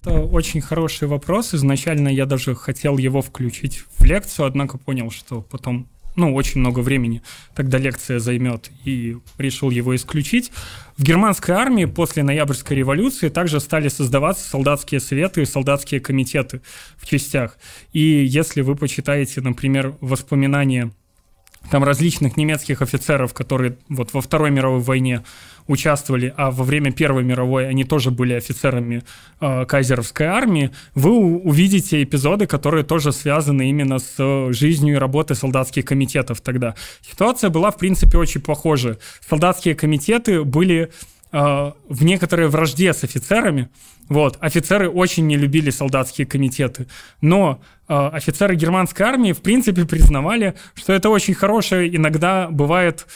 Это 0.01 0.20
очень 0.20 0.61
хороший 0.61 1.09
вопрос. 1.09 1.55
Изначально 1.55 2.09
я 2.09 2.27
даже 2.27 2.55
хотел 2.55 2.99
его 2.99 3.23
включить 3.23 3.82
в 3.97 4.05
лекцию, 4.05 4.47
однако 4.47 4.78
понял, 4.78 5.11
что 5.11 5.43
потом 5.43 5.89
ну, 6.19 6.35
очень 6.35 6.61
много 6.61 6.81
времени 6.81 7.23
тогда 7.55 7.78
лекция 7.78 8.19
займет, 8.19 8.70
и 8.85 9.16
решил 9.39 9.70
его 9.70 9.95
исключить. 9.95 10.51
В 10.97 11.03
германской 11.05 11.55
армии 11.55 11.85
после 11.85 12.24
ноябрьской 12.24 12.77
революции 12.77 13.28
также 13.28 13.61
стали 13.61 13.89
создаваться 13.89 14.49
солдатские 14.49 15.01
советы 15.01 15.43
и 15.43 15.47
солдатские 15.47 16.01
комитеты 16.01 16.61
в 16.97 17.07
частях. 17.07 17.57
И 17.93 18.01
если 18.01 18.62
вы 18.62 18.74
почитаете, 18.74 19.40
например, 19.40 19.95
воспоминания 20.01 20.90
там 21.70 21.85
различных 21.85 22.36
немецких 22.36 22.82
офицеров, 22.82 23.35
которые 23.35 23.77
вот 23.89 24.12
во 24.12 24.20
Второй 24.20 24.51
мировой 24.51 24.81
войне 24.81 25.23
участвовали, 25.66 26.32
а 26.36 26.51
во 26.51 26.65
время 26.65 26.93
Первой 26.93 27.23
мировой 27.23 27.69
они 27.69 27.85
тоже 27.85 28.11
были 28.11 28.32
офицерами 28.32 29.03
э, 29.40 29.66
кайзеровской 29.66 30.27
армии, 30.27 30.70
вы 30.95 31.12
увидите 31.12 32.03
эпизоды, 32.03 32.47
которые 32.47 32.85
тоже 32.85 33.12
связаны 33.12 33.69
именно 33.69 33.99
с 33.99 34.53
жизнью 34.53 34.97
и 34.97 34.99
работой 34.99 35.36
солдатских 35.36 35.85
комитетов 35.85 36.40
тогда. 36.40 36.74
Ситуация 37.03 37.51
была, 37.51 37.70
в 37.70 37.77
принципе, 37.77 38.19
очень 38.19 38.40
похожа. 38.40 38.99
Солдатские 39.28 39.74
комитеты 39.74 40.43
были 40.43 40.85
э, 40.85 40.89
в 41.31 42.05
некоторой 42.05 42.49
вражде 42.49 42.95
с 42.95 43.05
офицерами, 43.05 43.69
вот. 44.09 44.39
Офицеры 44.41 44.89
очень 44.89 45.27
не 45.27 45.37
любили 45.37 45.71
солдатские 45.71 46.27
комитеты. 46.27 46.87
Но 47.21 47.61
э, 47.89 47.95
офицеры 47.95 48.57
германской 48.57 49.07
армии, 49.07 49.33
в 49.33 49.43
принципе, 49.43 49.85
признавали, 49.85 50.55
что 50.75 50.93
это 50.93 51.11
очень 51.11 51.35
хорошая 51.35 51.89
иногда 51.89 52.49
бывает 52.49 53.07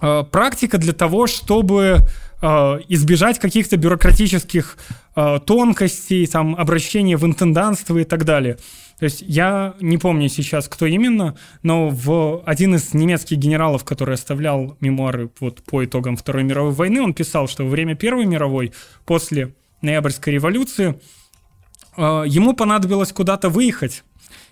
э, 0.00 0.22
практика 0.30 0.78
для 0.78 0.92
того, 0.92 1.26
чтобы 1.26 2.06
э, 2.40 2.46
избежать 2.88 3.40
каких-то 3.40 3.76
бюрократических 3.76 4.78
э, 5.16 5.40
тонкостей, 5.44 6.26
там, 6.28 6.54
обращения 6.54 7.16
в 7.16 7.26
интенданство 7.26 7.98
и 7.98 8.04
так 8.04 8.24
далее. 8.24 8.58
То 9.04 9.06
есть 9.06 9.22
я 9.26 9.74
не 9.82 9.98
помню 9.98 10.30
сейчас, 10.30 10.66
кто 10.66 10.86
именно, 10.86 11.36
но 11.62 11.90
в 11.90 12.42
один 12.46 12.74
из 12.76 12.94
немецких 12.94 13.36
генералов, 13.36 13.84
который 13.84 14.14
оставлял 14.14 14.78
мемуары 14.80 15.28
вот 15.40 15.62
по 15.62 15.84
итогам 15.84 16.16
Второй 16.16 16.42
мировой 16.42 16.72
войны, 16.72 17.02
он 17.02 17.12
писал, 17.12 17.46
что 17.46 17.64
во 17.64 17.68
время 17.68 17.96
Первой 17.96 18.24
мировой, 18.24 18.72
после 19.04 19.54
ноябрьской 19.82 20.32
революции, 20.32 20.98
э, 21.98 22.24
ему 22.26 22.54
понадобилось 22.54 23.12
куда-то 23.12 23.50
выехать, 23.50 24.04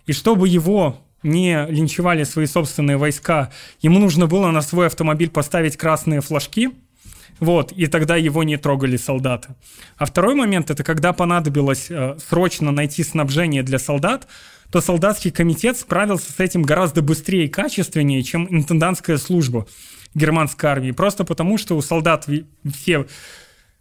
и 0.04 0.12
чтобы 0.12 0.50
его 0.50 0.98
не 1.22 1.64
линчевали 1.70 2.24
свои 2.24 2.44
собственные 2.44 2.98
войска, 2.98 3.50
ему 3.80 4.00
нужно 4.00 4.26
было 4.26 4.50
на 4.50 4.60
свой 4.60 4.88
автомобиль 4.88 5.30
поставить 5.30 5.78
красные 5.78 6.20
флажки, 6.20 6.72
вот, 7.43 7.73
и 7.73 7.89
тогда 7.89 8.14
его 8.14 8.44
не 8.44 8.56
трогали 8.56 8.97
солдаты. 8.97 9.56
А 9.97 10.06
второй 10.06 10.36
момент, 10.36 10.70
это 10.70 10.85
когда 10.85 11.12
понадобилось 11.12 11.90
э, 11.90 12.16
срочно 12.28 12.70
найти 12.70 13.02
снабжение 13.02 13.64
для 13.64 13.81
солдат, 13.81 14.28
то 14.70 14.81
солдатский 14.81 15.32
комитет 15.32 15.77
справился 15.77 16.31
с 16.31 16.39
этим 16.39 16.62
гораздо 16.62 17.02
быстрее 17.02 17.47
и 17.47 17.48
качественнее, 17.48 18.23
чем 18.23 18.47
интендантская 18.48 19.19
служба 19.19 19.66
германской 20.14 20.70
армии. 20.70 20.93
Просто 20.93 21.24
потому, 21.24 21.59
что 21.59 21.77
у 21.77 21.82
солдат 21.82 22.28
все 22.73 23.09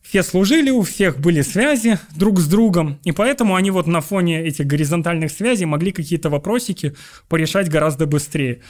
все 0.01 0.23
служили, 0.23 0.71
у 0.71 0.81
всех 0.81 1.19
были 1.19 1.43
связи 1.43 1.99
друг 2.15 2.39
с 2.39 2.47
другом, 2.47 2.97
и 3.03 3.11
поэтому 3.11 3.55
они 3.55 3.69
вот 3.69 3.85
на 3.85 4.01
фоне 4.01 4.41
этих 4.41 4.65
горизонтальных 4.65 5.31
связей 5.31 5.65
могли 5.65 5.91
какие-то 5.91 6.31
вопросики 6.31 6.95
порешать 7.29 7.69
гораздо 7.69 8.07
быстрее. 8.07 8.61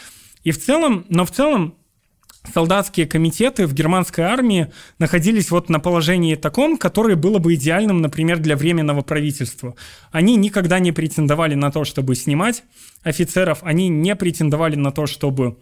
И 0.44 0.52
в 0.52 0.62
целом, 0.62 1.06
но 1.08 1.24
в 1.24 1.32
целом 1.32 1.76
солдатские 2.54 3.08
комитеты 3.08 3.68
в 3.68 3.74
германской 3.74 4.24
армии 4.24 4.72
находились 5.00 5.52
вот 5.52 5.70
на 5.70 5.80
положении 5.80 6.36
таком, 6.36 6.78
которое 6.78 7.16
было 7.16 7.40
бы 7.40 7.56
идеальным, 7.56 8.02
например, 8.02 8.40
для 8.40 8.56
временного 8.56 9.02
правительства. 9.02 9.76
Они 10.12 10.36
никогда 10.36 10.80
не 10.80 10.92
претендовали 10.92 11.56
на 11.56 11.72
то, 11.72 11.84
чтобы 11.84 12.16
снимать 12.16 12.64
офицеров, 13.04 13.60
они 13.64 13.90
не 13.90 14.16
претендовали 14.16 14.76
на 14.76 14.92
то, 14.92 15.06
чтобы 15.06 15.58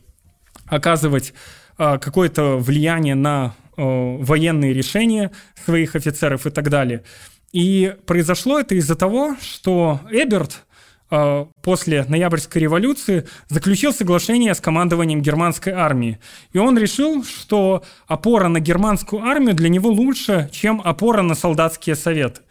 оказывать 0.68 1.34
э, 1.78 1.98
какое-то 2.00 2.58
влияние 2.58 3.16
на 3.16 3.56
Э, 3.80 4.18
военные 4.20 4.74
решения 4.74 5.32
своих 5.64 5.96
офицеров 5.96 6.46
и 6.46 6.50
так 6.50 6.70
далее. 6.70 7.06
И 7.54 7.96
произошло 8.06 8.60
это 8.60 8.76
из-за 8.76 8.96
того, 8.96 9.38
что 9.40 10.02
Эберт, 10.12 10.66
после 11.10 12.06
ноябрьской 12.08 12.62
революции 12.62 13.28
заключил 13.48 13.94
соглашение 13.94 14.54
с 14.54 14.62
командованием 14.62 15.22
германской 15.22 15.74
армии. 15.74 16.20
И 16.54 16.60
он 16.60 16.78
решил, 16.78 17.24
что 17.24 17.84
опора 18.08 18.48
на 18.48 18.60
германскую 18.60 19.24
армию 19.24 19.56
для 19.56 19.70
него 19.70 19.90
лучше, 19.90 20.50
чем 20.52 20.82
опора 20.84 21.24
на 21.24 21.34
солдатские 21.36 21.96
советы 21.96 22.42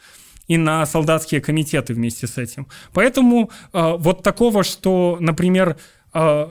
и 0.49 0.57
на 0.57 0.85
солдатские 0.87 1.41
комитеты 1.41 1.95
вместе 1.95 2.27
с 2.27 2.39
этим. 2.39 2.67
Поэтому 2.93 3.51
э, 3.73 3.93
вот 3.99 4.23
такого, 4.23 4.65
что, 4.65 5.19
например, 5.21 5.77
э, 6.15 6.49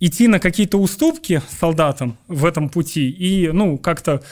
идти 0.00 0.28
на 0.28 0.40
какие-то 0.40 0.78
уступки 0.78 1.42
солдатам 1.48 2.16
в 2.26 2.44
этом 2.44 2.68
пути 2.68 3.10
и, 3.10 3.50
ну, 3.52 3.78
как-то 3.78 4.22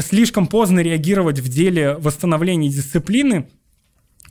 слишком 0.00 0.46
поздно 0.46 0.80
реагировать 0.80 1.40
в 1.40 1.48
деле 1.48 1.94
восстановления 1.94 2.68
дисциплины, 2.68 3.48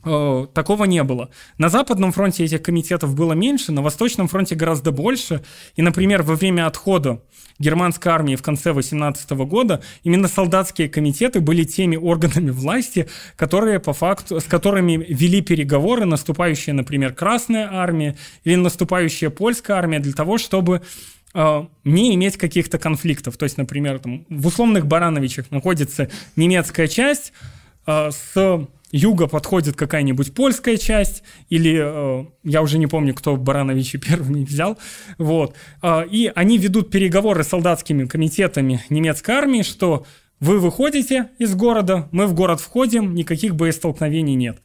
э, 0.04 0.46
такого 0.52 0.84
не 0.84 1.02
было. 1.02 1.30
На 1.58 1.68
Западном 1.68 2.12
фронте 2.12 2.44
этих 2.44 2.62
комитетов 2.62 3.14
было 3.14 3.32
меньше, 3.32 3.72
на 3.72 3.82
Восточном 3.82 4.28
фронте 4.28 4.54
гораздо 4.54 4.92
больше. 4.92 5.42
И, 5.76 5.82
например, 5.82 6.22
во 6.22 6.34
время 6.34 6.66
отхода 6.66 7.20
германской 7.58 8.12
армии 8.12 8.36
в 8.36 8.42
конце 8.42 8.72
18 8.72 9.30
года 9.30 9.82
именно 10.02 10.28
солдатские 10.28 10.88
комитеты 10.88 11.40
были 11.40 11.64
теми 11.64 11.96
органами 11.96 12.50
власти, 12.50 13.08
которые 13.36 13.80
по 13.80 13.92
факту, 13.92 14.40
с 14.40 14.44
которыми 14.44 14.96
вели 14.96 15.40
переговоры 15.40 16.04
наступающая, 16.04 16.74
например, 16.74 17.12
Красная 17.14 17.68
армия 17.72 18.16
или 18.44 18.56
наступающая 18.56 19.30
Польская 19.30 19.74
армия 19.74 20.00
для 20.00 20.12
того, 20.12 20.38
чтобы 20.38 20.82
э, 21.34 21.64
не 21.84 22.14
иметь 22.14 22.36
каких-то 22.36 22.78
конфликтов. 22.78 23.36
То 23.36 23.44
есть, 23.44 23.56
например, 23.56 23.98
там, 24.00 24.26
в 24.28 24.46
условных 24.46 24.86
Барановичах 24.86 25.50
находится 25.50 26.10
немецкая 26.36 26.88
часть 26.88 27.32
э, 27.86 28.10
с 28.10 28.66
юга 28.94 29.26
подходит 29.26 29.74
какая-нибудь 29.74 30.34
польская 30.34 30.76
часть, 30.76 31.24
или 31.48 31.80
э, 31.82 32.26
я 32.44 32.62
уже 32.62 32.78
не 32.78 32.86
помню, 32.86 33.12
кто 33.12 33.36
Барановичи 33.36 33.98
первыми 34.08 34.44
взял, 34.44 34.78
вот, 35.18 35.54
э, 35.82 36.06
и 36.08 36.30
они 36.34 36.58
ведут 36.58 36.90
переговоры 36.90 37.42
с 37.42 37.48
солдатскими 37.48 38.06
комитетами 38.06 38.84
немецкой 38.88 39.32
армии, 39.32 39.62
что 39.62 40.06
вы 40.38 40.60
выходите 40.60 41.30
из 41.38 41.54
города, 41.54 42.08
мы 42.12 42.26
в 42.26 42.34
город 42.34 42.60
входим, 42.60 43.14
никаких 43.14 43.56
боестолкновений 43.56 44.34
нет. 44.34 44.58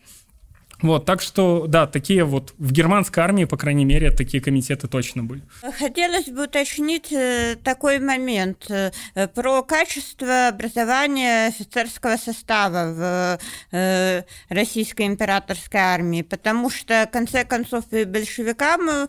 Вот, 0.81 1.05
так 1.05 1.21
что, 1.21 1.65
да, 1.67 1.87
такие 1.87 2.23
вот 2.23 2.53
в 2.57 2.71
германской 2.71 3.21
армии, 3.21 3.43
по 3.43 3.57
крайней 3.57 3.83
мере, 3.83 4.11
такие 4.11 4.41
комитеты 4.41 4.87
точно 4.87 5.23
были. 5.23 5.41
Хотелось 5.77 6.27
бы 6.27 6.45
уточнить 6.45 7.11
э, 7.11 7.57
такой 7.61 7.99
момент 7.99 8.69
э, 8.69 8.91
про 9.35 9.61
качество 9.63 10.47
образования 10.47 11.47
офицерского 11.47 12.15
состава 12.15 12.93
в 12.93 13.39
э, 13.75 14.23
российской 14.47 15.07
императорской 15.07 15.81
армии, 15.81 16.21
потому 16.21 16.69
что, 16.69 17.05
в 17.05 17.11
конце 17.11 17.43
концов, 17.43 17.91
и 17.91 18.05
большевикам 18.05 19.07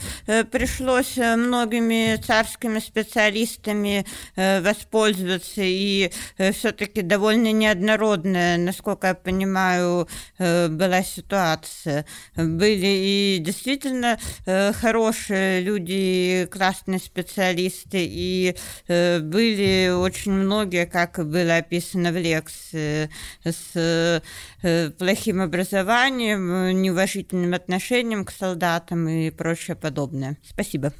пришлось 0.51 1.17
многими 1.17 2.17
царскими 2.17 2.81
специалистами 2.81 4.05
воспользоваться, 4.37 5.63
и 5.63 6.11
все-таки 6.53 7.03
довольно 7.03 7.53
неоднородная, 7.53 8.57
насколько 8.59 9.09
я 9.09 9.15
понимаю, 9.15 10.09
была 10.39 11.03
ситуация 11.03 11.60
ситуация. 11.67 12.05
Были 12.37 12.87
и 12.87 13.39
действительно 13.41 14.19
э, 14.47 14.73
хорошие 14.73 15.61
люди, 15.61 16.49
классные 16.51 16.99
специалисты, 16.99 18.07
и 18.09 18.57
э, 18.89 19.21
были 19.21 19.91
очень 19.91 20.33
многие, 20.33 20.87
как 20.87 21.19
было 21.27 21.57
описано 21.57 22.13
в 22.13 22.17
лекции, 22.17 23.11
с 23.45 24.23
э, 24.63 24.91
плохим 24.99 25.41
образованием, 25.41 26.81
неуважительным 26.83 27.55
отношением 27.55 28.25
к 28.25 28.31
солдатам 28.31 29.09
и 29.09 29.31
прочее 29.31 29.77
подобное. 29.77 30.37
Спасибо. 30.43 30.93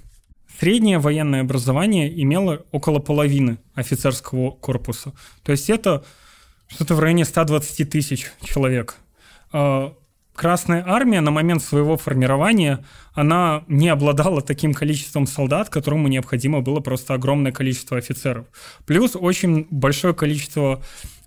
Среднее 0.59 0.99
военное 0.99 1.41
образование 1.41 2.23
имело 2.23 2.65
около 2.71 2.99
половины 2.99 3.59
офицерского 3.75 4.51
корпуса. 4.51 5.13
То 5.43 5.53
есть 5.53 5.71
это 5.71 6.05
что-то 6.69 6.95
в 6.95 7.01
районе 7.01 7.25
120 7.25 7.89
тысяч 7.89 8.31
человек. 8.43 8.97
Красная 10.41 10.83
армия 10.87 11.21
на 11.21 11.31
момент 11.31 11.63
своего 11.63 11.99
формирования, 11.99 12.83
она 13.13 13.63
не 13.69 13.91
обладала 13.91 14.41
таким 14.41 14.73
количеством 14.73 15.27
солдат, 15.27 15.69
которому 15.69 16.09
необходимо 16.09 16.63
было 16.63 16.81
просто 16.81 17.13
огромное 17.13 17.53
количество 17.53 17.99
офицеров. 17.99 18.47
Плюс 18.87 19.17
очень 19.17 19.67
большое 19.69 20.15
количество 20.15 20.83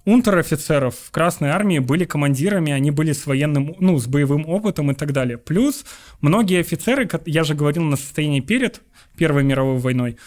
унтер-офицеров 0.06 0.95
в 0.95 1.11
Красной 1.11 1.49
армии 1.49 1.77
были 1.77 2.06
командирами, 2.06 2.72
они 2.72 2.90
были 2.90 3.11
с 3.11 3.27
военным, 3.27 3.76
ну, 3.77 3.99
с 3.99 4.07
боевым 4.07 4.49
опытом 4.49 4.90
и 4.90 4.95
так 4.95 5.11
далее. 5.11 5.38
Плюс 5.38 5.85
многие 6.19 6.61
офицеры, 6.61 7.07
я 7.27 7.44
же 7.44 7.53
говорил 7.53 7.84
на 7.84 7.98
состоянии 7.98 8.40
перед 8.40 8.81
Первой 9.15 9.44
мировой 9.44 9.77
войной, 9.77 10.18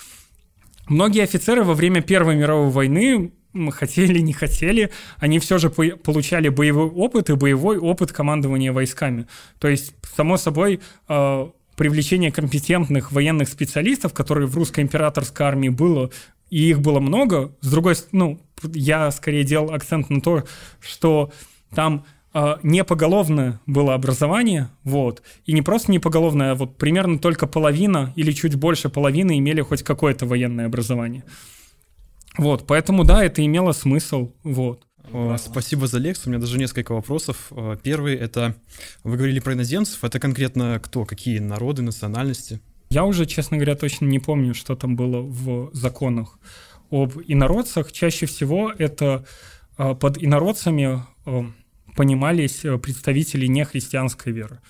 многие 0.86 1.24
офицеры 1.24 1.64
во 1.64 1.74
время 1.74 2.02
Первой 2.02 2.36
мировой 2.36 2.70
войны 2.70 3.32
хотели, 3.70 4.18
не 4.18 4.32
хотели, 4.32 4.90
они 5.18 5.38
все 5.38 5.58
же 5.58 5.70
получали 5.70 6.48
боевой 6.48 6.86
опыт 6.86 7.30
и 7.30 7.34
боевой 7.34 7.78
опыт 7.78 8.12
командования 8.12 8.72
войсками. 8.72 9.26
То 9.58 9.68
есть, 9.68 9.94
само 10.16 10.36
собой, 10.36 10.80
э, 11.08 11.46
привлечение 11.76 12.32
компетентных 12.32 13.12
военных 13.12 13.48
специалистов, 13.48 14.12
которые 14.12 14.48
в 14.48 14.56
русской 14.56 14.80
императорской 14.80 15.46
армии 15.46 15.68
было, 15.68 16.10
и 16.50 16.70
их 16.70 16.80
было 16.80 17.00
много. 17.00 17.52
С 17.60 17.70
другой 17.70 17.96
стороны, 17.96 18.38
ну, 18.62 18.70
я 18.72 19.10
скорее 19.10 19.44
делал 19.44 19.72
акцент 19.72 20.10
на 20.10 20.20
то, 20.20 20.44
что 20.80 21.32
там 21.74 22.04
э, 22.32 22.56
не 22.62 22.84
поголовное 22.84 23.60
было 23.66 23.94
образование, 23.94 24.70
вот, 24.84 25.22
и 25.44 25.52
не 25.52 25.62
просто 25.62 25.90
не 25.90 25.98
поголовное, 25.98 26.52
а 26.52 26.54
вот 26.54 26.76
примерно 26.76 27.18
только 27.18 27.46
половина 27.46 28.12
или 28.16 28.32
чуть 28.32 28.54
больше 28.54 28.88
половины 28.88 29.38
имели 29.38 29.60
хоть 29.60 29.82
какое-то 29.82 30.26
военное 30.26 30.66
образование. 30.66 31.24
Вот, 32.38 32.66
поэтому 32.66 33.04
да, 33.04 33.24
это 33.24 33.44
имело 33.44 33.72
смысл, 33.72 34.32
вот. 34.42 34.86
Спасибо 35.38 35.86
за 35.86 35.98
лекцию. 35.98 36.26
У 36.26 36.30
меня 36.30 36.40
даже 36.40 36.58
несколько 36.58 36.92
вопросов. 36.92 37.52
Первый— 37.82 38.14
это 38.16 38.56
вы 39.04 39.16
говорили 39.16 39.38
про 39.38 39.52
иноземцев. 39.52 40.02
Это 40.02 40.18
конкретно 40.18 40.80
кто? 40.82 41.04
Какие 41.04 41.38
народы, 41.38 41.82
национальности? 41.82 42.60
Я 42.90 43.04
уже, 43.04 43.26
честно 43.26 43.56
говоря, 43.56 43.76
точно 43.76 44.06
не 44.06 44.18
помню, 44.18 44.54
что 44.54 44.74
там 44.74 44.96
было 44.96 45.20
в 45.20 45.70
законах 45.72 46.38
об 46.90 47.14
инородцах. 47.26 47.92
Чаще 47.92 48.26
всего 48.26 48.72
это 48.76 49.24
а, 49.76 49.94
под 49.94 50.22
инородцами 50.22 51.02
а, 51.24 51.46
понимались 51.96 52.62
представители 52.82 53.46
нехристианской 53.46 54.32
веры 54.32 54.60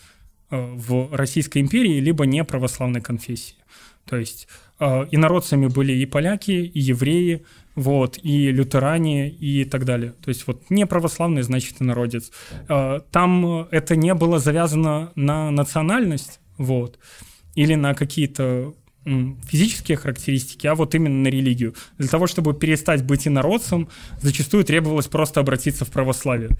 а, 0.51 0.75
в 0.75 1.15
Российской 1.15 1.59
империи 1.59 2.01
либо 2.01 2.27
не 2.27 2.43
православной 2.45 3.01
конфессии. 3.01 3.57
То 4.05 4.17
есть 4.17 4.49
инородцами 4.79 5.67
были 5.67 5.93
и 5.93 6.07
поляки, 6.07 6.51
и 6.51 6.81
евреи, 6.81 7.45
вот, 7.77 8.19
и 8.23 8.51
лютеране, 8.51 9.29
и 9.29 9.65
так 9.65 9.85
далее. 9.85 10.15
То 10.25 10.31
есть 10.31 10.47
вот 10.47 10.63
не 10.71 10.87
православный, 10.87 11.43
значит, 11.43 11.77
инородец. 11.81 12.31
Э, 12.69 13.01
там 13.11 13.69
это 13.71 13.97
не 13.97 14.15
было 14.15 14.39
завязано 14.39 15.13
на 15.15 15.51
национальность, 15.51 16.41
вот, 16.59 16.99
или 17.55 17.75
на 17.75 17.95
какие-то 17.95 18.75
физические 19.49 19.97
характеристики, 19.97 20.67
а 20.67 20.75
вот 20.75 20.97
именно 20.97 21.23
на 21.23 21.29
религию. 21.29 21.75
Для 21.97 22.09
того, 22.09 22.27
чтобы 22.27 22.55
перестать 22.55 23.05
быть 23.05 23.29
инородцем, 23.29 23.89
зачастую 24.21 24.65
требовалось 24.65 25.07
просто 25.07 25.39
обратиться 25.39 25.85
в 25.85 25.91
православие. 25.91 26.51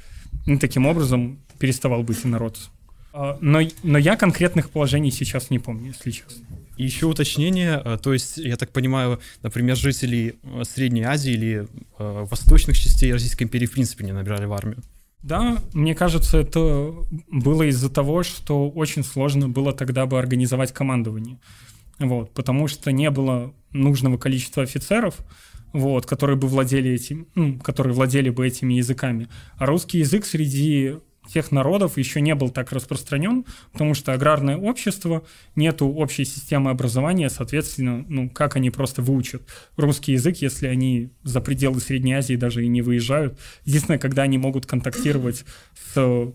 И 0.47 0.57
таким 0.57 0.87
образом 0.87 1.41
переставал 1.59 2.05
быть 2.05 2.25
инородцем. 2.25 2.71
А, 3.13 3.37
но, 3.41 3.63
но 3.83 3.99
я 3.99 4.15
конкретных 4.15 4.71
положений 4.71 5.11
сейчас 5.11 5.51
не 5.51 5.59
помню, 5.59 5.89
если 5.89 6.13
честно. 6.13 6.47
И 6.77 6.85
еще 6.85 7.07
уточнение, 7.07 7.81
э, 7.85 7.99
то 8.03 8.13
есть, 8.13 8.37
я 8.37 8.57
так 8.57 8.71
понимаю, 8.71 9.21
например, 9.43 9.77
жители 9.77 10.37
э, 10.43 10.63
Средней 10.65 11.05
Азии 11.05 11.33
или 11.33 11.67
э, 11.99 12.27
восточных 12.31 12.77
частей 12.77 13.13
Российской 13.13 13.45
империи 13.45 13.67
в 13.67 13.73
принципе 13.73 14.05
не 14.05 14.13
набирали 14.13 14.45
в 14.45 14.53
армию. 14.53 14.83
Да, 15.23 15.59
мне 15.73 15.95
кажется, 15.95 16.39
это 16.39 16.95
было 17.31 17.65
из-за 17.65 17.91
того, 17.91 18.23
что 18.23 18.69
очень 18.69 19.03
сложно 19.03 19.49
было 19.49 19.73
тогда 19.73 20.07
бы 20.07 20.19
организовать 20.19 20.73
командование. 20.73 21.39
Вот, 21.99 22.33
потому 22.33 22.69
что 22.69 22.93
не 22.93 23.11
было 23.11 23.55
нужного 23.73 24.19
количества 24.19 24.63
офицеров, 24.63 25.17
вот, 25.73 26.07
которые 26.07 26.37
бы 26.37 26.47
владели 26.47 26.91
этим, 26.91 27.27
ну, 27.35 27.59
которые 27.59 27.95
владели 27.95 28.29
бы 28.29 28.47
этими 28.47 28.75
языками. 28.75 29.29
А 29.57 29.67
русский 29.67 29.99
язык 29.99 30.27
среди 30.27 30.97
тех 31.33 31.53
народов 31.53 31.99
еще 31.99 32.21
не 32.21 32.35
был 32.35 32.51
так 32.51 32.73
распространен, 32.73 33.45
потому 33.73 33.95
что 33.95 34.13
аграрное 34.13 34.57
общество, 34.57 35.25
нету 35.55 35.87
общей 35.87 36.25
системы 36.25 36.71
образования, 36.71 37.31
соответственно, 37.31 38.05
ну, 38.09 38.31
как 38.31 38.57
они 38.57 38.71
просто 38.71 39.03
выучат 39.03 39.43
русский 39.77 40.13
язык, 40.13 40.37
если 40.39 40.67
они 40.67 41.11
за 41.23 41.41
пределы 41.41 41.81
Средней 41.81 42.15
Азии 42.15 42.37
даже 42.37 42.65
и 42.65 42.69
не 42.69 42.83
выезжают. 42.83 43.39
Единственное, 43.65 43.99
когда 43.99 44.23
они 44.23 44.39
могут 44.39 44.67
контактировать 44.67 45.45
с 45.95 46.33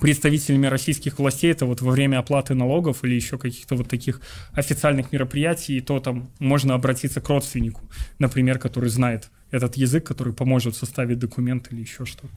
представителями 0.00 0.66
российских 0.66 1.18
властей, 1.18 1.52
это 1.52 1.66
вот 1.66 1.82
во 1.82 1.92
время 1.92 2.18
оплаты 2.18 2.54
налогов 2.54 3.04
или 3.04 3.14
еще 3.14 3.38
каких-то 3.38 3.76
вот 3.76 3.88
таких 3.88 4.20
официальных 4.52 5.12
мероприятий, 5.12 5.80
то 5.80 6.00
там 6.00 6.30
можно 6.38 6.74
обратиться 6.74 7.20
к 7.20 7.28
родственнику, 7.28 7.82
например, 8.18 8.58
который 8.58 8.88
знает 8.88 9.30
этот 9.50 9.76
язык, 9.76 10.06
который 10.06 10.32
поможет 10.32 10.76
составить 10.76 11.18
документ 11.18 11.68
или 11.70 11.80
еще 11.80 12.04
что-то. 12.04 12.28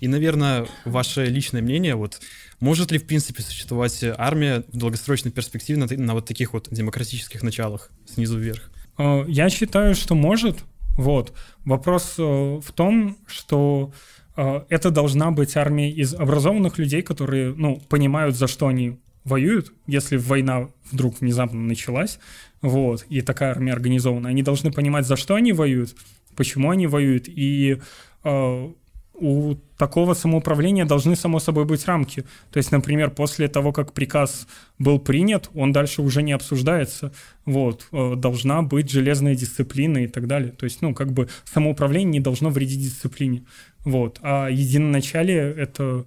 И, 0.00 0.08
наверное, 0.08 0.66
ваше 0.84 1.26
личное 1.26 1.62
мнение, 1.62 1.94
вот 1.94 2.20
может 2.60 2.90
ли, 2.90 2.98
в 2.98 3.06
принципе, 3.06 3.42
существовать 3.42 4.02
армия 4.16 4.64
в 4.72 4.76
долгосрочной 4.76 5.30
перспективе 5.30 5.78
на, 5.78 5.86
на 5.86 6.14
вот 6.14 6.26
таких 6.26 6.54
вот 6.54 6.68
демократических 6.70 7.42
началах, 7.42 7.90
снизу 8.06 8.38
вверх? 8.38 8.70
Э, 8.98 9.24
я 9.28 9.48
считаю, 9.48 9.94
что 9.94 10.14
может. 10.14 10.58
Вот. 10.96 11.32
Вопрос 11.64 12.14
э, 12.18 12.22
в 12.22 12.72
том, 12.72 13.16
что 13.26 13.92
это 14.36 14.90
должна 14.90 15.30
быть 15.30 15.56
армия 15.56 15.90
из 15.90 16.14
образованных 16.14 16.78
людей, 16.78 17.02
которые, 17.02 17.54
ну, 17.54 17.80
понимают, 17.88 18.36
за 18.36 18.46
что 18.46 18.68
они 18.68 18.98
воюют, 19.24 19.72
если 19.86 20.16
война 20.16 20.68
вдруг 20.90 21.20
внезапно 21.20 21.60
началась, 21.60 22.18
вот, 22.60 23.04
и 23.08 23.20
такая 23.20 23.50
армия 23.50 23.72
организована, 23.72 24.28
они 24.28 24.42
должны 24.42 24.72
понимать, 24.72 25.06
за 25.06 25.16
что 25.16 25.34
они 25.34 25.52
воюют, 25.52 25.94
почему 26.36 26.70
они 26.70 26.86
воюют, 26.86 27.28
и 27.28 27.78
э, 28.24 28.72
у 29.14 29.54
такого 29.76 30.14
самоуправления 30.14 30.84
должны, 30.84 31.16
само 31.16 31.38
собой, 31.38 31.64
быть 31.64 31.86
рамки. 31.86 32.24
То 32.50 32.58
есть, 32.58 32.72
например, 32.72 33.10
после 33.10 33.48
того, 33.48 33.72
как 33.72 33.92
приказ 33.92 34.46
был 34.78 34.98
принят, 34.98 35.50
он 35.54 35.72
дальше 35.72 36.02
уже 36.02 36.22
не 36.22 36.32
обсуждается. 36.32 37.12
Вот. 37.44 37.86
Э, 37.92 38.14
должна 38.16 38.62
быть 38.62 38.90
железная 38.90 39.34
дисциплина 39.34 39.98
и 39.98 40.08
так 40.08 40.26
далее. 40.26 40.52
То 40.52 40.64
есть, 40.64 40.82
ну, 40.82 40.94
как 40.94 41.12
бы 41.12 41.28
самоуправление 41.44 42.12
не 42.12 42.20
должно 42.20 42.50
вредить 42.50 42.80
дисциплине. 42.80 43.44
Вот. 43.84 44.18
А 44.22 44.48
единоначалие— 44.48 45.54
это 45.56 46.04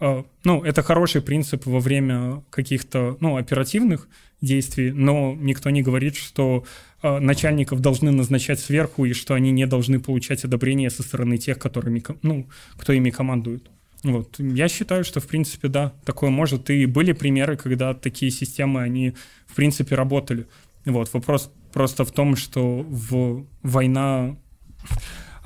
э, 0.00 0.22
ну, 0.44 0.62
это 0.62 0.82
хороший 0.82 1.22
принцип 1.22 1.66
во 1.66 1.80
время 1.80 2.42
каких-то, 2.50 3.16
ну, 3.20 3.36
оперативных 3.36 4.08
действий, 4.40 4.92
но 4.92 5.34
никто 5.38 5.70
не 5.70 5.82
говорит, 5.82 6.16
что 6.16 6.64
начальников 7.20 7.80
должны 7.80 8.10
назначать 8.10 8.60
сверху 8.60 9.04
и 9.04 9.12
что 9.12 9.34
они 9.34 9.50
не 9.50 9.66
должны 9.66 10.00
получать 10.00 10.44
одобрение 10.44 10.90
со 10.90 11.02
стороны 11.02 11.38
тех, 11.38 11.58
которыми, 11.58 12.02
ну, 12.22 12.46
кто 12.76 12.92
ими 12.92 13.10
командует. 13.10 13.70
Вот. 14.02 14.38
Я 14.38 14.68
считаю, 14.68 15.04
что, 15.04 15.20
в 15.20 15.26
принципе, 15.26 15.68
да, 15.68 15.92
такое 16.04 16.30
может. 16.30 16.70
И 16.70 16.86
были 16.86 17.12
примеры, 17.12 17.56
когда 17.56 17.94
такие 17.94 18.30
системы, 18.30 18.82
они, 18.82 19.14
в 19.46 19.54
принципе, 19.54 19.94
работали. 19.94 20.46
Вот. 20.84 21.12
Вопрос 21.12 21.50
просто 21.72 22.04
в 22.04 22.12
том, 22.12 22.36
что 22.36 22.86
в 22.88 23.46
война 23.62 24.36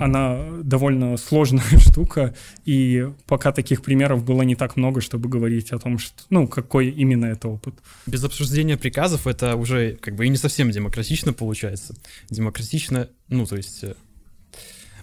она 0.01 0.39
довольно 0.63 1.19
сложная 1.19 1.63
штука, 1.79 2.35
и 2.65 3.07
пока 3.27 3.53
таких 3.53 3.83
примеров 3.83 4.25
было 4.25 4.41
не 4.43 4.57
так 4.57 4.77
много, 4.77 5.03
чтобы 5.03 5.29
говорить 5.29 5.73
о 5.73 5.79
том, 5.79 5.99
что, 5.99 6.23
ну, 6.31 6.49
какой 6.49 6.89
именно 6.89 7.27
это 7.27 7.49
опыт. 7.49 7.75
Без 8.07 8.25
обсуждения 8.25 8.79
приказов 8.79 9.27
это 9.27 9.57
уже 9.57 9.97
как 9.97 10.17
бы 10.17 10.25
и 10.25 10.31
не 10.31 10.39
совсем 10.39 10.71
демократично 10.71 11.35
получается. 11.35 11.95
Демократично, 12.31 13.11
ну, 13.29 13.45
то 13.45 13.57
есть 13.57 13.85
э, 13.85 13.95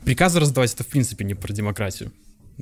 приказы 0.04 0.40
раздавать 0.40 0.74
это 0.74 0.84
в 0.84 0.88
принципе 0.88 1.26
не 1.26 1.36
про 1.36 1.54
демократию, 1.54 2.12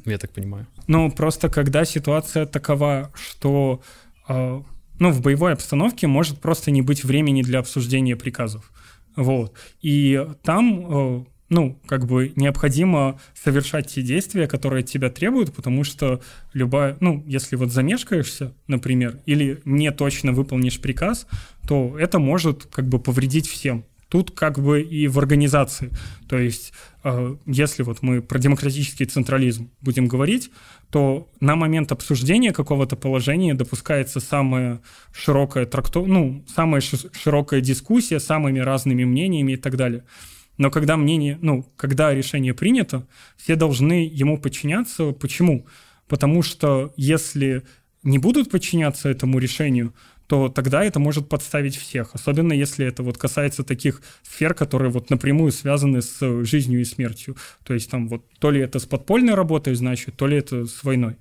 я 0.04 0.18
так 0.18 0.32
понимаю. 0.32 0.68
Ну, 0.88 1.10
просто 1.10 1.48
когда 1.48 1.86
ситуация 1.86 2.46
такова, 2.46 3.14
что 3.16 3.82
э, 4.28 4.62
ну, 5.00 5.12
в 5.12 5.22
боевой 5.22 5.54
обстановке 5.54 6.08
может 6.08 6.42
просто 6.42 6.70
не 6.70 6.82
быть 6.82 7.06
времени 7.06 7.44
для 7.44 7.60
обсуждения 7.60 8.18
приказов. 8.18 8.74
Вот. 9.16 9.54
И 9.82 10.28
там 10.44 11.22
э, 11.22 11.26
ну, 11.50 11.80
как 11.86 12.06
бы 12.06 12.34
необходимо 12.36 13.20
совершать 13.36 13.88
те 13.88 14.02
действия, 14.02 14.48
которые 14.48 14.82
от 14.82 14.88
тебя 14.88 15.10
требуют, 15.10 15.54
потому 15.54 15.84
что 15.84 16.22
любая, 16.54 16.98
ну, 17.00 17.24
если 17.28 17.56
вот 17.56 17.72
замешкаешься, 17.72 18.54
например, 18.68 19.20
или 19.26 19.62
не 19.66 19.92
точно 19.92 20.32
выполнишь 20.32 20.80
приказ, 20.80 21.28
то 21.68 21.98
это 22.00 22.20
может 22.20 22.66
как 22.66 22.88
бы 22.88 23.00
повредить 23.00 23.48
всем. 23.48 23.86
Тут 24.10 24.32
как 24.32 24.60
бы 24.60 24.82
и 24.82 25.08
в 25.08 25.18
организации. 25.18 25.90
То 26.30 26.38
есть, 26.38 26.74
э, 27.04 27.36
если 27.48 27.84
вот 27.84 28.02
мы 28.02 28.22
про 28.22 28.40
демократический 28.40 29.06
централизм 29.06 29.72
будем 29.82 30.08
говорить, 30.08 30.52
то 30.92 31.28
на 31.40 31.56
момент 31.56 31.92
обсуждения 31.92 32.54
какого-то 32.54 32.96
положения 32.96 33.56
допускается 33.56 34.20
самая 34.20 34.80
широкая 35.12 35.66
трактов... 35.66 36.08
ну, 36.08 36.46
самая 36.48 36.82
широкая 36.82 37.62
дискуссия 37.62 38.20
с 38.20 38.26
самыми 38.26 38.60
разными 38.60 39.04
мнениями 39.04 39.54
и 39.54 39.58
так 39.58 39.76
далее. 39.76 40.04
Но 40.58 40.72
когда 40.72 40.98
мнение, 40.98 41.38
ну, 41.42 41.66
когда 41.76 42.14
решение 42.14 42.54
принято, 42.54 43.08
все 43.38 43.56
должны 43.56 44.10
ему 44.12 44.38
подчиняться. 44.38 45.12
Почему? 45.12 45.66
Потому 46.08 46.44
что 46.44 46.94
если 46.96 47.64
не 48.04 48.20
будут 48.20 48.52
подчиняться 48.52 49.10
этому 49.10 49.40
решению, 49.40 49.94
то 50.28 50.50
тогда 50.50 50.84
это 50.84 51.00
может 51.00 51.30
подставить 51.30 51.76
всех. 51.76 52.16
Особенно 52.16 52.54
если 52.54 52.86
это 52.86 53.04
вот 53.04 53.18
касается 53.18 53.64
таких 53.64 54.02
сфер, 54.24 54.54
которые 54.54 54.92
вот 54.92 55.10
напрямую 55.10 55.52
связаны 55.52 56.02
с 56.02 56.44
жизнью 56.46 56.82
и 56.82 56.86
смертью. 56.86 57.36
То 57.64 57.74
есть 57.74 57.90
там 57.92 58.08
вот 58.08 58.26
то 58.40 58.50
ли 58.50 58.62
это 58.62 58.80
с 58.80 58.86
подпольной 58.86 59.36
работой, 59.36 59.76
значит, 59.76 60.16
то 60.16 60.28
ли 60.28 60.38
это 60.38 60.66
с 60.66 60.84
войной. 60.84 61.18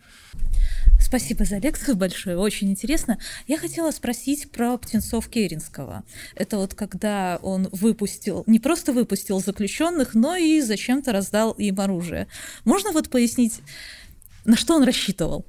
Спасибо 1.05 1.45
за 1.45 1.59
лекцию 1.59 1.97
большое, 1.97 2.39
очень 2.39 2.71
интересно. 2.71 3.19
Я 3.47 3.59
хотела 3.59 3.91
спросить 3.91 4.51
про 4.51 4.79
птенцов 4.79 5.29
Керенского. 5.29 6.03
Это 6.35 6.57
вот 6.57 6.73
когда 6.75 7.39
он 7.43 7.69
выпустил, 7.73 8.43
не 8.47 8.59
просто 8.59 8.95
выпустил 8.95 9.39
заключенных, 9.39 10.15
но 10.15 10.35
и 10.35 10.63
зачем-то 10.63 11.13
раздал 11.13 11.53
им 11.53 11.79
оружие. 11.79 12.27
Можно 12.65 12.93
вот 12.93 13.11
пояснить, 13.11 13.61
на 14.47 14.57
что 14.57 14.77
он 14.77 14.85
рассчитывал? 14.85 15.45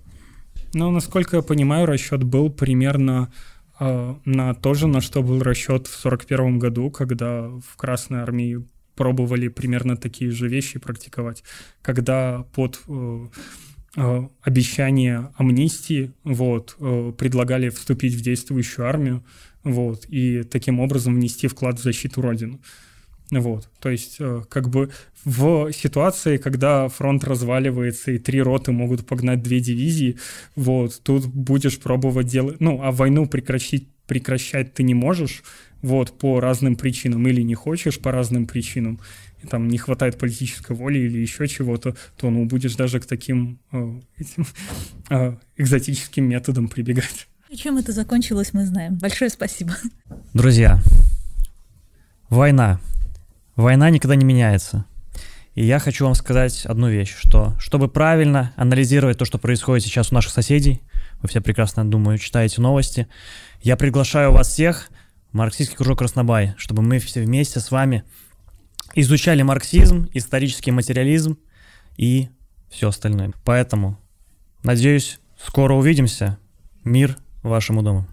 Ну, 0.73 0.91
насколько 0.91 1.38
я 1.38 1.41
понимаю, 1.41 1.86
расчет 1.86 2.22
был 2.23 2.52
примерно 2.52 3.32
э, 3.80 4.15
на 4.26 4.53
то 4.56 4.73
же, 4.73 4.88
на 4.88 4.99
что 4.99 5.23
был 5.23 5.41
расчет 5.41 5.88
в 5.88 6.06
1941 6.06 6.60
году, 6.60 6.91
когда 6.91 7.44
в 7.44 7.77
Красной 7.77 8.19
армии 8.19 8.68
пробовали 8.95 9.48
примерно 9.48 9.95
такие 9.95 10.32
же 10.32 10.49
вещи 10.49 10.80
практиковать, 10.80 11.44
когда 11.82 12.45
под 12.53 12.82
э, 12.88 13.27
обещание 13.95 15.30
амнистии, 15.38 16.11
вот, 16.23 16.76
э, 16.80 17.13
предлагали 17.17 17.69
вступить 17.69 18.13
в 18.13 18.22
действующую 18.22 18.88
армию, 18.88 19.23
вот, 19.63 20.05
и 20.09 20.43
таким 20.43 20.80
образом 20.80 21.15
внести 21.15 21.47
вклад 21.47 21.80
в 21.80 21.84
защиту 21.84 22.22
Родины. 22.22 22.59
Вот, 23.31 23.69
то 23.80 23.89
есть, 23.89 24.17
э, 24.19 24.43
как 24.49 24.69
бы 24.69 24.91
в 25.23 25.72
ситуации, 25.72 26.38
когда 26.38 26.88
фронт 26.89 27.23
разваливается 27.23 28.11
и 28.11 28.19
три 28.19 28.41
роты 28.41 28.72
могут 28.72 29.07
погнать 29.07 29.41
две 29.41 29.59
дивизии, 29.59 30.17
вот, 30.55 31.01
тут 31.03 31.26
будешь 31.26 31.80
пробовать 31.80 32.27
делать, 32.27 32.57
ну, 32.59 32.81
а 32.84 32.91
войну 32.91 33.27
прекращить, 33.27 33.88
прекращать 34.05 34.73
ты 34.76 34.84
не 34.84 34.93
можешь, 34.93 35.41
вот, 35.81 36.17
по 36.19 36.39
разным 36.39 36.76
причинам, 36.76 37.27
или 37.27 37.41
не 37.41 37.55
хочешь 37.55 37.99
по 37.99 38.11
разным 38.11 38.45
причинам, 38.45 38.99
там 39.49 39.68
не 39.68 39.78
хватает 39.78 40.18
политической 40.18 40.76
воли 40.76 40.99
или 40.99 41.20
еще 41.20 41.48
чего-то, 41.48 41.95
то 42.18 42.30
ну 42.30 42.45
будешь 42.45 42.76
даже 42.76 42.99
к 42.99 43.06
таким 43.06 43.60
э, 43.72 43.99
этим, 44.18 44.48
э, 45.10 45.36
экзотическим 45.57 46.26
методам 46.26 46.68
прибегать. 46.68 47.28
И 47.49 47.57
чем 47.57 47.78
это 47.78 47.91
закончилось, 47.91 48.53
мы 48.53 48.66
знаем. 48.66 48.98
Большое 48.98 49.30
спасибо. 49.30 49.76
Друзья, 50.34 50.80
война. 52.30 52.80
Война 53.56 53.90
никогда 53.90 54.16
не 54.16 54.26
меняется. 54.26 54.86
И 55.53 55.64
я 55.64 55.80
хочу 55.80 56.03
вам 56.03 56.16
сказать 56.16 56.66
одну 56.66 56.90
вещь, 56.90 57.16
что 57.18 57.56
чтобы 57.60 57.88
правильно 57.88 58.53
анализировать 58.57 59.18
то, 59.18 59.24
что 59.24 59.38
происходит 59.38 59.86
сейчас 59.86 60.12
у 60.12 60.16
наших 60.16 60.34
соседей, 60.34 60.82
вы 61.22 61.30
все 61.30 61.40
прекрасно, 61.40 61.90
думаю, 61.90 62.18
читаете 62.18 62.60
новости, 62.60 63.07
я 63.62 63.78
приглашаю 63.78 64.34
вас 64.34 64.49
всех 64.49 64.90
в 65.32 65.38
марксистский 65.38 65.78
кружок 65.78 65.99
Краснобай, 65.99 66.53
чтобы 66.57 66.82
мы 66.82 66.99
все 66.99 67.22
вместе 67.22 67.62
с 67.62 67.72
вами 67.72 68.03
изучали 68.94 69.41
марксизм, 69.41 70.10
исторический 70.14 70.72
материализм 70.72 71.38
и 71.98 72.30
все 72.70 72.90
остальное. 72.90 73.34
Поэтому, 73.44 73.99
надеюсь, 74.64 75.20
скоро 75.38 75.74
увидимся. 75.74 76.38
Мир 76.84 77.18
вашему 77.41 77.82
дому. 77.82 78.07